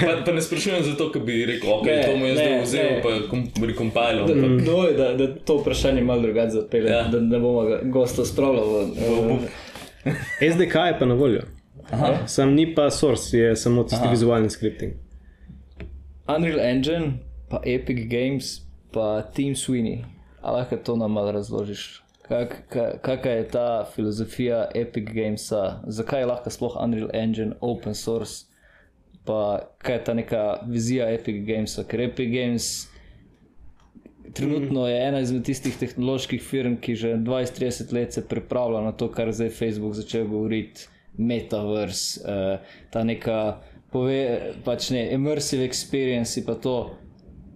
Pa, 0.00 0.24
pa 0.24 0.32
ne 0.32 0.40
sprašujem 0.40 0.82
zato, 0.84 1.10
ker 1.10 1.22
bi 1.22 1.44
rekel, 1.46 1.70
ok, 1.70 1.86
Ne, 1.86 2.02
to 2.02 2.16
mu 2.16 2.26
je 2.26 2.34
zdaj 2.34 2.62
vzel, 2.62 2.84
ne. 2.86 3.00
pa 3.02 3.28
kom, 3.28 3.40
recompilal. 3.62 4.24
Da, 4.26 4.32
ampak- 4.34 4.66
no, 4.66 4.78
da, 4.94 5.08
da 5.14 5.34
to 5.36 5.58
vprašanje 5.58 6.02
malo 6.02 6.22
drugače 6.22 6.50
zapelje, 6.52 6.90
Ja. 6.90 7.02
da 7.04 7.20
ne 7.20 7.38
bomo 7.38 7.62
ga 7.62 7.80
gosta 7.84 8.24
spravljali. 8.24 8.68
v- 8.70 9.48
v- 10.04 10.14
SDK 10.46 10.74
je 10.76 10.96
pa 10.98 11.04
na 11.04 11.14
voljo. 11.14 11.42
Aha. 11.90 12.26
Sam 12.26 12.54
ni 12.54 12.74
pa 12.74 12.90
source, 12.90 13.34
je 13.34 13.56
samo 13.56 13.82
tisti 13.84 14.00
Aha. 14.00 14.10
vizualni 14.10 14.50
scripting. 14.50 14.92
Unreal 16.28 16.60
Engine, 16.60 17.12
pa 17.50 17.60
Epic 17.66 18.06
Games, 18.08 18.60
pa 18.92 19.22
Team 19.34 19.54
Sweeney. 19.58 20.04
A 20.42 20.52
lahko 20.52 20.76
to 20.76 20.96
nam 20.96 21.12
malo 21.12 21.32
razložiš? 21.32 22.02
Kak, 22.30 22.70
ka, 22.70 22.84
kakšna 23.02 23.30
je 23.30 23.48
ta 23.48 23.84
filozofija 23.94 24.68
Epic 24.74 25.10
Gamesa, 25.10 25.82
zakaj 25.86 26.22
je 26.22 26.26
lahko 26.30 26.50
sploh 26.50 26.76
Unreal 26.78 27.10
Engine 27.12 27.58
open 27.60 27.94
source, 27.94 28.46
pa 29.26 29.66
kaj 29.82 29.96
je 29.96 30.04
ta 30.04 30.14
neka 30.14 30.44
vizija 30.70 31.10
Epic 31.10 31.42
Gamesa, 31.46 31.84
ker 31.84 32.06
Epic 32.06 32.30
Games 32.30 32.86
trenutno 34.32 34.86
je 34.86 35.08
ena 35.08 35.20
izmed 35.20 35.42
tistih 35.44 35.74
tehnoloških 35.76 36.42
firm, 36.42 36.78
ki 36.78 36.94
že 36.94 37.16
20-30 37.18 37.92
let 37.92 38.14
se 38.14 38.22
pripravlja 38.28 38.80
na 38.80 38.92
to, 38.92 39.10
kar 39.10 39.32
zdaj 39.32 39.50
Facebook 39.50 39.98
začel 39.98 40.28
govoriti, 40.30 40.86
metaverse, 41.18 42.22
uh, 42.22 42.78
ta 42.94 43.02
neka 43.04 43.60
pove, 43.90 44.54
pač 44.64 44.92
ne, 44.94 45.08
immersive 45.14 45.66
experience, 45.66 46.38
pa 46.46 46.54
to. 46.54 46.76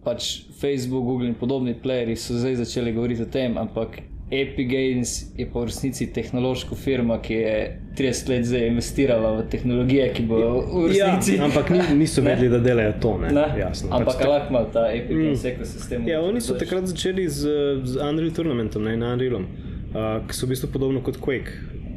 Pač 0.04 0.44
Facebook, 0.60 1.04
Google 1.04 1.28
in 1.28 1.34
podobni 1.34 1.74
playerji 1.74 2.16
so 2.16 2.34
zdaj 2.36 2.58
začeli 2.60 2.92
govoriti 2.92 3.22
o 3.22 3.26
tem, 3.26 3.56
ampak 3.58 4.02
Epic 4.30 4.68
Games 4.68 5.10
je 5.36 5.44
pa 5.46 5.60
v 5.60 5.68
resnici 5.68 6.06
tehnološka 6.12 6.74
firma, 6.74 7.18
ki 7.22 7.34
je 7.34 7.56
30 7.96 8.28
let 8.32 8.44
zdaj 8.48 8.66
investirala 8.68 9.30
v 9.38 9.44
tehnologije, 9.52 10.06
ki 10.16 10.22
bo 10.26 10.38
v 10.38 10.96
Ja, 10.96 11.10
resnici. 11.14 11.38
ampak 11.40 11.70
ni, 11.70 11.80
niso 12.00 12.22
vedeli, 12.24 12.48
da 12.48 12.58
delajo 12.58 12.94
to. 13.00 13.12
Ne? 13.20 13.30
Ne? 13.36 13.44
Jasno. 13.60 13.92
ampak 13.92 14.16
Pač 14.18 14.26
lahko 14.26 14.50
ima 14.50 14.62
ta 14.72 14.86
Epic 14.92 15.16
Games 15.16 15.44
ekosistem. 15.44 16.08
Ja, 16.08 16.20
oni 16.24 16.40
so 16.40 16.56
takrat 16.58 16.88
začeli 16.88 17.28
z, 17.28 17.40
z 17.84 17.96
Unreal 18.00 18.32
Tournamentom, 18.32 18.84
ne 18.84 18.96
na 18.96 19.12
Unrealom, 19.14 19.44
uh, 19.92 20.26
ki 20.26 20.34
so 20.34 20.46
v 20.48 20.52
bistvu 20.56 20.72
podobno 20.72 21.00
kot 21.04 21.20
Quake. 21.20 21.52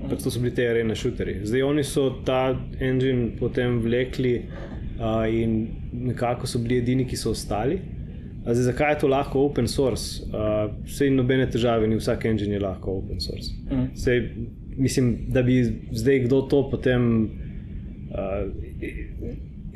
Pač 0.08 0.24
to 0.24 0.32
so 0.32 0.40
bili 0.40 0.54
te 0.56 0.68
arene 0.68 0.96
šuterji. 0.96 1.42
Zdaj 1.48 1.64
oni 1.64 1.84
so 1.84 2.10
ta 2.28 2.54
engine 2.80 3.32
potem 3.40 3.80
vlekli 3.84 4.36
uh, 5.00 5.26
in 5.28 5.68
nekako 5.92 6.48
so 6.48 6.60
bili 6.60 6.84
edini, 6.84 7.08
ki 7.08 7.18
so 7.18 7.32
ostali. 7.32 7.80
Zdaj, 8.48 8.64
zakaj 8.64 8.94
je 8.94 9.00
to 9.00 9.08
lahko 9.08 9.42
open 9.44 9.68
source? 9.68 10.24
Uh, 10.24 10.72
Vse 10.88 11.10
nobene 11.12 11.50
težave, 11.52 11.88
ni 11.88 12.00
vsak 12.00 12.26
engine 12.30 12.56
je 12.56 12.62
lahko 12.64 13.00
open 13.02 13.20
source. 13.22 13.52
Mm. 13.72 13.90
Sej, 13.96 14.22
mislim, 14.78 15.18
da 15.28 15.44
bi 15.44 15.60
zdaj 15.92 16.24
kdo 16.28 16.42
to 16.42 16.64
potem. 16.72 17.30
Uh, 18.08 18.48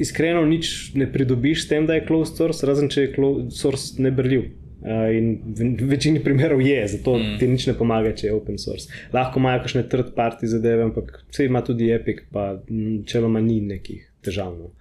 iskreno 0.02 0.46
nič 0.46 0.94
ne 0.96 1.06
pridobiš 1.12 1.66
s 1.66 1.68
tem, 1.70 1.86
da 1.86 1.98
je 1.98 2.06
closed 2.08 2.40
source, 2.40 2.66
razen 2.66 2.90
če 2.90 3.02
je 3.02 3.14
closed 3.16 3.54
source 3.54 4.02
nebrljiv. 4.02 4.48
Uh, 4.82 5.12
in 5.14 5.36
v 5.78 5.92
večini 5.92 6.24
primerov 6.24 6.62
je, 6.66 6.80
zato 6.96 7.18
mm. 7.20 7.36
ti 7.38 7.48
nič 7.52 7.68
ne 7.70 7.76
pomaga, 7.78 8.16
če 8.18 8.32
je 8.32 8.34
open 8.34 8.58
source. 8.58 8.90
Lahko 9.14 9.38
imajo 9.44 9.62
kakšne 9.62 9.84
third 9.92 10.16
party 10.16 10.50
zadeve, 10.50 10.88
ampak 10.88 11.20
vse 11.28 11.46
ima 11.46 11.62
tudi 11.62 11.92
Epic, 11.94 12.24
pa 12.34 12.56
mm, 12.56 13.04
čeloma 13.06 13.44
ni 13.46 13.60
nekih 13.62 14.08
težav. 14.26 14.56
No. 14.58 14.72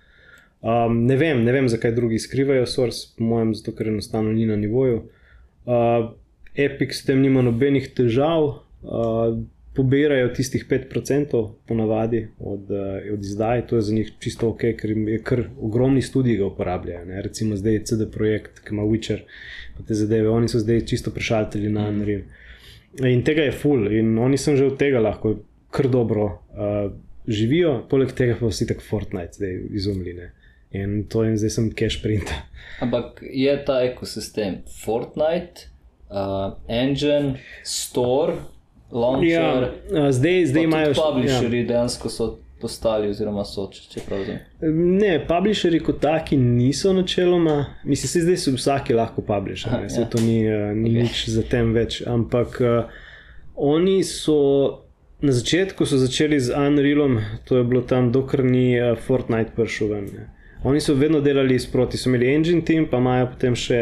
Um, 0.60 1.06
ne, 1.06 1.16
vem, 1.16 1.44
ne 1.44 1.52
vem, 1.52 1.68
zakaj 1.68 1.94
drugi 1.96 2.18
skrivajo 2.18 2.66
source, 2.66 3.08
po 3.16 3.24
mojem, 3.24 3.54
zato 3.56 3.72
ker 3.72 3.88
enostavno 3.88 4.32
ni 4.32 4.46
na 4.46 4.56
nivoju. 4.60 5.02
Uh, 5.64 6.10
Epic 6.54 6.92
s 6.92 7.06
tem 7.06 7.22
nima 7.22 7.40
nobenih 7.42 7.86
težav, 7.96 8.44
uh, 8.44 9.38
pobirajo 9.74 10.28
tistih 10.34 10.66
5% 10.68 11.40
ponavadi 11.68 12.26
od, 12.38 12.70
uh, 12.70 13.12
od 13.12 13.24
izdaje, 13.24 13.66
to 13.66 13.76
je 13.76 13.82
za 13.82 13.94
njih 13.94 14.10
čisto 14.18 14.48
ok, 14.48 14.66
ker 14.76 14.90
jim 14.90 15.08
je 15.08 15.22
kar 15.22 15.44
ogromni 15.60 16.02
studiji 16.02 16.36
ga 16.36 16.46
uporabljajo. 16.46 17.04
Ne? 17.04 17.22
Recimo 17.22 17.56
zdaj 17.56 17.72
je 17.72 17.84
CD 17.84 18.08
Projekt, 18.12 18.60
ki 18.60 18.74
ima 18.74 18.82
Witcher, 18.82 19.22
pa 19.76 19.86
te 19.88 19.94
zadeve, 19.94 20.28
oni 20.28 20.48
so 20.48 20.60
zdaj 20.60 20.84
čisto 20.90 21.10
prešaltili 21.14 21.70
na 21.72 21.86
Unreal. 21.88 22.26
In 23.06 23.22
tega 23.24 23.46
je 23.46 23.54
full, 23.54 23.86
in 23.94 24.18
oni 24.18 24.36
sem 24.36 24.56
že 24.58 24.66
od 24.66 24.76
tega 24.76 25.00
lahko 25.00 25.38
kar 25.70 25.88
dobro 25.88 26.26
uh, 26.26 26.90
živijo, 27.26 27.86
poleg 27.88 28.12
tega 28.12 28.36
pa 28.40 28.50
vsi 28.50 28.66
tako 28.66 28.84
Fortnite 28.90 29.38
zdaj 29.38 29.56
izumljene. 29.70 30.32
In 30.72 31.04
to 31.08 31.24
jim 31.24 31.36
zdaj 31.36 31.50
sem 31.50 31.70
cash 31.74 32.02
printa. 32.02 32.32
Ampak 32.80 33.22
je 33.26 33.64
ta 33.64 33.80
ekosistem 33.82 34.60
Fortnite, 34.84 35.66
uh, 36.10 36.54
Engine, 36.68 37.34
Store, 37.64 38.32
Launcher, 38.92 39.30
Ja, 39.30 39.72
uh, 40.04 40.10
zdaj, 40.10 40.46
zdaj 40.46 40.62
imajo 40.64 40.94
še- 40.94 41.02
publisherji 41.02 41.64
dejansko 41.66 42.08
so 42.08 42.28
postali, 42.60 43.08
oziroma 43.08 43.44
so, 43.44 43.66
če, 43.72 43.82
če 43.90 44.00
prav 44.06 44.18
razumem. 44.20 44.96
Ne, 45.00 45.12
publisherji 45.28 45.80
kot 45.80 46.00
taki 46.02 46.36
niso 46.36 46.92
načeloma, 46.92 47.54
mislim, 47.84 48.08
se 48.08 48.20
zdaj 48.20 48.36
so 48.36 48.52
vsaki 48.52 48.94
lahko 48.94 49.22
publisher, 49.24 49.72
Aha, 49.72 49.84
ne, 49.86 49.88
ja. 49.90 50.00
ja. 50.00 50.08
to 50.12 50.20
ni, 50.20 50.38
uh, 50.44 50.70
ni 50.76 50.90
okay. 50.90 51.02
nič 51.02 51.22
za 51.32 51.42
tem 51.42 51.72
več. 51.74 52.02
Ampak 52.06 52.60
uh, 52.60 52.98
oni 53.56 54.04
so 54.04 54.36
na 55.20 55.32
začetku 55.32 55.84
so 55.86 55.98
začeli 56.00 56.40
z 56.40 56.52
Unrealom, 56.56 57.18
to 57.44 57.58
je 57.58 57.64
bilo 57.64 57.82
tam, 57.82 58.12
dokler 58.12 58.44
ni 58.44 58.74
uh, 58.80 58.92
Fortnite 58.96 59.56
prišel 59.56 59.88
ven. 59.94 60.06
Ne. 60.16 60.28
Oni 60.64 60.80
so 60.80 60.94
vedno 60.94 61.20
delali 61.20 61.58
sproti, 61.58 61.96
so 61.96 62.10
imeli 62.10 62.34
engine 62.34 62.64
team, 62.64 62.86
pa 62.90 62.98
imajo 63.00 63.30
potem 63.32 63.54
še 63.56 63.78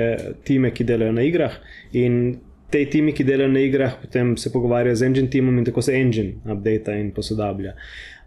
time, 0.46 0.70
ki 0.70 0.86
delajo 0.86 1.16
na 1.16 1.24
igrah. 1.26 1.56
In 1.98 2.36
te 2.70 2.84
timi, 2.92 3.14
ki 3.16 3.26
delajo 3.26 3.50
na 3.50 3.64
igrah, 3.66 3.96
potem 4.02 4.36
se 4.38 4.52
pogovarjajo 4.55 5.00
z 5.00 5.09
engine 5.09 5.32
timom 5.32 5.59
in 5.59 5.66
tako 5.66 5.82
se 5.82 5.96
engine 5.98 6.38
update 6.46 6.94
in 7.00 7.10
posodablja. 7.16 7.74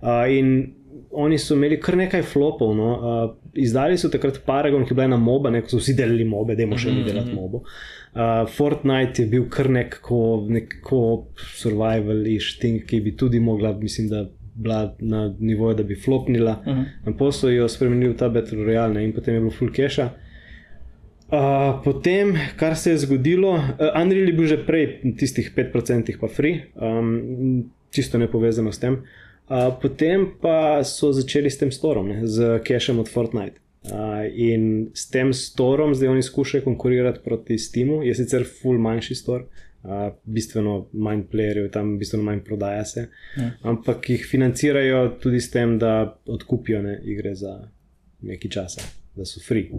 Uh, 0.02 0.26
in 0.28 0.52
oni 1.11 1.38
so 1.40 1.56
imeli 1.56 1.80
kar 1.80 1.95
nekaj 1.95 2.26
flopov. 2.28 2.73
No. 2.76 2.90
Uh, 2.91 3.23
izdali 3.53 3.98
so 3.98 4.11
takrat 4.11 4.41
Paragon, 4.45 4.84
ki 4.84 4.91
je 4.91 4.99
bila 4.99 5.07
ena 5.07 5.22
moba, 5.22 5.52
neko 5.53 5.72
so 5.72 5.80
vsi 5.80 5.95
delali 5.95 6.28
mobe, 6.28 6.56
da 6.60 6.68
še 6.78 6.91
ni 6.91 7.06
delati 7.07 7.32
mobo. 7.36 7.64
Uh, 8.11 8.44
Fortnite 8.52 9.23
je 9.23 9.30
bil 9.32 9.48
kar 9.52 9.72
neko, 9.72 10.22
neko 10.52 11.02
survival-ish 11.56 12.57
thing, 12.60 12.84
ki 12.88 12.99
bi 13.06 13.15
tudi 13.15 13.40
mogla, 13.40 13.72
mislim, 13.80 14.11
da 14.11 14.26
bila 14.62 14.96
na 15.00 15.36
nivoju, 15.40 15.76
da 15.76 15.84
bi 15.84 15.96
flopnila. 15.96 16.60
Uh 16.66 16.74
-huh. 16.74 16.86
Na 17.06 17.14
poslu 17.18 17.50
jo 17.50 17.68
spremenili 17.70 18.14
v 18.14 18.18
ta 18.18 18.30
Battle 18.30 18.66
Royale 18.66 19.04
in 19.04 19.14
potem 19.14 19.34
je 19.34 19.40
bilo 19.40 19.52
full 19.52 19.74
cache. 19.74 20.10
Uh, 21.32 21.82
potem, 21.84 22.36
kar 22.60 22.76
se 22.76 22.92
je 22.92 22.98
zgodilo, 22.98 23.52
uh, 23.52 24.02
Unreal 24.02 24.28
je 24.28 24.34
bil 24.34 24.48
že 24.48 24.58
prej, 24.66 25.16
tistih 25.18 25.54
5%, 25.56 26.18
pa 26.20 26.28
free, 26.28 26.60
um, 26.76 27.72
čisto 27.90 28.18
ne 28.18 28.28
povezano 28.28 28.72
s 28.72 28.80
tem. 28.80 28.98
Uh, 29.48 29.72
potem 29.82 30.28
pa 30.42 30.84
so 30.84 31.14
začeli 31.16 31.50
s 31.50 31.58
tem 31.58 31.72
storom, 31.72 32.10
ne, 32.10 32.28
z 32.28 32.60
cachem 32.68 33.00
od 33.00 33.08
Fortnite. 33.08 33.64
Uh, 33.88 34.28
in 34.36 34.92
s 34.94 35.08
tem 35.10 35.32
storom 35.34 35.96
zdaj 35.96 36.10
oni 36.10 36.24
skušajo 36.24 36.64
konkurirati 36.64 37.24
proti 37.24 37.58
Steamu, 37.58 38.04
je 38.04 38.16
sicer 38.16 38.44
full 38.44 38.78
manjši 38.80 39.16
store, 39.16 39.48
uh, 39.84 40.14
bistveno 40.24 40.88
manj 40.94 41.24
playerjev, 41.32 41.72
tam 41.72 41.98
bistveno 41.99 42.24
manj 42.24 42.44
prodaja 42.44 42.86
se, 42.86 43.08
ja. 43.38 43.52
ampak 43.62 44.10
jih 44.10 44.28
financirajo 44.30 45.08
tudi 45.22 45.41
s 45.41 45.52
tem, 45.52 45.80
da 45.80 46.18
odkupijo 46.26 46.82
ne, 46.82 46.99
igre 47.03 47.36
za 47.36 47.60
nekaj 48.22 48.52
časa, 48.52 48.82
da 49.16 49.26
so 49.26 49.41
free. 49.48 49.70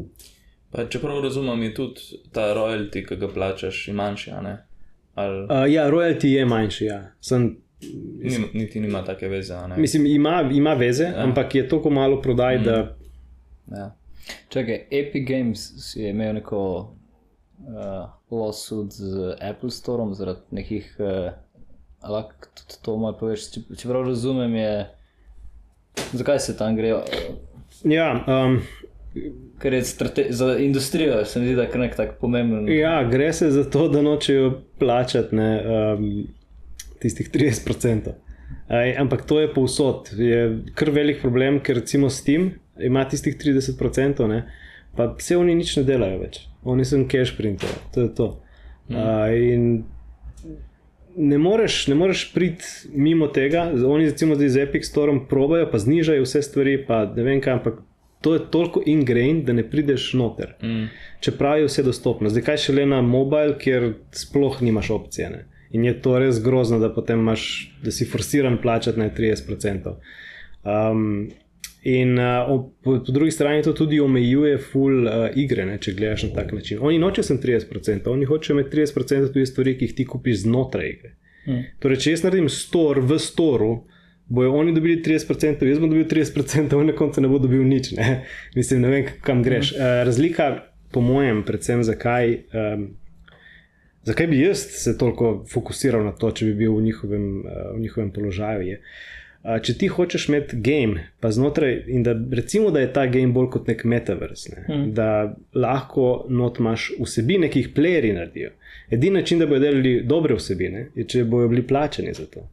Pa, 0.70 0.86
čeprav 0.88 1.20
razumem, 1.22 1.62
je 1.62 1.74
tudi 1.74 2.22
ta 2.32 2.54
royalty, 2.56 3.04
ki 3.08 3.16
ga 3.16 3.28
plačaš, 3.28 3.88
manjši. 3.92 4.30
Ali... 5.14 5.42
Uh, 5.44 5.66
ja, 5.72 5.90
royalty 5.90 6.32
je 6.32 6.46
manjši. 6.46 6.84
Ja. 6.84 7.02
Sem, 7.20 7.56
Nim, 8.22 8.44
niti 8.54 8.80
nima 8.80 9.04
take 9.04 9.28
veze. 9.28 9.54
Mislim, 9.76 10.06
ima, 10.06 10.50
ima 10.54 10.74
veze, 10.74 11.04
ja. 11.04 11.14
ampak 11.16 11.54
je 11.54 11.68
toliko 11.68 11.90
malo 11.90 12.22
prodaj. 12.22 12.58
Mm. 12.58 12.64
Da... 12.64 12.96
Ja. 13.70 13.96
Čakaj, 14.48 14.86
Epic 14.90 15.28
Games 15.28 15.96
je 15.96 16.10
imel 16.10 16.34
neko 16.34 16.92
uh, 17.68 18.10
lawsuit 18.30 18.92
z 18.92 19.36
Apple 19.40 19.70
Storom 19.70 20.14
zaradi 20.14 20.40
nekih. 20.50 20.96
Uh, 20.98 21.32
Lahko 22.02 22.48
tudi 22.54 22.80
to 22.82 22.96
malo 22.98 23.14
poveš. 23.14 23.44
Če, 23.54 23.60
če 23.78 23.92
razumem, 23.94 24.56
je, 24.58 24.72
zakaj 26.18 26.40
se 26.42 26.56
tam 26.58 26.74
gre. 26.74 26.96
Ja, 27.86 28.08
um, 28.26 28.58
Ker 29.58 29.74
je 29.74 29.82
za 30.30 30.56
industrijo, 30.58 31.24
se 31.24 31.40
mi 31.40 31.46
zdi, 31.46 31.54
da 31.54 31.62
je 31.62 31.78
nek 31.78 31.96
tak 31.96 32.14
pomemben. 32.20 32.68
Ja, 32.72 33.04
gre 33.04 33.32
se 33.32 33.50
za 33.50 33.64
to, 33.70 33.88
da 33.88 34.02
nočejo 34.02 34.62
plačati 34.78 35.36
ne, 35.36 35.50
um, 35.62 36.26
tistih 36.98 37.30
30%. 37.30 38.12
Aj, 38.68 38.96
ampak 38.98 39.26
to 39.26 39.40
je 39.40 39.52
povsod. 39.54 40.08
Je 40.16 40.62
kar 40.74 40.90
velik 40.90 41.20
problem, 41.20 41.60
ker 41.60 41.76
recimo 41.76 42.10
Steam 42.10 42.50
ima 42.80 43.04
tistih 43.08 43.36
30%, 43.36 44.26
ne, 44.26 44.46
pa 44.96 45.12
vse 45.18 45.36
oni 45.36 45.54
nič 45.54 45.76
ne 45.76 45.84
delajo 45.86 46.22
več. 46.24 46.40
Oni 46.64 46.84
so 46.84 47.00
cash 47.08 47.36
printer, 47.36 47.68
to 47.94 48.06
je 48.06 48.14
to. 48.14 48.28
Mm. 48.88 48.96
Uh, 48.96 49.84
Ne 51.16 51.36
moreš, 51.38 51.86
ne 51.92 51.94
moreš 51.94 52.22
priti 52.32 52.64
mimo 52.94 53.26
tega, 53.28 53.66
oni 53.86 54.06
recimo 54.06 54.34
z 54.34 54.62
Epic 54.62 54.86
Storom 54.88 55.26
probajo, 55.28 55.66
pa 55.70 55.78
znižajo 55.78 56.22
vse 56.24 56.40
stvari, 56.42 56.78
pa 56.86 57.04
ne 57.04 57.22
vem 57.22 57.40
kaj, 57.40 57.52
ampak 57.52 57.82
to 58.22 58.34
je 58.34 58.40
toliko 58.50 58.82
ingrained, 58.86 59.44
da 59.44 59.52
ne 59.52 59.64
prideš 59.70 60.12
noter. 60.14 60.54
Mm. 60.62 60.86
Čeprav 61.20 61.58
je 61.58 61.66
vse 61.66 61.82
dostopno. 61.82 62.30
Zdaj 62.30 62.46
kaj 62.46 62.60
še 62.64 62.76
le 62.78 62.86
na 62.86 63.02
mobil, 63.02 63.56
kjer 63.58 63.90
sploh 64.14 64.62
nimaš 64.62 64.90
opcije. 64.94 65.30
Ne? 65.30 65.44
In 65.76 65.84
je 65.84 65.96
to 66.04 66.16
res 66.22 66.38
grozno, 66.44 66.78
da 66.78 66.92
potem 66.94 67.20
imaš, 67.20 67.44
da 67.84 67.90
si 67.90 68.06
forsiran 68.08 68.60
plačati 68.62 69.00
na 69.00 69.10
30%. 69.10 69.96
Um, 70.62 71.32
in 71.82 72.18
uh, 72.18 72.46
po, 72.84 72.98
po 73.04 73.12
drugi 73.12 73.30
strani 73.30 73.62
to 73.62 73.72
tudi 73.72 74.00
omejuje 74.00 74.58
full 74.58 75.06
uh, 75.06 75.26
igre, 75.36 75.64
ne, 75.66 75.78
če 75.82 75.94
gledaš 75.98 76.28
na 76.28 76.34
tak 76.36 76.52
način. 76.52 76.78
Oni 76.80 76.98
nočejo 77.02 77.26
sem 77.26 77.40
30%, 77.42 78.06
oni 78.10 78.28
hočejo 78.28 78.58
imeti 78.58 78.76
30% 78.76 79.32
tudi 79.32 79.46
stvari, 79.46 79.74
ki 79.78 79.88
jih 79.88 79.96
ti 79.98 80.06
kupiš 80.06 80.44
znotraj 80.44 80.88
igre. 80.88 81.14
Mm. 81.46 81.64
Torej, 81.82 81.98
če 82.04 82.14
jaz 82.14 82.22
naredim 82.26 82.48
store 82.52 83.02
v 83.02 83.18
storu, 83.18 83.72
bojo 84.30 84.54
oni 84.60 84.74
dobili 84.74 85.00
30%, 85.02 85.66
jaz 85.66 85.82
bom 85.82 85.90
dobil 85.90 86.06
30%, 86.10 86.78
on 86.78 86.86
na 86.92 86.96
koncu 86.96 87.24
ne 87.24 87.30
bo 87.30 87.42
dobil 87.42 87.66
nič. 87.66 87.92
Ne? 87.98 88.22
Mislim, 88.58 88.84
ne 88.86 88.92
vem, 88.94 89.14
kam 89.26 89.42
greš. 89.42 89.74
Mm. 89.74 90.02
Razlika, 90.06 90.50
po 90.94 91.02
mojem, 91.02 91.42
predvsem 91.46 91.82
zakaj. 91.86 92.36
Um, 92.54 92.90
Zakaj 94.02 94.26
bi 94.26 94.40
jaz 94.40 94.58
se 94.58 94.96
toliko 94.98 95.44
fokusiral 95.46 96.02
na 96.02 96.10
to, 96.18 96.32
če 96.34 96.48
bi 96.48 96.54
bil 96.64 96.72
v 96.74 96.82
njihovem, 96.88 97.26
v 97.46 97.80
njihovem 97.84 98.08
položaju? 98.10 98.64
Je? 98.66 98.80
Če 99.42 99.74
ti 99.74 99.88
hočeš 99.90 100.28
imeti 100.28 100.56
game, 100.62 101.00
pa 101.20 101.32
znotraj, 101.34 101.72
in 101.90 102.04
da 102.06 102.14
recimo, 102.30 102.70
da 102.70 102.80
je 102.84 102.92
ta 102.94 103.08
game 103.10 103.34
bolj 103.34 103.48
kot 103.56 103.66
nek 103.66 103.82
metaverse, 103.90 104.52
ne? 104.54 104.62
mm. 104.68 104.92
da 104.94 105.08
lahko 105.58 106.26
not 106.30 106.60
imaš 106.62 106.92
vsebine, 107.00 107.50
ki 107.50 107.64
jih 107.64 107.72
playeri 107.74 108.12
naredijo. 108.14 108.52
Edini 108.94 109.18
način, 109.18 109.42
da 109.42 109.48
bodo 109.50 109.64
delali 109.64 109.96
dobre 110.06 110.36
vsebine, 110.38 110.88
je, 110.94 111.08
če 111.10 111.24
bodo 111.24 111.50
bili 111.50 111.66
plačeni 111.66 112.14
za 112.14 112.28
to 112.30 112.46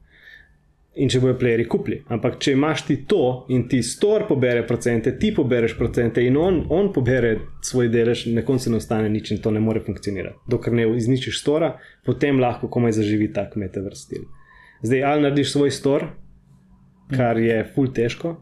in 0.99 1.09
če 1.11 1.21
bojo 1.23 1.35
playeri 1.39 1.65
kupili. 1.69 1.99
Ampak 2.11 2.39
če 2.43 2.53
imaš 2.55 2.83
ti 2.87 2.97
to 3.07 3.45
in 3.53 3.67
ti 3.71 3.81
stor 3.85 4.25
pobere 4.27 4.65
procente, 4.67 5.13
ti 5.21 5.31
pobereš 5.35 5.75
procente 5.77 6.23
in 6.25 6.37
on, 6.37 6.63
on 6.75 6.89
pobere 6.93 7.35
svoj 7.65 7.91
delež, 7.93 8.25
na 8.33 8.43
koncu 8.47 8.73
ne 8.73 8.79
ostane 8.81 9.11
nič 9.13 9.31
in 9.35 9.41
to 9.43 9.53
ne 9.55 9.61
more 9.63 9.83
funkcionirati. 9.85 10.41
Dokler 10.49 10.75
ne 10.81 10.87
izničiš 10.97 11.39
stora, 11.39 11.75
potem 12.05 12.41
lahko 12.41 12.71
komaj 12.71 12.97
zaživi 12.99 13.29
tak 13.33 13.55
metaverse 13.59 14.09
stil. 14.09 14.25
Zdaj, 14.81 15.05
ali 15.05 15.27
narediš 15.27 15.53
svoj 15.53 15.71
stor, 15.75 16.07
kar 17.15 17.39
je 17.39 17.57
full 17.73 17.91
težko, 17.93 18.35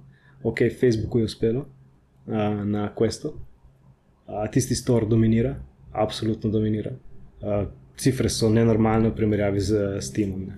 ok, 0.43 0.67
Facebooku 0.79 1.19
je 1.19 1.25
uspelo 1.25 1.65
uh, 1.65 2.63
na 2.65 2.89
Questu, 2.95 3.33
uh, 3.33 4.45
tisti 4.51 4.75
stor 4.75 5.07
dominira, 5.07 5.55
absolutno 5.91 6.51
dominira. 6.51 6.91
Uh, 7.41 7.67
cifre 7.97 8.29
so 8.29 8.49
nenormalne 8.53 9.09
v 9.09 9.15
primerjavi 9.17 9.61
z 9.61 10.01
Steamom. 10.01 10.45
Ne. 10.45 10.55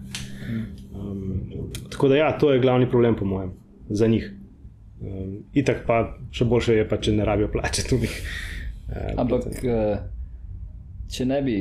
Um, 0.95 1.71
tako 1.89 2.11
da, 2.11 2.15
ja, 2.15 2.31
to 2.37 2.51
je 2.51 2.59
glavni 2.59 2.89
problem, 2.89 3.15
po 3.15 3.25
mojem, 3.25 3.53
za 3.89 4.07
njih. 4.07 4.31
Um, 5.01 5.37
itak 5.53 5.85
pa 5.87 6.01
še 6.31 6.45
boljše 6.45 6.75
je, 6.81 6.87
pa, 6.89 6.99
če 6.99 7.15
ne 7.15 7.25
rabijo 7.25 7.51
plačati 7.51 7.89
tudi. 7.89 8.11
Uh, 8.89 9.19
Ampak, 9.21 9.43
uh, 9.69 9.99
če 11.13 11.25
ne 11.29 11.35
bi, 11.45 11.55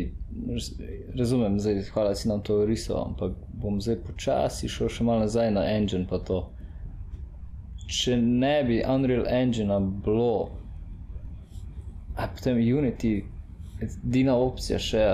razumem, 1.14 1.60
zdaj, 1.60 1.82
hvala 1.82 2.14
si 2.14 2.28
nam 2.28 2.42
to 2.42 2.64
risal, 2.66 3.04
ampak 3.06 3.32
bom 3.52 3.80
zdaj 3.80 3.96
počasi 4.06 4.68
šel 4.68 4.88
še 4.88 5.04
malo 5.04 5.24
nazaj 5.24 5.50
na 5.50 5.64
engine. 5.72 6.06
Če 7.88 8.16
ne 8.20 8.54
bi 8.68 8.82
Unreal 8.84 9.24
Engine 9.32 9.80
bilo, 10.04 10.50
a 12.16 12.26
potem 12.28 12.58
Unity, 12.60 13.22
edina 13.80 14.36
opcija 14.36 14.78
še. 14.78 15.04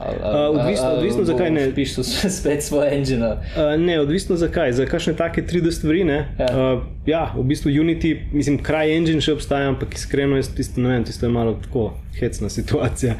Uh, 0.00 0.60
odvisno, 0.60 0.88
odvisno 0.88 1.24
zakaj 1.24 1.50
ne. 1.50 1.74
Pišeš 1.74 2.06
spet 2.40 2.62
svoje 2.62 2.94
engine. 2.96 3.26
Uh, 3.26 3.80
ne, 3.80 4.00
odvisno 4.00 4.36
zakaj. 4.36 4.72
Za 4.72 4.86
kakšne 4.86 5.14
take 5.16 5.42
3D 5.42 5.70
stvari. 5.70 6.00
Ja. 6.00 6.26
Uh, 6.38 6.82
ja, 7.06 7.32
v 7.36 7.42
bistvu 7.42 7.70
Unity, 7.70 8.16
mislim, 8.32 8.58
kraj 8.58 8.96
engine 8.96 9.20
še 9.22 9.36
obstaja, 9.36 9.68
ampak 9.70 9.94
iskreno 9.94 10.36
je 10.36 10.48
tisto, 10.56 10.80
ne 10.80 10.90
vem, 10.90 11.04
tisto 11.06 11.26
je 11.26 11.32
malo 11.32 11.54
tako 11.62 11.92
hecna 12.18 12.50
situacija. 12.50 13.14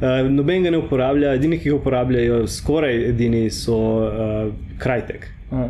Uh, 0.00 0.24
noben 0.30 0.64
ga 0.64 0.72
ne 0.72 0.80
uporablja, 0.80 1.34
edini, 1.36 1.58
ki 1.60 1.74
ga 1.74 1.76
uporabljajo, 1.76 2.46
skoraj 2.48 3.10
edini 3.10 3.50
so 3.52 3.76
uh, 4.06 4.46
krajtek. 4.80 5.28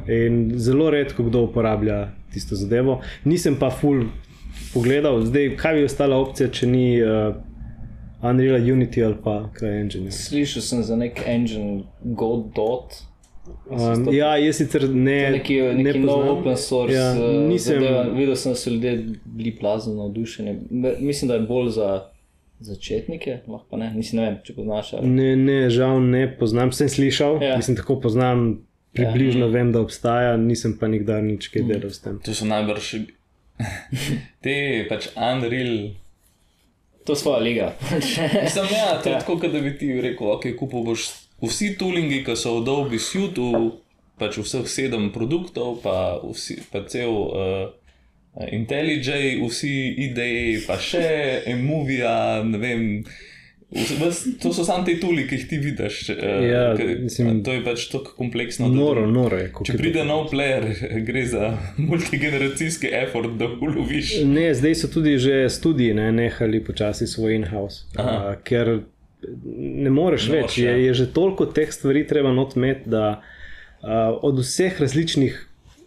In 0.08 0.54
zelo 0.56 0.86
redko 0.90 1.26
kdo 1.26 1.42
uporablja 1.48 2.06
tisto 2.32 2.56
zadevo. 2.56 3.00
Nisem 3.26 3.58
pa 3.60 3.68
full 3.74 4.06
pogledal, 4.72 5.18
zdaj 5.26 5.50
kaj 5.60 5.74
bi 5.80 5.84
ostala 5.90 6.20
opcija, 6.22 6.48
če 6.54 6.70
ni. 6.70 6.86
Uh, 7.02 7.34
Unreal 8.24 8.62
Unity 8.72 9.04
ali 9.04 9.16
pa 9.24 9.50
CryEngine. 9.58 10.10
Slišal 10.10 10.62
sem 10.62 10.82
za 10.82 10.96
nek 10.96 11.20
engine 11.26 11.82
Godot. 12.00 12.94
Um, 13.68 14.08
ja, 14.12 14.36
jaz 14.40 14.56
sicer 14.56 14.88
ne. 14.88 15.30
Neki, 15.36 15.58
neki 15.76 15.98
ne 15.98 16.06
nov 16.06 16.28
open 16.38 16.56
source. 16.56 16.94
Ja, 16.96 17.10
uh, 17.12 17.42
nisem 17.48 17.82
zadeva, 17.82 18.02
videl, 18.16 18.36
sem, 18.40 18.54
da 18.54 18.60
so 18.60 18.70
ljudje 18.70 18.94
bili 19.24 19.52
plazno 19.56 19.94
navdušeni. 19.94 20.58
Mislim, 21.00 21.28
da 21.28 21.34
je 21.34 21.40
bolj 21.48 21.68
za 21.76 21.88
začetnike, 22.60 23.38
lahko 23.48 23.76
ne. 23.76 23.90
Mislim, 23.96 24.22
ne 24.22 24.28
vem, 24.28 24.38
če 24.44 24.54
poznaš. 24.56 24.94
Ali... 24.96 25.10
Ne, 25.10 25.34
ne, 25.36 25.58
žal 25.70 26.00
ne 26.00 26.24
poznam. 26.38 26.72
Sem 26.72 26.88
slišal, 26.88 27.42
ja. 27.42 27.56
mislim, 27.56 27.76
tako 27.76 28.00
poznam. 28.00 28.64
Približno 28.94 29.48
ja. 29.48 29.50
vem, 29.50 29.72
da 29.74 29.80
obstaja, 29.82 30.36
nisem 30.38 30.76
pa 30.78 30.86
nikdar 30.86 31.22
nič 31.22 31.48
kaj 31.50 31.64
delal 31.66 31.90
s 31.90 31.98
tem. 31.98 32.20
To 32.22 32.30
so 32.30 32.46
najbrž 32.46 32.92
te 34.44 34.54
pač 34.86 35.08
Unreal 35.18 35.72
to 37.04 37.12
je 37.12 37.16
svoja 37.16 37.38
liga. 37.38 37.72
Sam 38.54 38.66
ja, 38.72 39.00
to 39.02 39.08
je 39.08 39.12
ja. 39.12 39.20
tako, 39.20 39.36
da 39.36 39.60
bi 39.60 39.78
ti 39.78 40.00
rekel, 40.00 40.30
ok, 40.36 40.46
kupil 40.58 40.84
boš 40.86 41.08
vsi 41.44 41.74
toolingi, 41.78 42.22
ki 42.24 42.36
so 42.36 42.58
v 42.58 42.64
Dolby 42.64 42.98
Suitu, 42.98 43.50
pač 44.20 44.38
vseh 44.40 44.66
sedem 44.70 45.10
produktov, 45.12 45.80
pa, 45.84 46.16
vsi, 46.22 46.60
pa 46.72 46.84
cel 46.88 47.10
uh, 47.10 47.68
IntelliJ, 48.52 49.38
vsi 49.42 49.74
ideji, 50.08 50.62
pa 50.66 50.78
še 50.80 51.44
Emovia, 51.50 52.42
ne 52.46 52.58
vem. 52.62 52.82
Ves, 53.74 54.20
to 54.38 54.50
so 54.50 54.62
samo 54.62 54.84
te 54.84 54.94
tuli, 54.96 55.24
ki 55.24 55.34
jih 55.34 55.48
ti 55.48 55.58
vidiš. 55.58 56.10
eh, 56.10 56.14
Ja, 56.44 56.76
ke- 56.76 56.84
mislim- 56.98 57.42
to 57.42 57.52
je 57.52 57.62
pač 57.62 57.88
tako 57.88 58.14
kompleksno. 58.14 58.68
Noro, 58.68 59.06
noro 59.08 59.36
je. 59.36 59.48
Če 59.56 59.72
je 59.72 59.76
to 59.76 59.78
pride 59.78 60.04
nov 60.04 60.28
player, 60.28 60.62
gre 61.06 61.24
za 61.26 61.48
multigeneracijski 61.78 62.88
effort, 62.94 63.30
da 63.32 63.48
uloviš. 63.58 64.12
Ne, 64.24 64.54
zdaj 64.54 64.74
so 64.76 64.88
tudi 64.88 65.18
že 65.18 65.48
studiji 65.50 65.94
ne, 65.94 66.12
nehali 66.14 66.60
počasi 66.62 67.06
svoj 67.06 67.34
in-house, 67.34 67.84
ker 68.44 68.78
ne 69.56 69.90
moreš 69.92 70.28
Ne 70.28 70.34
več. 70.34 70.42
moreš, 70.44 70.58
Je, 70.58 70.64
ja. 70.66 70.76
je 70.78 70.94
že 70.94 71.06
toliko 71.08 71.46
teh 71.48 71.70
stvari 71.70 72.06
treba 72.06 72.32
not 72.32 72.56
imeti, 72.56 72.86
da 72.86 73.22
uh, 73.82 73.88
od 74.22 74.38
vseh 74.38 74.80
različnih 74.80 75.46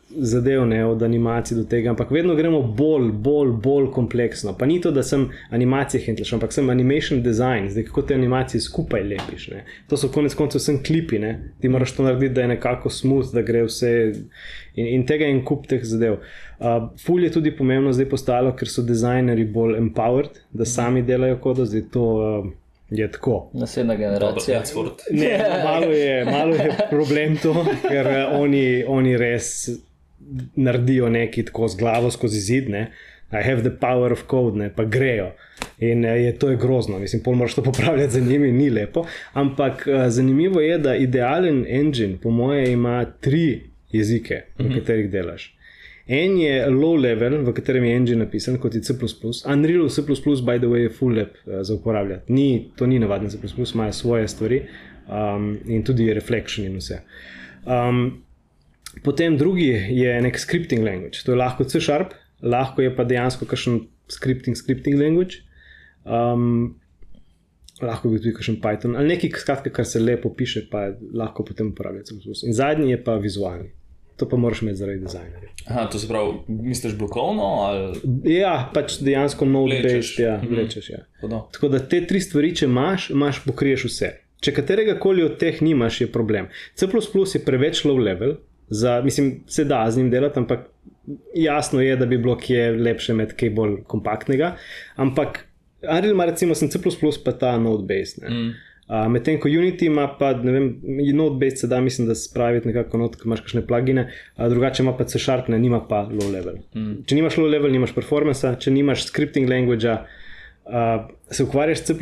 zadev, 0.09 0.65
ne, 0.65 0.85
od 0.85 1.03
animacij 1.03 1.57
do 1.57 1.63
tega, 1.63 1.89
ampak 1.89 2.11
vedno 2.11 2.35
gremo 2.35 2.61
bolj, 2.61 3.11
bolj, 3.11 3.51
bolj 3.63 3.91
kompleksno. 3.91 4.53
Pa 4.57 4.65
ni 4.65 4.81
to, 4.81 4.91
da 4.91 5.03
sem 5.03 5.29
animacije 5.49 6.03
hentlaš, 6.03 6.33
ampak 6.33 6.53
sem 6.53 6.69
animation 6.69 7.21
design, 7.23 7.69
zdaj 7.69 7.83
kako 7.83 8.01
te 8.01 8.15
animacije 8.15 8.61
skupaj 8.61 9.03
lepiš. 9.03 9.47
Ne. 9.47 9.63
To 9.87 9.97
so 9.97 10.09
konec 10.13 10.35
koncev 10.35 10.61
vsem 10.61 10.83
klipi, 10.83 11.19
ne. 11.19 11.51
ti 11.61 11.69
moraš 11.69 11.95
to 11.95 12.03
narediti, 12.03 12.33
da 12.33 12.41
je 12.41 12.47
nekako 12.47 12.89
smooth, 12.89 13.33
da 13.33 13.41
gre 13.41 13.63
vse 13.63 14.13
in, 14.75 14.87
in 14.87 15.05
tega 15.07 15.25
je 15.25 15.31
en 15.31 15.43
kup 15.45 15.67
teh 15.67 15.83
zadev. 15.83 16.21
Uh, 16.59 16.87
ful 17.05 17.23
je 17.23 17.31
tudi 17.31 17.51
pomembno 17.57 17.93
zdaj 17.93 18.09
postalo, 18.09 18.55
ker 18.55 18.69
so 18.69 18.81
dizajnerji 18.81 19.45
bolj 19.45 19.77
empowered, 19.77 20.39
da 20.51 20.65
sami 20.65 21.01
delajo 21.01 21.37
kodo, 21.43 21.65
zdaj 21.65 21.83
to 21.91 22.05
uh, 22.15 22.47
je 22.89 23.11
tako. 23.11 23.49
Naslednja 23.53 23.93
Dobro, 23.93 24.07
generacija. 24.07 24.61
Oxford. 24.61 25.03
Ne, 25.11 25.39
malo 25.63 25.91
je, 25.91 26.25
malo 26.25 26.55
je 26.55 26.77
problem 26.89 27.37
to, 27.37 27.65
ker 27.89 28.07
eh, 28.07 28.25
oni, 28.31 28.83
oni 28.87 29.17
res 29.17 29.69
naredijo 30.55 31.09
nekaj 31.09 31.45
tako 31.45 31.67
z 31.67 31.77
glavo 31.77 32.11
skozi 32.11 32.39
zid. 32.39 32.69
Ne. 32.69 32.91
I 33.31 33.43
have 33.43 33.61
the 33.61 33.71
power 33.71 34.11
of 34.11 34.23
code, 34.29 34.57
ne, 34.57 34.69
pa 34.75 34.83
grejo. 34.83 35.31
In 35.79 36.05
eh, 36.05 36.21
je, 36.23 36.39
to 36.39 36.49
je 36.49 36.57
grozno, 36.57 36.99
mislim, 36.99 37.23
pol 37.23 37.35
moraš 37.35 37.55
to 37.55 37.63
popravljati 37.63 38.13
za 38.13 38.19
njimi, 38.19 38.51
ni 38.51 38.69
lepo. 38.69 39.05
Ampak 39.33 39.87
eh, 39.87 40.09
zanimivo 40.09 40.61
je, 40.61 40.77
da 40.77 40.95
idealen 40.95 41.65
engine, 41.69 42.17
po 42.23 42.29
moje, 42.29 42.71
ima 42.71 43.05
tri 43.05 43.61
jezike, 43.91 44.41
v 44.59 44.73
katerih 44.79 45.11
delaš. 45.11 45.53
En 46.07 46.37
je 46.39 46.67
low 46.71 46.95
level, 46.95 47.41
v 47.43 47.53
katerem 47.53 47.83
je 47.83 47.95
engine 47.95 48.23
napisan, 48.23 48.57
kot 48.57 48.75
je 48.75 48.81
C. 48.81 48.93
Unreal 49.51 49.89
C, 49.89 50.01
by 50.01 50.57
the 50.57 50.67
way, 50.67 50.87
je 50.87 50.89
full 50.89 51.13
lep 51.13 51.35
uh, 51.45 51.53
za 51.61 51.73
uporabljati. 51.73 52.33
Ni, 52.33 52.71
to 52.75 52.87
ni 52.87 52.99
navaden 52.99 53.29
C, 53.29 53.37
imajo 53.73 53.93
svoje 53.93 54.27
stvari 54.27 54.61
um, 55.07 55.57
in 55.67 55.83
tudi 55.83 56.13
reflection 56.13 56.65
in 56.65 56.77
vse. 56.77 57.01
Um, 57.65 58.23
potem 59.03 59.37
drugi 59.37 59.69
je 59.89 60.21
nek 60.21 60.39
scripting 60.39 60.83
language, 60.83 61.23
to 61.25 61.31
je 61.31 61.37
lahko 61.37 61.63
C 61.63 61.79
sharp, 61.81 62.13
lahko 62.41 62.81
je 62.81 62.95
pa 62.95 63.03
dejansko 63.03 63.45
kakšen 63.45 63.79
scripting, 64.07 64.55
scripting 64.55 64.99
language. 64.99 65.43
Um, 66.05 66.75
lahko 67.81 68.09
bi 68.09 68.17
tudi 68.17 68.33
kakšen 68.33 68.61
Python 68.61 68.95
ali 68.97 69.07
nekaj, 69.07 69.29
skratka, 69.37 69.69
kar 69.69 69.85
se 69.85 69.99
lepo 69.99 70.29
piše, 70.33 70.63
pa 70.71 70.87
lahko 71.13 71.43
potem 71.45 71.67
uporablja 71.73 72.03
C. 72.03 72.15
In 72.47 72.53
zadnji 72.53 72.91
je 72.91 73.03
pa 73.03 73.15
vizualni. 73.15 73.69
To 74.17 74.25
pa 74.25 74.37
moraš 74.37 74.61
imeti 74.61 74.79
zaradi 74.79 74.99
dizajnerja. 74.99 75.49
Aha, 75.67 75.83
to 75.91 75.99
se 75.99 76.07
pravi, 76.07 76.31
misliš 76.47 76.95
blokovno 76.97 77.43
ali 77.43 77.99
Ja, 78.33 78.71
pač 78.73 78.95
dejansko 78.99 79.45
node-based, 79.45 80.19
ja, 80.19 80.37
Mhm. 80.43 80.55
vlečeš. 80.55 80.89
Ja. 80.89 80.97
podobno? 81.21 81.49
Tako 81.53 81.67
da 81.67 81.79
te 81.79 82.07
tri 82.07 82.19
stvari, 82.19 82.55
če 82.55 82.65
imaš, 82.65 83.09
imaš 83.09 83.43
pokriješ 83.45 83.83
vse. 83.85 84.09
Če 84.41 84.53
katerega 84.53 84.99
koli 84.99 85.23
od 85.23 85.37
teh 85.37 85.61
nimaš, 85.61 86.01
je 86.01 86.07
problem. 86.11 86.47
C 86.75 86.85
je 87.35 87.45
preveč 87.45 87.83
low 87.85 87.97
level, 88.03 88.37
za, 88.69 89.01
mislim, 89.01 89.43
se 89.47 89.63
da 89.65 89.85
z 89.91 89.97
njim 89.97 90.09
delati, 90.11 90.39
ampak 90.39 90.59
jasno 91.35 91.81
je, 91.81 91.95
da 91.95 92.05
bi 92.05 92.17
bilo 92.17 92.37
kje 92.37 92.71
lepše 92.71 93.11
imeti 93.11 93.35
kaj 93.35 93.49
bolj 93.49 93.75
kompaktnega. 93.87 94.55
Ampak 94.95 95.45
Unreal 95.81 96.11
ima 96.11 96.25
recimo 96.25 96.55
sem 96.55 96.69
C, 96.69 96.79
pa 97.25 97.31
ta 97.31 97.57
node-based. 97.57 98.23
Mm. 98.29 98.53
Uh, 98.87 99.11
Medtem 99.11 99.39
ko 99.39 99.49
Unity 99.49 99.85
ima 99.85 100.07
pa, 100.19 100.31
ne 100.33 100.51
vem, 100.51 100.67
node-based 101.13 101.57
se 101.57 101.67
da, 101.67 101.81
mislim, 101.81 102.07
da 102.07 102.15
spraviti 102.15 102.67
nekako 102.67 102.97
not, 102.97 103.15
ko 103.15 103.27
imaš 103.27 103.41
kakšne 103.43 103.65
plugine, 103.67 104.07
uh, 104.37 104.47
drugače 104.49 104.83
ima 104.83 104.93
pa 104.97 105.03
C 105.03 105.19
sharp, 105.19 105.47
ne, 105.47 105.59
nima 105.59 105.81
pa 105.89 106.05
low 106.11 106.31
level. 106.31 106.55
Mm. 106.75 107.03
Če 107.05 107.15
nimaš 107.15 107.35
low 107.35 107.49
level, 107.51 107.71
nimaš 107.71 107.93
performance, 107.95 108.55
če 108.59 108.71
nimaš 108.71 109.03
scripting 109.09 109.49
language, 109.51 109.97
uh, 110.67 111.17
se 111.31 111.43
ukvarjaš 111.43 111.77
s 111.77 111.83
C 111.83 111.93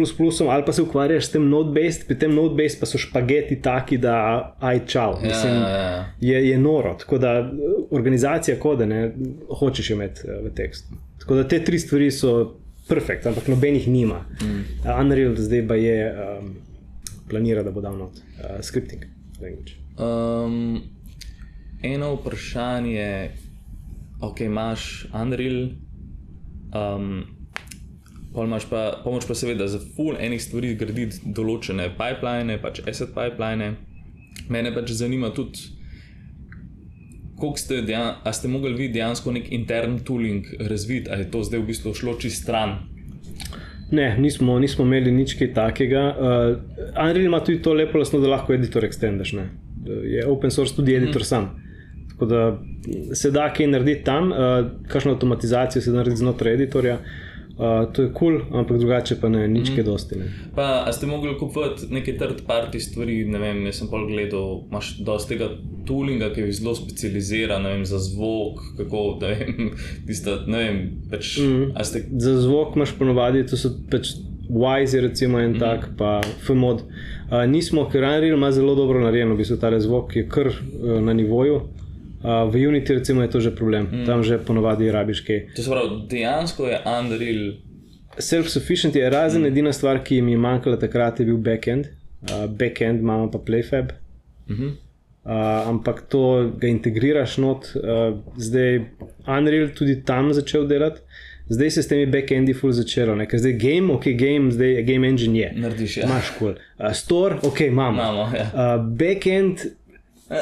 ali 0.49 0.63
pa 0.65 0.73
se 0.73 0.81
ukvarjaš 0.81 1.25
s 1.25 1.31
tem 1.31 1.49
node-based, 1.49 2.07
pri 2.07 2.19
tem 2.19 2.33
node-based 2.35 2.79
pa 2.79 2.85
so 2.85 2.97
špageti 2.97 3.61
taki, 3.61 3.97
da 3.97 4.55
aj 4.59 4.85
čau. 4.85 5.17
Ja, 5.21 5.27
Mislim, 5.27 5.53
ja, 5.53 5.69
ja. 5.69 6.05
je, 6.21 6.49
je 6.49 6.57
noro. 6.57 6.95
Tako 6.99 7.17
da 7.17 7.31
eh, 7.39 7.51
organizacija 7.91 8.59
kode 8.59 8.85
ne 8.85 9.11
hočeš 9.59 9.89
imeti 9.89 10.21
eh, 10.27 10.41
v 10.45 10.53
tekstu. 10.53 10.95
Tako 11.19 11.35
da 11.35 11.47
te 11.47 11.63
tri 11.63 11.79
stvari 11.79 12.11
so 12.11 12.55
perfekt, 12.87 13.25
ampak 13.25 13.47
nobenih 13.47 13.87
nima. 13.87 14.25
Mm. 14.41 14.59
Uh, 14.85 14.99
Unreal 14.99 15.35
zdaj 15.35 15.67
pa 15.67 15.75
je 15.75 16.11
um, 16.13 16.55
planira, 17.29 17.63
da 17.63 17.71
bo 17.71 17.81
dal 17.81 17.97
not 17.97 18.11
uh, 18.13 18.61
scripting 18.61 19.05
language. 19.41 19.73
Um, 19.97 20.81
eno 21.81 22.13
vprašanje, 22.13 23.29
ok, 24.21 24.41
imaš 24.41 25.07
Unreal, 25.13 25.69
um, 26.73 27.34
pol 28.35 28.45
imaš 28.45 28.67
pa, 28.69 29.01
pomoč 29.03 29.25
pa 29.27 29.35
seveda 29.35 29.67
za 29.67 29.79
full 29.95 30.17
enih 30.19 30.41
stvari 30.43 30.73
graditi 30.79 31.33
določene 31.37 31.87
pipeline, 31.97 32.59
pač 32.61 32.81
asset 32.83 33.13
pipeline. 33.15 33.75
Mene 34.51 34.73
pač 34.75 34.91
zanima 34.99 35.31
tudi, 35.33 35.71
koliko 37.39 37.61
ste, 37.61 37.81
dejan, 37.87 38.19
ste 38.35 38.51
mogli 38.51 38.73
vi 38.75 38.89
dejansko 38.93 39.33
nek 39.35 39.47
intern 39.55 40.01
tooling 40.05 40.49
razviti, 40.69 41.09
ali 41.11 41.25
je 41.25 41.31
to 41.31 41.43
zdaj 41.47 41.63
v 41.63 41.69
bistvu 41.71 41.93
šlo 41.95 42.17
čist 42.19 42.43
stran. 42.43 42.77
Ne, 43.95 44.15
nismo, 44.19 44.57
nismo 44.59 44.83
imeli 44.85 45.13
nič 45.13 45.37
kaj 45.39 45.53
takega. 45.55 46.05
Uh, 46.11 46.95
Unreal 46.95 47.27
ima 47.29 47.39
tudi 47.39 47.61
to 47.63 47.73
lepo 47.73 48.01
lastno, 48.01 48.19
da 48.19 48.33
lahko 48.33 48.55
editor 48.55 48.83
extendeš. 48.87 49.35
Ne? 49.37 49.49
Je 50.09 50.25
open 50.27 50.51
source 50.51 50.75
tudi 50.75 50.95
editor 50.97 51.21
mm. 51.21 51.29
sam. 51.29 51.51
Tako 52.09 52.27
da 52.31 52.41
se 53.15 53.29
da 53.31 53.45
kaj 53.53 53.69
narediti 53.69 54.03
tam, 54.07 54.31
uh, 54.33 54.57
kakšno 54.89 55.13
avtomatizacijo 55.15 55.81
se 55.81 55.93
da 55.93 56.01
narediti 56.01 56.23
znotraj 56.23 56.57
editorja. 56.57 56.97
Uh, 56.97 57.24
to 57.57 58.01
je 58.01 58.09
kul, 58.13 58.39
cool, 58.41 58.59
ampak 58.59 58.77
drugače 58.77 59.15
pa 59.21 59.29
ne, 59.31 59.45
nič 59.47 59.69
kaj 59.75 59.85
dosti. 59.87 60.17
Ne. 60.19 60.25
Pa 60.55 60.83
a 60.83 60.91
ste 60.91 61.07
mogli 61.07 61.37
kupovati 61.39 61.87
neke 61.89 62.17
third 62.19 62.43
party 62.47 62.81
stvari, 62.83 63.21
ne 63.31 63.39
vem, 63.39 63.61
jaz 63.69 63.79
sem 63.79 63.87
pol 63.91 64.03
gledal, 64.09 64.65
imaš 64.67 64.97
dosti 65.07 65.35
tega 65.35 65.49
toolinga, 65.87 66.33
ki 66.35 66.43
je 66.43 66.57
zelo 66.59 66.75
specializiran, 66.75 67.63
ne 67.63 67.77
vem, 67.77 67.85
za 67.87 68.01
zvok, 68.03 68.59
kako, 68.81 69.05
da 69.21 69.31
vem, 69.31 69.71
tista, 70.07 70.41
ne 70.51 70.63
vem, 70.65 70.81
pač, 71.11 71.37
mm. 71.39 71.71
a 71.79 71.87
ste, 71.87 72.03
Za 72.11 72.35
zvok 72.43 72.75
imaš 72.75 72.95
ponovadi, 72.99 73.45
to 73.47 73.59
so 73.59 73.71
pač 73.91 74.17
Wise, 74.45 74.99
je 74.99 75.01
recimo 75.07 75.39
en 75.39 75.55
mm. 75.55 75.59
tak, 75.59 75.87
pa 75.97 76.19
FMOD. 76.45 76.83
Uh, 76.85 77.39
nismo, 77.49 77.87
ker 77.89 78.03
Unreal 78.03 78.35
ima 78.35 78.51
zelo 78.51 78.75
dobro 78.75 78.99
narejeno, 79.01 79.33
v 79.33 79.41
bistvu 79.41 79.57
ta 79.57 79.71
zvok 79.79 80.15
je 80.19 80.27
kar 80.29 80.51
uh, 80.51 80.99
na 81.01 81.15
nivoju. 81.15 81.63
Uh, 82.25 82.49
v 82.49 82.67
Unity 82.67 82.93
recimo 82.93 83.21
je 83.21 83.29
to 83.29 83.39
že 83.39 83.51
problem, 83.55 83.85
mm. 83.91 84.05
tam 84.05 84.23
že 84.23 84.39
ponovadi 84.41 84.89
rabiš 84.91 85.21
kaj. 85.21 85.39
to 85.55 85.61
se 85.61 85.69
pravi, 85.69 85.89
dejansko 86.09 86.67
je 86.67 86.79
Unreal, 86.85 87.43
Self-sufficient 88.17 88.95
je 88.95 89.09
razen 89.09 89.41
mm. 89.41 89.45
edina 89.45 89.73
stvar, 89.73 89.99
ki 90.03 90.15
jim 90.15 90.29
je 90.29 90.37
manjkala 90.37 90.79
takrat, 90.79 91.19
je 91.19 91.25
bil 91.25 91.37
backend. 91.37 91.91
Uh, 92.25 92.47
backend 92.49 92.99
imamo 92.99 93.31
pa 93.31 93.37
PlayFab. 93.37 93.91
uh 94.49 94.57
-huh. 94.57 94.71
Uh, 95.25 95.69
ampak 95.69 96.01
to 96.09 96.51
ga 96.57 96.67
integriraš 96.67 97.37
not, 97.37 97.71
uh, 97.75 98.17
zdaj 98.37 98.81
Unreal 99.27 99.69
tudi 99.73 100.03
tam 100.05 100.33
začel 100.33 100.67
delati, 100.67 101.01
zdaj 101.49 101.71
se 101.71 101.83
s 101.83 101.87
temi 101.87 102.05
backendi 102.05 102.53
full 102.53 102.71
začelo, 102.71 103.15
ne? 103.15 103.25
ker 103.25 103.39
zdaj 103.39 103.53
game, 103.53 103.93
ok, 103.93 104.03
game, 104.03 104.51
zdaj 104.51 104.83
game 104.83 105.07
engine 105.07 105.39
je. 105.39 105.53
narediš, 105.55 105.97
ja. 105.97 106.05
Imaš 106.05 106.29
kul. 106.39 106.53
Cool. 106.53 106.87
Uh, 106.87 106.93
store, 106.93 107.35
ok, 107.41 107.61
imamo. 107.61 108.01
Imamo, 108.01 108.29
ja. 108.37 108.51
Uh, 108.53 108.85
backend 108.97 109.57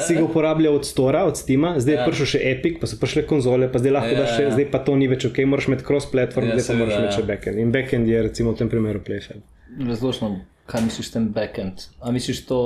si 0.00 0.14
ga 0.14 0.22
uporablja 0.22 0.70
od 0.70 0.84
Stora, 0.84 1.24
od 1.24 1.36
Steama, 1.36 1.74
zdaj 1.76 1.94
je 1.94 1.98
Ja. 1.98 2.04
prišel 2.06 2.26
še 2.26 2.40
Epic, 2.42 2.78
pa 2.80 2.86
so 2.86 2.96
prišle 2.96 3.22
konzole, 3.24 3.68
pa 3.68 3.78
zdaj 3.78 3.92
lahko 3.92 4.08
Ja, 4.08 4.18
daš 4.18 4.30
še, 4.30 4.42
ja. 4.42 4.50
zdaj 4.50 4.70
pa 4.70 4.78
to 4.78 4.94
ni 4.94 5.06
več 5.06 5.24
ok, 5.24 5.38
moraš 5.44 5.68
imeti 5.68 5.84
cross-platform, 5.84 6.44
Ja, 6.44 6.52
zdaj 6.52 6.58
pa 6.58 6.66
seveda, 6.66 6.80
moraš 6.80 6.96
imeti 6.96 7.10
ja. 7.10 7.18
še 7.18 7.26
backend. 7.26 7.58
In 7.58 7.68
backend 7.70 8.08
je 8.08 8.22
recimo 8.22 8.50
v 8.50 8.56
tem 8.56 8.68
primeru 8.68 9.00
PlayFab. 9.00 9.42
Razložno, 9.80 10.30
kaj 10.66 10.80
misliš 10.82 11.06
s 11.06 11.12
tem 11.12 11.28
backend? 11.30 11.76
A 12.00 12.10
misliš 12.10 12.44
to, 12.44 12.60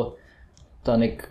ta 0.83 0.97
nek 0.97 1.27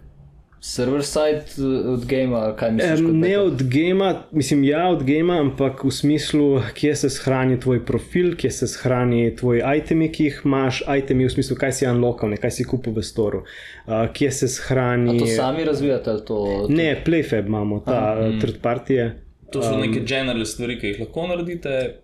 server 0.59 1.03
side 1.05 1.43
eh, 1.57 1.89
od 1.89 2.05
gamea, 2.05 2.37
ali 2.37 2.55
kaj 2.57 2.71
misliš? 2.71 2.99
Um, 2.99 3.19
ne 3.19 3.39
od 3.39 3.63
gema, 3.63 4.23
mislim, 4.31 4.63
ja, 4.63 4.87
od 4.89 5.03
gema, 5.03 5.39
ampak 5.39 5.83
v 5.83 5.91
smislu, 5.91 6.61
kje 6.73 6.95
se 6.95 7.09
shrani 7.09 7.59
tvoj 7.59 7.85
profil, 7.85 8.35
kje 8.35 8.51
se 8.51 8.67
shrani 8.67 9.35
tvoji 9.35 9.61
itemi, 9.77 10.11
ki 10.11 10.23
jih 10.23 10.41
imaš, 10.45 10.83
itemi 10.97 11.25
v 11.25 11.29
smislu, 11.29 11.55
kaj 11.55 11.71
si 11.71 11.87
unlockal, 11.87 12.29
ne, 12.29 12.37
kaj 12.37 12.51
si 12.51 12.63
kupil 12.63 12.93
v 12.93 13.03
storu, 13.03 13.43
uh, 13.87 14.07
kje 14.13 14.31
se 14.31 14.45
A 14.45 14.49
shrani. 14.49 15.19
to 15.19 15.25
sami 15.27 15.63
razvijate 15.63 16.09
ali 16.09 16.25
to? 16.25 16.65
Ne, 16.69 17.03
PlayFab 17.05 17.47
imamo, 17.47 17.79
ta 17.79 18.17
uh, 18.19 18.39
third 18.39 18.61
party. 18.61 18.93
je. 18.93 19.23
to 19.51 19.61
so 19.61 19.73
um, 19.75 19.81
neke 19.81 19.99
generalne 19.99 20.45
stvari, 20.45 20.79
ki 20.79 20.87
jih 20.87 20.99
lahko 20.99 21.27
naredite. 21.27 21.95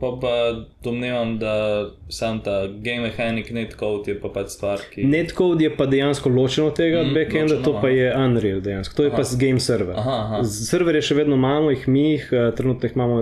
Pa 0.00 0.18
pa 0.20 0.32
domnevam, 0.84 1.38
da 1.38 1.86
sam 2.08 2.40
ta 2.44 2.66
game 2.66 3.00
mechanic, 3.00 3.50
netcode 3.50 4.10
je 4.12 4.20
pa 4.20 4.28
pač 4.28 4.50
stvar, 4.52 4.80
ki. 4.92 5.04
Netcode 5.08 5.64
je 5.64 5.70
pa 5.76 5.86
dejansko 5.86 6.28
ločen 6.28 6.66
od 6.66 6.76
tega 6.76 7.00
mm, 7.02 7.14
backenda, 7.14 7.54
ločeno, 7.54 7.64
to 7.64 7.72
pa 7.72 7.88
aha. 7.88 7.96
je 7.96 8.10
Unreal 8.24 8.60
dejansko. 8.60 8.96
To 8.96 9.02
je 9.02 9.08
aha. 9.08 9.16
pa 9.16 9.24
z 9.24 9.40
game 9.40 9.60
server. 9.60 9.96
Aha, 9.96 10.16
aha. 10.24 10.42
Serverje 10.44 11.02
še 11.02 11.16
vedno 11.16 11.38
imamo, 11.40 11.70
jih 11.72 11.88
mi, 11.88 12.04
jih, 12.10 12.28
eh, 12.32 12.50
trenutno 12.56 12.90
jih 12.90 12.96
imamo 12.96 13.16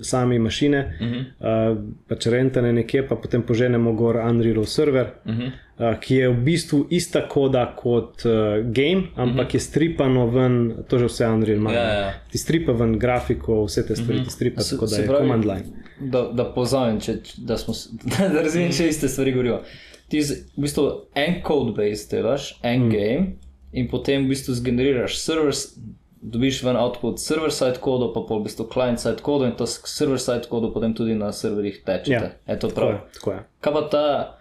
sami 0.00 0.38
mašine, 0.38 0.84
uh. 1.00 1.06
-huh. 1.06 1.24
uh, 1.40 1.80
pač 2.08 2.26
rentane 2.26 2.72
nekje, 2.72 3.08
pa 3.08 3.16
potem 3.16 3.42
poženemo 3.42 3.92
gor 3.92 4.16
Unrealov 4.16 4.68
server. 4.68 5.06
Uh 5.24 5.32
Mhm. 5.32 5.40
-huh. 5.40 5.50
Uh, 5.80 6.00
ki 6.00 6.14
je 6.14 6.28
v 6.28 6.36
bistvu 6.44 6.86
ista 6.90 7.22
koda 7.28 7.64
kot 7.76 8.24
uh, 8.24 8.32
game, 8.72 9.02
ampak 9.16 9.46
uh 9.46 9.50
-huh. 9.50 9.54
je 9.54 9.60
stripano 9.60 10.26
ven, 10.26 10.74
to 10.88 10.98
že 10.98 11.04
vse 11.04 11.28
Unreal 11.28 11.56
ima. 11.58 11.72
Ja, 11.72 11.82
ja. 11.82 12.12
Ti 12.30 12.38
stripa 12.38 12.72
ven 12.72 12.98
grafiko, 12.98 13.64
vse 13.64 13.86
te 13.86 13.96
stvari, 13.96 14.18
uh 14.18 14.22
-huh. 14.22 14.28
ti 14.28 14.32
stripa, 14.32 14.60
Se- 14.60 14.74
tako 14.74 14.86
da 14.86 14.96
se 14.96 15.02
je 15.02 15.08
pravi- 15.08 15.20
command 15.20 15.44
line. 15.44 15.64
Da, 16.00 16.22
da 16.32 16.44
povzamem, 16.44 17.00
če, 17.00 17.16
da, 17.36 17.56
smo, 17.56 17.74
da 18.34 18.42
razumem, 18.42 18.72
če 18.72 18.88
iste 18.88 19.08
stvari 19.08 19.32
govorijo. 19.32 19.60
Ti 20.08 20.22
z, 20.22 20.34
v 20.56 20.60
bistvu 20.60 20.90
en 21.14 21.34
codebase 21.46 22.16
delaš, 22.16 22.58
en 22.62 22.86
mm. 22.86 22.90
game, 22.90 23.26
in 23.72 23.88
potem 23.88 24.24
v 24.24 24.28
bistvu 24.28 24.54
zgeneriraš 24.54 25.18
servers, 25.18 25.76
dobiš 26.22 26.62
ven 26.62 26.76
output 26.76 27.18
server-side 27.18 27.78
kodo, 27.80 28.12
pa 28.12 28.20
pol 28.28 28.40
v 28.40 28.42
bistvu 28.44 28.66
client-side 28.72 29.22
kodo 29.22 29.46
in 29.46 29.52
to 29.52 29.66
s 29.66 29.80
server-side 29.84 30.48
kodo 30.48 30.72
potem 30.72 30.94
tudi 30.94 31.14
na 31.14 31.32
serverjih 31.32 31.82
tečete. 31.86 32.10
Ja, 32.12 32.52
Je 32.52 32.58
to 32.58 32.68
Tako 32.68 32.80
prav? 32.80 32.90
je. 32.90 32.98
Tako 33.14 33.32
je. 33.32 33.38
Kaj 33.60 33.72
pa 33.72 33.88
ta 33.88 34.39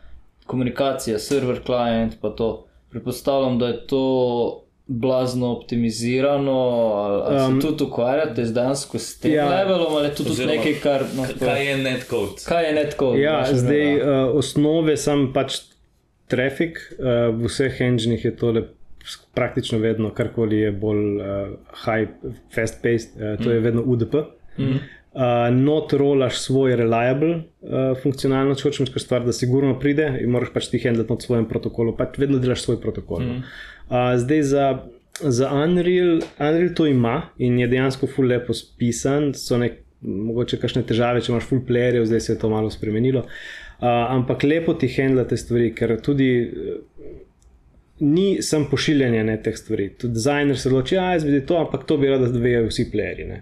komunikacija, 0.49 1.19
server, 1.21 1.61
client, 1.65 2.17
pa 2.21 2.29
to, 2.33 2.49
predpostavljam, 2.89 3.59
da 3.59 3.67
je 3.67 3.87
to 3.87 4.05
blazno 4.87 5.51
optimizirano, 5.51 6.51
ali, 6.93 7.21
ali 7.25 7.53
um, 7.53 7.61
se 7.61 7.67
tudi 7.67 7.83
ukvarjate 7.83 8.45
z 8.45 8.53
dejansko 8.53 8.99
s 8.99 9.19
tem 9.19 9.33
ja. 9.33 9.43
ja, 9.43 9.49
levelom, 9.49 9.93
ali 9.95 10.07
je 10.07 10.15
to 10.15 10.23
tudi 10.23 10.45
nekaj, 10.45 10.73
kar. 10.83 11.03
No, 11.15 11.27
Kaj 11.39 11.67
je 11.67 11.77
netcode? 11.77 12.41
kaj 12.47 12.65
je 12.65 12.73
netcode? 12.73 13.21
Ja, 13.21 13.45
zdaj 13.53 13.85
mnenje? 13.85 14.01
uh, 14.01 14.35
osnove 14.41 14.97
sem 14.97 15.27
pač 15.33 15.59
trafik, 16.29 16.81
uh, 16.97 17.29
v 17.37 17.45
vseh 17.45 17.81
enginih 17.85 18.25
je 18.25 18.35
tole 18.35 18.65
praktično 19.37 19.77
vedno, 19.79 20.09
karkoli 20.13 20.63
je 20.65 20.71
bolj 20.71 21.05
uh, 21.21 21.53
high, 21.85 22.09
fast 22.55 22.81
paced, 22.81 23.13
uh, 23.21 23.37
to 23.43 23.51
je 23.51 23.61
vedno 23.61 23.85
UDP. 23.85 24.15
Mm. 24.57 24.81
Uh, 25.19 25.49
not 25.51 25.91
rolaš 25.93 26.37
svoj 26.39 26.77
reliable 26.79 27.33
uh, 27.35 27.97
funkcionalno, 27.99 28.53
če 28.55 28.69
hočeš 28.69 28.91
kar 28.93 29.03
stvar, 29.03 29.25
da 29.27 29.33
sigurno 29.35 29.73
pride 29.79 30.05
in 30.21 30.31
moraš 30.31 30.53
pač 30.53 30.69
ti 30.71 30.79
handlati 30.79 31.11
na 31.11 31.25
svojem 31.25 31.47
protokolu, 31.49 31.91
pač 31.97 32.15
vedno 32.21 32.39
delaš 32.39 32.63
svoj 32.63 32.77
protokol. 32.79 33.25
Mm. 33.25 33.41
Uh, 33.89 34.13
zdaj 34.21 34.45
za, 34.47 34.67
za 35.19 35.49
Unreal, 35.51 36.21
Unreal 36.37 36.71
to 36.77 36.87
ima 36.87 37.17
in 37.35 37.59
je 37.59 37.67
dejansko 37.67 38.07
ful 38.07 38.31
lepo 38.31 38.55
spisan, 38.55 39.33
so 39.35 39.59
nek, 39.59 39.81
mogoče 39.99 40.61
kakšne 40.61 40.85
težave, 40.87 41.19
če 41.25 41.33
imaš 41.33 41.49
full 41.49 41.67
playerjev, 41.67 42.07
zdaj 42.07 42.23
se 42.23 42.33
je 42.37 42.39
to 42.39 42.53
malo 42.55 42.71
spremenilo. 42.71 43.25
Uh, 43.25 43.89
ampak 43.89 44.47
lepo 44.47 44.77
ti 44.79 44.87
handla 44.95 45.27
te 45.27 45.35
stvari, 45.35 45.73
ker 45.75 45.97
tudi 46.05 46.31
uh, 46.47 46.79
ni 47.99 48.41
sem 48.45 48.65
pošiljanje 48.71 49.23
ne, 49.23 49.37
teh 49.43 49.57
stvari. 49.57 49.91
Tudi 49.99 50.15
dizajner 50.15 50.57
se 50.57 50.71
odloči, 50.71 50.95
da 50.95 51.11
je 51.13 51.23
zdaj 51.27 51.45
to, 51.51 51.59
ampak 51.59 51.83
to 51.87 51.97
bi 51.99 52.07
rad, 52.07 52.23
da 52.23 52.39
vejo 52.39 52.67
vsi 52.69 52.87
playerji. 52.93 53.41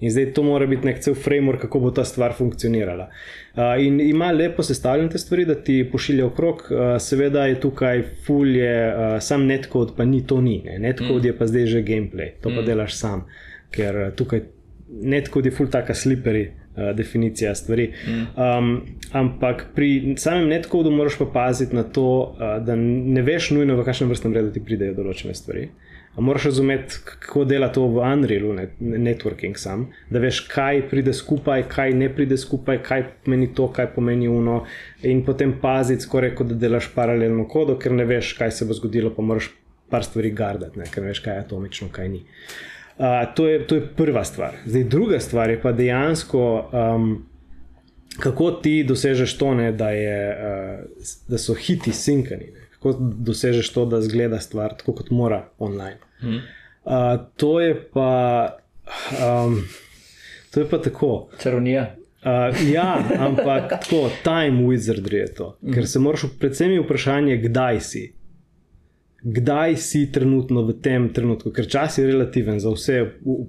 In 0.00 0.10
zdaj 0.10 0.32
to 0.32 0.42
mora 0.46 0.66
biti 0.66 0.86
nek 0.86 1.00
cel 1.02 1.14
framework, 1.18 1.64
kako 1.66 1.80
bo 1.80 1.90
ta 1.90 2.04
stvar 2.04 2.32
funkcionirala. 2.38 3.08
Uh, 3.08 3.74
in 3.82 4.00
ima 4.00 4.30
lepo 4.32 4.62
sestavljene 4.62 5.10
te 5.10 5.18
stvari, 5.18 5.44
da 5.44 5.54
ti 5.54 5.80
pošilja 5.92 6.26
okrog, 6.26 6.62
uh, 6.70 6.78
seveda 7.02 7.46
je 7.46 7.60
tukaj 7.60 8.02
fulje, 8.26 8.70
uh, 8.92 9.16
sam 9.20 9.46
netcode 9.46 9.96
pa 9.96 10.04
ni 10.04 10.22
to 10.26 10.40
ni. 10.40 10.62
Ne. 10.64 10.78
Netcode 10.78 11.22
mm. 11.22 11.26
je 11.26 11.38
pa 11.38 11.46
zdaj 11.46 11.66
že 11.66 11.82
gameplay, 11.82 12.30
to 12.42 12.54
pa 12.54 12.62
mm. 12.62 12.66
delaš 12.66 12.94
sam, 12.94 13.26
ker 13.74 14.00
uh, 14.04 14.14
tukaj 14.14 14.46
netcode 14.88 15.50
je 15.50 15.56
full 15.56 15.70
taka 15.70 15.94
slippery. 15.94 16.46
Uh, 16.78 16.92
definicija 16.94 17.54
stvari. 17.58 17.88
Um, 18.38 18.68
ampak 19.12 19.64
pri 19.74 20.14
samem 20.16 20.46
netcodu 20.48 20.90
moraš 20.94 21.16
pa 21.18 21.26
paziti 21.26 21.76
na 21.76 21.82
to, 21.82 22.04
uh, 22.38 22.64
da 22.66 22.76
ne 22.78 23.22
veš 23.22 23.50
nujno, 23.50 23.74
v 23.80 23.84
kakšnem 23.84 24.12
vrstnem 24.12 24.36
redu 24.36 24.52
ti 24.54 24.62
pridejo 24.62 24.94
določene 24.94 25.34
stvari. 25.34 25.64
A 25.66 25.87
moraš 26.20 26.44
razumeti, 26.44 26.94
kako 27.04 27.44
dela 27.44 27.68
to 27.72 27.86
v 27.86 28.02
Unrealu, 28.12 28.52
ne, 28.52 28.68
networking 28.80 29.56
sam, 29.56 29.88
da 30.10 30.18
veš, 30.18 30.40
kaj 30.50 30.82
pride 30.90 31.12
skupaj, 31.12 31.62
kaj 31.68 31.94
ne 31.94 32.08
pride 32.14 32.36
skupaj, 32.36 32.82
kaj 32.82 33.04
pomeni 33.24 33.50
to, 33.54 33.68
kaj 33.72 33.92
pomeni 33.94 34.28
uno, 34.28 34.64
in 35.02 35.24
potem 35.24 35.54
paziti, 35.60 36.02
skoraj 36.02 36.34
kot 36.34 36.52
da 36.52 36.58
delaš 36.66 36.90
paralelno 36.94 37.48
kodo, 37.48 37.78
ker 37.78 37.92
ne 37.92 38.04
veš, 38.08 38.32
kaj 38.38 38.50
se 38.50 38.66
bo 38.66 38.74
zgodilo, 38.74 39.14
pa 39.14 39.22
moraš 39.22 39.50
par 39.88 40.04
stvari 40.04 40.30
gardati, 40.30 40.78
ne, 40.78 40.88
ker 40.90 41.02
ne 41.02 41.12
veš, 41.14 41.22
kaj 41.24 41.34
je 41.34 41.46
atomično, 41.46 41.88
kaj 41.92 42.08
ni. 42.08 42.24
Uh, 42.98 43.34
to, 43.34 43.48
je, 43.48 43.66
to 43.66 43.78
je 43.78 43.86
prva 43.96 44.24
stvar. 44.24 44.56
Zdaj, 44.66 44.84
druga 44.84 45.20
stvar 45.20 45.50
je 45.50 45.60
pa 45.62 45.72
dejansko, 45.72 46.70
um, 46.72 47.26
kako 48.18 48.50
ti 48.50 48.82
dosežeš 48.84 49.36
to, 49.38 49.54
ne, 49.54 49.70
da, 49.72 49.90
je, 49.90 50.18
uh, 50.34 51.14
da 51.28 51.38
so 51.38 51.54
hiti 51.54 51.92
sinkani. 51.92 52.50
Ne. 52.54 52.66
Kako 52.78 52.96
dosežeš 53.30 53.70
to, 53.72 53.86
da 53.86 54.02
zgleda 54.02 54.40
stvar 54.40 54.74
tako, 54.78 54.92
kot 54.98 55.10
mora 55.10 55.44
online. 55.58 56.07
Hmm. 56.20 56.40
Uh, 56.84 57.26
to 57.36 57.60
je 57.60 57.74
pa. 57.92 58.10
Um, 59.22 59.64
to 60.50 60.60
je 60.60 60.68
pa 60.68 60.78
tako. 60.78 61.28
Čarovnija. 61.42 61.94
Uh, 62.24 62.70
ja, 62.72 62.98
ampak 63.18 63.68
tako, 63.74 64.10
time 64.24 64.62
wizardry 64.66 65.14
je 65.14 65.34
to. 65.34 65.58
Ker 65.74 65.86
se 65.86 65.98
moraš, 65.98 66.26
predvsem 66.38 66.70
je 66.70 66.80
vprašanje, 66.80 67.36
kdaj 67.36 67.80
si 67.80 68.18
kdaj 69.22 69.76
si 69.76 70.12
trenutno 70.12 70.62
v 70.62 70.78
tem 70.82 71.08
trenutku, 71.12 71.50
ker 71.50 71.66
čas 71.66 71.98
je 71.98 72.06
relativen 72.06 72.60
za 72.62 72.70
vse 72.70 73.00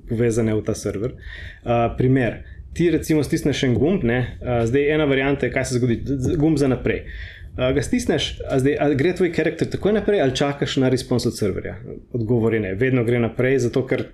povezane 0.09 0.55
v 0.55 0.63
ta 0.65 0.73
server. 0.73 1.13
Uh, 1.13 1.93
primer, 1.97 2.41
ti 2.73 2.89
recimo 2.91 3.23
stisneš 3.23 3.63
en 3.63 3.75
gumb, 3.77 4.03
ne, 4.03 4.19
uh, 4.41 4.65
zdaj 4.65 4.95
ena 4.95 5.05
varianta 5.05 5.45
je, 5.45 5.53
kaj 5.53 5.65
se 5.65 5.77
zgodi, 5.77 6.01
gumb 6.41 6.57
za 6.57 6.67
naprej. 6.67 7.05
Uh, 7.05 7.38
ga 7.59 7.81
stisneš, 7.83 8.29
a 8.47 8.59
zdaj, 8.61 8.75
a 8.79 8.87
gre 8.95 9.11
tvoj 9.17 9.33
karakter 9.35 9.67
takoj 9.67 9.93
naprej 9.97 10.21
ali 10.23 10.35
čakaš 10.35 10.77
na 10.79 10.89
respons 10.89 11.25
od 11.27 11.35
serverja? 11.37 11.75
Odgovor 12.15 12.53
je 12.53 12.59
ne, 12.63 12.73
vedno 12.79 13.03
gre 13.03 13.19
naprej, 13.19 13.59
zato 13.67 13.83
ker 13.87 14.05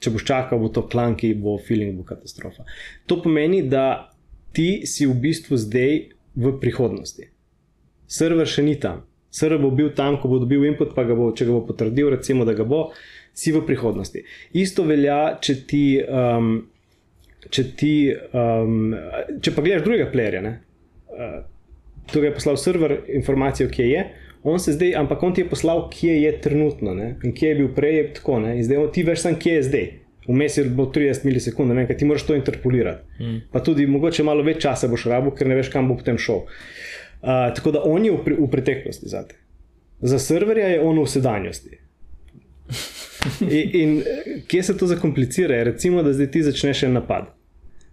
če 0.00 0.12
boš 0.14 0.24
čakal, 0.28 0.60
bo 0.60 0.68
to 0.72 0.82
klanki, 0.88 1.32
bo 1.36 1.58
feeling, 1.60 1.96
bo 1.96 2.04
katastrofa. 2.08 2.64
To 3.08 3.20
pomeni, 3.22 3.62
da 3.62 4.10
ti 4.56 4.86
si 4.88 5.06
v 5.08 5.16
bistvu 5.22 5.58
zdaj 5.60 6.02
v 6.36 6.52
prihodnosti. 6.60 7.28
Server 8.10 8.48
še 8.48 8.64
ni 8.66 8.76
tam. 8.80 9.04
Server 9.30 9.60
bo 9.62 9.70
bil 9.74 9.92
tam, 9.96 10.18
ko 10.18 10.28
bo 10.28 10.40
dobil 10.42 10.64
input, 10.68 10.94
pa 10.96 11.04
ga 11.06 11.16
bo, 11.16 11.30
če 11.36 11.46
ga 11.46 11.54
bo 11.54 11.62
potrdil, 11.68 12.10
recimo, 12.16 12.44
da 12.48 12.56
ga 12.58 12.66
bo, 12.66 12.90
si 13.36 13.52
v 13.54 13.62
prihodnosti. 13.64 14.24
Isto 14.58 14.84
velja, 14.88 15.38
če 15.40 15.56
ti. 15.70 15.86
Um, 16.04 16.52
Če, 17.40 17.62
ti, 17.72 18.12
um, 18.36 18.90
če 19.40 19.54
pa 19.56 19.62
gledaš 19.64 19.80
drugega 19.86 20.10
playerja, 20.12 20.42
ne, 20.44 20.50
uh, 21.08 21.38
tukaj 22.12 22.28
je 22.28 22.34
poslal 22.34 22.58
server 22.60 22.98
informacijo, 23.08 23.68
kje 23.72 23.88
je, 23.90 24.04
on 24.42 24.60
se 24.60 24.72
zdaj, 24.72 24.94
ampak 24.96 25.22
on 25.22 25.34
ti 25.34 25.40
je 25.40 25.48
poslal, 25.48 25.88
kje 25.90 26.22
je 26.22 26.40
trenutno 26.40 26.94
ne, 26.94 27.14
in 27.24 27.34
kje 27.34 27.48
je 27.48 27.54
bil 27.54 27.74
prej, 27.74 27.96
je 27.96 28.12
tako. 28.20 28.38
Ne, 28.40 28.56
in 28.56 28.64
zdaj 28.64 28.78
on, 28.80 28.92
ti 28.92 29.04
veš, 29.04 29.20
sam, 29.26 29.36
kje 29.38 29.54
je 29.54 29.66
zdaj. 29.68 29.88
Vmes 30.28 30.56
je 30.56 30.64
bilo 30.64 30.86
30 30.94 31.24
milisekund, 31.24 31.74
ne 31.74 31.86
ti 31.96 32.04
moraš 32.04 32.26
to 32.28 32.34
interpolirati. 32.34 33.04
Mm. 33.20 33.38
Pa 33.52 33.60
tudi 33.64 33.86
mogoče 33.86 34.22
malo 34.22 34.44
več 34.46 34.62
časa 34.62 34.88
boš 34.88 35.08
rabil, 35.10 35.34
ker 35.36 35.48
ne 35.48 35.56
veš, 35.58 35.72
kam 35.72 35.88
bo 35.88 35.96
potem 35.98 36.18
šel. 36.18 36.44
Uh, 36.44 37.50
tako 37.56 37.72
da 37.74 37.82
on 37.84 38.04
je 38.04 38.12
v, 38.12 38.20
pre, 38.24 38.36
v 38.38 38.48
preteklosti 38.52 39.08
zate. 39.08 39.36
Za 40.00 40.18
serverja 40.18 40.68
je 40.68 40.80
on 40.80 41.00
v 41.00 41.08
sedanjosti. 41.08 41.80
In, 43.44 43.74
in 43.76 43.90
eh, 44.00 44.28
kje 44.48 44.62
se 44.62 44.76
to 44.78 44.86
zakomplicira? 44.88 45.58
Recimo, 45.64 46.00
da 46.02 46.12
zdaj 46.16 46.30
ti 46.32 46.40
začneš 46.42 46.86
en 46.86 46.94
napad. 46.96 47.26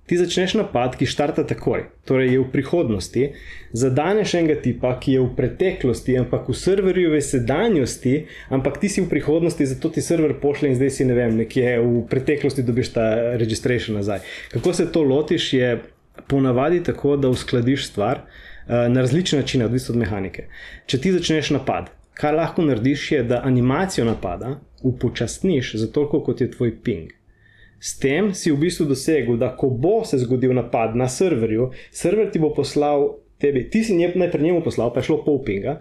Ti 0.08 0.18
začneš 0.18 0.54
napad, 0.56 0.94
ki 0.96 1.06
štarta 1.06 1.44
takoj, 1.44 1.82
torej 2.08 2.30
je 2.32 2.40
v 2.40 2.48
prihodnosti, 2.52 3.24
zadaneš 3.76 4.38
enega 4.40 4.56
tipa, 4.64 4.94
ki 5.04 5.18
je 5.18 5.24
v 5.26 5.34
preteklosti, 5.36 6.16
ampak 6.16 6.48
v 6.48 6.56
serverju 6.56 7.12
je 7.12 7.22
sedanjosti, 7.28 8.14
ampak 8.48 8.80
ti 8.80 8.88
si 8.88 9.04
v 9.04 9.10
prihodnosti, 9.12 9.68
zato 9.68 9.92
ti 9.92 10.02
server 10.02 10.38
pošlje 10.40 10.72
in 10.72 10.80
zdaj 10.80 10.94
si 10.96 11.08
ne 11.10 11.18
vem, 11.18 11.36
nekje 11.36 11.76
v 11.84 12.06
preteklosti 12.08 12.64
dobiš 12.64 12.94
ta 12.96 13.08
registration 13.36 14.00
nazaj. 14.00 14.24
Kako 14.56 14.74
se 14.74 14.88
to 14.92 15.04
lotiš, 15.04 15.52
je 15.54 15.76
ponavadi 16.28 16.84
tako, 16.88 17.18
da 17.20 17.28
uskladiš 17.28 17.92
stvar 17.92 18.24
uh, 18.24 18.88
na 18.88 19.04
različne 19.04 19.44
načine, 19.44 19.68
odvisno 19.68 19.92
od 19.92 20.00
mehanike. 20.08 20.48
Če 20.86 21.02
ti 21.04 21.12
začneš 21.12 21.52
napad, 21.60 21.92
kar 22.16 22.36
lahko 22.36 22.64
narediš, 22.64 23.12
je, 23.12 23.24
da 23.24 23.44
animacijo 23.44 24.08
napada 24.08 24.56
upočasniš 24.88 25.76
za 25.76 25.92
toliko, 25.92 26.24
kot 26.24 26.42
je 26.42 26.52
tvoj 26.52 26.78
ping. 26.84 27.12
S 27.80 28.00
tem 28.02 28.34
si 28.34 28.52
v 28.52 28.58
bistvu 28.58 28.88
dosegel, 28.90 29.38
da 29.38 29.52
ko 29.56 29.70
bo 29.70 30.02
se 30.06 30.18
zgodil 30.18 30.54
napad 30.58 30.96
na 30.98 31.08
serverju, 31.08 31.72
server 31.92 32.32
ti 32.34 32.42
bo 32.42 32.50
poslal 32.54 33.20
tebi, 33.38 33.68
ti 33.70 33.84
si 33.84 33.96
najprej 33.98 34.44
njemu 34.44 34.64
poslal, 34.66 34.94
pa 34.94 35.00
je 35.00 35.12
šlo 35.12 35.22
pol 35.26 35.44
pinga, 35.46 35.80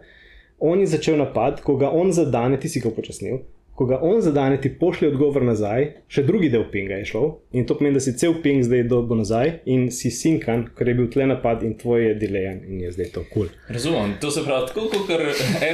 on 0.60 0.80
je 0.80 0.86
začel 0.92 1.16
napad, 1.16 1.62
ko 1.64 1.76
ga 1.80 1.90
on 1.92 2.12
zadane, 2.12 2.60
ti 2.60 2.68
si 2.68 2.80
ga 2.80 2.92
upočasnil. 2.92 3.40
Ko 3.76 3.84
ga 3.84 3.98
on 4.02 4.20
zadane, 4.24 4.56
ti 4.60 4.70
pošlje 4.80 5.10
odgovor 5.12 5.44
nazaj, 5.44 5.90
še 6.08 6.22
drugi 6.24 6.48
del 6.48 6.62
pinga 6.72 6.96
je 6.96 7.08
šel, 7.10 7.26
in 7.52 7.66
to 7.68 7.74
pomeni, 7.76 7.98
da 7.98 8.00
si 8.00 8.14
cel 8.16 8.38
ping 8.40 8.64
zdaj 8.64 8.86
dobil 8.88 9.20
nazaj 9.20 9.50
in 9.68 9.90
si 9.92 10.08
sinkan, 10.10 10.62
ker 10.78 10.88
je 10.88 10.94
bil 10.96 11.10
tle 11.12 11.26
napad 11.28 11.60
in 11.66 11.74
tvoj 11.76 12.06
je 12.06 12.14
delayan 12.22 12.62
in 12.64 12.80
je 12.86 12.94
zdaj 12.94 13.10
to 13.12 13.24
kul. 13.28 13.50
Cool. 13.50 13.74
Razumem, 13.76 14.14
to 14.22 14.30
se 14.32 14.44
pravi, 14.46 14.70
tako 14.70 14.86
kot 14.94 15.12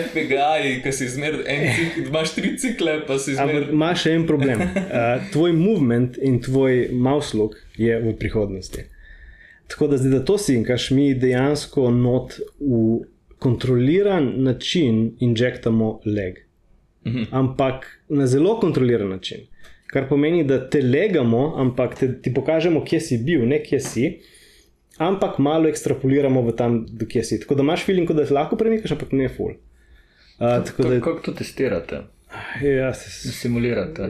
FPGA, 0.09 0.51
ki 0.83 0.95
si 0.99 1.09
zmer 1.15 1.39
en 1.47 1.69
cikl, 1.79 2.09
imaš 2.09 2.35
tri 2.35 2.53
cikle, 2.59 2.97
pa 3.07 3.21
si 3.23 3.37
zmer. 3.39 3.71
Imaš 3.71 4.07
še 4.07 4.17
en 4.19 4.27
problem. 4.29 4.67
Uh, 4.93 5.23
tvoj 5.33 5.55
movement 5.57 6.19
in 6.21 6.37
tvoj 6.43 6.91
mouse 6.93 7.37
look 7.37 7.55
je 7.81 7.95
v 8.03 8.13
prihodnosti. 8.19 8.83
Tako 9.73 9.89
da 9.93 9.97
zdaj, 9.97 10.13
da 10.13 10.25
to 10.25 10.37
sinkaš, 10.39 10.91
mi 10.91 11.15
dejansko 11.15 11.87
not 11.95 12.37
v 12.61 13.05
kontroliran 13.39 14.33
način 14.37 15.15
injektamo 15.21 16.01
leg. 16.05 16.43
Mhm. 17.07 17.23
Ampak 17.31 17.87
na 18.09 18.27
zelo 18.27 18.61
kontroliran 18.61 19.09
način. 19.09 19.39
Kar 19.87 20.09
pomeni, 20.09 20.45
da 20.45 20.71
te 20.71 20.81
legamo, 20.81 21.55
ampak 21.57 21.99
te, 21.99 22.09
ti 22.23 22.35
pokažemo, 22.35 22.85
kje 22.85 23.01
si 23.01 23.19
bil, 23.19 23.43
ne 23.49 23.59
kje 23.63 23.81
si, 23.81 24.07
ampak 24.99 25.39
malo 25.39 25.69
ekstrapoliramo 25.69 26.43
v 26.43 26.55
tam, 26.57 26.79
kje 27.09 27.25
si. 27.25 27.41
Tako 27.41 27.55
da 27.55 27.67
imaš 27.67 27.85
feeling, 27.85 28.11
da 28.11 28.27
se 28.27 28.35
lahko 28.35 28.57
premikaš, 28.57 28.95
ampak 28.97 29.13
ne 29.13 29.29
full. 29.29 29.59
Uh, 30.39 30.65
kako, 30.65 30.89
da, 30.89 31.01
kako 31.01 31.21
to 31.27 31.33
testirate? 31.33 32.01
Ja, 32.63 32.95
se, 32.95 33.33
simulirate. 33.33 34.09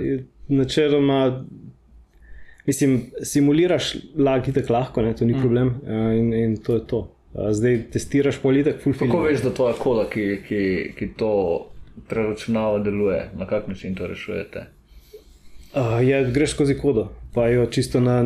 Načeloma, 0.49 1.45
mislim, 2.67 3.01
simuliraš 3.23 3.97
lag, 4.17 4.47
tako 4.55 4.73
lahko, 4.73 5.03
ne, 5.03 5.17
to 5.17 5.25
ni 5.25 5.35
mm. 5.35 5.41
problem 5.41 5.69
uh, 5.83 6.15
in, 6.19 6.33
in 6.35 6.57
to 6.57 6.75
je 6.75 6.87
to. 6.87 7.03
Uh, 7.33 7.51
zdaj 7.51 7.81
testiraš 7.91 8.39
politik, 8.39 8.79
full 8.85 8.95
film. 8.95 9.11
Kako 9.11 9.27
veš, 9.27 9.43
da 9.43 9.51
to 9.51 9.69
je 9.69 9.75
koda, 9.83 10.07
ki, 10.11 10.27
ki, 10.47 10.63
ki 10.99 11.13
to 11.19 11.35
preračunava, 12.09 12.79
deluje, 12.79 13.31
na 13.39 13.47
kak 13.47 13.69
način 13.69 13.95
to 13.95 14.07
rešujete? 14.07 14.67
Uh, 15.73 15.99
ja, 16.09 16.23
greš 16.25 16.53
skozi 16.57 16.77
kodo, 16.79 17.09
pa 17.35 17.49
jo 17.49 17.67
čisto 17.67 18.01
na. 18.01 18.23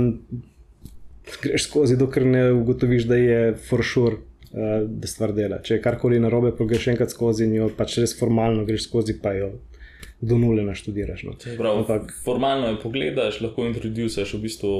Greš 1.42 1.68
skozi, 1.68 1.96
dokler 1.96 2.26
ne 2.26 2.52
ugotoviš, 2.52 3.04
da 3.04 3.16
je 3.16 3.54
for 3.68 3.84
sure. 3.84 4.16
Uh, 4.56 4.86
da 4.88 5.08
stvar 5.10 5.34
dela. 5.36 5.58
Če 5.62 5.74
je 5.74 5.82
karkoli 5.82 6.20
narobe, 6.22 6.52
pa 6.56 6.64
greš 6.64 6.86
enkrat 6.88 7.10
skozi 7.12 7.44
in 7.44 7.56
jo 7.58 7.66
pač 7.76 7.98
res 8.00 8.14
formalno 8.16 8.64
greš 8.64 8.86
skozi, 8.86 9.16
pa 9.20 9.34
jo 9.36 9.50
do 10.20 10.38
nule 10.38 10.62
naštudiraš. 10.64 11.24
No. 11.26 11.34
Prav, 11.58 11.82
Ampak, 11.82 12.14
formalno 12.24 12.70
jo 12.70 12.78
pogledaš, 12.82 13.40
lahko 13.44 13.66
introduciraš 13.66 14.32
v 14.34 14.40
bistvu 14.46 14.72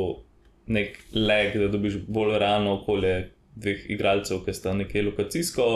nek 0.66 0.96
leg, 1.12 1.58
da 1.60 1.68
dobiš 1.68 1.98
bolj 2.08 2.38
realno 2.38 2.78
okolje 2.80 3.30
dveh 3.56 3.90
igralcev, 3.90 4.42
ki 4.44 4.54
sta 4.54 4.74
nekje 4.76 5.02
lokacijsko, 5.08 5.66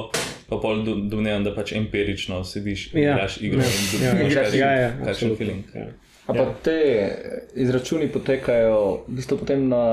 pa 0.49 0.59
pol 0.61 0.85
domnevam, 0.85 1.45
da 1.45 1.55
pač 1.57 1.73
empirično 1.79 2.43
sediš 2.45 2.91
in 2.93 3.03
ja, 3.03 3.17
igraš 3.17 3.41
igro 3.41 3.65
ja, 3.65 3.71
in 3.71 4.19
dobiš 4.19 4.37
ja, 4.37 4.47
ja, 4.55 4.73
ja, 4.81 4.91
kakšen 5.05 5.37
feeling. 5.37 5.75
Ja. 5.75 5.87
Ampak 6.27 6.49
ja. 6.49 6.57
te 6.65 6.79
izračuni 7.59 8.09
potekajo 8.13 8.81
v 9.07 9.21
bistvu 9.21 9.41
potem 9.45 9.69
na. 9.69 9.85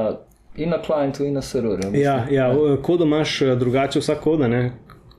In 0.57 0.71
na 0.73 0.79
klientu, 0.81 1.21
in 1.21 1.35
na 1.37 1.41
serverju. 1.45 1.91
Ja, 1.93 2.23
ja, 2.33 2.47
kodo 2.81 3.05
imaš 3.05 3.41
eh, 3.45 3.51
drugače, 3.55 4.01
vsak 4.01 4.23
koda, 4.23 4.47
ne? 4.49 4.71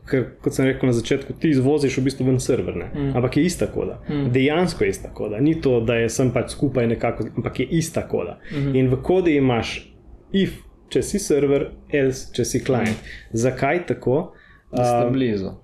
ker 0.08 0.24
kot 0.42 0.56
sem 0.56 0.66
rekel 0.68 0.88
na 0.88 0.94
začetku, 0.96 1.36
ti 1.40 1.52
izvoziš 1.52 1.98
v 2.00 2.04
bistvu 2.08 2.26
ven 2.28 2.40
server, 2.40 2.76
mm. 2.80 3.10
ampak 3.16 3.36
je 3.36 3.44
ista 3.44 3.68
koda. 3.70 3.98
Mm. 4.08 4.30
Dejansko 4.32 4.84
je 4.84 4.90
ista 4.90 5.10
koda. 5.14 5.40
Ni 5.40 5.52
to, 5.60 5.78
da 5.84 5.98
je 6.00 6.08
sem 6.12 6.32
pač 6.34 6.54
skupaj 6.56 6.88
nekako, 6.88 7.28
ampak 7.36 7.60
je 7.60 7.68
ista 7.78 8.06
koda. 8.08 8.38
Mm. 8.52 8.74
In 8.76 8.90
v 8.92 9.00
kodi 9.04 9.36
imaš 9.36 9.76
if, 10.32 10.62
če 10.88 11.02
si 11.02 11.20
server, 11.22 11.70
else, 11.92 12.28
če 12.34 12.44
si 12.44 12.64
klient. 12.64 12.98
Mm. 12.98 13.40
Zakaj 13.44 13.86
tako? 13.92 14.20
Da 14.72 14.84
ste 14.84 15.06
um, 15.06 15.12
blizu. 15.12 15.54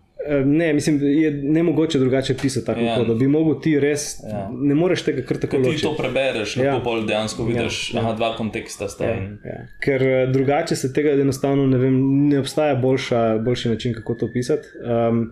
Ne, 0.44 0.72
mislim, 0.72 1.00
je 1.02 1.30
ne 1.30 1.62
mogoče 1.62 1.98
drugače 1.98 2.34
pisati 2.36 2.66
tako, 2.66 2.80
ja. 2.80 3.04
da 3.04 3.14
bi 3.14 3.28
mogel 3.28 3.60
ti 3.60 3.80
res. 3.80 4.20
Ja. 4.24 4.48
Ne 4.52 4.74
moreš 4.74 5.02
tega 5.04 5.22
kar 5.22 5.36
tako 5.36 5.58
ločiti. 5.58 5.76
Ti 5.76 5.82
to 5.82 5.94
prebereš, 5.98 6.56
ja. 6.56 6.72
lahko 6.72 6.84
bolj 6.84 7.06
dejansko 7.06 7.44
vidiš, 7.44 7.80
da 7.92 8.00
ja. 8.00 8.06
ja. 8.08 8.12
dva 8.16 8.30
konteksta 8.36 8.88
sta. 8.88 9.04
Ja. 9.04 9.14
Ja. 9.44 9.58
Ker 9.84 10.02
eh, 10.02 10.26
drugače 10.32 10.76
se 10.76 10.92
tega 10.96 11.12
enostavno 11.20 11.66
ne 11.66 11.78
vem, 11.78 11.98
ne 12.28 12.38
obstaja 12.40 12.74
boljša, 12.80 13.24
boljši 13.44 13.68
način, 13.68 13.94
kako 13.94 14.14
to 14.14 14.30
pisati. 14.32 14.68
Um, 14.80 15.26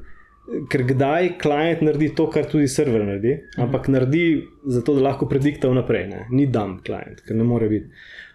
ker 0.71 0.85
kdaj 0.85 1.37
klient 1.41 1.81
naredi 1.87 2.11
to, 2.19 2.27
kar 2.31 2.45
tudi 2.51 2.69
server 2.69 3.05
naredi, 3.07 3.39
mhm. 3.39 3.63
ampak 3.67 3.89
naredi 3.89 4.27
zato, 4.67 4.95
da 4.99 5.09
lahko 5.09 5.29
predikta 5.31 5.73
vnaprej. 5.73 6.09
Ne? 6.11 6.27
Ni 6.31 6.47
dam 6.47 6.81
klient, 6.85 7.25
ker 7.27 7.39
ne 7.39 7.49
more 7.49 7.71
biti. 7.73 7.89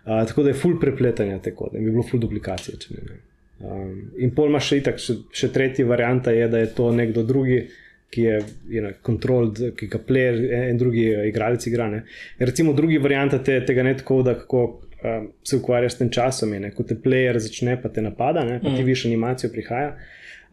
Uh, 0.08 0.28
tako 0.28 0.44
da 0.44 0.50
je 0.50 0.56
full 0.56 0.80
prepletanja 0.80 1.40
te 1.44 1.52
kode, 1.56 1.80
bi 1.80 1.92
bilo 1.92 2.04
full 2.04 2.22
duplikacije. 2.24 2.78
Ne, 2.96 3.02
ne. 3.10 3.18
Um, 3.60 4.12
in 4.24 4.32
pol 4.32 4.48
imaš 4.48 4.70
še 4.70 4.78
itak, 4.80 5.02
še, 5.04 5.18
še 5.36 5.50
tretji 5.52 5.84
varianta 5.84 6.32
je, 6.32 6.46
da 6.48 6.62
je 6.62 6.70
to 6.78 6.92
nekdo 6.96 7.26
drugi, 7.28 7.66
ki 8.14 8.24
je 8.24 8.92
kontrol, 9.04 9.50
ki 9.76 9.90
ga 9.92 10.00
player 10.00 10.38
in 10.70 10.78
drugi 10.80 11.10
igralec 11.28 11.66
igra. 11.68 11.90
Ne. 11.92 12.06
Recimo 12.40 12.72
drugi 12.78 13.02
varianta 13.04 13.42
te, 13.44 13.58
tega 13.68 13.84
ne 13.84 13.98
tako, 14.00 14.22
da 14.24 14.38
kako 14.40 14.62
um, 14.64 15.26
se 15.44 15.60
ukvarjaš 15.60 15.98
s 15.98 16.02
tem 16.04 16.14
časom, 16.16 16.54
je, 16.56 16.62
ne. 16.68 16.72
ko 16.72 16.86
te 16.88 16.96
player 17.04 17.42
začne 17.44 17.76
pa 17.82 17.92
te 17.92 18.06
napada, 18.06 18.46
ne, 18.48 18.62
pa 18.64 18.70
ti 18.70 18.80
mm. 18.80 18.88
viš 18.88 19.06
animacijo 19.10 19.52
prihaja. 19.52 19.98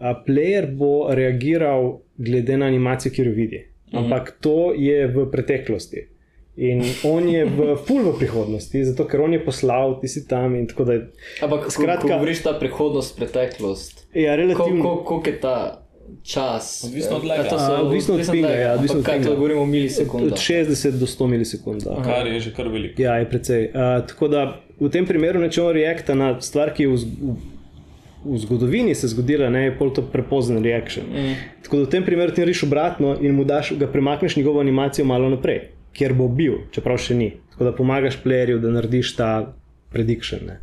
Uh, 0.01 0.11
player 0.27 0.67
bo 0.67 1.15
reagiral 1.15 2.01
glede 2.19 2.59
na 2.59 2.73
animacijo, 2.73 3.15
ki 3.15 3.29
jo 3.29 3.37
vidi. 3.39 3.63
Mm. 3.93 4.03
Ampak 4.03 4.35
to 4.43 4.73
je 4.75 5.07
v 5.07 5.29
preteklosti. 5.31 6.09
In 6.57 6.83
on 7.03 7.27
je 7.29 7.43
v 7.45 7.75
pol 7.83 8.15
v 8.15 8.19
prihodnosti, 8.19 8.79
zato 8.87 9.03
ker 9.11 9.19
on 9.27 9.35
je 9.35 9.43
poslal, 9.43 9.99
ti 9.99 10.07
si 10.07 10.23
tam. 10.23 10.55
Ampak, 10.55 11.67
skratka, 11.67 12.07
ko 12.07 12.15
govoriš 12.15 12.47
ta 12.47 12.55
prihodnost, 12.55 13.19
preteklost. 13.19 14.07
Ja, 14.15 14.39
relativno. 14.39 15.03
Koliko 15.03 15.19
je 15.27 15.41
ta 15.43 15.83
čas? 16.23 16.87
Odvisno 16.87 17.17
od 17.17 17.25
lega. 17.27 17.59
Odvisno 17.83 18.15
od 18.15 18.31
tega, 18.31 18.55
ja. 18.55 18.73
Odvisno 18.79 19.03
od 19.03 19.07
tega. 19.07 19.35
Govorimo 19.35 19.63
o 19.63 19.67
milisekundah. 19.67 20.33
Od 20.33 20.39
60 20.39 20.95
do 20.95 21.11
100 21.11 21.27
milisekund. 21.27 21.91
Kar 22.05 22.27
je 22.27 22.39
že 22.41 22.55
kar 22.55 22.71
veliko. 22.71 23.03
Ja, 23.03 23.19
je 23.19 23.27
precej. 23.27 23.75
Uh, 23.75 24.07
tako 24.07 24.31
da 24.31 24.47
v 24.79 24.95
tem 24.95 25.11
primeru 25.11 25.43
nečemo 25.43 25.75
reakta 25.75 26.15
na 26.15 26.39
stvar, 26.39 26.71
ki 26.71 26.87
je 26.87 26.89
v, 26.89 27.03
v, 27.03 27.35
v 28.31 28.43
zgodovini 28.47 28.95
se 28.95 29.11
zgodila, 29.11 29.51
ne 29.51 29.67
je 29.67 29.75
pol 29.75 29.91
to 29.91 30.07
prepozen 30.07 30.63
reaktion. 30.63 31.11
Mm. 31.11 31.35
Tako 31.67 31.83
da 31.83 31.91
v 31.91 31.95
tem 31.99 32.07
primeru 32.07 32.31
ti 32.31 32.47
rečeš 32.47 32.71
obratno 32.71 33.19
in 33.19 33.35
mu 33.35 33.43
daš, 33.43 33.75
ga 33.75 33.91
premakneš 33.91 34.39
njegovo 34.39 34.63
animacijo 34.63 35.03
malo 35.03 35.27
naprej 35.35 35.75
kjer 35.95 36.15
bo 36.19 36.29
bil, 36.29 36.65
čeprav 36.75 36.99
še 37.01 37.17
ni. 37.19 37.33
Tako 37.55 37.69
da 37.69 37.75
pomagaš 37.77 38.19
playerju, 38.25 38.61
da 38.63 38.73
narediš 38.75 39.15
ta 39.19 39.31
prediction. 39.95 40.47
Ne. 40.49 40.59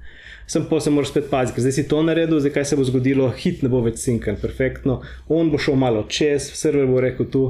Sem 0.52 0.66
pa 0.68 0.82
se 0.84 0.92
moral 0.92 1.08
spet 1.08 1.30
paziti, 1.32 1.56
ker 1.56 1.64
zdaj 1.64 1.76
si 1.78 1.88
to 1.88 2.02
naredil, 2.04 2.42
zdaj 2.44 2.56
kaj 2.58 2.66
se 2.72 2.80
bo 2.80 2.84
zgodilo, 2.88 3.30
hit 3.32 3.62
ne 3.64 3.70
bo 3.72 3.80
več 3.86 4.02
sinkan, 4.04 4.36
perfektno. 4.42 5.00
On 5.32 5.52
bo 5.52 5.62
šel 5.62 5.80
malo 5.80 6.04
čez, 6.12 6.50
server 6.60 6.90
bo 6.90 7.00
rekel 7.04 7.30
tu 7.32 7.46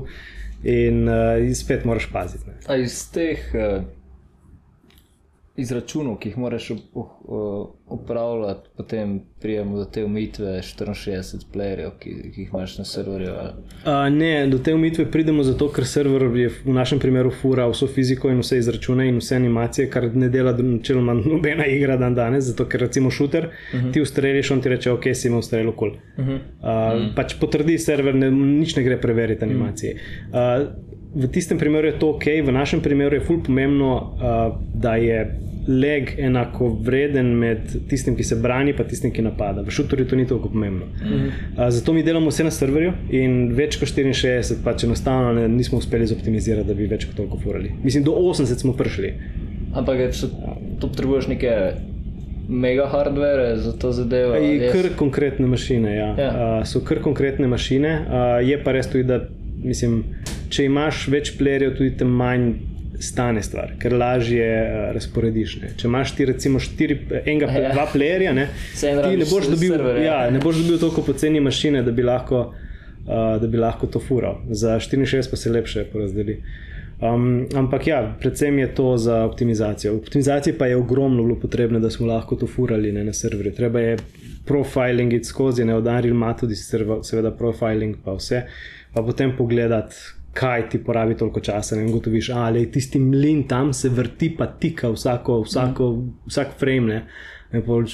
in, 0.61 1.07
uh, 1.09 1.41
spet 1.57 1.87
moraš 1.89 2.05
paziti. 2.13 2.53
Iz 2.77 2.99
teh 3.15 3.41
uh, 3.57 3.81
izračunov, 5.57 6.15
ki 6.17 6.29
jih 6.29 6.37
moraš 6.37 6.71
upravljati, 7.87 8.59
uh, 8.59 8.77
potem 8.77 9.21
prijemo 9.41 9.77
do 9.77 9.85
te 9.85 10.05
umitve 10.05 10.45
64 10.45 11.45
playerjev, 11.53 11.91
ki, 11.99 12.13
ki 12.35 12.41
jih 12.41 12.49
imaš 12.53 12.77
na 12.77 12.85
serverju. 12.85 13.31
Uh, 13.31 13.91
ne, 14.15 14.47
do 14.47 14.57
te 14.57 14.73
umitve 14.73 15.05
pridemo 15.11 15.43
zato, 15.43 15.67
ker 15.75 15.85
server 15.85 16.23
je 16.37 16.49
v 16.65 16.75
našem 16.75 16.99
primeru 16.99 17.31
fura 17.41 17.67
vso 17.67 17.87
fiziko 17.87 18.31
in 18.31 18.39
vse 18.39 18.57
izračune 18.57 19.09
in 19.09 19.19
vse 19.19 19.35
animacije, 19.35 19.89
kar 19.89 20.07
ne 20.15 20.29
dela 20.29 20.53
načeloma 20.57 21.13
nobena 21.33 21.65
igra 21.65 21.97
dan 21.97 22.15
danes, 22.15 22.47
zato 22.53 22.65
ker 22.65 22.87
recimo 22.87 23.11
šuter, 23.11 23.49
uh 23.49 23.79
mhm. 23.79 23.87
-huh. 23.87 23.93
ti 23.93 24.01
ustreliš, 24.01 24.51
on 24.51 24.61
ti 24.61 24.69
reče, 24.69 24.91
ok, 24.91 25.03
si 25.13 25.27
imel 25.27 25.39
ustrelil 25.39 25.71
kol. 25.75 25.89
Uh 25.89 26.25
-huh. 26.25 26.35
uh, 26.35 26.35
uh 26.35 26.39
-huh. 26.63 27.15
Pač 27.15 27.35
potrdi 27.39 27.77
server, 27.77 28.15
ne, 28.15 28.31
nič 28.31 28.75
ne 28.75 28.83
gre 28.83 29.01
preveriti 29.01 29.43
animacije. 29.43 29.93
Uh 30.29 30.33
-huh. 30.33 30.90
V 31.15 31.27
tistem 31.27 31.57
primeru 31.59 31.87
je 31.87 31.99
to 31.99 32.09
ok, 32.09 32.25
v 32.43 32.51
našem 32.51 32.81
primeru 32.81 33.15
je 33.15 33.21
fully 33.21 33.43
pomembno, 33.43 33.95
uh, 33.95 34.55
da 34.73 34.95
je 34.95 35.25
leg 35.67 36.15
enako 36.17 36.69
vreden 36.81 37.25
med 37.37 37.59
tistim, 37.89 38.15
ki 38.15 38.23
se 38.23 38.35
brani, 38.35 38.71
in 38.71 38.87
tistim, 38.87 39.11
ki 39.11 39.21
napada. 39.21 39.61
V 39.61 39.71
šutorju 39.71 40.07
to 40.07 40.15
ni 40.15 40.27
tako 40.27 40.49
pomembno. 40.49 40.85
Mm 40.85 41.07
-hmm. 41.07 41.27
uh, 41.27 41.69
zato 41.69 41.93
mi 41.93 42.03
delamo 42.03 42.29
vse 42.29 42.43
na 42.43 42.51
serverju 42.51 42.93
in 43.09 43.53
več 43.55 43.79
kot 43.79 43.87
64, 43.87 44.55
pač 44.63 44.83
enostavno 44.83 45.33
ne, 45.33 45.47
nismo 45.47 45.77
uspeli 45.77 46.07
zoptimizirati, 46.07 46.67
da 46.67 46.73
bi 46.73 46.87
več 46.87 47.05
kot 47.05 47.15
toliko 47.15 47.37
furali. 47.37 47.71
Mislim, 47.83 48.03
do 48.03 48.11
80 48.11 48.59
smo 48.59 48.73
prišli. 48.73 49.13
Ampak 49.73 49.97
če 50.11 50.27
to 50.79 50.87
potrebuješ 50.87 51.27
neke. 51.27 51.73
Mega 52.49 52.87
hardware 52.91 53.57
za 53.57 53.71
to 53.71 53.91
zadevo. 53.91 54.35
Je 54.35 54.71
kar 54.71 54.89
konkretne 54.97 55.47
mašine. 55.47 55.95
Ja. 55.95 56.15
Ja. 56.17 56.59
Uh, 56.59 56.65
so 56.65 56.79
kar 56.79 56.99
konkretne 56.99 57.47
mašine. 57.47 58.05
Uh, 58.07 58.49
je 58.49 58.63
pa 58.63 58.71
res 58.71 58.87
tudi, 58.87 59.03
da 59.03 59.19
mislim, 59.63 60.03
če 60.49 60.65
imaš 60.67 61.07
več 61.11 61.33
playerjev, 61.39 61.75
tudi 61.77 61.95
tem 61.97 62.11
manj 62.21 62.51
stane 63.01 63.41
stvar, 63.43 63.73
ker 63.81 63.95
lažje 63.97 64.45
uh, 64.45 64.81
razporediš. 64.95 65.55
Ne. 65.61 65.71
Če 65.77 65.87
imaš 65.89 66.15
ti 66.17 66.27
recimo 66.29 66.61
štiri, 66.61 66.97
enega, 67.23 67.49
ja. 67.55 67.71
dva 67.73 67.87
playerja, 67.93 68.33
ne, 68.37 68.47
ti 68.77 68.91
ne 68.91 69.27
boš, 69.29 69.49
dobil, 69.53 69.73
server, 69.73 70.01
ja. 70.05 70.19
Ne 70.33 70.41
boš 70.43 70.61
dobil 70.61 70.81
toliko 70.81 71.05
poceni 71.07 71.41
mašine, 71.43 71.81
da 71.87 71.93
bi 71.95 72.05
lahko, 72.05 72.43
uh, 72.51 73.15
da 73.41 73.47
bi 73.47 73.61
lahko 73.61 73.89
to 73.91 74.01
fural. 74.03 74.43
Za 74.49 74.77
64 74.79 75.31
pa 75.31 75.39
se 75.39 75.53
lepše 75.53 75.87
porazdeli. 75.93 76.41
Um, 77.01 77.47
ampak 77.57 77.87
ja, 77.87 78.01
predvsem 78.21 78.59
je 78.61 78.67
to 78.77 78.97
za 78.97 79.23
optimizacijo. 79.25 79.95
Optimizacije 79.95 80.57
pa 80.57 80.67
je 80.69 80.77
ogromno 80.77 81.23
bilo 81.23 81.39
potrebno, 81.39 81.79
da 81.79 81.89
smo 81.89 82.07
lahko 82.07 82.35
to 82.35 82.47
furali 82.47 82.91
ne, 82.91 83.03
na 83.03 83.13
serverju. 83.13 83.55
Treba 83.57 83.79
je 83.79 83.97
profiling 84.45 85.13
skozi, 85.25 85.65
ne 85.65 85.75
odaril 85.75 86.13
ima 86.13 86.35
tudi 86.37 86.55
seveda 86.55 87.31
profiling, 87.31 87.97
pa 88.05 88.13
vse. 88.13 88.43
Pa 88.93 89.03
potem 89.03 89.35
pogledati, 89.37 89.95
kaj 90.33 90.69
ti 90.69 90.83
porabi 90.83 91.17
toliko 91.17 91.39
časa. 91.39 91.79
In 91.79 91.91
gotoviš, 91.91 92.29
ali 92.35 92.71
tisti 92.71 92.99
mlin 92.99 93.43
tam 93.47 93.73
se 93.73 93.89
vrti, 93.89 94.33
pa 94.37 94.47
tika 94.47 94.89
vsako, 94.89 95.41
vsako, 95.41 95.91
mm. 95.91 96.13
vsak 96.27 96.55
frame. 96.59 97.05
Ne, 97.51 97.61
pol, 97.65 97.85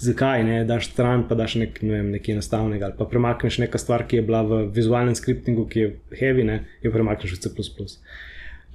zakaj 0.00 0.44
ne 0.44 0.64
daš 0.64 0.90
stran, 0.90 1.26
pa 1.28 1.36
daš 1.38 1.54
nek, 1.60 1.82
ne 1.82 1.92
vem, 1.92 2.10
nekaj 2.16 2.34
enostavnega. 2.34 2.90
Ali 2.90 2.98
pa 2.98 3.06
premakneš 3.10 3.60
nekaj 3.64 3.84
stvar, 3.84 4.06
ki 4.08 4.20
je 4.20 4.26
bila 4.26 4.42
v 4.46 4.64
vizualnem 4.74 5.14
skriptingu, 5.14 5.66
ki 5.70 5.80
je 5.80 5.92
heavy, 6.22 6.46
ne 6.46 6.64
jo 6.82 6.92
premakneš 6.94 7.36
v 7.36 7.42
C. 7.44 7.54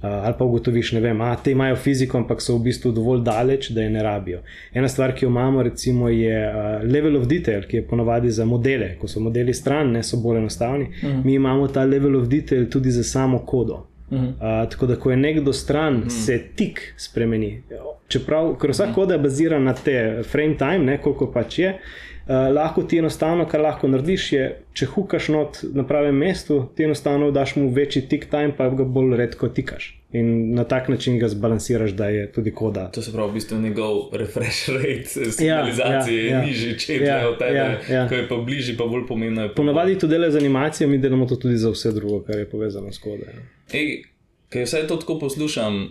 ali 0.00 0.34
pa 0.38 0.44
ugotoviš, 0.44 0.92
ne 0.92 1.00
vem, 1.00 1.18
da 1.18 1.36
te 1.36 1.52
imajo 1.52 1.76
fiziko, 1.76 2.18
ampak 2.18 2.42
so 2.42 2.56
v 2.56 2.62
bistvu 2.68 2.92
dovolj 2.92 3.22
daleč, 3.24 3.70
da 3.70 3.82
je 3.82 3.90
ne 3.90 4.02
rabijo. 4.02 4.40
Ena 4.74 4.88
stvar, 4.88 5.14
ki 5.14 5.24
jo 5.24 5.28
imamo, 5.28 5.62
recimo, 5.62 6.08
je 6.08 6.48
uh, 6.48 6.92
level 6.92 7.16
of 7.16 7.26
detail, 7.26 7.62
ki 7.62 7.76
je 7.76 7.86
ponovadi 7.86 8.30
za 8.30 8.44
modele. 8.44 8.94
Ko 9.00 9.08
so 9.08 9.20
modeli 9.20 9.54
stran, 9.54 9.92
ne 9.92 10.02
so 10.02 10.16
bolj 10.16 10.38
enostavni. 10.38 10.84
Uh 10.84 11.08
-huh. 11.08 11.24
Mi 11.24 11.34
imamo 11.34 11.68
ta 11.68 11.84
level 11.84 12.16
of 12.16 12.28
detail 12.28 12.68
tudi 12.70 12.90
za 12.90 13.02
samo 13.02 13.38
kodo. 13.38 13.86
Uh 14.10 14.18
-huh. 14.18 14.28
uh, 14.28 14.70
tako 14.70 14.86
da, 14.86 14.96
ko 14.96 15.10
je 15.10 15.16
nekdo 15.16 15.52
stran, 15.52 15.96
uh 15.96 16.02
-huh. 16.02 16.24
se 16.24 16.42
tik 16.56 16.94
spremeni. 16.96 17.62
Čeprav, 18.08 18.54
ker 18.56 18.70
vsa 18.70 18.92
koda 18.94 19.14
je 19.14 19.20
bazirana 19.20 19.64
na 19.64 19.74
te 19.74 20.22
frame 20.22 20.56
time, 20.56 20.78
ne, 20.78 20.98
koliko 20.98 21.32
pač 21.32 21.58
je. 21.58 21.68
Uh, 21.68 21.80
lahko 22.28 22.82
ti 22.82 22.98
enostavno, 22.98 23.46
kar 23.48 23.60
lahko 23.60 23.88
narediš, 23.88 24.32
je, 24.32 24.46
če 24.74 24.86
hukaš 24.86 25.28
not 25.28 25.60
na 25.74 25.84
pravem 25.86 26.16
mestu, 26.18 26.64
ti 26.76 26.84
enostavno 26.84 27.30
daš 27.30 27.56
mu 27.56 27.68
večji 27.70 28.08
tik 28.08 28.26
time, 28.30 28.54
pa 28.56 28.68
ga 28.68 28.84
bolj 28.84 29.16
redko 29.16 29.48
tikaš. 29.48 29.92
In 30.12 30.54
na 30.54 30.64
tak 30.64 30.88
način 30.88 31.18
ga 31.18 31.28
zbalansiraš, 31.28 31.90
da 31.90 32.08
je 32.08 32.26
tudi 32.32 32.50
koda. 32.54 32.88
To 32.94 33.02
se 33.02 33.12
pravi, 33.12 33.30
v 33.30 33.34
bistvu 33.34 33.58
njegov 33.58 34.00
refresh 34.12 34.68
rate, 34.74 35.30
signalizacije 35.30 36.24
ja, 36.24 36.32
ja, 36.32 36.40
je 36.40 36.46
nižji, 36.46 36.78
če 36.78 36.94
je 36.94 37.06
ja, 37.06 37.28
od 37.28 37.38
tebe. 37.38 37.56
Ja, 37.56 37.94
ja. 37.94 38.08
Ko 38.08 38.14
je 38.14 38.28
pa 38.28 38.36
bližji, 38.36 38.76
pa 38.76 38.86
bolj 38.86 39.06
pomembno. 39.06 39.48
Ponavadi 39.56 39.98
to 39.98 40.06
dela 40.06 40.30
z 40.30 40.36
animacijo, 40.36 40.88
mi 40.88 40.98
delamo 40.98 41.26
to 41.26 41.36
tudi 41.36 41.56
za 41.56 41.70
vse 41.70 41.92
drugo, 41.92 42.22
kar 42.26 42.38
je 42.38 42.50
povezano 42.50 42.92
s 42.92 42.98
kodo. 42.98 43.26
Ja. 43.26 43.46
Ej, 43.72 44.02
kaj 44.48 44.66
vse 44.66 44.86
to 44.88 44.96
tako 44.96 45.18
poslušam, 45.18 45.82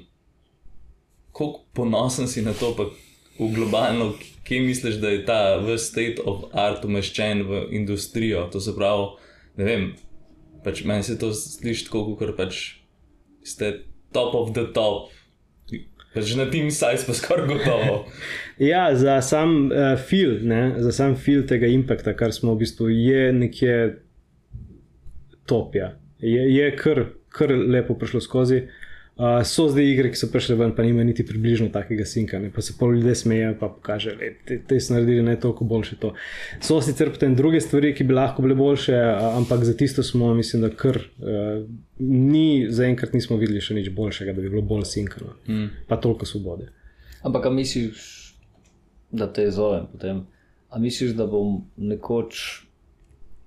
koliko 1.31 1.63
ponosen 1.73 2.27
si 2.27 2.41
na 2.41 2.53
to, 2.53 2.73
pa 2.75 2.89
v 3.39 3.51
globalno, 3.55 4.13
kje 4.45 4.61
misliš, 4.61 4.95
da 5.01 5.09
je 5.09 5.25
ta 5.25 5.57
v 5.57 5.77
state 5.81 6.21
of 6.25 6.49
art 6.53 6.85
umeščen 6.85 7.43
v 7.49 7.65
industrijo. 7.75 8.45
To 8.53 8.61
se 8.61 8.75
pravi, 8.77 9.07
ne 9.57 9.67
vem, 9.67 9.85
pač 10.63 10.83
meni 10.85 11.03
se 11.03 11.17
to 11.19 11.33
sliši 11.33 11.87
tako, 11.89 12.15
kot 12.19 12.35
pač 12.37 12.63
ste 13.45 13.73
top 14.13 14.35
of 14.37 14.53
the 14.53 14.67
top. 14.73 15.11
Že 16.15 16.37
na 16.39 16.45
tem 16.47 16.69
sajtu 16.71 17.09
pa 17.09 17.13
skoraj 17.13 17.47
gotovo. 17.49 17.95
ja, 18.71 18.87
za 18.95 19.19
sam 19.19 19.67
uh, 19.67 19.97
feel, 19.99 20.37
ne, 20.47 20.77
za 20.79 20.93
sam 20.95 21.17
feel 21.19 21.43
tega 21.43 21.67
impakta, 21.67 22.13
kar 22.15 22.31
smo 22.31 22.53
v 22.55 22.63
bistvu, 22.63 22.87
je 22.87 23.33
nekje 23.35 23.75
top. 25.43 25.75
Ja. 25.75 25.97
Je, 26.23 26.39
je 26.55 26.69
kar, 26.79 27.03
kar 27.35 27.51
lepo 27.51 27.97
prišlo 27.99 28.23
skozi. 28.23 28.63
Uh, 29.15 29.45
so 29.47 29.69
zdaj 29.71 29.85
igre, 29.87 30.09
ki 30.11 30.19
so 30.19 30.27
prišle 30.27 30.57
ven, 30.59 30.73
pa 30.75 30.83
nima 30.83 31.03
niti 31.07 31.23
približno 31.23 31.69
takega 31.71 32.03
sinka, 32.05 32.35
ne? 32.39 32.49
pa 32.51 32.59
se 32.61 32.73
pol 32.75 32.97
ljudi 32.97 33.13
smeje, 33.15 33.53
pa 33.59 33.69
kaže, 33.81 34.11
da 34.19 34.31
te, 34.47 34.57
te 34.67 34.79
so 34.83 34.91
naredili 34.93 35.23
ne 35.23 35.37
toliko 35.39 35.63
boljše. 35.63 35.95
To. 36.01 36.11
So 36.59 36.81
sicer 36.83 37.13
potem 37.15 37.35
druge 37.35 37.61
stvari, 37.63 37.93
ki 37.95 38.03
bi 38.03 38.17
lahko 38.17 38.43
bile 38.43 38.59
boljše, 38.59 38.99
ampak 39.37 39.63
za 39.63 39.77
tisto 39.77 40.03
smo, 40.03 40.33
mislim, 40.35 40.67
da 40.67 40.73
kar 40.75 40.99
uh, 40.99 41.63
ni, 42.03 42.67
zaenkrat 42.67 43.15
nismo 43.15 43.39
videli 43.39 43.63
še 43.63 43.79
nič 43.79 43.89
boljšega, 43.95 44.35
da 44.35 44.43
bi 44.43 44.51
bilo 44.51 44.67
bolj 44.67 44.83
sinkano, 44.91 45.37
mm. 45.47 45.87
pa 45.87 45.95
toliko 45.95 46.27
svobode. 46.27 46.67
Ampak, 47.23 47.47
a 47.47 47.55
misliš, 47.55 48.03
da 49.15 49.31
te 49.31 49.47
zovem 49.47 49.87
potem? 49.95 50.25
A 50.67 50.79
misliš, 50.83 51.15
da 51.15 51.23
bom 51.23 51.61
nekoč, 51.77 52.65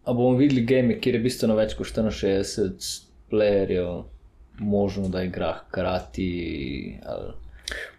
a 0.09 0.17
bomo 0.17 0.41
videli 0.41 0.65
game, 0.65 0.97
kjer 0.97 1.21
je 1.21 1.27
bistveno 1.29 1.61
več 1.61 1.77
kot 1.77 1.93
64 1.93 3.03
playerjev? 3.29 4.07
Možno, 4.59 5.09
da 5.09 5.23
igra 5.23 5.53
hkrati. 5.53 6.99
Ali... 7.07 7.33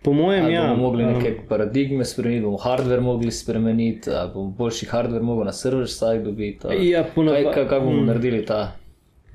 Po 0.01 0.13
mojem, 0.13 0.45
ali 0.45 0.53
ja. 0.53 0.67
bomo 0.67 0.75
mogli 0.75 1.03
um, 1.03 1.13
neke 1.13 1.35
paradigme 1.49 2.05
spremeniti, 2.05 2.45
bomo 2.45 2.57
hardware 2.57 3.01
mogli 3.01 3.31
spremeniti, 3.31 4.09
ali 4.09 4.31
bomo 4.33 4.49
boljši 4.49 4.85
hardware 4.85 5.23
mogli 5.23 5.45
na 5.45 5.51
server 5.51 5.87
side 5.87 6.23
dobiti. 6.23 6.67
Ja, 6.79 7.05
ponavadi, 7.15 7.47
kaj, 7.53 7.67
kaj 7.67 7.79
bomo 7.79 8.01
mm. 8.01 8.05
naredili 8.05 8.45
ta 8.45 8.71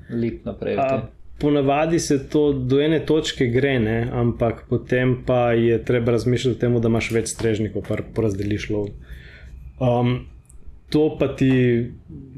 lip 0.09 0.45
naprej? 0.45 0.77
Ponavadi 1.39 1.99
se 1.99 2.29
to 2.29 2.51
do 2.53 2.79
ene 2.81 2.99
točke 3.05 3.47
gre, 3.47 3.79
ne? 3.79 4.07
ampak 4.13 4.63
potem 4.69 5.23
pa 5.25 5.51
je 5.51 5.83
treba 5.85 6.11
razmišljati 6.11 6.57
o 6.57 6.59
tem, 6.59 6.77
da 6.81 6.87
imaš 6.87 7.11
več 7.11 7.27
strežnikov, 7.27 7.83
pa 7.87 7.97
porazdeliš 8.15 8.69
lov. 8.69 8.87
Um, 9.79 10.25
to 10.95 11.17
pa 11.19 11.27
ti 11.27 11.91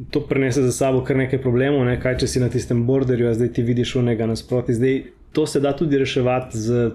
to 0.10 0.22
prenese 0.22 0.62
za 0.62 0.72
sabo 0.72 1.04
kar 1.06 1.18
nekaj 1.18 1.42
problemov, 1.42 1.84
ne? 1.86 2.00
kaj 2.02 2.16
če 2.24 2.28
si 2.28 2.40
na 2.42 2.48
tistem 2.50 2.88
borderju, 2.88 3.28
a 3.30 3.36
zdaj 3.38 3.52
ti 3.54 3.62
vidiš 3.62 3.92
unega 4.02 4.26
nasproti. 4.26 4.74
Zdaj, 4.74 4.96
to 5.38 5.46
se 5.46 5.62
da 5.62 5.76
tudi 5.78 6.00
reševati 6.02 6.58
z 6.58 6.88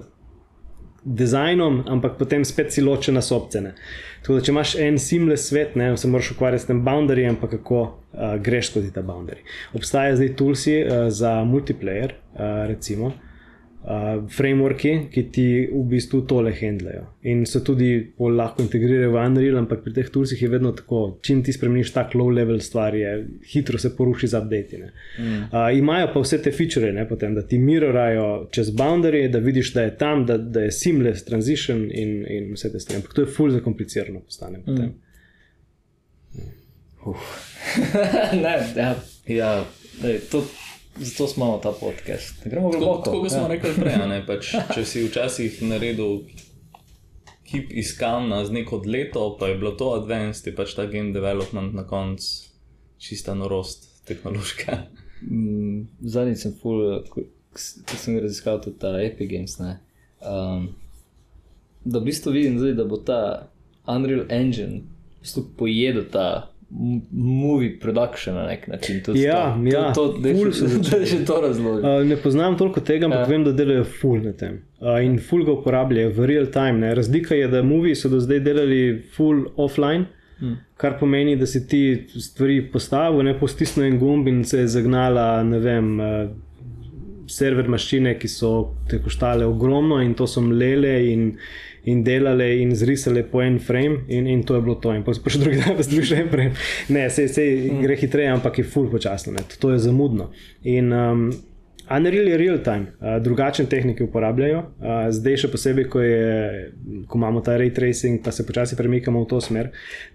dizajnom, 1.04 1.84
ampak 1.86 2.18
potem 2.18 2.42
spet 2.44 2.74
si 2.74 2.82
ločena 2.82 3.22
sobcene. 3.22 3.76
Tako 4.24 4.40
da, 4.40 4.42
če 4.42 4.52
imaš 4.56 4.74
en 4.82 4.98
seamless 4.98 5.52
svet, 5.52 5.78
ne, 5.78 5.92
se 5.96 6.10
moraš 6.10 6.32
ukvarjati 6.34 6.64
s 6.64 6.70
tem 6.72 6.82
boundary, 6.82 7.28
ampak 7.30 7.54
kako 7.60 7.82
uh, 7.82 8.34
greš 8.42 8.72
skozi 8.72 8.90
ta 8.94 9.06
boundary. 9.06 9.46
Obstaja 9.78 10.18
zdaj 10.18 10.34
toolsi 10.42 10.80
uh, 10.82 11.06
za 11.14 11.36
multiplayer, 11.46 12.18
uh, 12.34 12.64
recimo 12.72 13.14
frameworki, 13.82 14.92
ki 15.10 15.22
ti 15.34 15.44
v 15.66 15.82
bistvu 15.90 16.20
tole 16.30 16.52
handlajo. 16.54 17.02
In 17.26 17.42
se 17.46 17.64
tudi 17.64 18.12
lahko 18.18 18.62
integrirajo 18.62 19.10
v 19.10 19.24
Unreal, 19.26 19.58
ampak 19.58 19.82
pri 19.82 19.92
teh 19.96 20.10
toolsih 20.14 20.42
je 20.42 20.48
vedno 20.48 20.70
tako, 20.78 21.18
čim 21.22 21.42
ti 21.42 21.52
spremeniš 21.52 21.90
tak 21.92 22.14
low 22.14 22.30
level 22.30 22.60
stvar, 22.62 22.94
je 22.94 23.26
hitro 23.52 23.78
se 23.78 23.90
poruši 23.96 24.30
za 24.30 24.38
update. 24.38 24.78
Mm. 25.18 25.42
Uh, 25.50 25.78
imajo 25.78 26.12
pa 26.14 26.22
vse 26.22 26.38
te 26.42 26.52
feature, 26.54 26.92
ne, 26.92 27.08
potem, 27.08 27.34
da 27.34 27.42
ti 27.42 27.58
mirorajo 27.58 28.48
čez 28.54 28.70
boundary, 28.70 29.26
da 29.28 29.38
vidiš, 29.38 29.74
da 29.74 29.82
je 29.82 29.96
tam, 29.98 30.26
da, 30.26 30.38
da 30.38 30.62
je 30.68 30.72
seamless 30.72 31.24
transition 31.24 31.88
in, 31.90 32.22
in 32.30 32.52
vse 32.54 32.70
te 32.72 32.80
stvari. 32.80 33.02
Ampak 33.02 33.18
to 33.18 33.26
je 33.26 33.34
fully 33.34 33.58
zakomplicirano 33.58 34.20
postane. 34.20 34.62
Mm. 34.66 34.92
ne, 38.44 38.58
ja, 38.76 38.94
ja, 39.26 39.64
to. 40.30 40.46
Zato 40.96 41.26
smo 41.28 41.60
ta 41.62 41.72
podcast. 41.72 42.44
Gremo 42.44 42.70
globoko. 42.70 43.10
Tako 43.10 43.28
smo 43.28 43.38
ja. 43.38 43.48
rekli 43.48 43.70
prej, 43.74 43.96
ne, 44.08 44.22
pač, 44.28 44.54
če 44.74 44.84
si 44.84 45.04
včasih 45.06 45.62
naredil 45.62 46.22
hip 47.52 47.72
iskal 47.72 48.28
na 48.28 48.42
neko 48.48 48.82
leto, 48.86 49.36
pa 49.40 49.48
je 49.48 49.58
bilo 49.60 49.72
to 49.76 49.92
advanced, 49.96 50.46
je 50.46 50.56
pač 50.56 50.74
ta 50.76 50.86
game 50.86 51.12
development 51.12 51.74
na 51.74 51.84
koncu 51.88 52.52
čista 53.02 53.34
norost 53.34 53.88
tehnološka. 54.08 54.78
Mm, 55.22 55.88
zadnjič 56.00 56.44
sem 56.44 56.54
full, 56.62 57.02
ko, 57.10 57.24
ko 57.88 57.98
sem 57.98 58.18
raziskal 58.22 58.60
tudi 58.62 58.78
ta 58.82 58.94
Epic 59.02 59.30
Games, 59.30 59.58
ne, 59.62 59.76
um, 60.20 60.70
da 61.84 61.98
v 61.98 62.08
bistvu 62.08 62.32
vidim 62.34 62.58
zdaj, 62.58 62.76
da 62.78 62.86
bo 62.86 62.98
ta 63.02 63.20
Unreal 63.90 64.26
Engine 64.30 64.82
pojedel 65.58 66.06
ta 66.10 66.51
movie 67.10 67.78
production 67.80 68.34
na 68.34 68.46
nek 68.46 68.66
način. 68.68 69.02
Tudi 69.02 69.22
ja, 69.22 69.56
to, 69.56 69.76
ja, 69.76 69.92
to, 69.92 70.08
to, 70.08 70.18
da 70.18 70.28
je 70.28 70.52
še, 70.52 71.00
še 71.06 71.18
to 71.28 71.40
razložil. 71.40 71.84
Uh, 71.84 72.06
ne 72.08 72.16
poznam 72.16 72.56
toliko 72.58 72.80
tega, 72.80 73.06
ampak 73.06 73.26
ja. 73.26 73.30
vem, 73.30 73.44
da 73.44 73.52
delajo 73.56 73.84
full 74.00 74.22
na 74.24 74.32
tem. 74.32 74.62
Uh, 74.80 74.96
in 75.04 75.18
full 75.20 75.44
ga 75.44 75.52
uporabljajo 75.52 76.14
v 76.16 76.28
real 76.30 76.48
time. 76.54 76.80
Ne. 76.80 76.94
Razlika 76.96 77.36
je, 77.36 77.48
da 77.52 77.62
movie 77.62 77.96
so 77.98 78.08
do 78.12 78.20
zdaj 78.24 78.40
delali 78.46 78.82
full 79.16 79.44
offline. 79.60 80.08
Hmm. 80.40 80.56
Kar 80.80 80.96
pomeni, 80.98 81.36
da 81.38 81.46
si 81.46 81.66
ti 81.68 81.82
stvari 82.16 82.62
postavil, 82.72 83.22
ne 83.28 83.36
postisnil 83.38 83.86
en 83.92 83.98
gumb 84.00 84.30
in 84.30 84.40
se 84.48 84.64
je 84.64 84.72
zagnala, 84.78 85.26
ne 85.46 85.60
vem, 85.62 85.92
uh, 86.00 86.24
server 87.30 87.68
mašine, 87.68 88.16
ki 88.18 88.28
so 88.28 88.52
te 88.90 88.98
koštale 89.02 89.46
ogromno 89.46 90.00
in 90.02 90.16
to 90.18 90.26
so 90.26 90.42
mlele 90.44 90.96
in, 91.12 91.28
in 91.84 92.02
delale 92.02 92.48
in 92.56 92.74
zrisale 92.76 93.24
po 93.24 93.40
en 93.42 93.58
frame, 93.58 94.04
in, 94.08 94.26
in 94.26 94.44
to 94.44 94.54
je 94.54 94.62
bilo 94.62 94.74
to. 94.74 94.92
In 94.94 95.02
pa 95.02 95.14
še 95.14 95.40
drugi 95.42 95.62
dan, 95.62 95.76
da 95.78 95.86
si 95.86 96.02
še 96.02 96.20
en 96.22 96.28
frame. 96.32 96.52
Ne, 96.94 97.08
se, 97.10 97.28
se 97.28 97.46
mm. 97.46 97.80
gre 97.82 97.96
hitreje, 97.98 98.34
ampak 98.34 98.62
je 98.62 98.68
full 98.68 98.90
počasno, 98.92 99.34
ne. 99.36 99.46
to 99.58 99.72
je 99.72 99.80
zamudno. 99.82 100.30
In 100.62 100.92
um, 100.92 101.24
Unreal 101.92 102.28
je 102.30 102.36
real 102.38 102.60
time, 102.62 102.94
uh, 103.00 103.16
drugačne 103.22 103.66
tehnike 103.68 104.04
uporabljajo, 104.06 104.62
uh, 104.62 105.00
zdaj 105.12 105.40
še 105.42 105.50
posebej, 105.52 105.88
ko, 105.90 106.04
je, 106.04 106.70
ko 107.10 107.18
imamo 107.18 107.42
ta 107.44 107.58
ray 107.60 107.74
tracing, 107.74 108.22
pa 108.24 108.32
se 108.32 108.46
počasi 108.46 108.78
premikamo 108.78 109.24
v 109.24 109.28
to 109.28 109.42
smer. 109.42 109.72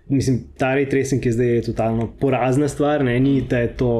Mislim, 0.10 0.40
ta 0.58 0.72
ray 0.78 0.88
tracing 0.90 1.26
je 1.28 1.36
zdaj 1.36 1.62
totalno 1.68 2.08
porazna 2.22 2.72
stvar, 2.72 3.04
ne 3.06 3.20
ni 3.20 3.42
da 3.44 3.62
je 3.66 3.76
to, 3.84 3.94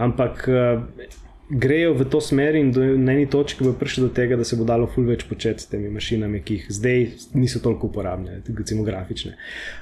ampak. 0.00 0.48
Uh, 0.48 1.22
grejo 1.50 1.94
v 1.94 2.04
to 2.10 2.20
smer 2.20 2.54
in 2.54 2.72
do, 2.72 2.82
na 2.98 3.12
eni 3.12 3.26
točki 3.30 3.64
bo 3.64 3.72
prišlo 3.72 4.08
do 4.08 4.14
tega, 4.14 4.36
da 4.36 4.44
se 4.44 4.56
bo 4.56 4.64
dalo 4.66 4.88
ful 4.90 5.06
več 5.06 5.24
početi 5.28 5.62
s 5.62 5.70
temi 5.70 5.90
mašinami, 5.94 6.40
ki 6.42 6.54
jih 6.58 6.70
zdaj 6.78 7.04
niso 7.38 7.60
toliko 7.62 7.86
uporabne, 7.86 8.40
recimo 8.58 8.82
grafične. 8.86 9.36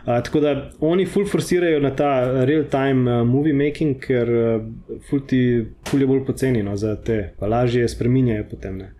Uh, 0.04 0.18
tako 0.24 0.42
da 0.44 0.54
oni 0.84 1.06
ful 1.06 1.24
forsirajo 1.28 1.80
na 1.80 1.94
ta 1.96 2.10
real-time 2.44 3.08
uh, 3.08 3.22
movie 3.28 3.56
making, 3.56 3.96
ker 4.00 4.28
uh, 4.28 4.98
ful 5.08 5.24
ti 5.28 5.40
ful 5.88 6.04
je 6.04 6.10
bolj 6.10 6.24
poceni 6.26 6.62
no, 6.62 6.76
za 6.76 6.96
te, 6.96 7.32
pa 7.38 7.48
lažje 7.48 7.88
spreminjajo 7.88 8.48
potem. 8.50 8.82
Ne. 8.84 8.90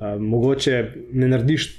Uh, 0.00 0.20
mogoče 0.20 0.82
ne 1.12 1.28
narediš 1.28 1.70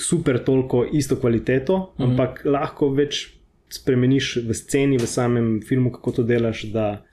super 0.00 0.40
toliko 0.44 0.86
isto 0.92 1.16
kvaliteto, 1.16 1.78
mm 1.78 2.02
-hmm. 2.02 2.10
ampak 2.10 2.42
lahko 2.44 2.88
več 2.88 3.28
spremeniš 3.68 4.36
v 4.48 4.54
sceni, 4.54 4.98
v 4.98 5.06
samem 5.06 5.60
filmu, 5.62 5.92
kako 5.92 6.12
to 6.12 6.22
delaš 6.22 6.64
da, 6.72 7.04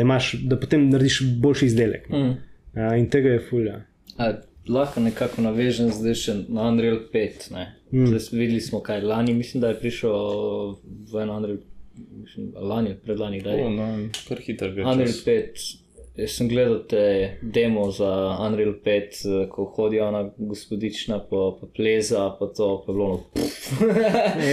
imaš, 0.00 0.32
da 0.32 0.58
potem 0.60 0.88
narediš 0.90 1.20
boljši 1.42 1.66
izdelek. 1.66 2.08
No. 2.08 2.18
Mm. 2.18 2.36
A, 2.80 2.96
in 2.96 3.08
tega 3.10 3.36
je 3.36 3.44
fulja. 3.50 3.80
Lahko 4.68 5.00
nekako 5.00 5.44
navežem 5.44 5.92
zdaj 5.94 6.14
še 6.20 6.34
na 6.48 6.68
Unreal 6.68 6.98
5. 7.12 7.48
Mm. 7.92 8.06
Zdaj, 8.10 8.28
videli 8.32 8.60
smo, 8.60 8.80
kaj 8.84 9.04
lani, 9.06 9.34
mislim, 9.34 9.60
da 9.62 9.70
je 9.72 9.80
prišel 9.80 10.76
v 11.12 11.22
en 11.22 11.30
Unreal, 11.30 11.58
mislim, 12.24 12.52
lani, 12.56 12.96
predlani, 13.04 13.42
da 13.44 13.54
je. 13.54 13.68
No, 13.70 13.90
kar 14.28 14.42
hitro 14.42 14.72
gre. 14.74 14.84
Unreal 14.84 15.20
5 15.26 15.85
Jaz 16.16 16.38
sem 16.38 16.48
gledal 16.48 16.78
te 16.88 17.36
demo 17.42 17.90
za 17.92 18.38
Unreal 18.40 18.72
5, 18.84 19.24
eh, 19.24 19.48
ko 19.52 19.64
hodijo 19.76 20.06
ona 20.08 20.30
gospodična 20.38 21.18
po, 21.18 21.58
po 21.60 21.66
pleza, 21.76 22.30
pa 22.38 22.46
to 22.46 22.84
pa 22.86 22.92
bilo. 22.92 23.24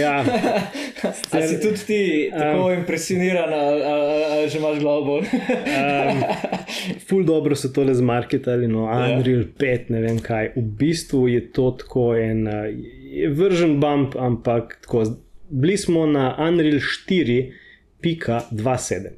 Ja, 0.00 0.24
A 1.32 1.48
si 1.48 1.60
tudi 1.60 1.78
ti 1.86 2.30
tako 2.38 2.66
um, 2.66 2.72
impresioniran, 2.72 3.52
ali, 3.52 3.82
ali, 3.82 4.24
ali 4.24 4.48
že 4.48 4.58
imaš 4.58 4.78
glavo 4.80 5.04
bolj? 5.04 5.22
um, 5.22 5.28
ful 7.08 7.24
dobro 7.24 7.56
so 7.56 7.68
tole 7.68 7.94
zmarketali, 7.94 8.68
no, 8.68 8.84
Unreal 8.84 9.44
5, 9.58 9.78
ne 9.88 10.00
vem 10.00 10.18
kaj. 10.20 10.52
V 10.56 10.62
bistvu 10.62 11.28
je 11.28 11.52
to 11.52 11.76
tako 11.80 12.16
en 12.16 12.46
uh, 12.46 12.52
je 13.10 13.30
vržen 13.30 13.80
bump, 13.80 14.16
ampak 14.16 14.78
tako. 14.84 15.04
Bili 15.48 15.76
smo 15.76 16.06
na 16.06 16.36
Unreal 16.48 16.78
4.27. 17.08 19.08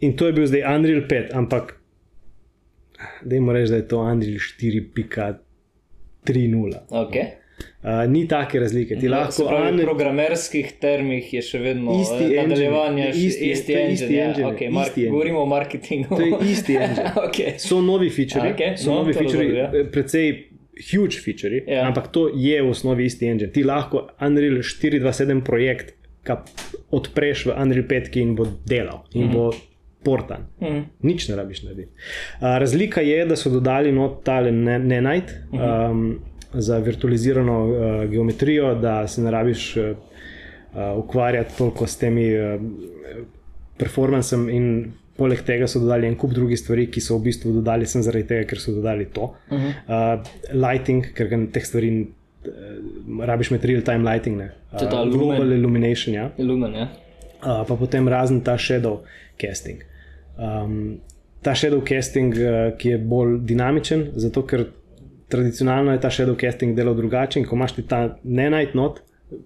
In 0.00 0.12
to 0.12 0.26
je 0.26 0.32
bil 0.32 0.44
zdaj 0.44 0.62
Unreal 0.68 1.02
5, 1.02 1.32
ampak 1.32 1.80
da 3.22 3.34
jim 3.34 3.50
reči, 3.50 3.70
da 3.70 3.76
je 3.76 3.84
to 3.84 4.00
Unreal 4.00 4.38
4.3.0. 4.38 6.78
Okay. 6.90 7.24
Uh, 7.82 8.06
ni 8.06 8.24
take 8.24 8.60
razlike. 8.60 8.94
Ti 8.94 9.00
Se 9.00 9.08
lahko 9.08 9.40
v 9.40 9.44
Unreal- 9.48 9.82
programerskih 9.82 10.74
termih 10.74 11.30
je 11.30 11.42
še 11.42 11.60
vedno 11.60 11.96
Isti 11.96 12.26
eh, 12.26 12.42
nadaljevanje, 12.42 13.08
isti- 13.08 13.24
isti, 13.24 13.50
isti 13.50 13.74
engine. 13.74 13.94
isti 13.94 14.12
ja, 14.12 14.26
engine, 14.26 14.46
okay, 14.46 14.60
isti 14.60 14.70
mark, 14.70 14.90
engine. 14.90 15.10
govorimo 15.10 15.38
o 15.38 15.46
marketingu. 15.46 16.08
To 16.10 16.22
je 16.22 16.32
isti 16.46 16.78
engine. 16.78 17.10
okay. 17.18 17.58
So 17.58 17.82
novi 17.82 18.10
featuri, 18.10 18.52
Okej, 18.52 18.76
so 18.76 18.86
no, 18.86 18.92
novi 18.96 19.12
razumem, 19.14 19.54
ja. 19.54 19.70
eh, 19.72 19.86
precej 19.86 20.48
huge 20.84 21.18
featuri, 21.18 21.64
Ja. 21.66 21.86
ampak 21.86 22.08
to 22.08 22.28
je 22.30 22.60
v 22.60 22.68
osnovi 22.68 23.06
isti 23.06 23.26
engine. 23.26 23.50
Ti 23.50 23.64
lahko 23.64 24.08
Unreal 24.20 24.60
427 24.60 25.42
projekt 25.42 25.94
odpreš 26.90 27.46
v 27.46 27.54
Unreal 27.56 27.86
5 27.86 28.16
in 28.18 28.34
bo 28.34 28.44
delal 28.66 29.06
in 29.14 29.30
bo 29.30 29.52
portan. 30.06 30.46
Mhm. 30.62 30.82
Nič 31.02 31.28
ne 31.28 31.36
rabiš 31.36 31.64
narediti. 31.66 31.90
Uh, 31.90 32.56
razlika 32.62 33.02
je, 33.04 33.24
da 33.26 33.36
so 33.36 33.50
dodali 33.50 33.92
not 33.92 34.22
tale 34.24 34.52
Nenite 34.52 35.42
um, 35.52 36.18
za 36.52 36.78
virtualizirano 36.78 37.56
uh, 37.66 38.04
geometrijo, 38.10 38.74
da 38.74 39.00
se 39.06 39.22
ne 39.22 39.30
rabiš 39.30 39.76
uh, 39.76 39.82
uh, 39.90 40.98
ukvarjati 40.98 41.58
toliko 41.58 41.86
s 41.86 41.98
temi 41.98 42.28
uh, 42.38 42.60
performancem 43.78 44.48
in 44.48 44.70
poleg 45.16 45.40
tega 45.48 45.66
so 45.68 45.80
dodali 45.80 46.08
en 46.08 46.16
kup 46.20 46.34
drugih 46.36 46.58
stvari, 46.60 46.86
ki 46.92 47.00
so 47.00 47.16
v 47.16 47.30
bistvu 47.30 47.54
dodali 47.58 47.88
sem 47.88 48.04
zaradi 48.04 48.28
tega, 48.28 48.46
ker 48.50 48.60
so 48.60 48.74
dodali 48.76 49.08
to. 49.12 49.32
Uh 49.50 49.58
-huh. 49.58 49.72
uh, 49.88 50.30
lighting, 50.52 51.06
ker 51.16 51.28
ga 51.32 51.40
teh 51.52 51.64
stvari 51.64 51.90
uh, 52.02 53.24
rabiš 53.24 53.50
med 53.50 53.64
real-time 53.64 54.12
lighting, 54.12 54.36
ne. 54.36 54.50
Je 54.72 54.86
ta 54.86 55.02
lumen. 55.02 55.18
global 55.18 55.52
illumination, 55.52 56.14
ja. 56.14 56.30
Lumen, 56.38 56.74
ja. 56.74 56.88
Uh, 57.42 57.66
pa 57.68 57.76
potem 57.76 58.08
razen 58.08 58.40
ta 58.40 58.58
shadow 58.58 59.00
casting. 59.38 59.82
Um, 60.36 60.98
ta 61.42 61.54
shadow 61.54 61.82
casting, 61.86 62.34
uh, 62.34 62.74
ki 62.78 62.94
je 62.94 62.98
bolj 62.98 63.38
dinamičen, 63.48 64.10
zato 64.20 64.42
ker 64.46 64.66
tradicionalno 65.32 65.94
je 65.94 66.02
ta 66.02 66.10
shadow 66.10 66.36
casting 66.38 66.76
delal 66.76 66.94
drugače 66.98 67.40
in 67.40 67.46
ko 67.48 67.56
imaš 67.58 67.76
ti 67.78 67.86
ta 67.88 68.00
nenajt 68.24 68.76
not, 68.78 69.02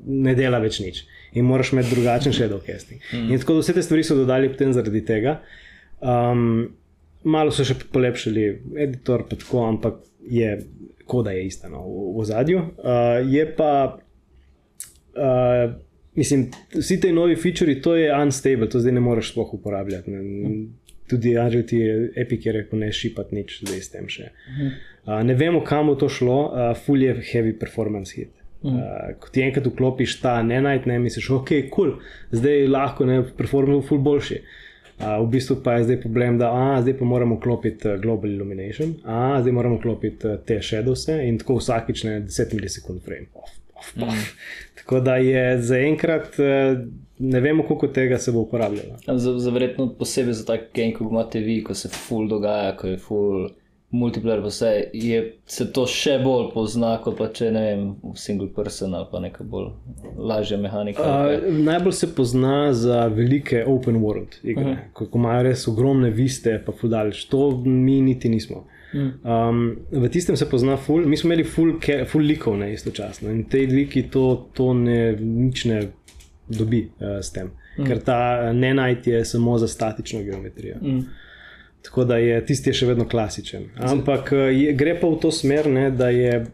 ne 0.07 0.35
dela 0.37 0.61
več 0.61 0.81
nič. 0.85 1.05
In 1.39 1.47
moraš 1.49 1.73
imeti 1.73 1.95
drugačen 1.95 2.35
shadow 2.37 2.61
casting. 2.67 3.01
Mm. 3.13 3.31
In 3.33 3.41
tako 3.41 3.59
da 3.59 3.65
vse 3.65 3.77
te 3.77 3.87
stvari 3.87 4.05
so 4.05 4.19
dodali 4.19 4.51
potem 4.53 4.75
zaradi 4.77 5.05
tega. 5.07 5.39
Um, 6.01 6.75
malo 7.25 7.53
so 7.53 7.65
še 7.65 7.79
polepšali 7.93 8.47
editor, 8.87 9.25
pa 9.29 9.39
tako, 9.41 9.65
ampak 9.69 10.01
je 10.29 10.53
koda 11.11 11.33
je 11.35 11.47
ista 11.47 11.69
no, 11.69 11.83
v, 11.87 12.21
v 12.21 12.29
zadju. 12.29 12.63
Uh, 12.79 13.19
je 13.27 13.49
pa 13.57 13.73
Uh, 15.11 15.73
mislim, 16.15 16.51
vsi 16.75 17.01
ti 17.01 17.13
novi 17.13 17.37
featuri, 17.37 17.83
to 17.83 17.97
je 17.97 18.23
unstable, 18.23 18.69
to 18.69 18.81
zdaj 18.81 18.93
ne 18.93 19.01
moreš 19.01 19.33
sploh 19.33 19.55
uporabljati. 19.55 20.11
Ne. 20.11 20.21
Tudi 21.11 21.37
Andrej 21.39 21.67
ti 21.73 21.81
je 21.83 21.95
Epic 22.23 22.47
je 22.47 22.53
rekel, 22.55 22.79
ne 22.79 22.93
šipati 22.95 23.35
nič 23.35 23.61
zdaj 23.65 23.81
s 23.83 23.93
tem 23.95 24.09
še. 24.11 24.31
Uh, 25.07 25.21
ne 25.27 25.35
vemo, 25.35 25.65
kam 25.67 25.91
bo 25.91 25.97
to 25.99 26.09
šlo, 26.13 26.39
uh, 26.47 26.71
full 26.79 27.03
je 27.03 27.17
heavy 27.33 27.57
performance 27.59 28.15
hit. 28.17 28.33
Uh, 28.61 29.17
ko 29.21 29.31
ti 29.33 29.41
enkrat 29.41 29.67
vklopiš 29.67 30.19
ta 30.21 30.35
ne 30.45 30.59
najt, 30.61 30.85
ne 30.87 30.99
misliš, 31.01 31.31
ok, 31.39 31.55
kul, 31.73 31.95
cool, 31.95 31.95
zdaj 32.37 32.67
lahko 32.69 33.07
ne 33.09 33.23
performance 33.37 33.89
full 33.89 34.05
boljši. 34.05 34.43
Uh, 35.01 35.17
v 35.25 35.31
bistvu 35.33 35.63
pa 35.65 35.79
je 35.79 35.87
zdaj 35.89 35.97
problem, 36.03 36.37
da 36.39 36.51
a, 36.53 36.83
zdaj 36.85 36.99
pa 36.99 37.09
moramo 37.09 37.39
klopiti 37.41 37.89
uh, 37.89 37.97
Global 38.03 38.35
Illumination, 38.35 38.93
a, 39.05 39.39
zdaj 39.41 39.55
moramo 39.57 39.79
klopiti 39.81 40.29
uh, 40.29 40.37
te 40.45 40.59
shadowse 40.61 41.17
in 41.25 41.41
tako 41.41 41.57
vsakič 41.57 42.05
na 42.05 42.19
10 42.21 42.53
milisekund 42.59 43.01
frame. 43.07 43.31
Off, 43.33 43.55
Mm. 43.97 44.25
Tako 44.75 45.01
da 45.01 45.17
je 45.17 45.63
zaenkrat 45.63 46.39
uh, 46.39 46.79
ne 47.19 47.41
vemo, 47.41 47.63
koliko 47.63 47.89
tega 47.89 48.19
se 48.19 48.33
bo 48.33 48.39
uporabljalo. 48.39 48.97
Za, 49.07 49.39
za 49.39 49.51
verjetno 49.51 49.89
posebej 49.99 50.33
za 50.33 50.45
tak 50.45 50.61
game, 50.75 50.93
kot 50.95 51.11
imate 51.11 51.41
vi, 51.41 51.65
ko 51.65 51.75
se 51.75 51.89
full 51.89 52.29
dogaja, 52.29 52.77
ko 52.77 52.87
je 52.87 52.99
full 52.99 53.49
multiplayer, 53.91 54.41
pa 54.43 54.49
vse, 54.49 54.71
je, 54.95 55.21
se 55.51 55.67
to 55.73 55.85
še 55.91 56.19
bolj 56.23 56.51
pozna, 56.55 56.93
kot 57.03 57.17
pa 57.19 57.27
če 57.35 57.51
ne 57.55 57.63
vem, 57.65 57.87
single 58.15 58.49
person 58.55 58.95
ali 58.95 59.09
pa 59.11 59.21
neka 59.23 59.45
bolj 59.45 59.73
lažja 60.17 60.59
mehanika. 60.63 61.03
Uh, 61.03 61.47
najbolj 61.67 61.97
se 61.99 62.11
pozna 62.15 62.73
za 62.73 63.07
velike 63.11 63.65
open 63.67 63.99
world 64.03 64.39
igre, 64.43 64.65
uh 64.65 64.69
-huh. 64.71 64.93
ko, 64.93 65.07
ko 65.07 65.19
imajo 65.19 65.43
res 65.43 65.69
ogromne 65.69 66.11
viste, 66.11 66.63
pa 66.67 66.73
fudalež. 66.73 67.25
To 67.35 67.51
mi 67.65 68.01
niti 68.01 68.29
nismo. 68.29 68.67
Um, 68.93 69.77
v 69.91 70.09
tistem 70.09 70.37
se 70.37 70.49
pozna 70.51 70.77
ful, 70.77 71.07
mi 71.07 71.17
smo 71.17 71.29
imeli 71.29 71.45
ful, 71.45 71.77
ke, 71.79 72.05
ful 72.05 72.23
likov 72.27 72.57
ne 72.59 72.73
istočasno 72.73 73.31
in 73.31 73.45
te 73.45 73.59
liki 73.59 74.03
to, 74.11 74.51
to 74.55 74.73
ne, 74.75 75.17
nič 75.21 75.65
ne 75.65 75.83
dobi 76.49 76.89
uh, 76.99 77.21
s 77.23 77.31
tem, 77.31 77.53
mm. 77.79 77.87
ker 77.87 78.01
ta 78.03 78.53
ne 78.53 78.75
najti 78.75 79.11
je 79.11 79.25
samo 79.25 79.59
za 79.59 79.69
statično 79.69 80.23
geometrijo. 80.23 80.77
Mm. 80.83 81.05
Tako 81.83 82.05
da 82.05 82.17
je 82.17 82.47
tisti 82.47 82.71
je 82.71 82.75
še 82.75 82.87
vedno 82.87 83.09
klasičen. 83.09 83.71
Ampak 83.77 84.33
eh, 84.33 84.37
je, 84.37 84.73
gre 84.73 84.97
pa 85.01 85.09
v 85.09 85.21
to 85.23 85.31
smer, 85.33 85.69
ne, 85.71 85.91
da 85.91 86.11
je 86.13 86.45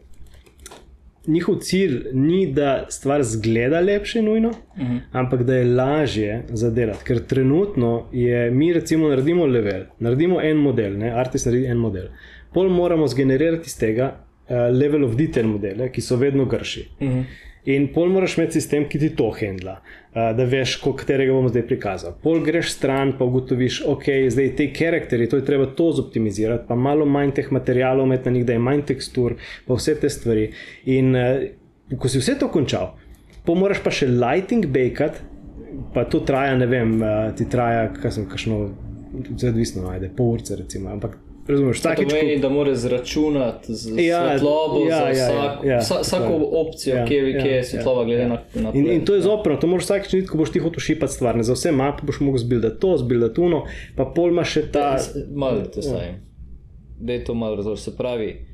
njihov 1.27 1.57
cilj 1.67 1.97
ni, 2.13 2.47
da 2.53 2.87
stvar 2.91 3.23
zgleda 3.27 3.81
lepše, 3.81 4.23
nujno, 4.23 4.49
uh 4.49 4.79
-huh. 4.79 5.01
ampak 5.13 5.43
da 5.43 5.57
je 5.57 5.65
lažje 5.65 6.43
zadelati. 6.49 7.05
Ker 7.05 7.21
trenutno 7.27 8.07
je, 8.13 8.51
mi 8.51 8.73
recimo 8.73 9.09
naredimo 9.09 9.47
level, 9.47 9.83
naredimo 9.99 10.41
en 10.43 10.57
model, 10.57 10.99
ne, 10.99 11.11
Artis 11.11 11.45
naredi 11.45 11.67
en 11.67 11.77
model. 11.77 12.07
Pol 12.53 12.69
moramo 12.69 13.07
zgenerirati 13.07 13.67
iz 13.67 13.79
tega 13.79 14.15
uh, 14.49 14.57
level 14.79 15.05
of 15.05 15.17
detail 15.17 15.47
modele, 15.47 15.91
ki 15.93 16.01
so 16.01 16.17
vedno 16.17 16.45
grši. 16.45 16.89
Uh 17.01 17.09
-huh. 17.09 17.25
In 17.67 17.89
pol 17.95 18.13
moraš 18.15 18.37
imeti 18.39 18.61
sistem, 18.61 18.85
ki 18.87 18.99
ti 19.03 19.09
to 19.19 19.27
handla, 19.35 19.81
uh, 19.81 20.31
da 20.39 20.45
veš, 20.47 20.77
katerega 20.85 21.35
bomo 21.35 21.51
zdaj 21.51 21.65
prikazali. 21.67 22.15
Pol 22.23 22.39
greš 22.47 22.71
stran, 22.77 23.17
pa 23.19 23.27
ugotoviš, 23.27 23.81
ok, 23.91 24.07
zdaj 24.31 24.53
te 24.59 24.69
karakteri, 24.75 25.27
to 25.31 25.41
je 25.41 25.47
treba 25.49 25.67
to 25.79 25.89
zoptimizirati, 25.99 26.67
pa 26.69 26.79
malo 26.79 27.09
manj 27.11 27.35
teh 27.41 27.51
materialov 27.51 28.07
imeti 28.07 28.31
na 28.31 28.37
njih, 28.37 28.47
da 28.47 28.55
je 28.55 28.63
manj 28.69 28.85
tekstur, 28.93 29.35
pa 29.67 29.79
vse 29.81 29.97
te 29.99 30.11
stvari. 30.11 30.47
In 30.95 31.11
uh, 31.19 31.99
ko 31.99 32.11
si 32.13 32.23
vse 32.23 32.39
to 32.39 32.53
končal, 32.55 32.95
pa 33.47 33.59
moraš 33.59 33.83
pa 33.83 33.91
še 33.91 34.13
lighting 34.15 34.71
bakat, 34.71 35.19
pa 35.95 36.07
to 36.07 36.23
traja, 36.27 36.55
ne 36.55 36.71
vem, 36.71 36.97
uh, 37.03 37.33
ti 37.35 37.51
traja, 37.51 37.91
kaj 37.99 38.15
sem, 38.21 38.31
kakšno, 38.31 38.63
zdaj 39.33 39.57
odvisno, 39.57 39.89
ajde, 39.91 40.15
pol 40.15 40.37
urce 40.39 40.63
recimo, 40.63 40.95
ampak 40.95 41.19
razumeš, 41.49 41.77
To 41.77 41.81
vsakeč, 41.81 42.05
ko- 42.05 42.11
pomeni, 42.13 42.39
da 42.39 42.49
moraš 42.51 42.77
zračunati 42.79 43.75
z 43.75 43.99
Ja, 43.99 44.21
svetlobo, 44.29 44.81
ja, 44.81 44.97
za 44.97 45.03
ja, 45.03 45.09
ja, 45.09 45.27
vsak, 45.27 45.65
ja, 45.65 45.79
vsa, 45.79 46.01
vsako 46.01 46.23
tako 46.25 46.35
je. 46.35 46.49
opcijo, 46.61 46.97
Ja, 46.97 47.05
kje, 47.05 47.31
ja, 47.31 47.43
kje 47.43 47.51
je 47.51 47.57
ja, 47.57 47.65
svetloba, 47.65 48.05
glede 48.05 48.23
ja. 48.23 48.29
na, 48.29 48.39
na 48.57 48.73
In, 48.75 48.87
in 48.89 49.05
to 49.05 49.15
je 49.15 49.21
zoprno, 49.23 49.57
to 49.57 49.67
moraš 49.67 49.85
vsakeč 49.85 50.13
videti, 50.13 50.29
ko 50.29 50.39
boš 50.39 50.51
ti 50.51 50.59
hotel 50.59 50.81
šipati 50.81 51.13
stvar. 51.13 51.37
Ne 51.37 51.43
za 51.43 51.53
vse 51.53 51.73
mape 51.73 52.03
boš 52.03 52.21
mogel 52.21 52.39
zbildati 52.39 52.81
to, 52.81 52.97
zbildati 52.97 53.41
uno, 53.41 53.65
pa 53.97 54.05
pol 54.07 54.29
ima 54.29 54.45
še 54.45 54.63
ta. 54.69 54.97
Malo 55.31 55.61
te 55.63 55.83
stavim. 55.83 56.15
Da 56.99 57.13
je 57.13 57.25
to 57.25 57.35
malo 57.35 57.57
razložiti. 57.57 57.85
Se 57.85 57.97
pravi, 57.97 58.47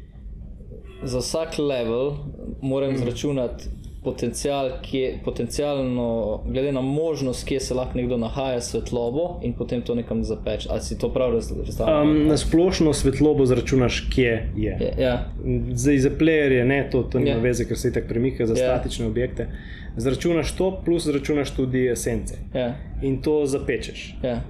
za 1.04 1.18
vsak 1.18 1.58
level 1.60 2.12
moram 2.62 2.94
izračunati 2.94 3.64
potencial, 4.04 4.70
kje, 4.82 5.18
potencialno, 5.24 6.06
glede 6.46 6.72
na 6.72 6.80
možnost, 6.80 7.44
kje 7.44 7.60
se 7.60 7.74
lahko 7.74 7.98
nekdo 7.98 8.16
nahaja 8.16 8.60
s 8.60 8.70
svetlobo 8.70 9.40
in 9.42 9.52
potem 9.52 9.82
to 9.82 9.94
nekam 9.94 10.24
zapeč. 10.24 10.66
Ali 10.68 10.80
si 10.80 10.98
to 10.98 11.08
prav 11.08 11.30
raz- 11.30 11.52
razumel? 11.56 12.02
Um, 12.02 12.26
na 12.26 12.36
splošno 12.36 12.92
svetlobo 12.92 13.46
zračunaš, 13.46 14.00
kje 14.08 14.48
je. 14.56 14.94
ja, 14.98 15.26
Zdaj 15.72 15.98
za 15.98 16.10
playerje 16.10 16.64
ne, 16.64 16.88
to, 16.90 17.02
to 17.02 17.18
nima 17.18 17.30
Ja. 17.30 17.38
veze, 17.38 17.64
ker 17.64 17.78
se 17.78 17.92
tako 17.92 18.08
premika 18.08 18.46
za 18.46 18.54
Ja. 18.54 18.58
statične 18.58 19.06
objekte. 19.06 19.46
Zračunaš 19.96 20.52
to, 20.52 20.80
plus 20.84 21.04
zračunaš 21.04 21.50
tudi 21.50 21.88
esence. 21.88 22.34
ja, 22.54 22.74
In 23.02 23.22
to 23.22 23.46
zapečeš. 23.46 24.14
ja. 24.22 24.40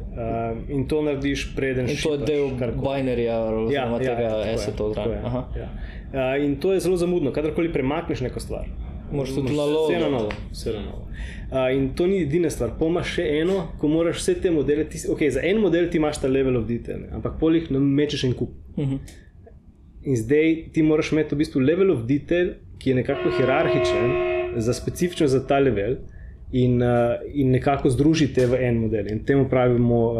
Um, 0.52 0.64
in 0.70 0.88
to 0.88 1.02
narediš, 1.02 1.54
preden 1.56 1.88
In 1.90 1.96
to 1.98 2.12
je 2.12 2.18
del 2.18 2.50
binarja, 2.74 3.40
oziroma 3.42 3.98
tega 3.98 4.16
tako 4.18 4.38
je, 4.38 4.54
assetov 4.54 4.94
tako 4.94 5.10
je, 5.10 5.16
zraven. 5.16 5.26
Aha. 5.26 5.44
ja. 5.56 5.68
Uh, 6.36 6.44
in 6.44 6.56
to 6.56 6.72
je 6.72 6.80
zelo 6.80 6.96
zamudno, 6.96 7.32
kadarkoli 7.32 7.72
premakneš 7.72 8.20
neko 8.20 8.40
stvar. 8.40 8.64
Moraš 9.12 9.34
tudi 9.34 9.52
Vse 9.52 9.98
na 10.00 10.08
novo. 10.08 10.30
Vse 10.52 10.72
na 10.72 10.80
novo. 10.80 11.08
Uh, 11.52 11.76
in 11.76 11.94
to 11.94 12.06
ni 12.06 12.22
edina 12.22 12.50
stvar. 12.50 12.70
Pa 12.78 12.86
imaš 12.88 13.10
še 13.18 13.26
eno, 13.42 13.58
ko 13.78 13.88
moraš 13.92 14.22
vse 14.22 14.34
te 14.40 14.50
modele. 14.50 14.86
Ti, 14.88 15.02
okay, 15.12 15.28
za 15.30 15.42
en 15.44 15.60
model 15.60 15.90
ti 15.92 16.00
imaš 16.00 16.22
ta 16.22 16.30
level 16.30 16.56
of 16.56 16.64
detail, 16.68 17.02
ne, 17.04 17.10
ampak 17.18 17.36
polih 17.40 17.68
mečeš 17.70 18.24
en 18.24 18.32
kup. 18.38 18.54
Uh 18.76 18.88
-huh. 18.88 18.98
In 20.02 20.16
zdaj 20.16 20.72
ti 20.72 20.82
moraš 20.82 21.12
imeti 21.12 21.34
v 21.34 21.38
bistvu 21.38 21.60
level 21.60 21.90
of 21.90 22.06
detail, 22.08 22.54
ki 22.78 22.90
je 22.90 22.94
nekako 22.94 23.30
hierarhičen, 23.36 24.10
za 24.56 24.72
specifično 24.72 25.26
za 25.28 25.46
ta 25.46 25.58
level. 25.58 25.96
In, 26.52 26.82
uh, 26.82 27.20
in 27.34 27.50
nekako 27.50 27.90
združite 27.90 28.46
v 28.46 28.54
en 28.54 28.76
model. 28.76 29.06
In 29.12 29.24
temu 29.24 29.48
pravimo 29.48 30.12
uh, 30.12 30.18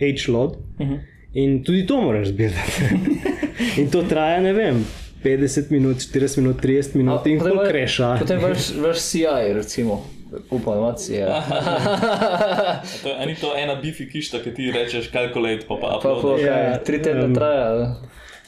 H-load. 0.00 0.56
Uh 0.78 0.86
-huh. 0.88 0.98
In 1.34 1.64
tudi 1.64 1.86
to 1.86 2.00
moraš 2.00 2.28
zbirati. 2.28 2.82
in 3.80 3.90
to 3.90 4.02
traja, 4.02 4.40
ne 4.40 4.52
vem, 4.52 4.84
50 5.24 5.70
minut, 5.70 5.96
40 5.96 6.40
minut, 6.40 6.62
30 6.62 6.94
minut, 6.94 7.26
A, 7.26 7.30
in 7.30 7.38
tako 7.40 7.64
kreša. 7.68 8.16
Potem 8.20 8.42
vaš, 8.42 8.70
vaš 8.76 8.98
CI, 8.98 9.52
recimo. 9.54 10.04
Upam, 10.50 10.80
da 10.80 10.96
si 10.96 11.12
je. 11.18 11.26
Ni 13.26 13.34
to 13.34 13.54
ena 13.56 13.74
bifi 13.74 14.08
kišta, 14.10 14.42
ki 14.42 14.54
ti 14.54 14.70
rečeš, 14.74 15.08
kalkulate, 15.12 15.66
pa 15.68 15.76
pa 15.80 15.98
upload. 15.98 16.40
Ja, 16.40 16.78
tri 16.84 17.02
tedne 17.02 17.24
um, 17.24 17.34
traja. 17.34 17.94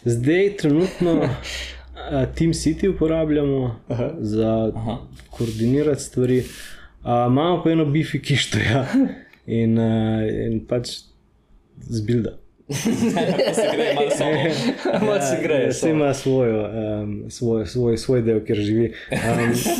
Zdaj, 0.04 0.56
trenutno, 0.56 1.28
Team 2.38 2.52
City 2.52 2.88
uporabljamo 2.88 3.80
Aha. 3.88 4.10
za 4.18 4.72
Aha. 4.74 4.98
koordinirati 5.30 6.02
stvari. 6.02 6.38
Uh, 6.38 6.46
imamo 7.28 7.62
pa 7.62 7.70
eno 7.70 7.84
bifi 7.84 8.22
kišto, 8.22 8.58
ja. 8.58 8.86
in, 9.62 9.78
uh, 9.78 10.22
in 10.46 10.66
pač 10.66 10.90
zbilda. 11.78 12.38
Vse 12.68 12.88
gre. 15.42 15.68
Vse 15.68 15.90
ima 15.90 16.14
svojo, 16.14 16.70
um, 17.02 17.24
svoj, 17.30 17.66
svoj, 17.66 17.96
svoj 17.96 18.22
del, 18.22 18.44
kjer 18.44 18.58
živi. 18.58 18.92
Um, 19.12 19.18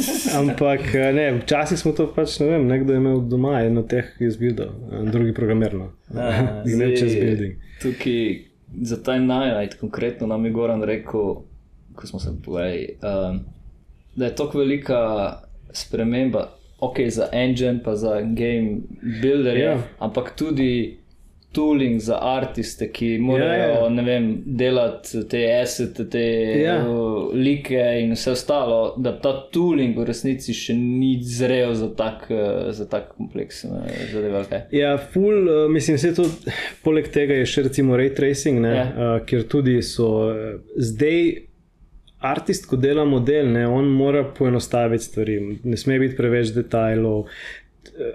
ampak 0.41 0.81
ne, 0.95 1.33
včasih 1.33 1.79
smo 1.79 1.93
to 1.93 2.15
pač, 2.15 2.41
ne 2.41 2.47
vem, 2.47 2.67
nekdo 2.67 2.93
je 2.93 2.97
imel 2.97 3.21
doma 3.21 3.61
eno 3.61 3.83
teh 3.83 4.05
izbildov, 4.21 4.69
drugi 5.13 5.35
programerno. 5.35 5.93
Ne 6.65 6.95
čez 6.99 7.15
building. 7.15 7.55
Tukaj 7.83 8.39
za 8.83 9.03
ta 9.03 9.19
najnight 9.19 9.81
konkretno 9.81 10.27
nam 10.27 10.45
je 10.45 10.51
Goran 10.51 10.83
rekel, 10.83 11.35
ko 11.95 12.07
smo 12.07 12.21
se 12.21 12.31
povedali, 12.45 12.89
um, 13.03 13.41
da 14.17 14.25
je 14.25 14.35
to 14.35 14.51
velika 14.55 15.33
sprememba, 15.71 16.51
ok, 16.81 16.97
za 17.09 17.29
engine, 17.33 17.81
pa 17.85 17.97
za 17.97 18.21
game 18.21 18.77
builderje, 19.23 19.67
yeah. 19.67 19.77
Ja. 19.77 19.83
ampak 19.99 20.33
tudi 20.37 20.99
tooling 21.53 22.01
za 22.01 22.19
umetnike, 22.21 22.89
ki 22.93 23.19
morajo 23.19 23.63
ja, 23.63 23.91
ja. 23.91 24.03
Vem, 24.05 24.27
delati 24.47 25.23
te 25.29 25.43
esete, 25.63 26.05
te 26.11 26.25
ja. 26.61 26.77
uh, 26.89 27.33
like 27.35 27.81
in 28.01 28.13
vse 28.15 28.35
ostalo, 28.37 28.95
da 28.99 29.15
ta 29.21 29.33
tooling 29.53 29.97
v 29.97 30.05
resnici 30.09 30.55
še 30.57 30.77
ni 30.77 31.17
zrel 31.25 31.75
za 31.75 31.89
tak, 31.97 32.29
uh, 32.31 32.71
za 32.77 32.89
tak 32.91 33.13
kompleksen 33.17 33.73
uh, 33.79 33.91
zadev. 34.13 34.39
Ja, 34.75 34.97
full, 34.99 35.49
uh, 35.49 35.67
mislim, 35.73 35.97
da 36.03 36.09
je 36.09 36.15
to, 36.21 36.29
poleg 36.85 37.11
tega 37.15 37.41
je 37.41 37.49
še 37.49 37.69
recimo 37.71 37.97
ray 37.99 38.13
tracing, 38.15 38.61
ne, 38.63 38.77
ja. 38.77 38.87
uh, 38.87 39.19
ker 39.27 39.47
tudi 39.49 39.81
so 39.83 40.13
uh, 40.31 40.57
zdaj. 40.77 41.47
Artist, 42.27 42.65
ko 42.67 42.79
dela 42.81 43.05
model, 43.05 43.51
ne, 43.53 43.67
on 43.69 43.91
mora 43.93 44.23
poenostaviti 44.35 45.05
stvari, 45.05 45.35
ne 45.69 45.77
sme 45.79 45.99
biti 46.01 46.17
preveč 46.19 46.49
detajlov, 46.57 47.29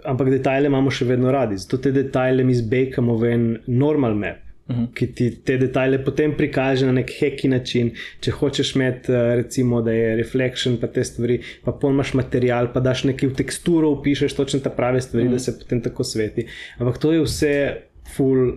ampak 0.03 0.29
detajle 0.29 0.71
imamo 0.71 0.91
še 0.91 1.05
vedno 1.05 1.31
radi. 1.31 1.57
Zato 1.57 1.77
te 1.77 1.91
detajle 1.91 2.43
mi 2.43 2.55
zbekamo 2.55 3.17
v 3.17 3.35
en 3.35 3.45
normal 3.67 4.15
map. 4.15 4.47
Uh 4.67 4.75
mhm. 4.75 4.83
-huh. 4.83 4.93
Ki 4.93 5.07
ti 5.07 5.29
te 5.45 5.57
detajle 5.57 6.03
potem 6.05 6.33
prikaže 6.37 6.85
na 6.85 6.91
nek 6.91 7.11
heki 7.19 7.47
način. 7.47 7.91
Če 8.19 8.31
hočeš 8.31 8.75
imeti, 8.75 9.11
eh, 9.11 9.35
recimo, 9.35 9.81
da 9.81 9.91
je 9.91 10.15
reflection, 10.15 10.77
pa 10.77 10.87
te 10.87 11.03
stvari, 11.03 11.39
pa 11.63 11.71
pomaš 11.71 12.13
material, 12.13 12.73
pa 12.73 12.79
daš 12.79 13.03
nekaj 13.03 13.29
v 13.29 13.33
teksturo, 13.33 13.89
upišeš 13.89 14.33
točno 14.33 14.59
te 14.59 14.69
prave 14.69 15.01
stvari, 15.01 15.25
uh 15.25 15.31
-huh. 15.31 15.33
da 15.33 15.35
mhm. 15.35 15.43
se 15.43 15.59
potem 15.59 15.81
tako 15.81 16.03
sveti. 16.03 16.47
Ampak 16.77 16.97
to 16.97 17.11
je 17.11 17.21
vse 17.21 17.75
full. 18.15 18.51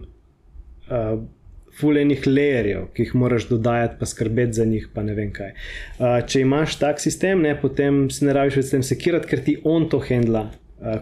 Uh, 0.91 1.23
Fulejnih 1.75 2.27
layerjev, 2.27 2.87
ki 2.95 3.03
jih 3.03 3.15
moraš 3.15 3.49
dodajati, 3.49 3.97
pa 3.99 4.07
skrbeti 4.07 4.53
za 4.53 4.65
njih, 4.65 4.89
pa 4.95 5.03
ne 5.03 5.15
vem 5.15 5.33
kaj. 5.33 5.51
Uh, 5.51 6.27
če 6.27 6.41
imaš 6.41 6.77
tak 6.79 7.01
sistem, 7.01 7.43
ne, 7.43 7.61
potem 7.61 8.11
se 8.11 8.27
ne 8.27 8.33
rabiš 8.33 8.57
več 8.57 8.67
s 8.67 8.71
tem 8.71 8.83
sekirati, 8.83 9.27
ker 9.27 9.43
ti 9.43 9.57
on 9.65 9.89
to 9.89 9.99
handla, 9.99 10.51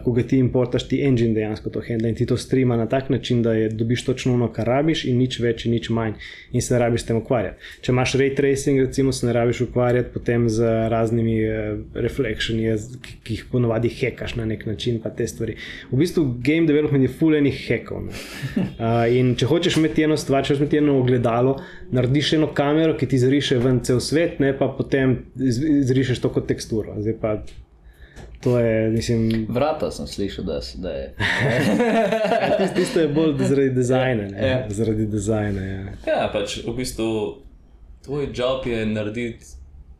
ko 0.03 0.11
ga 0.11 0.23
ti 0.23 0.37
importaš, 0.37 0.85
ti 0.87 1.01
engine 1.03 1.33
dejansko 1.33 1.69
to 1.73 1.81
handla 1.83 2.11
in 2.11 2.15
ti 2.15 2.25
to 2.25 2.37
streama 2.37 2.77
na 2.77 2.85
tak 2.85 3.09
način, 3.09 3.41
da 3.43 3.53
je, 3.53 3.69
dobiš 3.69 4.05
točno 4.05 4.33
ono, 4.33 4.47
kar 4.53 4.67
rabiš 4.67 5.05
in 5.05 5.17
nič 5.17 5.39
več 5.39 5.65
in 5.65 5.73
nič 5.73 5.89
manj 5.89 6.13
in 6.51 6.61
se 6.61 6.73
ne 6.73 6.79
rabiš 6.79 7.01
s 7.01 7.09
tem 7.09 7.17
ukvarjati. 7.17 7.71
Če 7.81 7.91
imaš 7.91 8.13
ray 8.21 8.35
tracing, 8.35 8.79
recimo, 8.79 9.11
se 9.11 9.25
ne 9.27 9.33
rabiš 9.33 9.63
ukvarjati 9.65 10.13
potem 10.13 10.45
z 10.49 10.69
raznimi 10.93 11.35
uh, 11.43 11.81
refleksioni, 12.05 12.69
ki, 13.01 13.17
ki 13.23 13.37
jih 13.37 13.47
ponovadi 13.51 13.89
hekaš 13.89 14.35
na 14.39 14.45
nek 14.45 14.65
način, 14.69 15.01
pa 15.03 15.09
te 15.09 15.27
stvari. 15.27 15.57
V 15.91 15.99
bistvu 15.99 16.25
game 16.45 16.69
development 16.69 17.03
je 17.03 17.11
fulejnih 17.19 17.59
hekov. 17.67 18.07
Uh, 18.07 19.03
in 19.09 19.33
če 19.39 19.49
hočeš 19.49 19.81
imeti 19.81 20.05
eno 20.07 20.19
stvar, 20.21 20.45
če 20.45 20.53
hočeš 20.53 20.63
imeti 20.63 20.79
eno 20.79 20.99
ogledalo, 21.01 21.57
narediš 21.91 22.35
eno 22.37 22.53
kamero, 22.55 22.95
ki 22.99 23.09
ti 23.09 23.19
zriše 23.19 23.59
ven 23.63 23.81
cel 23.83 23.99
svet, 24.03 24.39
ne 24.43 24.53
pa 24.57 24.69
potem 24.77 25.17
zrišeš 25.35 26.23
to 26.23 26.31
kot 26.31 26.47
teksturo. 26.47 26.95
Zdaj 27.01 27.19
pa 27.19 27.35
To 28.43 28.59
je, 28.59 28.89
mislim. 28.89 29.45
Vrata 29.49 29.91
sem 29.91 30.07
slišal, 30.07 30.45
da, 30.45 30.59
da 30.75 30.89
je. 30.89 31.15
ja, 32.49 32.73
tisto 32.75 32.99
je 32.99 33.07
bolj 33.07 33.37
zaradi 33.39 33.69
dizajna. 33.69 34.23
Ja. 34.23 34.65
Zaradi 34.69 35.05
dizajna 35.05 35.65
ja. 35.65 35.83
ja, 36.07 36.29
pač 36.33 36.57
v 36.67 36.75
bistvu 36.77 37.09
tvoj 38.03 38.27
job 38.35 38.67
je 38.67 38.85
narediti 38.85 39.45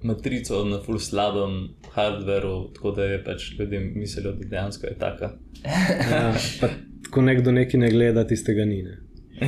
matrico 0.03 0.65
na 0.65 0.81
full 0.83 0.99
slabem 0.99 1.69
hardveru, 1.93 2.73
tako 2.75 2.91
da 2.91 3.03
je 3.03 3.23
pač 3.23 3.51
ljudem 3.59 3.91
mislijo, 3.95 4.31
da 4.31 4.49
dejansko 4.49 4.87
je 4.87 4.95
taka. 4.99 5.31
ja, 6.11 6.33
pa, 6.61 6.67
ko 7.11 7.21
nekdo 7.21 7.51
nekaj 7.51 7.79
ne 7.79 7.91
gleda, 7.91 8.27
tistega 8.27 8.65
ni. 8.65 8.83
Ne? 8.83 8.97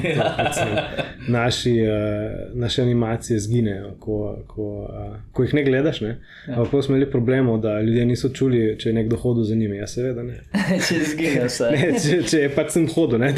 Ja. 0.03 0.89
Naši, 1.27 1.71
uh, 1.81 2.57
naše 2.59 2.81
animacije 2.81 3.39
zginejo, 3.39 3.91
ko, 3.99 4.37
ko, 4.47 4.67
uh, 4.83 5.15
ko 5.31 5.43
jih 5.43 5.53
ne 5.53 5.63
gledaš. 5.63 6.01
Ne? 6.01 6.21
Ja. 6.47 6.59
Ampak 6.61 6.83
smo 6.83 6.95
imeli 6.95 7.11
problem, 7.11 7.61
da 7.61 7.81
ljudje 7.81 8.05
niso 8.05 8.29
čuli, 8.29 8.75
če 8.79 8.89
je 8.89 8.93
nekdo 8.93 9.17
hodil 9.17 9.43
za 9.43 9.55
njimi. 9.55 9.77
Ja, 9.77 9.87
seveda 9.87 10.23
ne. 10.23 10.39
če 10.87 10.99
zginejo 11.11 11.47
vse. 11.49 11.71
Ne, 11.71 11.89
če, 12.03 12.19
če 12.29 12.43
je 12.45 12.51
pač 12.55 12.75
sem 12.75 12.87
hodil. 12.93 13.19
Ne, 13.19 13.33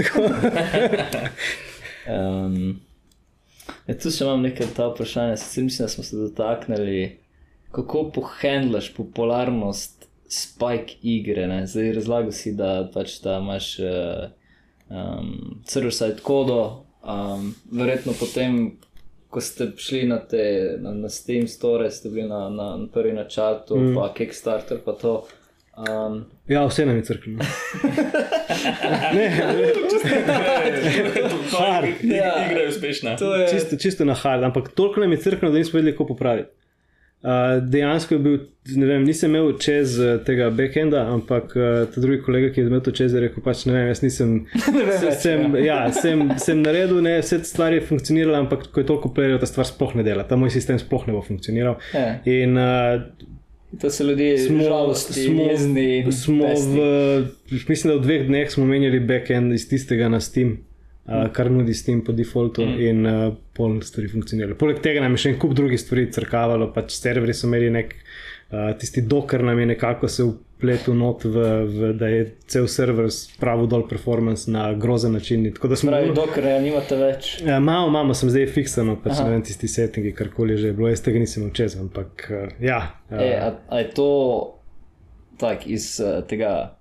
um, 2.12 2.58
ja, 3.88 3.96
tu 3.96 4.12
še 4.12 4.26
imam 4.26 4.44
nekaj 4.48 4.74
ta 4.76 4.90
vprašanja. 4.92 5.38
Mislim, 5.38 5.70
da 5.88 5.92
smo 5.94 6.04
se 6.04 6.18
dotaknili, 6.18 6.98
kako 7.76 8.10
pohendlaš 8.16 8.92
popularnost 8.96 10.10
spike 10.28 11.00
igre. 11.02 11.48
Ne? 11.48 11.64
Zdaj 11.68 11.94
razlagal 12.02 12.36
si, 12.36 12.56
da 12.58 12.82
pač 12.94 13.20
ta 13.24 13.40
imaš. 13.44 13.78
Uh, 13.80 14.28
um, 14.89 15.61
server-side 15.65 16.22
kodo. 16.23 16.84
Um, 17.03 17.55
verjetno 17.72 18.14
potem, 18.19 18.77
ko 19.30 19.41
ste 19.41 19.72
šli 19.77 20.05
na, 20.07 20.19
te, 20.19 20.76
na, 20.80 20.93
na 20.93 21.09
Steam 21.09 21.47
Store, 21.47 21.91
ste 21.91 22.09
bili 22.09 22.27
na, 22.27 22.49
na, 22.49 22.77
na 22.77 22.88
prvi 22.93 23.14
načrtu, 23.14 23.77
mm. 23.77 23.95
pa 23.95 24.14
Kickstarter, 24.14 24.80
pa 24.85 24.91
to. 24.91 25.27
Um, 25.77 26.26
ja, 26.47 26.65
vse 26.65 26.85
nam 26.85 26.95
je 26.95 27.03
crkveno. 27.05 27.39
ne, 29.15 29.26
igra 32.49 32.61
je 32.61 32.69
uspešna. 32.69 33.18
Čisto, 33.51 33.76
čisto 33.77 34.05
na 34.05 34.14
hard, 34.14 34.43
ampak 34.43 34.69
toliko 34.69 34.99
nam 34.99 35.11
je 35.11 35.18
crkveno, 35.18 35.51
da 35.51 35.57
nismo 35.57 35.77
vedeli, 35.77 35.93
kako 35.93 36.07
popraviti. 36.07 36.49
Uh, 37.18 37.69
dejansko 37.69 38.14
je 38.14 38.19
bil, 38.19 38.35
ne 38.77 38.85
vem, 38.85 39.06
nisem 39.07 39.34
imel 39.34 39.56
čez 39.57 39.95
uh, 39.98 40.19
tega 40.26 40.52
backenda, 40.53 41.02
ampak 41.10 41.56
uh, 41.57 41.80
ta 41.89 42.02
drugi 42.03 42.22
kolega, 42.22 42.52
ki 42.53 42.61
je 42.61 42.69
imel 42.69 42.84
to 42.85 42.94
čez, 42.94 43.15
je 43.15 43.23
rekel: 43.23 43.41
pač, 43.44 43.64
ne 43.65 43.73
vem, 43.73 43.88
jaz 43.89 44.03
nisem. 44.06 44.35
se, 45.02 45.15
sem, 45.23 45.56
ja, 45.65 45.80
sem, 45.95 46.22
sem 46.38 46.61
naredil, 46.61 47.02
ne, 47.02 47.15
vse 47.23 47.41
te 47.41 47.49
stvari 47.49 47.80
je 47.80 47.88
funkcioniralo, 47.89 48.38
ampak 48.44 48.68
ko 48.69 48.84
je 48.84 48.89
toliko 48.91 49.11
playerjev, 49.18 49.41
ta 49.41 49.49
stvar 49.49 49.65
sploh 49.65 49.98
ne 49.98 50.06
dela, 50.06 50.27
ta 50.30 50.38
moj 50.38 50.53
sistem 50.53 50.77
sploh 50.81 51.10
ne 51.10 51.18
bo 51.18 51.23
funkcioniral. 51.26 51.81
Yeah. 51.89 52.22
Ja. 52.22 52.38
In, 52.45 52.61
uh, 52.61 53.34
To 53.81 53.89
so 53.91 54.06
ljudje, 54.07 54.38
ki 54.38 54.44
smo 54.45 55.41
jezni. 55.49 56.11
Smo 56.15 56.48
v, 56.48 56.85
mislim, 57.68 57.91
da 57.91 57.98
v 57.98 58.03
dveh 58.06 58.23
dneh 58.30 58.52
smo 58.52 58.65
menjali 58.65 59.02
backend 59.03 59.53
iz 59.53 59.68
tistega 59.69 60.07
na 60.10 60.22
Steam 60.23 60.56
uh, 61.08 61.28
kar 61.34 61.52
nudi 61.52 61.74
s 61.74 61.86
tem 61.88 62.02
po 62.06 62.16
defaultu 62.16 62.66
mm. 62.66 62.82
in 62.84 63.06
uh, 63.08 63.36
pol 63.58 63.80
stvari 63.86 64.10
funkcionirajo. 64.12 64.58
Poleg 64.60 64.82
tega 64.84 65.04
nam 65.04 65.16
je 65.16 65.26
še 65.26 65.34
en 65.34 65.40
kup 65.42 65.56
drugih 65.58 65.80
stvari 65.82 66.08
crkavalo, 66.14 66.72
pač 66.76 66.98
serveri 67.00 67.36
so 67.36 67.48
imeli 67.50 67.72
nek 67.74 67.96
uh, 67.96 68.74
tisti 68.80 69.02
dokler 69.08 69.46
nam 69.48 69.60
je 69.60 69.70
nekako 69.74 70.12
se 70.12 70.26
upletel 70.28 70.98
not, 70.98 71.24
v, 71.24 71.48
v, 71.66 71.92
da 72.00 72.10
je 72.12 72.24
cel 72.50 72.68
server 72.72 73.12
spravil 73.14 73.70
dol 73.70 73.88
performance 73.88 74.52
na 74.52 74.72
grozen 74.74 75.14
način. 75.14 75.46
Pravi, 75.62 76.14
dokler 76.16 76.52
ja, 76.52 76.62
nimate 76.62 76.98
več. 77.00 77.36
Ja, 77.46 77.60
malo, 77.60 77.92
malo 77.94 78.16
sem 78.18 78.32
zdaj 78.34 78.50
fiksano, 78.56 78.98
pač 79.04 79.22
ne 79.22 79.30
vem, 79.36 79.44
tisti 79.46 79.70
settingi, 79.72 80.16
karkoli 80.18 80.58
že 80.58 80.72
je 80.72 80.78
bilo, 80.78 80.90
jaz 80.92 81.04
tega 81.06 81.22
nisem 81.22 81.46
učil, 81.50 81.70
ampak 81.88 82.30
uh, 82.32 82.48
ja. 82.64 82.82
Uh, 83.12 83.22
e, 83.22 83.34
a, 83.38 83.52
a 83.70 83.84
je 83.84 83.92
to 83.96 84.10
tak 85.38 85.68
iz 85.70 85.96
uh, 86.02 86.24
tega? 86.28 86.77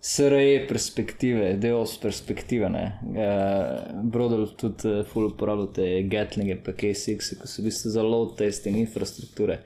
SRE 0.00 0.66
perspektive, 0.68 1.52
DOS 1.60 1.98
perspektive. 2.00 2.66
Uh, 2.66 4.02
Brodel 4.02 4.46
tudi 4.56 4.88
uh, 4.88 5.04
full 5.06 5.26
uporablja 5.26 5.66
te 5.74 5.88
Gatlinge, 6.08 6.56
pa 6.64 6.72
K6, 6.72 7.20
ki 7.20 7.36
so 7.44 7.60
v 7.60 7.66
bistvu 7.68 7.92
za 7.92 8.04
load 8.06 8.32
testing 8.38 8.80
infrastrukture. 8.80 9.60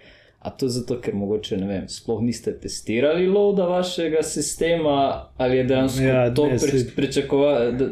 A 0.44 0.50
to 0.50 0.68
zato, 0.68 0.98
ker 1.00 1.14
mogoče 1.16 1.56
ne 1.56 1.68
vem, 1.68 1.84
sploh 1.88 2.18
niste 2.20 2.52
testirali 2.60 3.28
loada 3.30 3.64
vašega 3.64 4.20
sistema 4.22 4.96
ali 5.40 5.56
je 5.56 5.64
dejansko 5.64 6.04
ja, 6.04 6.26
to 6.34 6.50
pri, 6.60 6.82
pričakovali? 6.96 7.88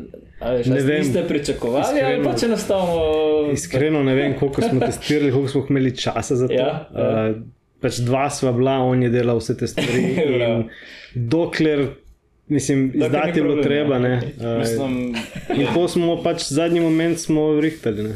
Ne 0.66 0.80
vem, 0.80 1.04
ste 1.04 1.22
pričakovali 1.28 1.86
iskreno, 1.86 2.10
ali 2.10 2.24
pa 2.24 2.34
če 2.36 2.46
enostavno. 2.46 3.00
Iskreno 3.52 4.02
ne 4.04 4.14
vem, 4.14 4.36
koliko 4.38 4.66
smo 4.66 4.82
testirali, 4.90 5.32
koliko 5.32 5.48
smo 5.48 5.66
imeli 5.70 5.96
časa 5.96 6.36
za 6.36 6.50
to. 6.50 6.58
Ja, 6.58 6.68
ja. 6.92 7.08
Uh, 7.30 7.40
pač 7.80 8.02
dva 8.04 8.26
sva 8.30 8.52
bila, 8.52 8.80
on 8.84 9.06
je 9.06 9.14
delal 9.14 9.40
vse 9.40 9.56
te 9.56 9.70
stvari. 9.70 10.02
dokler 11.14 11.86
Mislim, 12.52 12.90
ni 12.94 13.04
izdati 13.04 13.38
je 13.38 13.42
bilo 13.42 13.62
treba. 13.62 13.94
ja. 13.94 14.00
Ne, 14.00 14.16
uh, 14.16 14.58
Mislim, 14.58 15.14
in 15.56 15.66
to 15.74 15.88
smo 15.88 16.16
pač 16.22 16.48
zadnji 16.48 16.80
moment 16.80 17.20
smo 17.20 17.60
rihtali. 17.60 18.08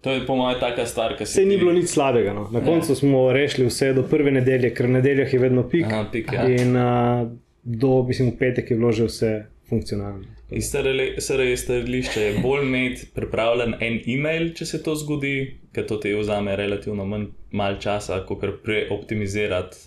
To 0.00 0.12
je 0.12 0.26
po 0.26 0.36
mojem 0.36 0.60
taka 0.60 0.86
stvar, 0.86 1.16
ki 1.18 1.26
se 1.26 1.32
sej 1.32 1.46
ni 1.46 1.56
bilo 1.58 1.72
nič 1.72 1.90
slabega. 1.90 2.32
No. 2.32 2.48
Na 2.52 2.60
koncu 2.64 2.94
smo 2.94 3.32
rešili 3.32 3.66
vse 3.66 3.92
do 3.92 4.02
prve 4.02 4.30
nedelje, 4.30 4.70
ker 4.74 4.88
nedeljah 4.88 5.32
je 5.32 5.40
vedno 5.42 5.68
pik. 5.68 5.86
Aha, 5.86 6.06
pik, 6.12 6.32
ja. 6.32 6.46
In 6.48 6.76
uh, 6.76 7.28
do, 7.62 8.02
mislim, 8.06 8.30
v 8.30 8.38
petek 8.38 8.70
je 8.70 8.76
bilo 8.76 8.92
že 8.92 9.08
vse 9.10 9.32
funkcionalno. 9.68 10.24
Iz 10.50 10.70
SRE 11.18 11.56
stališča 11.56 12.20
je 12.20 12.38
bolj 12.42 12.62
imeti 12.64 13.06
pripravljen 13.14 13.74
en 13.80 13.98
e-mail, 14.06 14.52
če 14.56 14.66
se 14.66 14.82
to 14.82 14.94
zgodi, 14.96 15.58
ker 15.76 15.84
to 15.86 15.98
ti 16.00 16.14
vzame 16.16 16.56
relativno 16.56 17.04
manj 17.04 17.28
mal 17.52 17.76
časa, 17.82 18.22
kot 18.26 18.46
preoptimizirati 18.64 19.82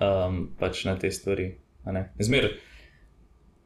um, 0.00 0.48
pač 0.58 0.84
na 0.88 0.96
te 0.98 1.10
stvari. 1.10 1.52
a 1.86 1.92
ne. 1.92 2.08
Zmer, 2.18 2.50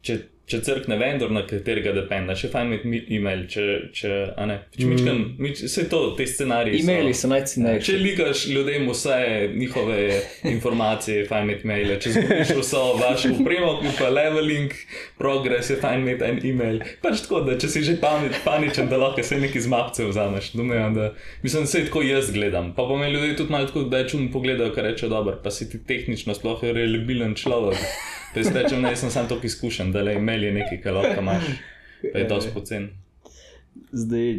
če, 0.02 0.14
če 0.46 0.58
crkne 0.60 0.96
vendor, 0.98 1.30
na 1.30 1.44
katerega 1.46 1.92
dependa, 1.94 2.34
še 2.34 2.48
fajn 2.50 2.72
imeti 2.74 3.14
e-mail, 3.14 3.44
če, 3.46 3.64
če, 3.94 4.08
ne, 4.46 4.56
če 4.74 4.86
mičkam, 4.86 5.20
mič, 5.38 5.60
vse 5.62 5.84
to, 5.86 6.00
te 6.18 6.26
scenarije. 6.26 6.80
so- 6.80 6.82
E-maili 6.82 7.12
so 7.14 7.20
Če 7.22 7.30
najcenejši. 7.30 7.92
likaš 7.98 8.46
ljudem 8.48 8.88
vse 8.90 9.18
njihove 9.54 9.98
informacije, 10.44 11.18
je 11.18 11.26
fajn 11.26 11.44
imeti 11.44 11.66
maile. 11.66 12.00
Če 12.00 12.10
zgubiš 12.10 12.50
vso 12.56 12.82
vašo 12.94 13.30
upremo, 13.32 13.70
pa 13.94 14.08
leveling, 14.08 14.74
progress, 15.18 15.70
je 15.70 15.76
fajn 15.76 16.00
imeti 16.00 16.24
en 16.24 16.40
e-mail. 16.44 16.80
Pač 17.00 17.22
tako, 17.22 17.40
da 17.42 17.54
če 17.56 17.68
si 17.68 17.82
že 17.82 17.96
panič, 17.96 18.40
paničen, 18.44 18.88
da 18.88 18.98
lahko 18.98 19.22
se 19.22 19.38
neki 19.38 19.60
z 19.60 19.68
mapce 19.68 20.04
vzameš. 20.04 20.50
Domnevam, 20.52 20.94
da 20.94 21.12
mislim, 21.42 21.62
da 21.62 21.66
se 21.68 21.84
tako 21.84 22.02
jaz 22.02 22.32
gledam. 22.32 22.74
Pa 22.74 22.82
pa 22.84 22.96
me 22.96 23.10
ljudje 23.10 23.36
tudi 23.36 23.52
malo 23.52 23.66
tako, 23.66 23.82
da 23.84 23.98
je 23.98 24.08
čudno 24.08 24.32
pogledajo, 24.32 24.74
kar 24.74 24.84
reče 24.84 25.08
dobro, 25.08 25.38
pa 25.38 25.50
si 25.50 25.70
ti 25.70 25.78
tehnično 25.78 26.34
sploh 26.34 26.58
reliabilen 26.64 27.34
človek. 27.36 27.78
Jaz 28.34 28.50
rečem, 28.54 28.82
ne, 28.82 28.92
jaz 28.94 29.00
sem 29.00 29.10
sam 29.10 29.28
toliko 29.28 29.46
izkušen, 29.46 29.92
da 29.92 30.02
le 30.06 30.14
e-mail 30.14 30.44
je 30.44 30.52
nekaj, 30.54 30.80
kar 30.82 30.94
lahko 30.94 31.20
imaš. 31.20 31.50
Pa 32.12 32.18
je 32.18 32.28
dosti 32.30 32.52
pocen. 32.54 32.86
Zdaj, 33.92 34.30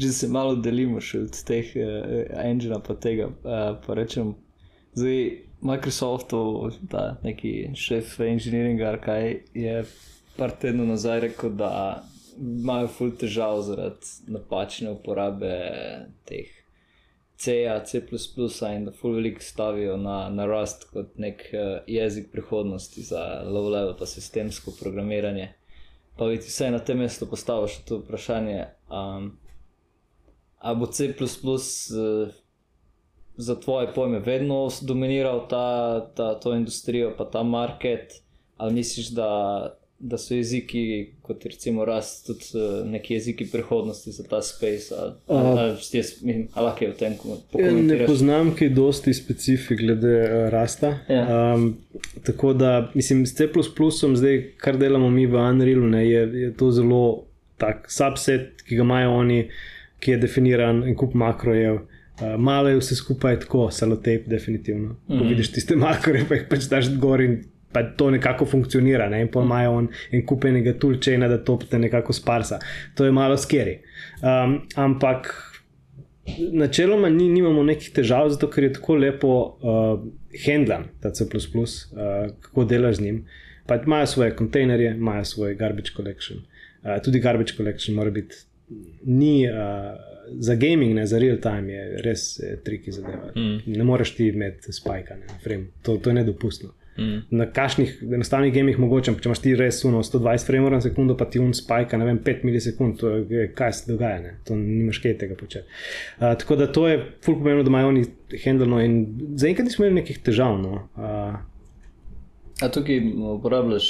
če 0.00 0.10
se 0.12 0.28
malo 0.28 0.58
delimo 0.60 1.00
še 1.00 1.24
od 1.24 1.40
teh 1.48 1.72
uh, 1.80 2.20
engina 2.44 2.78
pa 2.84 2.94
tega, 3.00 3.30
uh, 3.32 3.72
pa 3.86 3.96
rečem, 3.98 4.34
zdaj 4.92 5.24
Microsoftov, 5.64 6.76
ta 6.92 7.16
neki 7.24 7.72
šef 7.76 8.18
inženiringa, 8.28 8.86
ali 8.92 9.02
kaj 9.04 9.26
je 9.64 9.74
par 10.36 10.54
tednov 10.60 10.92
nazaj 10.92 11.24
rekel, 11.26 11.56
da 11.56 11.72
imajo 12.40 12.92
ful 12.92 13.12
težav 13.20 13.60
zaradi 13.66 14.32
napačne 14.36 14.92
uporabe 14.94 15.56
teh 16.28 16.59
C-ja, 17.40 17.78
C++ 17.84 18.02
in 18.76 18.84
da 18.84 18.92
ful 18.92 19.14
veliko 19.16 19.40
stavijo 19.40 19.96
na, 19.96 20.28
na 20.28 20.44
Rust 20.46 20.84
kot 20.92 21.16
nek 21.16 21.46
uh, 21.52 21.78
jezik 21.86 22.28
prihodnosti 22.32 23.02
za 23.02 23.22
low-level 23.46 23.94
pa 23.98 24.06
sistemsko 24.06 24.74
programiranje. 24.80 25.48
Pa 26.16 26.28
bi 26.28 26.36
ti 26.36 26.52
vse 26.52 26.68
na 26.70 26.82
tem 26.84 27.00
mestu 27.00 27.24
postavil 27.30 27.70
še 27.72 27.86
to 27.88 28.02
vprašanje, 28.02 28.66
um, 28.92 29.30
ali 30.60 30.80
bo 30.82 30.90
C 30.92 31.08
uh, 31.16 32.36
za 33.40 33.56
tvoje 33.60 33.88
pojme 33.94 34.20
vedno 34.20 34.68
dominiral 34.84 35.46
ta, 35.48 36.00
ta, 36.16 36.34
to 36.40 36.52
industrijo, 36.54 37.14
pa 37.16 37.24
ta 37.24 37.42
market, 37.42 38.20
ali 38.56 38.74
misliš, 38.74 39.14
da, 39.16 39.30
da 40.00 40.18
so 40.18 40.34
jeziki, 40.34 41.10
kot 41.22 41.44
recimo 41.44 41.84
Rust, 41.84 42.26
tudi 42.26 42.44
uh, 42.54 42.90
neki 42.90 43.14
jeziki 43.14 43.46
prihodnosti 43.52 44.12
za 44.12 44.24
ta 44.24 44.42
space, 44.42 44.94
ali, 44.98 45.12
ali, 45.26 45.48
ali, 45.48 45.60
ali, 45.60 45.76
ali, 46.24 46.48
ali 46.52 46.64
lahko 46.64 46.84
je 46.84 46.90
v 46.90 46.96
tem 46.96 47.12
Ja, 47.12 47.18
Ne 47.34 47.40
pokomentiraš? 47.52 48.06
poznam 48.06 48.54
kaj 48.56 48.68
dosti 48.68 49.14
specifik 49.14 49.78
glede 49.78 50.14
uh, 50.22 50.48
rasta. 50.48 50.98
Ja. 51.08 51.54
Um, 51.54 51.76
tako 52.24 52.52
da, 52.52 52.90
mislim, 52.94 53.26
s 53.26 53.34
C, 53.34 53.48
zdaj, 54.14 54.42
kar 54.56 54.78
delamo 54.78 55.10
mi 55.10 55.26
v 55.26 55.36
Unrealu, 55.36 55.86
ne, 55.86 56.10
je, 56.10 56.26
je 56.40 56.52
to 56.56 56.70
zelo 56.70 57.24
tak 57.58 57.90
subset, 57.92 58.62
ki 58.64 58.76
ga 58.76 58.82
imajo 58.82 59.12
oni, 59.20 59.48
ki 60.00 60.10
je 60.10 60.18
definiran 60.18 60.84
en 60.88 60.96
kup 60.96 61.14
makrojev. 61.14 61.74
Uh, 61.74 62.36
malo 62.38 62.68
je 62.68 62.80
vse 62.80 62.96
skupaj 62.96 63.40
tako, 63.40 63.70
salotape, 63.70 64.24
definitivno. 64.26 64.88
Mm 64.88 64.96
-hmm. 65.08 65.18
Ko 65.18 65.28
vidiš 65.28 65.52
tiste 65.52 65.76
makroje, 65.86 66.24
pa 66.28 66.34
jih 66.34 66.46
pač 66.50 66.64
daš 66.72 66.88
gor 66.96 67.20
in 67.20 67.42
pa 67.72 67.82
to 67.82 68.10
nekako 68.10 68.46
funkcionira. 68.46 69.08
Ne? 69.08 69.20
In 69.22 69.28
pa 69.32 69.42
imajo 69.42 69.76
on 69.78 69.88
en 70.12 70.26
kup 70.26 70.44
enega 70.44 70.74
tulčena, 70.78 71.28
da 71.28 71.38
to 71.44 71.58
te 71.70 71.78
nekako 71.78 72.12
sparsa. 72.12 72.58
To 72.94 73.04
je 73.04 73.12
malo 73.12 73.36
skeri. 73.36 73.78
Um, 74.22 74.60
ampak 74.76 75.32
Načeloma 76.52 77.08
ni, 77.08 77.28
nimamo 77.28 77.62
nekih 77.66 77.90
težav, 77.94 78.28
zato 78.30 78.46
ker 78.52 78.64
je 78.64 78.72
tako 78.76 78.94
lepo 79.00 79.30
uh, 79.34 80.02
handlan 80.44 80.84
ta 81.02 81.10
C, 81.10 81.24
uh, 81.24 82.28
kako 82.40 82.64
delaš 82.64 83.00
z 83.00 83.02
njim. 83.02 83.24
Pa 83.66 83.76
imajo 83.76 84.06
svoje 84.06 84.36
kontejnerje, 84.36 84.92
imajo 84.94 85.24
svoj 85.24 85.54
garbage 85.54 85.90
collection. 85.96 86.38
Uh, 86.82 87.02
tudi 87.04 87.20
garbage 87.20 87.56
collection 87.56 87.96
mora 87.96 88.10
biti. 88.10 88.36
Ni 89.04 89.48
uh, 89.48 89.56
za 90.38 90.54
gaming, 90.54 90.94
ne 90.94 91.06
za 91.06 91.18
real 91.18 91.36
time, 91.36 91.72
je 91.72 92.02
res 92.02 92.40
eh, 92.40 92.56
triki 92.64 92.92
zadeva. 92.92 93.32
Mm. 93.36 93.58
Ne 93.66 93.84
moreš 93.84 94.14
ti 94.14 94.28
imeti 94.28 94.72
spajka, 94.72 95.16
ne, 95.16 95.26
frame. 95.42 95.66
To, 95.82 95.96
to 95.96 96.10
je 96.10 96.14
nedopustno. 96.14 96.74
Mm. 97.00 97.20
Na 97.32 97.46
kakšnih 97.48 97.94
enostavnih 98.12 98.52
gamih 98.52 98.78
mogoče, 98.78 99.14
če 99.16 99.28
imaš 99.30 99.38
ti 99.40 99.54
res 99.56 99.78
uno 99.88 100.02
120 100.04 100.46
frame 100.46 100.70
na 100.70 100.80
sekundo, 100.84 101.16
pa 101.16 101.24
ti 101.24 101.40
un 101.40 101.54
spajka, 101.56 101.96
ne 101.96 102.04
vem, 102.04 102.18
5 102.20 102.42
milisekund, 102.44 102.98
to 103.00 103.08
je 103.24 103.46
kaj 103.56 103.72
se 103.72 103.92
dogaja, 103.92 104.18
ne? 104.20 104.34
to 104.44 104.56
nimaš 104.56 104.98
kaj 105.00 105.14
tega 105.18 105.38
početi. 105.40 105.64
Uh, 106.18 106.34
tako 106.36 106.56
da 106.56 106.66
to 106.68 106.88
je 106.88 106.98
ful 107.24 107.38
pomembno, 107.38 107.62
da 107.64 107.72
imajo 107.72 107.88
oni 107.88 108.04
handleno 108.44 108.80
in 108.84 108.98
zaenkrat 109.36 109.64
nismo 109.64 109.86
imeli 109.86 110.02
nekih 110.02 110.18
težav. 110.22 110.58
No. 110.60 110.82
Uh, 110.96 111.38
A 112.60 112.68
tukaj 112.68 113.00
uporabljaš, 113.38 113.86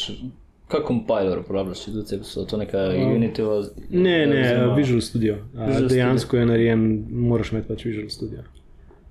kaj 0.71 0.85
compiler 0.87 1.41
uporabljaš, 1.43 1.81
če 1.85 1.95
tudi 1.97 2.19
so 2.25 2.45
to 2.47 2.61
neka 2.61 2.79
Unity? 2.95 3.43
ne, 3.91 4.27
ne, 4.27 4.37
oziroma- 4.45 4.77
Visual 4.77 5.01
Studio. 5.01 5.39
Visual 5.55 5.89
dejansko 5.89 6.37
je 6.37 6.47
narejen, 6.47 6.85
moraš 7.11 7.51
imeti 7.53 7.69
pač 7.69 7.85
Visual 7.85 8.09
Studio. 8.09 8.47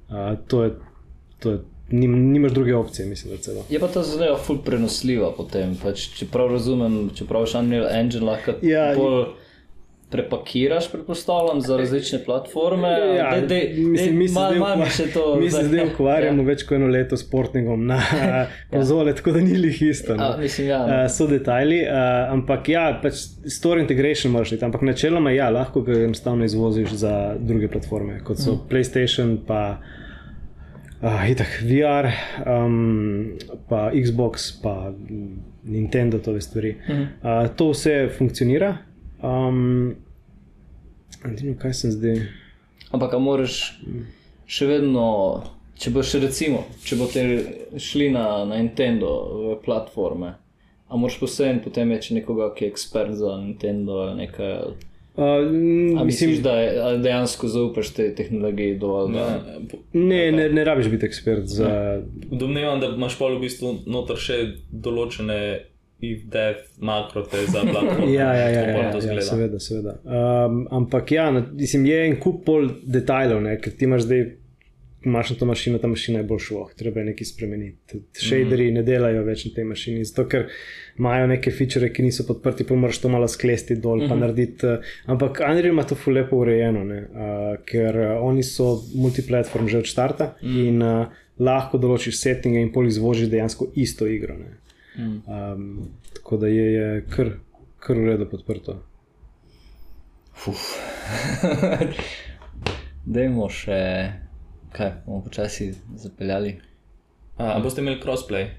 Uh, 0.07 0.37
to 0.47 0.63
je, 0.63 0.71
to 1.39 1.51
je, 1.51 1.59
nim, 1.91 2.31
nimaš 2.31 2.51
druge 2.51 2.75
opcije, 2.75 3.07
mislim, 3.07 3.33
da 3.33 3.41
celo. 3.41 3.65
Je 3.69 3.79
pa 3.79 3.87
ta 3.87 4.03
zadeva 4.03 4.37
ful 4.37 4.57
prenosljiva 4.59 5.31
potem. 5.31 5.75
Pač, 5.75 6.09
če 6.11 6.25
prav 6.27 6.51
razumem, 6.51 7.09
če 7.11 7.25
prav 7.25 7.45
Unreal 7.55 7.87
Engine 7.91 8.25
lahko 8.25 8.57
Ja, 8.61 8.93
bolj 8.95 9.25
prepakiraš, 10.09 10.91
predpostavljam, 10.91 11.61
za 11.61 11.77
različne 11.77 12.19
platforme. 12.19 12.87
Ja, 13.17 13.31
Dej- 13.31 13.47
dej- 13.47 13.87
mislim, 13.87 14.17
mi 14.17 14.27
se 14.27 14.33
malo- 14.33 14.49
zdaj 14.49 14.59
ukvar- 14.61 14.89
še 14.89 15.11
to 15.13 15.35
mi 15.35 15.51
se 15.51 15.63
zdaj- 15.63 15.85
ukvarjamo 15.85 16.41
Ja. 16.41 16.47
več 16.47 16.63
kot 16.63 16.71
eno 16.71 16.87
leto 16.87 17.17
s 17.17 17.23
portingom 17.25 17.85
na 17.85 17.99
konzole, 18.71 19.13
tako 19.15 19.31
da 19.31 19.39
ni 19.39 19.53
lih 19.55 19.81
isto. 19.83 20.15
no. 20.15 20.23
A, 20.23 20.37
mislim, 20.37 20.67
ja, 20.67 20.79
no. 20.79 21.03
Uh, 21.03 21.09
so 21.09 21.27
detajli, 21.27 21.83
uh, 21.83 21.93
ampak 22.31 22.69
ja, 22.69 22.99
pač 23.03 23.13
store 23.47 23.81
integration 23.81 24.33
moraš 24.33 24.51
iti, 24.51 24.65
ampak 24.65 24.81
načeloma 24.83 25.31
ja, 25.31 25.49
lahko 25.51 25.81
ga 25.81 25.93
enostavno 25.93 26.45
izvoziš 26.45 26.89
za 26.91 27.13
druge 27.39 27.67
platforme, 27.67 28.19
kot 28.19 28.37
so 28.37 28.51
mm. 28.51 28.59
PlayStation, 28.69 29.37
pa 29.47 29.77
uh, 31.01 31.29
itak 31.31 31.61
VR, 31.63 32.09
um, 32.45 33.37
pa 33.69 33.91
Xbox, 33.91 34.51
pa 34.61 34.93
Nintendo, 35.63 36.19
tove 36.19 36.41
stvari. 36.41 36.75
Mm. 36.87 37.01
Uh, 37.01 37.47
to 37.55 37.71
vse 37.71 38.09
funkcionira. 38.17 38.77
Um, 39.23 39.95
kaj 41.59 41.73
sem 41.73 41.91
zdaj. 41.91 42.21
Ampak 42.91 43.13
a 43.13 43.19
moraš 43.21 43.79
še 44.49 44.67
vedno, 44.69 45.07
če 45.77 45.91
boš 45.93 46.15
recimo, 46.23 46.63
če 46.83 46.97
boste 46.97 47.25
šli 47.77 48.09
na, 48.13 48.45
na 48.49 48.57
Nintendo 48.57 49.57
platforme, 49.65 50.33
a 50.89 50.97
moraš 50.97 51.19
posebej 51.21 51.61
potem 51.63 51.91
reči 51.93 52.15
nekoga, 52.17 52.49
ki 52.55 52.65
je 52.65 52.71
ekspert 52.71 53.13
za 53.19 53.35
Nintendo 53.41 54.01
ali 54.05 54.23
nekaj. 54.25 54.77
Uh, 55.15 55.23
A 55.99 56.03
mislim, 56.03 56.29
misliš, 56.29 56.37
da 56.43 56.51
je, 56.51 56.97
dejansko 56.97 57.47
zaupaš 57.47 57.89
tej 57.93 58.13
tehnologiji 58.15 58.77
dovolj? 58.77 59.13
Da... 59.13 59.41
ne, 59.93 60.31
ne, 60.31 60.49
ne 60.49 60.63
rabiš 60.63 60.87
biti 60.87 61.05
ekspert 61.05 61.45
za. 61.45 62.01
Domnevam, 62.31 62.79
da 62.79 62.87
imaš 62.87 63.17
pa 63.19 63.27
v 63.33 63.41
bistvu 63.41 63.73
noter 63.85 64.15
še 64.21 64.37
določene 64.71 65.39
if 65.99 66.23
def 66.31 66.61
makrote 66.79 67.45
za 67.47 67.65
platformo. 67.71 68.07
Ja, 68.07 68.33
ja, 68.33 68.49
ja, 68.49 68.61
ja, 68.61 68.77
ja, 68.77 69.13
ja 69.13 69.21
seveda. 69.21 69.59
seveda. 69.59 69.97
Um, 70.05 70.67
ampak 70.71 71.11
ja, 71.11 71.31
na- 71.31 71.47
mislim, 71.51 71.85
je 71.85 72.05
en 72.07 72.19
kup 72.19 72.45
pol 72.45 72.69
detajlov, 72.83 73.41
ne, 73.43 73.57
ker 73.59 73.75
ti 73.75 73.89
imaš 73.89 74.07
zdaj. 74.07 74.29
Imaš 75.05 75.29
na 75.29 75.35
to 75.39 75.45
mašino, 75.45 75.77
ta 75.79 75.87
mašina 75.87 76.19
je 76.19 76.25
bolj 76.27 76.39
šlo, 76.43 76.65
treba 76.75 76.99
je 76.99 77.05
nekaj 77.05 77.25
spremeniti. 77.25 78.01
Shaderi 78.19 78.65
mm. 78.67 78.73
ne 78.73 78.83
delajo 78.83 79.21
več 79.23 79.45
na 79.47 79.53
tej 79.55 79.67
mašini, 79.69 80.03
zato 80.05 80.25
ker 80.27 80.49
imajo 80.99 81.29
neke 81.31 81.53
feature, 81.55 81.87
ki 81.93 82.03
niso 82.03 82.25
podprti, 82.27 82.65
pa 82.67 82.75
moraš 82.75 82.99
to 82.99 83.09
malo 83.09 83.27
sklesti 83.27 83.77
dol, 83.79 83.97
mm 83.97 84.01
-hmm. 84.01 84.09
pa 84.09 84.15
narediti. 84.15 84.67
uh, 84.67 84.91
Ampak 85.05 85.39
Unreal 85.39 85.71
ima 85.71 85.83
to 85.83 85.95
ful 85.95 86.13
lepo 86.13 86.37
urejeno, 86.37 86.83
ne, 86.83 86.99
uh, 87.01 87.63
ker 87.65 87.97
uh, 87.97 88.23
oni 88.27 88.43
so 88.43 88.83
multiplatform 88.95 89.67
že 89.67 89.77
od 89.77 89.87
starta 89.87 90.35
mm. 90.41 90.67
in 90.67 90.81
uh, 90.81 91.07
lahko 91.39 91.77
določiš 91.77 92.19
settinge 92.21 92.61
in 92.61 92.71
pol 92.71 92.87
izvožiš 92.87 93.29
dejansko 93.29 93.71
isto 93.75 94.07
igro. 94.07 94.35
Ne. 94.37 94.57
Um, 95.27 95.89
tako 96.13 96.37
da 96.37 96.47
je, 96.47 96.73
je 96.73 97.05
kar, 97.09 97.29
kar 97.79 97.97
v 97.97 98.05
redu 98.05 98.29
podprto. 98.29 98.83
Dajmo 103.05 103.49
še, 103.49 103.79
kaj 104.71 104.91
bomo 105.05 105.23
počasi 105.23 105.73
zapeljali. 105.95 106.59
A, 107.37 107.53
a 107.55 107.59
boste 107.63 107.81
imeli 107.81 108.01
crossplay? 108.01 108.49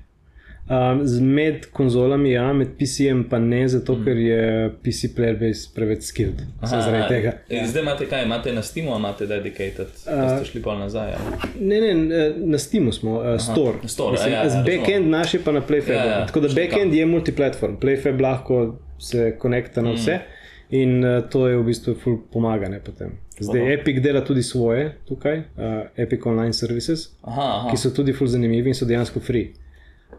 Um, 0.71 1.07
z 1.07 1.21
med 1.21 1.67
konzolami, 1.73 2.31
ja, 2.31 2.53
med 2.53 2.69
PC-jem 2.79 3.25
pa 3.31 3.39
ne, 3.39 3.69
zato 3.69 3.97
mm. 3.97 4.05
ker 4.05 4.19
je 4.23 4.43
PC 4.85 5.09
player 5.17 5.39
base 5.41 5.71
preveč 5.75 6.05
skilled. 6.07 6.45
Aha, 6.61 6.81
zaradi 6.81 7.09
tega. 7.09 7.33
Ja. 7.49 7.65
Zdaj 7.67 7.83
imate 7.83 8.07
kaj, 8.07 8.23
imate 8.25 8.53
na 8.53 8.63
Steamu, 8.63 8.95
imate 8.97 9.27
dedicated, 9.27 9.91
uh, 9.91 10.37
ste 10.37 10.51
šli 10.53 10.63
pa 10.63 10.77
nazaj. 10.79 11.17
Ali? 11.17 11.41
Ne, 11.67 11.81
ne, 11.81 12.21
na 12.53 12.59
Steamu 12.59 12.93
smo, 12.93 13.17
uh, 13.19 13.35
store. 13.41 13.89
store 13.89 14.13
Mislim, 14.13 14.33
ja, 14.33 14.45
ja, 14.45 14.63
backend 14.67 15.11
naš 15.11 15.35
je 15.35 15.41
pa 15.45 15.53
na 15.53 15.61
PlayFab. 15.61 15.97
Ja, 15.97 16.05
ja, 16.05 16.27
Tako 16.27 16.41
da 16.41 16.53
backend 16.55 16.95
je 16.95 17.07
multiplatform, 17.07 17.81
PlayFab 17.83 18.21
lahko 18.21 18.61
se 19.01 19.33
konekta 19.39 19.83
na 19.83 19.97
vse. 19.99 20.21
Mm. 20.21 20.40
In 20.71 21.05
uh, 21.05 21.29
to 21.29 21.49
je 21.49 21.59
v 21.59 21.65
bistvu 21.67 21.97
ful 21.99 22.21
pomagane 22.33 22.79
potem. 22.79 23.19
Zdaj 23.41 23.61
aha. 23.61 23.71
Epic 23.73 23.99
dela 24.03 24.21
tudi 24.21 24.43
svoje 24.43 24.93
tukaj, 25.09 25.39
uh, 25.39 25.91
Epic 25.97 26.27
Online 26.27 26.53
Services, 26.53 27.09
aha, 27.23 27.43
aha. 27.43 27.71
ki 27.71 27.77
so 27.77 27.91
tudi 27.91 28.15
ful 28.15 28.31
zanimivi 28.31 28.71
in 28.71 28.79
so 28.79 28.87
dejansko 28.87 29.21
free. 29.21 29.51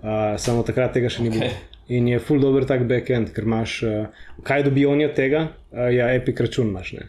Uh, 0.01 0.35
samo 0.41 0.65
takrat 0.67 0.91
tega 0.97 1.09
še 1.09 1.23
ni 1.23 1.31
bilo. 1.31 1.47
Okay. 1.47 1.69
In 1.95 2.07
je 2.07 2.19
full 2.23 2.39
dober 2.39 2.65
tak 2.67 2.83
backend, 2.87 3.31
ker 3.35 3.47
imaš, 3.47 3.77
uh, 3.87 4.27
kaj 4.43 4.67
dobijo 4.67 4.91
oni 4.91 5.07
od 5.07 5.15
tega, 5.15 5.47
uh, 5.71 5.87
ja, 5.93 6.11
epic 6.15 6.39
račun 6.43 6.71
imaš. 6.73 6.93
Ne? 6.99 7.07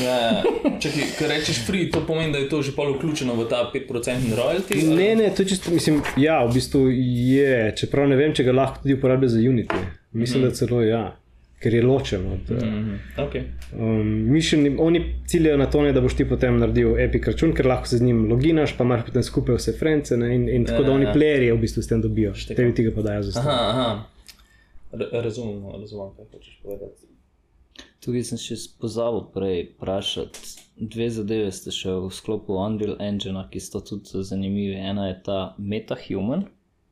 Ja, 0.00 0.16
ja. 0.22 0.42
Če 0.82 0.90
rečeš 1.30 1.62
free, 1.66 1.90
to 1.90 2.02
pomeni, 2.06 2.32
da 2.34 2.42
je 2.42 2.48
to 2.50 2.62
že 2.62 2.74
pol 2.74 2.94
vključeno 2.94 3.34
v 3.38 3.46
ta 3.50 3.62
5% 3.70 4.34
royalty? 4.38 4.82
Ne, 4.86 5.14
ne, 5.18 5.30
to 5.34 5.42
je 5.44 5.54
čisto, 5.54 5.70
mislim, 5.74 6.02
ja, 6.18 6.40
v 6.46 6.54
bistvu 6.58 6.88
je, 6.90 7.74
čeprav 7.78 8.10
ne 8.10 8.18
vem, 8.18 8.34
če 8.34 8.46
ga 8.46 8.54
lahko 8.54 8.82
tudi 8.82 8.98
uporablja 8.98 9.34
za 9.34 9.42
Unity. 9.42 9.82
Mislim, 10.12 10.42
mm. 10.42 10.46
da 10.48 10.58
celo 10.58 10.82
ja 10.82 11.04
ker 11.60 11.74
je 11.74 11.82
ločen 11.82 12.26
od 12.26 12.50
mm 12.50 12.58
-hmm. 12.58 12.98
okay. 13.16 13.42
um, 13.78 14.06
mišljen. 14.32 14.76
Oni 14.80 15.14
ciljajo 15.26 15.56
na 15.56 15.70
to, 15.70 15.82
ne, 15.82 15.92
da 15.92 16.00
boš 16.00 16.16
ti 16.16 16.28
potem 16.28 16.58
naredil 16.58 16.98
epic 16.98 17.26
račun, 17.26 17.52
ker 17.54 17.66
lahko 17.66 17.86
se 17.86 17.98
z 17.98 18.02
njim 18.02 18.30
loginaš, 18.30 18.76
pa 18.76 18.84
imaš 18.84 19.04
potem 19.06 19.22
skupaj 19.22 19.54
vse 19.54 19.72
frence 19.72 20.16
ne, 20.16 20.34
in, 20.34 20.48
in 20.48 20.64
tako 20.64 20.82
ja, 20.82 20.86
da 20.86 20.92
oni 20.92 21.04
ja. 21.04 21.12
playerje 21.12 21.54
v 21.54 21.60
bistvu 21.60 21.82
s 21.82 21.88
tem 21.88 22.02
dobijo. 22.02 22.32
Tebi 22.48 22.74
tega 22.74 22.94
podajo 22.94 23.22
za 23.22 23.32
sebe. 23.32 23.52
Razumem, 25.12 25.80
razumem, 25.80 26.10
kaj 26.16 26.24
hočeš 26.32 26.60
povedati. 26.62 27.06
Tukaj 28.00 28.24
sem 28.24 28.38
še 28.38 28.56
pozabil 28.80 29.20
prej 29.34 29.58
vprašati. 29.76 30.38
Dve 30.80 31.10
zadeve 31.10 31.52
ste 31.52 31.70
še 31.70 31.92
v 31.92 32.08
sklopu 32.10 32.56
Unreal 32.56 32.96
Engine, 33.00 33.44
ki 33.50 33.60
so 33.60 33.80
tudi 33.80 34.24
zanimive. 34.24 34.74
Ena 34.74 35.08
je 35.08 35.22
ta 35.22 35.54
MetaHuman, 35.58 36.46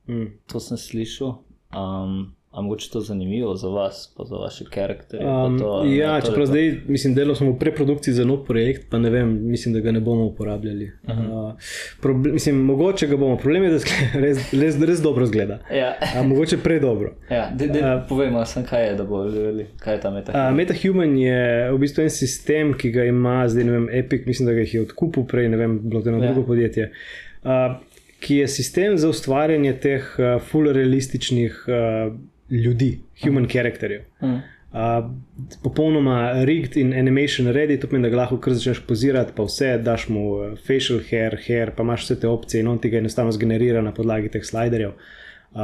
mm. 0.06 0.26
to 0.46 0.60
sem 0.60 0.76
slišal. 0.76 1.38
Um, 1.72 2.37
A 2.58 2.60
mogoče 2.60 2.90
to 2.90 3.00
zanimivo 3.00 3.54
za 3.54 3.68
vas, 3.68 4.14
pa 4.16 4.24
za 4.24 4.36
vaše 4.36 4.64
karakterje? 4.70 5.26
Um, 5.26 5.58
ja, 5.94 6.20
čeprav 6.20 6.46
zdaj, 6.46 6.76
mislim, 6.88 7.14
delal 7.14 7.34
smo 7.34 7.50
v 7.50 7.58
preprodukciji 7.58 8.14
za 8.14 8.24
nov 8.24 8.44
projekt, 8.44 8.90
pa 8.90 8.98
ne 8.98 9.10
vem, 9.10 9.38
mislim, 9.46 9.74
da 9.74 9.80
ga 9.80 9.92
ne 9.92 10.00
bomo 10.00 10.24
uporabljali. 10.24 10.90
Uh 11.02 11.10
-huh. 11.10 11.48
uh, 11.48 11.54
problem, 12.00 12.34
mislim, 12.34 12.56
mogoče 12.56 13.06
ga 13.06 13.16
bomo, 13.16 13.36
problem 13.36 13.64
je, 13.64 13.70
da 13.70 13.78
res, 14.24 14.52
res, 14.52 14.80
res 14.82 15.02
dobro 15.02 15.26
zgleda. 15.26 15.58
Ja. 15.72 15.94
uh, 16.20 16.26
mogoče 16.26 16.56
predobro. 16.58 17.14
Ja, 17.30 17.52
uh, 17.54 18.08
povejmo, 18.08 18.44
sem 18.44 18.64
kaj 18.64 18.86
je, 18.88 18.94
da 18.94 19.04
bo 19.04 19.22
videli, 19.22 19.66
kaj 19.78 19.94
je 19.94 20.00
ta 20.00 20.10
MetaHuman. 20.10 20.50
Uh, 20.50 20.56
MetaHuman 20.56 21.18
je 21.18 21.70
v 21.72 21.78
bistvu 21.78 22.02
en 22.02 22.10
sistem, 22.10 22.74
ki 22.74 22.90
ga 22.90 23.04
ima 23.04 23.48
zdaj, 23.48 23.64
ne 23.64 23.72
vem, 23.72 23.88
Epic, 23.92 24.26
mislim, 24.26 24.46
da 24.46 24.52
ga 24.52 24.64
je 24.72 24.82
odkupil 24.82 25.24
prej, 25.24 25.48
ne 25.48 25.56
vem, 25.56 25.80
bilo 25.82 26.02
to 26.02 26.08
eno 26.08 26.24
ja. 26.24 26.32
drugo 26.32 26.46
podjetje. 26.46 26.90
Uh, 27.42 27.50
ki 28.20 28.36
je 28.36 28.48
sistem 28.48 28.98
za 28.98 29.08
ustvarjanje 29.08 29.72
teh 29.72 30.16
uh, 30.18 30.42
full 30.42 30.72
realističnih 30.72 31.64
uh, 31.68 32.12
ljudi, 32.50 32.98
human 33.22 33.46
-huh. 33.46 33.52
characterjev. 33.52 34.00
-huh. 34.20 34.40
Uh, 34.72 35.10
popolnoma 35.62 36.44
rigged 36.44 36.76
in 36.76 36.92
animation 36.92 37.46
ready, 37.46 37.80
to 37.80 37.86
pomeni, 37.86 38.02
da 38.02 38.08
ga 38.08 38.16
lahko 38.16 38.36
kar 38.36 38.52
začneš 38.52 38.82
pozirati, 38.86 39.32
pa 39.36 39.46
vse, 39.48 39.78
daš 39.80 40.08
mu 40.12 40.24
uh, 40.30 40.58
facial 40.66 41.00
hair, 41.10 41.38
hair, 41.46 41.70
pa 41.76 41.82
imaš 41.82 42.04
vse 42.04 42.20
te 42.20 42.28
opcije 42.28 42.60
in 42.60 42.68
on 42.68 42.78
ti 42.78 42.90
ga 42.90 42.98
enostavno 42.98 43.32
zgenerira 43.32 43.82
na 43.82 43.94
podlagi 43.96 44.28
teh 44.28 44.44
sliderjev. 44.44 44.92
Uh, 45.54 45.60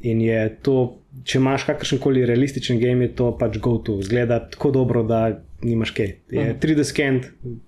in 0.00 0.20
je 0.22 0.56
to, 0.62 1.00
če 1.24 1.38
imaš 1.38 1.64
kakršen 1.66 1.98
koli 1.98 2.22
realističen 2.26 2.78
game, 2.78 3.04
je 3.04 3.16
to 3.18 3.32
pač 3.38 3.58
go 3.58 3.72
to. 3.78 3.96
Zgleda 4.02 4.38
tako 4.50 4.70
dobro, 4.70 5.02
da 5.02 5.40
nimaš 5.62 5.90
kaj. 5.90 6.12
Je 6.30 6.40
uh 6.40 6.46
-huh. 6.46 6.58
3D 6.62 6.84
scan, 6.84 7.20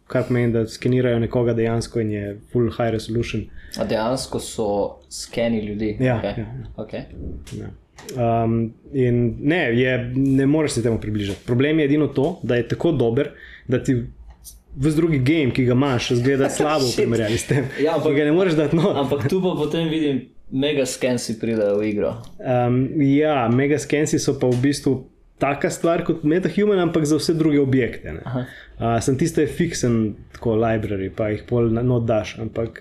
kar 0.06 0.22
pomeni, 0.28 0.52
da 0.52 0.66
skenirajo 0.66 1.18
nekoga 1.18 1.52
dejansko 1.52 2.00
in 2.00 2.10
je 2.10 2.38
full 2.52 2.70
high 2.70 2.90
resolution. 2.90 3.42
A 3.76 3.84
dejansko 3.84 4.40
so 4.40 4.98
skeni 5.10 5.60
ljudi. 5.66 5.96
Ja, 6.00 6.20
okay. 6.22 6.38
ja. 6.38 6.46
Okay. 6.76 7.02
ja. 7.60 7.70
Um, 8.14 8.74
in 8.92 9.36
ne, 9.40 9.80
je, 9.80 10.12
ne 10.16 10.46
moreš 10.46 10.78
se 10.78 10.82
temu 10.82 11.00
približati. 11.00 11.40
Problem 11.46 11.78
je 11.78 11.84
edino 11.84 12.06
to, 12.06 12.40
da 12.42 12.56
je 12.56 12.68
tako 12.68 12.92
dober, 12.92 13.30
da 13.68 13.82
ti 13.82 13.96
v 14.76 14.92
drugi 14.94 15.18
game, 15.18 15.50
ki 15.50 15.64
ga 15.64 15.72
imaš, 15.72 16.12
zgleda 16.20 16.50
slabo 16.56 16.86
v 16.86 16.94
primerjavi 16.96 17.38
s 17.38 17.48
tem. 17.48 17.68
Ja, 17.82 17.96
ampak 17.96 18.16
ga 18.16 18.28
ne 18.28 18.32
moreš 18.32 18.58
dati 18.58 18.76
not. 18.76 18.96
ampak 18.96 19.28
tu 19.28 19.40
pa 19.42 19.56
potem 19.58 19.88
vidim, 19.88 20.22
mega 20.50 20.86
skensi 20.86 21.38
pridejo 21.40 21.80
v 21.80 21.90
igro. 21.90 22.16
Um, 22.38 22.86
ja, 23.02 23.48
mega 23.52 23.78
skensi 23.78 24.20
so 24.22 24.38
pa 24.40 24.50
v 24.50 24.62
bistvu. 24.68 24.96
Taka 25.36 25.68
stvar 25.68 26.00
kot 26.00 26.22
MetaHuman, 26.24 26.78
ampak 26.80 27.04
za 27.04 27.18
vse 27.20 27.34
druge 27.36 27.60
objekte. 27.60 28.14
Uh, 28.24 28.96
sem 29.04 29.18
je 29.20 29.44
fiksen, 29.44 30.14
tako 30.32 30.54
library, 30.56 31.10
pa 31.12 31.28
jih 31.28 31.42
pol 31.48 31.68
not 31.76 32.06
daš. 32.08 32.38
Ampak 32.40 32.80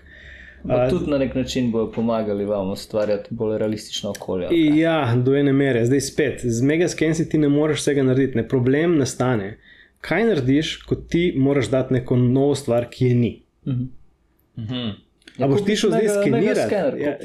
Pa 0.67 0.89
tudi 0.89 1.11
na 1.11 1.17
nek 1.17 1.35
način 1.35 1.71
bodo 1.71 1.91
pomagali 1.91 2.45
vam 2.45 2.71
ustvarjati 2.71 3.27
bolj 3.29 3.57
realistično 3.57 4.09
okolje. 4.09 4.47
Ja, 4.79 5.15
do 5.15 5.35
ene 5.35 5.53
mere. 5.53 5.85
Zdaj 5.85 6.01
spet, 6.01 6.41
z 6.43 6.61
megaskensi 6.61 7.29
ti 7.29 7.37
ne 7.37 7.49
moreš 7.49 7.79
vsega 7.79 8.03
narediti. 8.03 8.37
Ne, 8.37 8.47
problem 8.47 8.97
nastane. 8.97 9.57
Kaj 10.01 10.25
narediš, 10.25 10.75
ko 10.83 10.95
ti 10.95 11.33
moraš 11.37 11.69
dati 11.69 11.93
neko 11.93 12.15
novo 12.15 12.55
stvar, 12.55 12.89
ki 12.89 13.05
je 13.05 13.15
ni? 13.15 13.41
Uh 13.65 13.73
-huh. 13.73 13.87
Uh 14.57 14.63
-huh. 14.63 14.93
Ja, 15.37 15.47
boš 15.47 15.65
ti 15.65 15.75
šel 15.75 15.89
zdaj 15.89 16.07
skenirati? 16.21 16.75
Ja. 16.75 16.89
ja, 16.99 17.17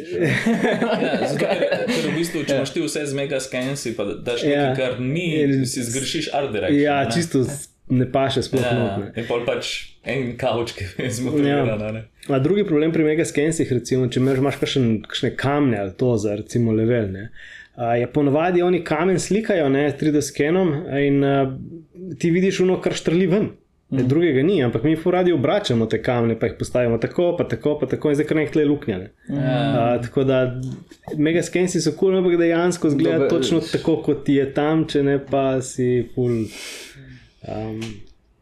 ker 1.38 2.08
v 2.10 2.14
bistvu, 2.16 2.42
če 2.44 2.52
ja. 2.52 2.56
imaš 2.56 2.72
ti 2.74 2.82
vse 2.82 3.04
z 3.06 3.14
megaskensi, 3.14 3.92
pa 3.96 4.04
daš 4.04 4.42
nekaj, 4.42 4.64
ja. 4.64 4.74
kar 4.76 5.00
ni, 5.00 5.66
si 5.66 5.84
zgrešiš 5.86 6.32
art 6.34 6.52
direction. 6.52 6.82
Ja, 6.82 7.04
ne? 7.04 7.10
čisto 7.14 7.44
ne 7.90 8.12
paše 8.12 8.42
sploh 8.42 8.62
ja, 8.62 8.74
not. 8.78 9.16
In 9.18 9.26
pol 9.28 9.44
pač 9.46 9.70
en 10.06 10.34
kavč, 10.40 10.74
ki 10.78 10.88
je 11.02 11.10
zmotiviran. 11.20 12.02
Ja. 12.28 12.38
Drugi 12.38 12.64
problem 12.68 12.92
pri 12.94 13.06
megaskensih, 13.10 13.72
recimo, 13.72 14.08
če 14.08 14.20
imaš 14.22 14.60
kakšne 14.60 15.34
kamne 15.36 15.80
ali 15.80 15.96
to 15.98 16.14
za 16.16 16.36
recimo 16.38 16.72
level. 16.72 17.10
Ne, 17.12 17.30
je 18.00 18.06
ponovadi 18.12 18.62
oni 18.62 18.84
kamen 18.84 19.18
slikajo 19.20 19.68
ne, 19.68 19.88
3D 20.00 20.22
skenom 20.22 20.74
in 21.00 21.24
uh, 21.24 21.52
ti 22.18 22.30
vidiš 22.30 22.60
uno, 22.66 22.80
kar 22.80 22.94
štrli 22.94 23.26
ven. 23.26 23.50
Mhm. 23.90 24.08
drugega 24.08 24.42
ni, 24.42 24.64
ampak 24.64 24.82
mi 24.82 24.96
poradi 24.96 25.32
obračamo 25.32 25.86
te 25.86 25.98
kamne, 26.02 26.38
pa 26.38 26.46
jih 26.46 26.54
postavimo 26.58 26.98
tako, 26.98 27.34
pa 27.38 27.44
tako, 27.44 27.78
pa 27.80 27.86
tako, 27.86 28.10
in 28.10 28.14
zdaj 28.14 28.26
kar 28.26 28.36
nekaj 28.36 28.64
luknje. 28.64 28.98
Ne. 28.98 29.10
Ja. 29.28 29.96
Uh, 29.96 30.02
tako 30.04 30.24
da 30.24 30.60
megaskensi 31.18 31.80
so 31.80 31.90
kul, 31.90 32.12
cool, 32.12 32.18
ampak 32.18 32.38
dejansko 32.38 32.90
zgleda 32.90 33.28
točno 33.28 33.58
tako, 33.60 33.96
kot 34.06 34.24
ti 34.24 34.38
je 34.38 34.46
tam, 34.54 34.86
če 34.86 35.02
ne 35.02 35.18
pa 35.30 35.58
si 35.62 36.06
full. 36.14 36.44
Um, 37.48 37.80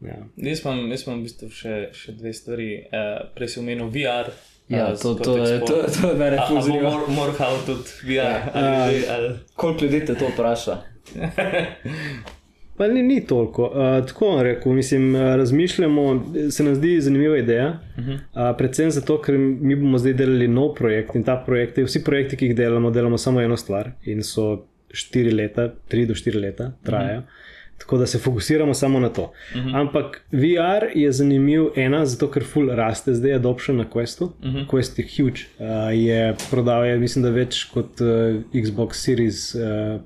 ja. 0.01 0.17
Jaz 0.35 0.63
imam 0.63 0.89
v 0.89 1.23
bistvu 1.23 1.49
še, 1.53 1.75
še 1.95 2.15
dve 2.17 2.33
stvari. 2.33 2.71
Uh, 2.91 3.29
prej 3.35 3.55
si 3.55 3.61
omenil 3.61 3.91
VR. 3.93 4.31
Ja, 4.69 4.91
uh, 4.91 4.97
to, 4.99 5.15
to, 5.15 5.23
to, 5.23 5.59
to, 5.65 5.77
to 5.93 6.11
je 6.11 6.17
meni 6.19 6.41
zelo 6.47 6.61
zanimivo. 6.61 7.05
Mor 7.15 7.31
tudi 7.65 7.95
VR. 8.09 8.51
Uh, 8.53 9.39
Koliko 9.55 9.85
ljudi 9.85 10.05
te 10.05 10.15
to 10.15 10.33
vpraša? 10.33 10.81
Pa 12.79 12.87
ni, 12.87 13.01
ni 13.03 13.17
toliko. 13.27 13.65
Uh, 13.67 14.05
tako 14.07 14.27
vam 14.29 14.41
rekel, 14.47 14.71
mislim, 14.71 15.15
razmišljamo, 15.15 16.03
se 16.51 16.63
nam 16.63 16.75
zdi 16.75 17.01
zanimiva 17.01 17.37
ideja. 17.37 17.79
Uh 17.97 18.03
-huh. 18.03 18.13
uh, 18.15 18.57
predvsem 18.57 18.91
zato, 18.91 19.21
ker 19.21 19.37
mi 19.37 19.75
bomo 19.75 19.97
zdaj 19.97 20.13
delali 20.13 20.47
nov 20.47 20.73
projekt 20.75 21.15
in 21.15 21.23
ta 21.23 21.43
projekt, 21.45 21.77
vsi 21.77 22.03
projekti, 22.03 22.37
ki 22.37 22.45
jih 22.45 22.55
delamo, 22.55 22.91
delamo 22.91 23.17
samo 23.17 23.41
eno 23.41 23.57
stvar 23.57 23.91
in 24.03 24.23
so 24.23 24.65
štiri 24.91 25.31
leta, 25.31 25.69
tri 25.87 26.05
do 26.05 26.15
štiri 26.15 26.39
leta 26.39 26.71
trajajo. 26.83 27.19
Uh 27.19 27.25
-huh. 27.25 27.48
Tako 27.79 27.97
da 27.97 28.05
se 28.05 28.19
fokusiramo 28.19 28.73
samo 28.73 28.99
na 28.99 29.09
to. 29.09 29.23
Uh 29.23 29.61
mhm. 29.61 29.69
-huh. 29.69 29.79
Ampak 29.79 30.21
VR 30.31 30.85
je 30.95 31.11
zanimiv, 31.11 31.65
ena, 31.75 32.05
zato 32.05 32.31
ker 32.31 32.43
full 32.43 32.69
raste 32.75 33.13
zdaj 33.13 33.33
adoption 33.33 33.77
na 33.77 33.85
Questu. 33.93 34.25
Uh 34.25 34.45
mhm. 34.45 34.57
-huh. 34.57 34.67
Quest 34.67 34.99
je 34.99 35.05
huge. 35.17 35.41
Uh, 35.59 35.65
je 36.05 36.35
prodal, 36.51 36.85
je, 36.85 36.97
mislim, 36.97 37.23
da 37.23 37.29
več 37.29 37.63
kot 37.63 38.01
uh, 38.01 38.07
Xbox 38.53 38.93
Series 38.93 39.55
uh, 39.55 39.61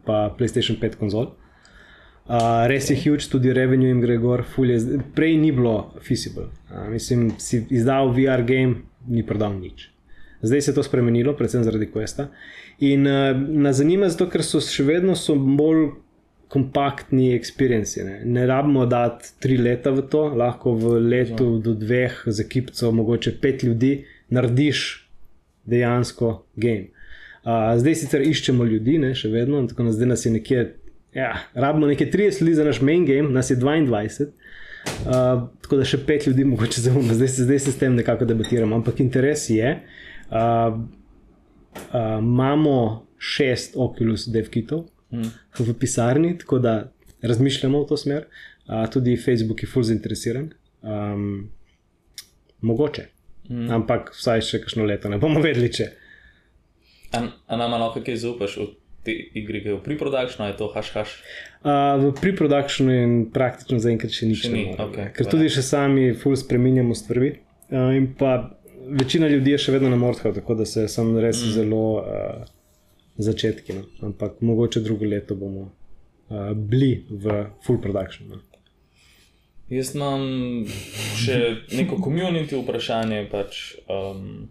pa 0.06 0.36
PlayStation 0.40 0.80
5 0.80 0.96
konzol. 0.96 1.32
Uh, 2.24 2.68
res 2.68 2.90
je 2.90 2.96
huge, 2.96 3.28
tudi 3.32 3.54
revenue 3.54 3.88
jim 3.88 4.02
gre 4.02 4.18
gor, 4.18 4.46
je, 4.58 5.00
prej 5.16 5.38
ni 5.38 5.52
bilo 5.52 5.94
feasible. 6.02 6.44
Uh, 6.44 6.88
mislim, 6.90 7.34
si 7.38 7.66
izdal 7.70 8.14
VR 8.16 8.44
game, 8.48 8.76
ni 9.08 9.26
prodal 9.26 9.60
nič. 9.60 9.90
Zdaj 10.42 10.62
se 10.62 10.72
je 10.72 10.76
to 10.76 10.84
spremenilo, 10.84 11.34
predvsem 11.36 11.64
zaradi 11.64 11.92
Questa. 11.92 12.28
In 12.80 13.08
uh, 13.08 13.36
nas 13.50 13.76
zanima, 13.76 14.10
zato 14.10 14.30
ker 14.32 14.44
so 14.44 14.62
še 14.64 14.84
vedno 14.88 15.16
so 15.20 15.36
bolj 15.36 15.90
kompaktni 16.54 17.34
experience. 17.34 18.04
Ne. 18.04 18.22
ne 18.26 18.46
rabimo 18.46 18.86
dati 18.86 19.32
tri 19.40 19.58
leta 19.58 19.92
v 19.92 20.04
to, 20.10 20.28
lahko 20.38 20.76
v 20.78 21.00
letu 21.02 21.48
Zvo. 21.48 21.62
do 21.66 21.74
dveh 21.74 22.20
z 22.26 22.46
ekipco, 22.46 22.92
mogoče 22.92 23.34
pet 23.42 23.64
ljudi, 23.64 24.06
narediš 24.30 24.84
dejansko 25.66 26.44
game. 26.56 26.92
Uh, 27.44 27.74
zdaj 27.82 27.96
sicer 28.04 28.22
iščemo 28.22 28.68
ljudi, 28.70 29.00
ne, 29.02 29.16
še 29.18 29.34
vedno, 29.34 29.64
tako 29.68 29.90
da 29.90 29.96
zdaj 29.98 30.12
nas 30.14 30.26
je 30.26 30.32
nekje, 30.36 30.68
ja, 31.18 31.32
rabimo 31.58 31.90
nekaj 31.90 32.12
30 32.14 32.46
ljudi 32.46 32.56
za 32.62 32.70
naš 32.70 32.84
main 32.86 33.10
game, 33.10 33.34
nas 33.34 33.50
je 33.50 33.58
22. 33.58 34.30
Uh, 34.86 35.50
tako 35.66 35.82
da 35.82 35.90
še 35.90 36.04
pet 36.06 36.30
ljudi, 36.30 36.46
mogoče 36.54 36.86
zelo, 36.86 37.02
zdaj, 37.10 37.34
zdaj 37.40 37.66
se 37.66 37.74
s 37.74 37.82
tem 37.82 37.98
nekako 37.98 38.30
debatiramo, 38.30 38.78
ampak 38.78 39.02
interes 39.02 39.50
je. 39.50 39.80
Uh, 40.30 40.78
uh, 41.90 42.18
imamo 42.22 42.78
šest 43.18 43.74
Oculus 43.80 44.30
DevKitov 44.30 44.93
mm. 45.14 45.32
v 45.60 45.78
pisarni, 45.80 46.34
tako 46.42 46.60
da 46.60 46.76
razmišljamo 47.22 47.84
v 47.84 47.90
to 47.90 47.98
smer. 47.98 48.28
Uh, 48.68 48.86
tudi 48.92 49.18
Facebook 49.18 49.64
je 49.64 49.70
fully 49.70 49.94
zainteresiran. 49.94 50.52
Um, 50.82 51.50
mogoče. 52.62 53.08
Mm. 53.50 53.72
Ampak 53.72 54.14
vsaj 54.16 54.42
še 54.48 54.62
kakšno 54.64 54.88
leto 54.88 55.12
ne 55.12 55.20
bomo 55.20 55.44
vedeli, 55.46 55.72
če. 55.74 55.92
A 57.14 57.58
nam 57.60 57.76
lahko 57.78 58.02
kaj 58.02 58.18
zaupaš 58.24 58.58
v 58.58 58.72
te 59.04 59.14
igre, 59.36 59.60
ki 59.62 59.70
je 59.70 59.76
v 59.76 59.84
pre-productionu, 59.84 60.48
je 60.50 60.56
to 60.58 60.70
haš 60.74 60.90
haš? 60.96 61.16
Uh, 61.62 62.00
v 62.00 62.14
pre-productionu 62.18 62.96
in 62.96 63.16
praktično 63.36 63.78
zaenkrat 63.84 64.16
še 64.16 64.30
nič. 64.32 64.48
Ni, 64.50 64.66
okay, 64.80 65.12
Ker 65.14 65.28
tudi 65.30 65.52
še 65.52 65.62
sami 65.66 66.14
fully 66.18 66.40
spremenjamo 66.40 66.96
stvari. 66.98 67.36
Uh, 67.68 67.92
in 67.98 68.14
pa 68.18 68.56
večina 68.88 69.28
ljudi 69.32 69.54
je 69.54 69.62
še 69.68 69.76
vedno 69.76 69.92
na 69.92 70.00
Mordhu, 70.00 70.32
tako 70.34 70.56
da 70.60 70.66
se 70.70 70.88
sem 70.92 71.12
res 71.20 71.44
mm. 71.44 71.54
zelo 71.58 71.84
uh, 72.00 72.48
začetki. 73.18 73.74
No. 73.74 73.84
Ampak 74.02 74.42
mogoče 74.42 74.82
drugo 74.82 75.06
leto 75.06 75.36
bomo 75.36 75.62
uh, 76.30 76.54
bili 76.54 77.06
v 77.10 77.46
full 77.66 77.82
production. 77.82 78.30
No. 78.30 78.42
Jaz 79.70 79.94
imam 79.96 80.26
še 81.18 81.38
neko 81.72 81.98
komunity 82.04 82.58
vprašanje. 82.60 83.24
Pač, 83.32 83.64
um, 83.90 84.50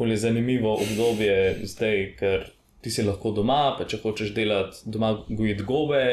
je 0.00 0.16
zanimivo 0.16 0.72
obdobje 0.80 1.66
zdaj, 1.68 2.04
ker 2.16 2.46
ti 2.80 2.90
si 2.90 3.02
lahko 3.04 3.34
doma, 3.36 3.74
pa 3.76 3.84
če 3.84 3.98
hočeš 4.00 4.30
delati 4.32 4.88
doma, 4.88 5.12
gojiti 5.28 5.66
gobe, 5.68 6.04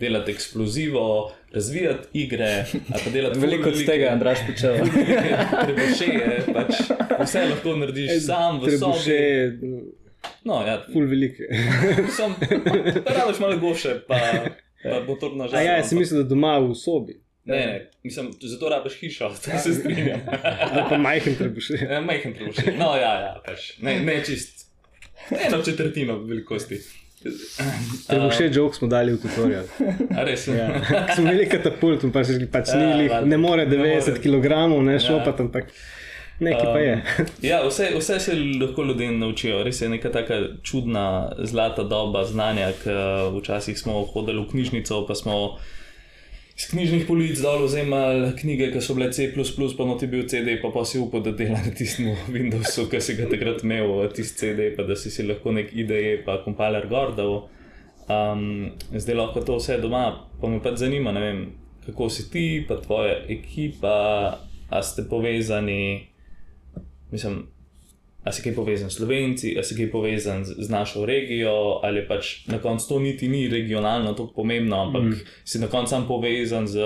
delati 0.00 0.32
eksplozivo, 0.32 1.32
razvijati 1.52 2.08
igre. 2.12 2.64
Veliko 3.34 3.68
od 3.68 3.86
tega, 3.86 4.08
Andraš, 4.12 4.38
počel. 4.46 4.74
Trebuše 5.64 6.04
je, 6.04 6.42
pač 6.54 6.80
vse 7.22 7.44
lahko 7.50 7.76
narediš 7.76 8.24
sam 8.26 8.60
v 8.60 8.78
sobi. 8.78 9.18
No, 10.44 10.62
ja, 10.66 10.78
ful 10.92 11.06
velike. 11.08 11.48
Rabiš 13.06 13.38
malo 13.40 13.58
goše, 13.58 13.98
pa, 14.08 14.18
pa 14.82 15.00
motorna 15.06 15.48
žalost. 15.48 15.66
Ja, 15.66 15.76
jaz 15.76 15.88
sem 15.92 15.98
mislil, 15.98 16.22
da 16.22 16.28
doma 16.28 16.58
v 16.58 16.74
sobi. 16.74 17.20
Ne, 17.44 17.56
ne, 17.66 17.90
mislim, 18.02 18.30
zato 18.40 18.68
rabiš 18.68 18.94
hišo, 19.00 19.28
da 19.46 19.58
se 19.58 19.74
strinjam. 19.74 20.20
Ali 20.70 20.82
pa 20.88 20.98
majhen 20.98 21.34
trebuše. 21.36 21.74
Ja, 21.90 22.00
majhen 22.00 22.34
trebuše. 22.34 22.72
No, 22.78 22.94
ja, 22.96 23.12
ja, 23.20 23.34
pač. 23.46 23.74
Ne, 23.84 24.00
ne 24.00 24.22
čist. 24.24 24.64
Eno 25.30 25.62
četrtino 25.62 26.18
velikosti. 26.18 26.80
Trebuše 28.06 28.50
jok 28.52 28.74
smo 28.76 28.88
dali 28.88 29.12
v 29.12 29.20
tutorial. 29.22 29.64
Res? 30.26 30.46
Ja. 30.48 30.68
Smo 31.14 31.24
imeli 31.24 31.48
katapult, 31.48 32.04
pa 32.12 32.24
se 32.24 32.38
pač 32.52 32.74
ja, 32.74 32.80
nili, 32.80 33.10
ne 33.24 33.38
more 33.40 33.66
90 33.66 34.20
kg, 34.20 34.64
ne 34.84 34.98
šopat, 35.00 35.38
ja. 35.38 35.44
ampak. 35.44 35.72
Nekaj 36.40 36.66
pa 36.66 36.78
je. 36.78 36.94
Um, 37.18 37.26
ja, 37.42 37.60
vse, 37.62 37.92
vse 37.94 38.18
se 38.20 38.34
lahko 38.60 38.82
ljudje 38.82 39.12
naučijo. 39.12 39.62
Res 39.64 39.80
je 39.80 39.88
neka 39.88 40.10
taka 40.10 40.40
čudna, 40.62 41.32
zlata 41.38 41.84
doba 41.86 42.24
znanja, 42.24 42.72
ki 42.82 42.96
včasih 43.38 43.78
smo 43.78 44.02
hodili 44.10 44.42
v 44.42 44.50
knjižnico, 44.50 45.04
pa 45.06 45.14
smo 45.14 45.36
iz 46.56 46.68
knjižnih 46.70 47.06
polic 47.06 47.40
dol 47.42 47.64
vzemali 47.64 48.30
knjige, 48.38 48.70
ki 48.72 48.82
so 48.82 48.94
bile 48.94 49.10
C, 49.12 49.26
pa 49.78 49.86
noti 49.86 50.06
bil 50.06 50.28
CD, 50.28 50.54
pa 50.62 50.70
pa 50.70 50.84
si 50.84 50.98
upal, 50.98 51.22
da 51.22 51.32
dela 51.32 51.58
na 51.58 51.72
tistem 51.74 52.14
Windowsu, 52.30 52.86
ki 52.90 53.00
si 53.00 53.16
ga 53.18 53.26
takrat 53.30 53.64
imel, 53.66 54.08
tisti 54.14 54.38
CD, 54.38 54.70
pa 54.76 54.86
da 54.86 54.96
si 54.96 55.10
si 55.10 55.26
lahko 55.26 55.52
nek 55.52 55.74
IDE, 55.74 56.22
pa 56.26 56.38
kompiler 56.44 56.86
gordal. 56.88 57.48
Um, 58.06 58.70
zdaj 58.92 59.16
lahko 59.16 59.42
to 59.42 59.58
vse 59.58 59.80
doma, 59.82 60.04
pa 60.40 60.48
me 60.48 60.60
pa 60.62 60.76
zanima, 60.76 61.10
vem, 61.18 61.46
kako 61.86 62.08
si 62.10 62.28
ti, 62.30 62.46
pa 62.68 62.78
tvoja 62.78 63.18
ekipa, 63.28 63.96
a 64.70 64.82
ste 64.82 65.08
povezani, 65.10 66.06
mislim, 67.10 67.46
ali 68.24 68.32
si 68.32 68.42
kaj 68.42 68.54
povezan 68.56 68.90
s 68.90 68.96
Slovenci, 68.96 69.52
ali 69.56 69.64
si 69.64 69.76
kaj 69.76 69.90
povezan 69.92 70.44
z, 70.48 70.56
z 70.58 70.72
našo 70.72 71.04
regijo, 71.06 71.80
ali 71.84 72.06
pač 72.08 72.46
na 72.48 72.58
koncu 72.58 72.88
to 72.88 72.98
niti 72.98 73.28
ni 73.28 73.48
regionalno 73.48 74.14
tako 74.16 74.32
pomembno, 74.40 74.80
ampak 74.86 75.02
mm. 75.02 75.20
si 75.44 75.60
na 75.60 75.68
koncu 75.68 75.90
sam 75.90 76.08
povezan 76.08 76.66
z 76.66 76.80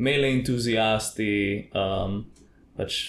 mele 0.00 0.32
entuzijasti. 0.32 1.68
Um, 1.76 2.24
pač, 2.76 3.00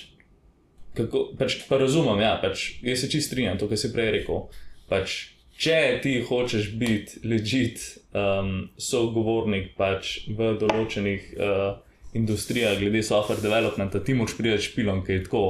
kako, 0.97 1.29
pač, 1.39 1.61
pa 1.69 1.79
razumem, 1.79 2.19
ja, 2.19 2.35
pač, 2.43 2.81
jaz 2.83 3.05
se 3.05 3.11
čist 3.11 3.31
strinjam 3.31 3.59
to, 3.61 3.71
kar 3.71 3.79
si 3.79 3.93
prej 3.93 4.11
rekel. 4.19 4.49
Pač, 4.91 5.21
če 5.55 5.79
ti 6.03 6.17
hočeš 6.27 6.73
biti 6.75 7.23
legit 7.23 7.79
um, 8.11 8.67
sogovornik 8.75 9.71
pač 9.79 10.25
v 10.27 10.57
določenih 10.59 11.31
uh, 11.37 11.79
industrijah, 12.19 12.75
glede 12.81 13.05
software 13.07 13.39
developmenta, 13.39 14.03
ti 14.03 14.17
moč 14.17 14.35
prideš 14.35 14.73
špilom, 14.73 15.05
ki 15.07 15.21
je 15.21 15.29
tako. 15.29 15.45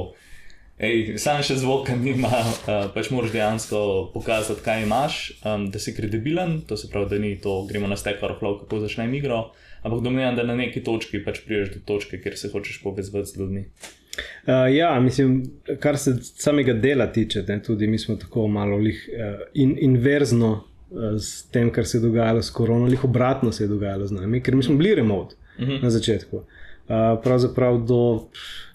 Ej, 0.82 1.14
sam 1.22 1.38
še 1.46 1.60
zvoka 1.62 1.94
nima, 1.94 2.26
uh, 2.42 2.88
pač 2.90 3.12
moraš 3.14 3.30
dejansko 3.30 3.80
pokazati, 4.10 4.64
kaj 4.64 4.80
imaš, 4.82 5.18
um, 5.46 5.68
da 5.70 5.78
si 5.78 5.92
kredibilen, 5.94 6.56
to 6.66 6.74
se 6.76 6.88
pravi, 6.90 7.06
da 7.12 7.20
ni 7.22 7.36
to, 7.38 7.60
gremo 7.68 7.86
na 7.86 7.94
stek, 7.98 8.18
flow, 8.18 8.56
kako 8.64 8.80
začnem 8.82 9.12
igro, 9.14 9.44
ampak 9.86 10.02
domnevam, 10.02 10.34
da 10.34 10.46
na 10.48 10.56
neki 10.58 10.82
točki 10.82 11.20
pač 11.22 11.44
priješ 11.46 11.76
do 11.76 11.82
točke, 11.86 12.18
kjer 12.24 12.34
se 12.38 12.50
hočeš 12.50 12.80
povezati 12.82 13.30
z 13.30 13.38
ljudmi. 13.38 13.62
Uh, 13.62 14.66
ja, 14.74 14.90
mislim, 15.00 15.36
kar 15.80 16.00
se 16.02 16.16
samega 16.18 16.74
dela 16.74 17.06
tiče, 17.14 17.44
ne, 17.46 17.60
tudi 17.62 17.86
mi 17.86 18.02
smo 18.02 18.18
tako 18.18 18.48
malo 18.50 18.80
lih, 18.82 19.06
uh, 19.06 19.46
in, 19.54 19.76
inverzno 19.86 20.50
uh, 20.56 21.14
s 21.14 21.46
tem, 21.54 21.70
kar 21.70 21.86
se 21.86 22.00
je 22.00 22.08
dogajalo 22.08 22.42
s 22.42 22.50
korono, 22.50 22.90
ali 22.90 22.98
obratno 23.06 23.54
se 23.54 23.64
je 23.64 23.70
dogajalo 23.70 24.10
z 24.10 24.18
nami, 24.18 24.42
ker 24.42 24.58
mi 24.58 24.66
smo 24.66 24.74
bili 24.82 24.98
remote 24.98 25.38
uh 25.38 25.62
mhm. 25.62 25.78
-huh. 25.78 25.82
na 25.82 25.94
začetku. 25.94 26.36
Uh, 26.42 27.22
pravzaprav 27.22 27.78
do. 27.86 28.02
Pff, 28.34 28.71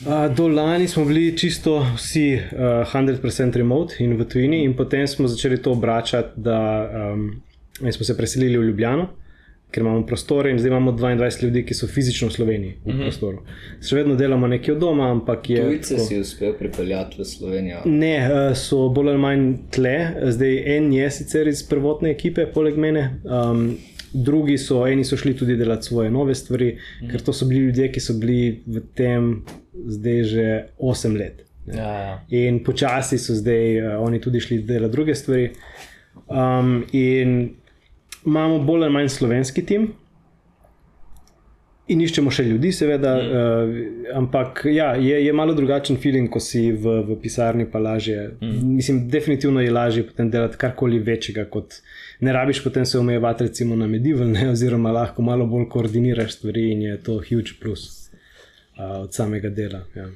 Uh, 0.00 0.34
do 0.36 0.48
lani 0.48 0.88
smo 0.88 1.04
bili 1.04 1.38
čisto 1.38 1.86
vsi 1.96 2.34
uh, 2.34 2.58
100% 2.92 3.56
remote 3.56 3.94
in 3.98 4.16
v 4.16 4.24
tujini, 4.24 4.64
in 4.64 4.74
potem 4.76 5.06
smo 5.08 5.28
začeli 5.28 5.62
to 5.62 5.72
obračati, 5.72 6.28
da 6.36 6.90
um, 7.14 7.42
smo 7.80 8.04
se 8.04 8.16
preselili 8.16 8.58
v 8.58 8.64
Ljubljano, 8.64 9.08
ker 9.70 9.80
imamo 9.80 10.06
prostore 10.06 10.50
in 10.50 10.58
zdaj 10.58 10.68
imamo 10.68 10.92
22 10.92 11.44
ljudi, 11.44 11.64
ki 11.66 11.74
so 11.74 11.86
fizično 11.86 12.28
v 12.28 12.32
Sloveniji 12.32 12.74
v 12.84 12.88
mm 12.88 12.92
-hmm. 12.92 13.02
prostoru. 13.02 13.38
Še 13.88 13.96
vedno 13.96 14.14
delamo 14.14 14.46
nekje 14.46 14.74
od 14.74 14.80
doma, 14.80 15.10
ampak 15.10 15.50
je. 15.50 15.64
Tujce 15.64 15.94
tako... 15.94 16.06
si 16.06 16.20
uspel 16.20 16.52
pripeljati 16.58 17.20
v 17.22 17.24
Slovenijo? 17.24 17.78
Ne, 17.84 18.30
uh, 18.30 18.56
so 18.56 18.88
bolj 18.88 19.08
ali 19.08 19.18
manj 19.18 19.54
tle, 19.70 20.12
zdaj 20.22 20.76
en 20.76 20.92
je 20.92 21.10
sicer 21.10 21.48
iz 21.48 21.62
prvotne 21.62 22.10
ekipe, 22.10 22.46
poleg 22.46 22.76
mene. 22.76 23.20
Um, 23.24 23.78
Drugi 24.12 24.58
so, 24.58 24.84
eni 24.86 25.04
so 25.04 25.16
šli 25.16 25.34
tudi 25.36 25.56
delati 25.56 25.86
svoje 25.86 26.10
nove 26.10 26.34
stvari, 26.34 26.76
mm. 27.02 27.10
ker 27.10 27.22
to 27.22 27.32
so 27.32 27.46
bili 27.46 27.66
ljudje, 27.66 27.90
ki 27.92 28.00
so 28.00 28.14
bili 28.14 28.62
v 28.66 28.82
tem 28.94 29.44
zdaj 29.74 30.22
že 30.24 30.46
8 30.78 31.18
let. 31.18 31.42
Ja, 31.66 31.92
ja. 31.98 32.16
In 32.30 32.62
počasi 32.64 33.18
so 33.18 33.34
zdaj 33.34 33.80
uh, 33.80 34.02
oni 34.06 34.20
tudi 34.20 34.40
šli 34.40 34.62
delati 34.62 34.92
druge 34.92 35.14
stvari. 35.14 35.50
Um, 36.26 36.84
in 36.92 37.50
imamo 38.26 38.58
bolj 38.58 38.84
ali 38.84 38.92
manj 38.92 39.08
slovenski 39.08 39.66
tim. 39.66 39.92
In 41.86 42.00
iščemo 42.02 42.32
še 42.34 42.42
ljudi, 42.48 42.72
seveda, 42.74 43.12
mm. 43.14 43.26
uh, 43.30 44.14
ampak 44.18 44.64
ja, 44.66 44.88
je, 44.98 45.20
je 45.22 45.34
malo 45.36 45.54
drugačen 45.54 46.00
feeling, 46.02 46.26
ko 46.32 46.40
si 46.42 46.72
v, 46.74 46.96
v 47.06 47.16
pisarni, 47.22 47.68
pa 47.70 47.78
lažje. 47.78 48.24
Mm. 48.40 48.72
Mislim, 48.74 49.04
definitivno 49.10 49.62
je 49.62 49.70
lažje 49.70 50.02
potem 50.08 50.30
delati 50.32 50.58
karkoli 50.58 50.98
večjega, 51.06 51.44
kot 51.50 51.78
ne 52.26 52.34
rabiš 52.34 52.64
potem 52.64 52.86
se 52.86 52.98
omejevati, 52.98 53.46
recimo 53.46 53.78
na 53.78 53.86
medieval, 53.86 54.26
ne, 54.34 54.48
oziroma 54.50 54.90
lahko 54.96 55.22
malo 55.22 55.46
bolj 55.46 55.68
koordiniraš 55.70 56.40
stvari 56.40 56.72
in 56.72 56.82
je 56.88 56.98
to 57.06 57.20
huge 57.28 57.54
plus 57.62 57.86
uh, 58.10 59.04
od 59.04 59.14
samega 59.14 59.54
dela. 59.54 59.84
Ja. 59.94 60.08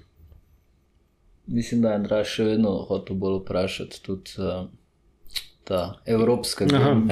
Mislim, 1.46 1.86
da 1.86 1.94
je 1.94 2.02
Andrej 2.02 2.26
še 2.34 2.50
vedno 2.50 2.74
hotel 2.90 3.14
bolj 3.18 3.44
vprašati 3.44 4.02
tudi 4.02 4.42
uh, 4.42 4.66
ta 5.70 5.94
evropska 6.06 6.66
game. 6.66 7.06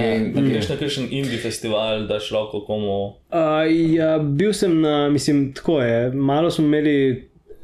Je 0.50 0.62
še 0.66 0.76
kakšen 0.80 1.06
indie 1.14 1.38
festival, 1.38 2.08
da 2.10 2.18
šlo 2.22 2.48
komu? 2.66 2.98
Uh, 3.30 3.62
ja, 3.94 4.16
bil 4.18 4.52
sem 4.56 4.80
na, 4.82 5.06
mislim, 5.14 5.52
tako 5.54 5.80
je. 5.82 6.10
Malo 6.12 6.50
smo 6.50 6.66
imeli. 6.66 6.98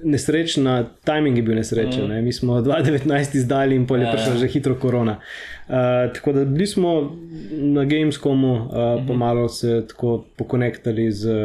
Nesrečna, 0.04 0.82
timing 1.08 1.38
je 1.38 1.42
bil 1.46 1.54
nesrečen. 1.56 2.02
Mm. 2.04 2.10
Ne? 2.12 2.22
Mi 2.26 2.32
smo 2.34 2.58
2019 2.60 3.36
izdali 3.38 3.76
in 3.78 3.86
polje 3.88 4.04
ja, 4.04 4.10
prišla 4.12 4.32
ja. 4.34 4.40
že 4.42 4.48
hitro 4.52 4.74
korona. 4.76 5.14
Uh, 5.16 6.10
tako 6.12 6.34
da 6.36 6.42
bili 6.44 6.66
smo 6.68 6.90
na 7.72 7.86
Gamescomu, 7.88 8.52
uh, 8.52 8.58
mm 8.60 8.74
-hmm. 8.74 9.06
pa 9.08 9.14
malo 9.14 9.48
se 9.48 9.86
tako 9.88 10.26
pokonektali 10.36 11.06
z, 11.12 11.38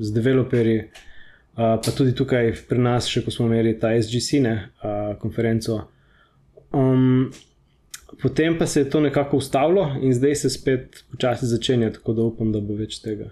z 0.00 0.12
developerji, 0.16 0.78
uh, 0.80 1.78
pa 1.84 1.94
tudi 1.96 2.14
tukaj 2.14 2.50
pri 2.68 2.78
nas, 2.78 3.06
še 3.06 3.22
ko 3.22 3.30
smo 3.30 3.46
imeli 3.46 3.78
ta 3.78 3.94
SGC 4.02 4.42
ne, 4.42 4.56
uh, 4.82 5.14
konferenco. 5.20 5.80
Um, 6.72 7.30
potem 8.22 8.58
pa 8.58 8.66
se 8.66 8.80
je 8.80 8.90
to 8.90 9.00
nekako 9.00 9.36
ustavilo 9.36 9.96
in 10.02 10.14
zdaj 10.14 10.34
se 10.34 10.50
spet 10.50 11.04
počasi 11.10 11.46
začenja, 11.46 11.92
tako 11.92 12.12
da 12.12 12.22
upam, 12.22 12.52
da 12.52 12.60
bo 12.60 12.74
več 12.74 13.00
tega. 13.02 13.30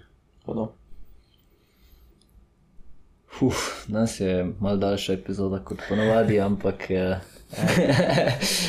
Uf, 3.41 3.87
nas 3.87 4.19
je 4.19 4.45
malo 4.59 4.77
daljša 4.77 5.13
epizoda 5.13 5.59
kot 5.59 5.79
ponovadi, 5.89 6.39
ampak. 6.39 6.87
Uh... 6.89 7.39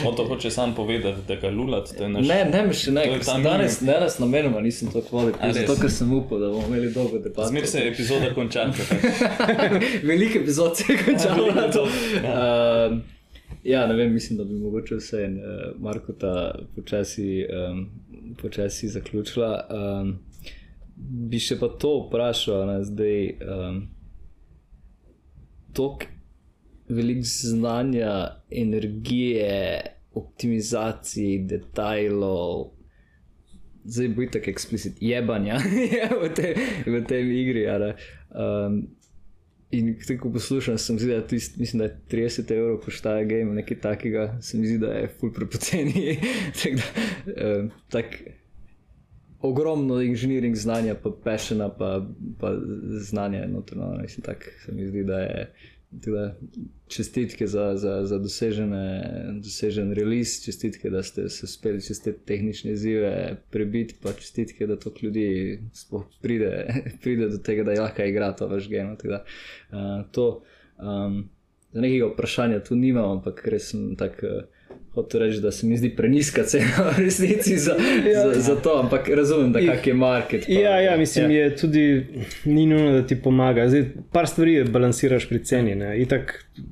On 0.07 0.17
to 0.17 0.25
hoče 0.25 0.51
sam 0.51 0.75
povedati, 0.75 1.19
da 1.29 1.37
ga 1.37 1.51
lulati. 1.51 2.09
Naš... 2.09 2.29
Ne, 2.29 2.45
ne, 2.45 2.73
še 2.73 2.91
ne, 2.91 3.05
danes 3.45 3.81
ne 3.81 3.97
raz 4.01 4.19
namenoma 4.19 4.61
nisem 4.61 4.89
to 4.93 5.03
hvalil, 5.11 5.35
zato 5.53 5.77
ker 5.81 5.91
sem 5.93 6.13
upal, 6.17 6.41
da 6.41 6.49
bomo 6.49 6.69
imeli 6.69 6.93
dolgo 6.95 7.19
debato. 7.19 7.49
Zmer 7.49 7.67
se 7.67 7.81
je 7.81 7.91
epizoda 7.93 8.35
končala. 8.35 8.73
Veliko 10.09 10.39
epizod 10.39 10.77
se 10.77 10.93
je 10.93 10.99
končalo. 11.05 11.49
uh, 11.49 13.01
Ja, 13.65 13.87
ne 13.87 13.95
vem, 13.95 14.12
mislim, 14.12 14.39
da 14.39 14.45
bi 14.45 14.55
mogoče 14.55 14.97
vse 14.97 15.24
en 15.24 15.37
uh, 15.37 15.81
Marko 15.81 16.12
ta 16.12 16.59
počasi, 16.77 17.47
um, 17.70 17.87
počasi 18.43 18.89
zaključila. 18.89 19.66
Um, 20.01 20.19
bi 20.97 21.41
še 21.41 21.59
pa 21.61 21.69
to 21.81 21.93
vprašal, 22.07 22.66
da 22.66 22.78
zdaj 22.85 23.20
um, 23.41 23.82
toliko 25.77 26.09
velik 26.91 27.24
znanja, 27.24 28.43
energije, 28.51 29.81
optimizacij, 30.15 31.39
detajlov. 31.49 32.70
Zdaj 33.85 34.09
bo 34.09 34.27
tako 34.32 34.51
eksplicit 34.51 34.97
jebanja 35.01 35.61
v, 36.23 36.32
te, 36.37 36.55
v 36.87 37.05
tej 37.09 37.28
igri. 37.43 37.66
Um, 37.69 38.82
in 39.71 39.95
ko 40.21 40.33
poslušam, 40.33 40.79
sem 40.79 40.99
zdi, 40.99 41.13
da 41.13 41.27
tist, 41.27 41.57
mislim, 41.57 41.79
da 41.79 41.85
je 41.85 41.97
30 42.11 42.53
evrov 42.57 42.81
poštaje 42.85 43.25
game, 43.25 43.55
nekaj 43.55 43.81
takega, 43.81 44.39
se 44.43 44.59
mi 44.59 44.67
zdi, 44.67 44.79
da 44.79 44.93
je 44.93 45.09
full 45.21 45.33
prepoceni. 45.33 46.19
tak 46.63 46.73
da, 46.75 47.05
um, 47.47 47.71
tak, 47.89 48.17
ogromno 49.41 50.01
inženiring 50.01 50.57
znanja, 50.57 50.95
pa 50.95 51.11
pešena, 51.25 51.69
pa, 51.69 52.07
pa 52.41 52.55
znanje 53.01 53.47
notrno. 53.47 53.99
Mislim, 54.03 54.25
tak 54.25 54.53
se 54.65 54.73
mi 54.73 54.87
zdi, 54.87 55.05
da 55.05 55.21
je. 55.21 55.53
Tyle, 55.91 56.35
čestitke 56.89 57.47
za, 57.47 57.77
za, 57.77 58.07
za 58.07 58.19
dosežen 58.19 59.93
release, 59.93 60.45
čestitke, 60.45 60.91
da 60.91 61.03
ste 61.03 61.29
se 61.29 61.45
uspeli 61.45 61.83
čez 61.83 62.03
te 62.03 62.12
tehnične 62.12 62.73
izzive 62.73 63.37
prebiti, 63.51 63.97
pa 64.03 64.12
čestitke, 64.12 64.67
da 64.67 64.77
to 64.79 64.93
ljudi 65.03 65.61
pride, 66.23 66.53
pride 67.03 67.29
do 67.29 67.39
tega, 67.39 67.65
da 67.65 67.83
lahko 67.83 68.07
igra 68.07 68.33
to 68.33 68.47
vaš 68.49 68.69
gen. 68.69 68.93
Uh, 68.93 69.27
to, 70.12 70.43
um, 70.79 71.29
za 71.73 71.81
nekega 71.81 72.07
vprašanja 72.12 72.62
tu 72.65 72.79
nimam, 72.79 73.19
ampak 73.19 73.43
res 73.49 73.73
sem 73.75 73.97
tako. 73.99 74.27
Uh, 74.27 74.60
Hočem 74.95 75.21
reči, 75.21 75.41
da 75.41 75.53
se 75.53 75.67
mi 75.67 75.77
zdi 75.79 75.93
preniska 75.97 76.43
cena 76.43 76.91
v 76.91 76.99
resnici 76.99 77.57
za, 77.59 77.77
ja, 78.13 78.33
za, 78.35 78.41
za 78.41 78.57
to, 78.57 78.81
ampak 78.83 79.09
razumem, 79.09 79.53
da 79.53 79.59
je 79.59 79.95
market. 79.95 80.47
Pa, 80.47 80.53
ja, 80.53 80.81
ja, 80.81 80.97
mislim, 80.97 81.31
ja. 81.31 81.45
je 81.45 81.57
tudi 81.57 82.07
ni 82.45 82.67
nujno, 82.67 82.93
da 82.93 83.07
ti 83.07 83.23
pomaga. 83.23 83.69
Zdaj, 83.69 83.85
par 84.13 84.27
stvari 84.27 84.65
balansiraš 84.65 85.29
pri 85.29 85.45
ceni. 85.45 85.75
Ne, 85.75 86.07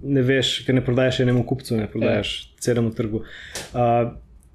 ne 0.02 0.22
veš, 0.22 0.64
ker 0.66 0.74
ne 0.74 0.84
prodajaš 0.84 1.20
enemu 1.20 1.46
kupcu, 1.46 1.76
ne 1.76 1.86
prodajaš 1.90 2.34
ja. 2.40 2.56
celemu 2.60 2.90
trgu. 2.94 3.22
Uh, 3.72 4.10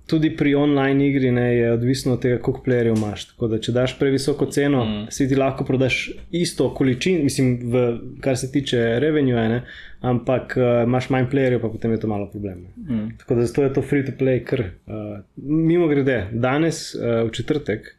tudi 0.07 0.35
pri 0.37 0.55
online 0.55 1.07
igri 1.07 1.31
ne, 1.31 1.45
je 1.55 1.71
odvisno 1.71 2.13
od 2.13 2.21
tega, 2.21 2.37
koliko 2.41 2.63
playerjev 2.65 2.97
imaš. 2.97 3.25
Tako 3.31 3.47
da, 3.47 3.59
če 3.59 3.71
daš 3.71 3.95
previsoko 3.99 4.45
ceno, 4.51 4.83
mm. 4.85 5.05
si 5.15 5.27
ti 5.29 5.35
lahko 5.39 5.65
prodaš 5.65 6.11
isto 6.31 6.69
količino, 6.75 7.23
mislim, 7.23 7.55
v, 7.71 7.83
kar 8.21 8.37
se 8.37 8.51
tiče 8.51 8.83
revenue, 8.99 9.61
ampak 10.01 10.57
uh, 10.57 10.83
imaš 10.83 11.09
manj 11.13 11.29
playerjev, 11.31 11.61
pa 11.63 11.71
potem 11.71 11.95
je 11.95 12.03
to 12.03 12.11
malo 12.11 12.27
problem. 12.31 12.65
Mm. 12.77 13.17
Tako 13.19 13.39
da 13.39 13.45
zato 13.45 13.63
je 13.63 13.73
to 13.73 13.81
free 13.81 14.05
to 14.05 14.15
play, 14.19 14.43
ker 14.45 14.65
uh, 14.65 15.19
mimo 15.37 15.87
grede, 15.87 16.25
danes 16.31 16.89
uh, 16.95 17.23
v 17.27 17.31
četrtek, 17.31 17.93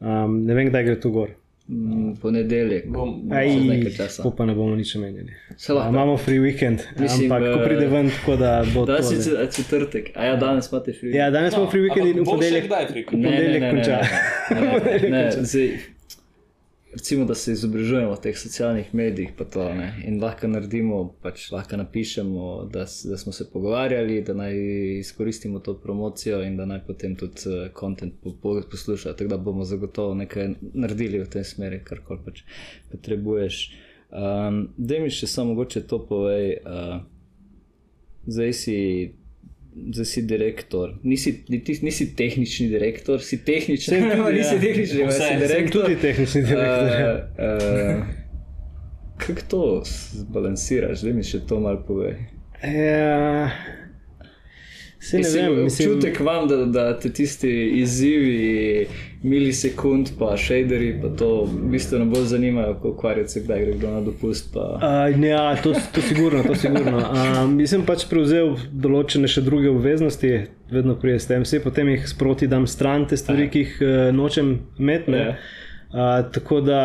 um, 0.00 0.40
ne 0.44 0.56
vem, 0.56 0.72
kdaj 0.72 0.88
gre 0.88 1.00
to 1.00 1.12
gor. 1.12 1.36
Mm, 1.68 2.14
ponedeljek, 2.22 2.84
bom 2.86 3.22
nekaj 3.26 3.92
časa. 3.96 4.22
Pa 4.36 4.46
ne 4.46 4.54
bomo 4.54 4.76
nič 4.76 4.94
menili. 4.94 5.32
Imamo 5.88 6.16
free 6.16 6.38
weekend, 6.38 6.78
Mislim, 6.98 7.32
ampak 7.32 7.54
ko 7.54 7.64
pride 7.64 7.86
ven, 7.86 8.10
tako 8.10 8.36
da 8.36 8.64
bo 8.74 8.86
to. 8.86 8.92
Danes 8.92 9.26
je 9.26 9.48
četrtek, 9.56 10.10
a 10.14 10.24
ja, 10.24 10.36
danes 10.36 10.72
imate 10.72 10.92
free 10.92 11.10
weekend. 11.10 11.18
Ja, 11.18 11.30
danes 11.30 11.52
no, 11.52 11.58
imamo 11.58 11.70
free 11.70 11.82
weekend 11.82 12.10
in 12.10 12.20
v 12.20 12.24
ponedeljek. 12.24 13.10
Ponedeljek 13.10 13.70
konča. 13.70 13.98
Recimo, 16.96 17.24
da 17.24 17.34
se 17.34 17.52
izobražujemo 17.52 18.14
v 18.14 18.20
teh 18.24 18.38
socialnih 18.38 18.94
medijih, 18.94 19.32
to, 19.52 19.64
in 20.04 20.16
lahko 20.22 20.48
naredimo, 20.48 21.00
pač 21.22 21.50
lahko 21.52 21.76
napišemo, 21.76 22.68
da, 22.72 22.86
da 23.10 23.18
smo 23.20 23.32
se 23.32 23.44
pogovarjali, 23.52 24.22
da 24.24 24.34
naj 24.34 24.56
izkoristimo 24.98 25.60
to 25.60 25.74
promocijo 25.80 26.40
in 26.42 26.56
da 26.56 26.64
naj 26.66 26.80
potem 26.86 27.16
tudi 27.16 27.68
kontent 27.72 28.14
uh, 28.14 28.20
po, 28.22 28.32
po, 28.42 28.60
poslušajo. 28.70 29.14
Tako 29.14 29.30
da 29.30 29.36
bomo 29.36 29.64
zagotovo 29.64 30.14
nekaj 30.14 30.54
naredili 30.72 31.20
v 31.20 31.28
tej 31.28 31.44
smeri, 31.44 31.82
kar 31.84 32.00
koli 32.06 32.24
pač 32.24 32.42
potrebuješ. 32.92 33.60
Um, 34.10 34.62
da 34.76 35.02
mi 35.02 35.12
še 35.12 35.28
samo 35.28 35.52
mogoče 35.52 35.84
to 35.90 36.00
povej. 36.08 36.56
Uh, 36.64 37.04
zdaj 38.26 38.52
si 38.52 38.76
da 39.76 40.04
si 40.04 40.22
direktor. 40.22 40.94
Nisi, 41.02 41.44
nisi, 41.48 41.84
nisi 41.84 42.16
tehnični 42.16 42.68
direktor, 42.68 43.22
si 43.22 43.44
tehnični 43.44 43.98
direktor. 43.98 44.24
Ne, 44.32 44.38
nisi 44.38 44.54
ja. 44.54 44.60
tehnični 44.60 44.96
direktor, 44.96 45.26
si 45.28 45.38
direktor. 45.38 45.82
Tudi 45.82 45.96
tehnični 46.00 46.42
direktor. 46.42 47.20
Uh, 47.38 47.98
uh, 47.98 48.04
kako 49.16 49.40
to 49.48 49.82
zbalansiraš, 50.12 51.00
da 51.00 51.12
mi 51.12 51.24
še 51.24 51.40
to 51.48 51.60
malo 51.60 51.82
povej? 51.86 52.16
Ja. 52.62 53.50
Se 55.00 55.18
ne 55.18 55.28
vem, 55.28 55.64
mislim, 55.64 55.92
občutek 55.92 56.20
vam, 56.20 56.48
da, 56.48 56.56
da 56.64 56.84
te 56.98 57.12
tisti 57.12 57.50
izzivi, 57.80 58.86
milisekund, 59.26 60.12
pa 60.18 60.36
šejderji, 60.38 60.92
pa 61.02 61.08
to 61.18 61.48
bistveno 61.70 62.06
bolj 62.10 62.28
zanimajo, 62.30 62.76
kot 62.82 62.94
ukvarjati 62.94 63.32
se, 63.32 63.42
kdaj 63.44 63.64
gre 63.64 63.74
kdo 63.78 63.90
na 63.90 64.00
dopust. 64.00 64.52
Pa... 64.54 64.66
Uh, 64.78 65.24
ja, 65.24 65.56
to, 65.62 65.74
to 65.94 66.00
sigurno, 66.00 66.42
to 66.46 66.54
sigurno. 66.54 66.98
Um, 66.98 67.58
jaz 67.60 67.74
sem 67.74 67.84
pač 67.86 68.06
prevzel 68.10 68.54
določene 68.72 69.30
še 69.30 69.42
druge 69.46 69.70
obveznosti, 69.74 70.32
vedno 70.70 70.96
prije 71.00 71.20
s 71.20 71.30
tem, 71.30 71.46
vse 71.46 71.60
potem 71.64 71.90
jih 71.94 72.08
sproti 72.08 72.48
dam 72.50 72.68
stran, 72.70 73.08
te 73.10 73.18
stvari, 73.18 73.48
Aha. 73.48 73.52
ki 73.52 73.64
jih 73.64 73.78
uh, 73.82 73.94
nočem 74.14 74.56
imeti. 74.78 75.14
Uh, 75.16 76.20
tako 76.34 76.60
da 76.62 76.80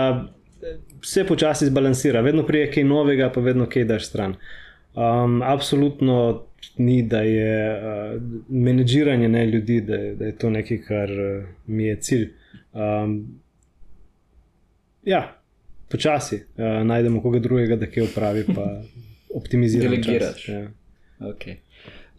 vse 1.01 1.25
počasi 1.29 1.69
zbalansira, 1.69 2.21
vedno 2.21 2.45
prije 2.47 2.71
kaj 2.71 2.83
novega, 2.83 3.29
pa 3.33 3.41
vedno 3.41 3.69
kaj 3.69 3.85
daš 3.89 4.09
stran. 4.09 4.37
Um, 4.95 5.41
absolutno 5.41 6.47
ni, 6.77 7.01
da 7.03 7.21
je 7.21 7.53
uh, 7.73 8.21
menedžiranje 8.49 9.29
ne, 9.29 9.45
ljudi, 9.45 9.81
da, 9.81 9.97
da 9.97 10.25
je 10.25 10.35
to 10.37 10.49
nekaj, 10.49 10.81
kar 10.87 11.11
uh, 11.11 11.43
mi 11.67 11.83
je 11.83 11.95
cilj. 12.01 12.27
Um, 12.73 13.41
ja, 15.03 15.41
počasi 15.89 16.35
uh, 16.35 16.85
najdemo 16.85 17.21
koga 17.21 17.39
drugega, 17.39 17.75
da 17.75 17.85
kaj 17.85 18.03
upravi, 18.03 18.45
pa 18.55 18.81
optimiziramo. 19.39 19.95
Delegiraš. 19.95 20.49
Ja. 20.49 20.67
Okay. 21.19 21.55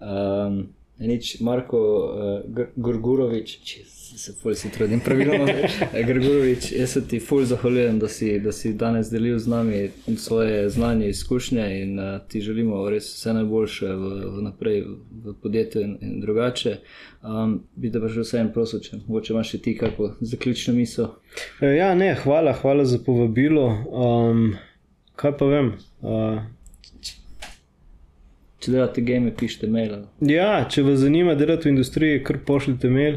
Um, 0.00 0.68
nič, 0.98 1.40
Marko 1.40 1.78
uh, 1.78 2.66
Gorgurovič, 2.76 3.58
če 3.64 3.84
se 4.18 4.32
fulj 4.42 4.54
si 4.54 4.70
trudim, 4.70 5.00
pravilno. 5.00 5.46
Grgorovič, 6.06 6.72
jaz 6.72 6.90
se 6.90 7.08
ti 7.08 7.20
fulj 7.20 7.44
zahvaljujem, 7.44 7.98
da 7.98 8.08
si, 8.08 8.38
da 8.38 8.52
si 8.52 8.72
danes 8.74 9.10
delil 9.10 9.38
z 9.38 9.48
nami 9.48 9.90
svoje 10.16 10.68
znanje 10.70 11.04
in 11.04 11.10
izkušnje 11.10 11.82
in 11.82 11.98
uh, 11.98 12.20
ti 12.28 12.40
želimo 12.40 12.90
res 12.90 13.14
vse 13.14 13.32
najboljše 13.32 13.86
v, 13.86 14.12
v 14.36 14.42
naprej 14.42 14.84
v 15.24 15.34
podjetju 15.42 15.82
in, 15.82 15.96
in 16.00 16.20
drugače. 16.20 16.76
Um, 17.22 17.60
bi 17.76 17.92
te 17.92 18.00
pa 18.00 18.08
že 18.08 18.20
vse 18.20 18.40
en 18.40 18.52
prosil, 18.52 18.80
če 18.80 19.02
mogoče 19.06 19.32
imaš 19.32 19.50
še 19.54 19.62
ti 19.62 19.76
kako 19.78 20.14
zaključno 20.20 20.74
misel. 20.74 21.12
E, 21.60 21.76
ja, 21.76 21.94
ne, 21.94 22.14
hvala, 22.24 22.52
hvala 22.52 22.84
za 22.84 22.98
povabilo. 22.98 23.68
Um, 23.90 24.56
kaj 25.16 25.36
pa 25.38 25.46
vem? 25.46 25.72
Uh, 26.00 26.42
Če 28.62 28.70
delate 28.70 29.02
game, 29.02 29.32
pišite 29.34 29.66
mail. 29.66 30.04
Ja, 30.22 30.62
če 30.70 30.84
vas 30.86 31.00
zanima 31.02 31.34
delati 31.34 31.66
v 31.66 31.72
industriji, 31.72 32.20
kar 32.22 32.38
pošljite 32.46 32.90
mail. 32.94 33.16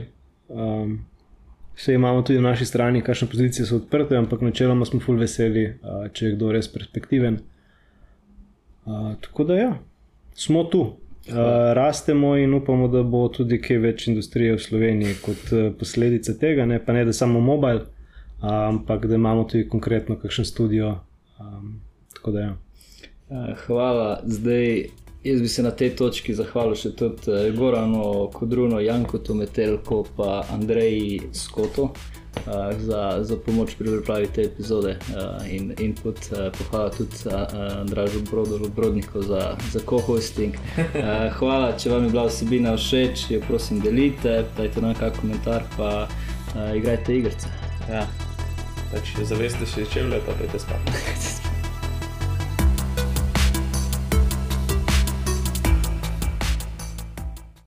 Um, 0.49 0.99
vse 1.75 1.93
imamo 1.93 2.21
tudi 2.21 2.39
na 2.39 2.49
naši 2.49 2.65
strani, 2.65 3.01
kakšne 3.01 3.27
pozicije 3.27 3.65
so 3.65 3.75
odprte, 3.75 4.17
ampak 4.17 4.41
načeloma 4.41 4.85
smo 4.85 4.99
fulj 4.99 5.19
veseli, 5.19 5.65
uh, 5.65 6.05
če 6.13 6.25
je 6.25 6.35
kdo 6.35 6.51
res 6.51 6.69
perspektiven. 6.73 7.39
Uh, 8.85 9.15
tako 9.21 9.43
da 9.43 9.55
ja, 9.55 9.71
smo 10.33 10.63
tu. 10.63 10.81
Uh, 11.25 11.37
rastemo 11.73 12.35
in 12.37 12.53
upamo, 12.53 12.87
da 12.87 13.01
bo 13.03 13.23
tudi 13.33 13.57
kaj 13.61 13.79
več 13.81 14.07
industrije 14.07 14.53
v 14.53 14.61
Sloveniji 14.61 15.15
kot 15.25 15.53
uh, 15.53 15.71
posledica 15.79 16.35
tega, 16.37 16.67
ne 16.69 16.77
pa 16.77 16.93
ne 16.93 17.01
da 17.05 17.13
samo 17.13 17.41
mobil, 17.41 17.81
uh, 17.81 18.45
ampak 18.45 19.07
da 19.09 19.17
imamo 19.17 19.47
tudi 19.49 19.65
konkretno 19.69 20.19
kakšen 20.21 20.45
studio. 20.45 20.99
Um, 21.41 21.79
da, 22.25 22.39
ja. 22.39 22.53
Hvala. 23.65 24.21
Zdaj 24.25 24.85
Jaz 25.25 25.41
bi 25.41 25.47
se 25.47 25.63
na 25.63 25.71
tej 25.71 25.95
točki 25.97 26.35
zahvalil 26.37 26.75
še 26.77 26.91
tudi 26.93 27.31
eh, 27.33 27.47
Goranu, 27.57 28.29
Kodruno, 28.33 28.77
Janku, 28.79 29.17
Tometelko 29.25 30.03
in 30.05 30.53
Andreji 30.53 31.21
Skoto 31.33 31.83
uh, 31.83 31.93
za, 32.77 33.23
za 33.25 33.37
pomoč 33.37 33.73
pri 33.75 33.89
pripravi 33.89 34.27
te 34.27 34.41
epizode. 34.41 34.99
Uh, 35.09 35.41
in 35.49 35.73
in 35.79 35.95
pod, 35.95 36.21
uh, 36.31 36.51
pohvala 36.57 36.89
tudi 36.89 37.17
uh, 37.25 37.33
Andražu 37.81 38.21
Brodoru, 38.31 38.69
Brodniku 38.69 39.21
za, 39.21 39.57
za 39.71 39.79
co-hosting. 39.79 40.53
Uh, 40.77 41.33
hvala, 41.39 41.73
če 41.77 41.89
vam 41.89 42.05
je 42.05 42.11
bila 42.13 42.27
vsebina 42.29 42.75
všeč, 42.77 43.25
jo 43.31 43.41
prosim 43.47 43.81
delite, 43.81 44.43
dajte 44.57 44.81
nam 44.81 44.93
kakšen 44.93 45.21
komentar, 45.21 45.65
pa 45.77 46.05
uh, 46.05 46.77
igrajte 46.77 47.17
igrice. 47.17 47.49
Ja. 47.89 48.05
Pač 48.93 49.17
zaveste 49.25 49.65
še 49.65 49.89
če 49.89 50.05
vle, 50.05 50.21
pa 50.21 50.37
pete 50.37 50.61
spat. 50.61 51.41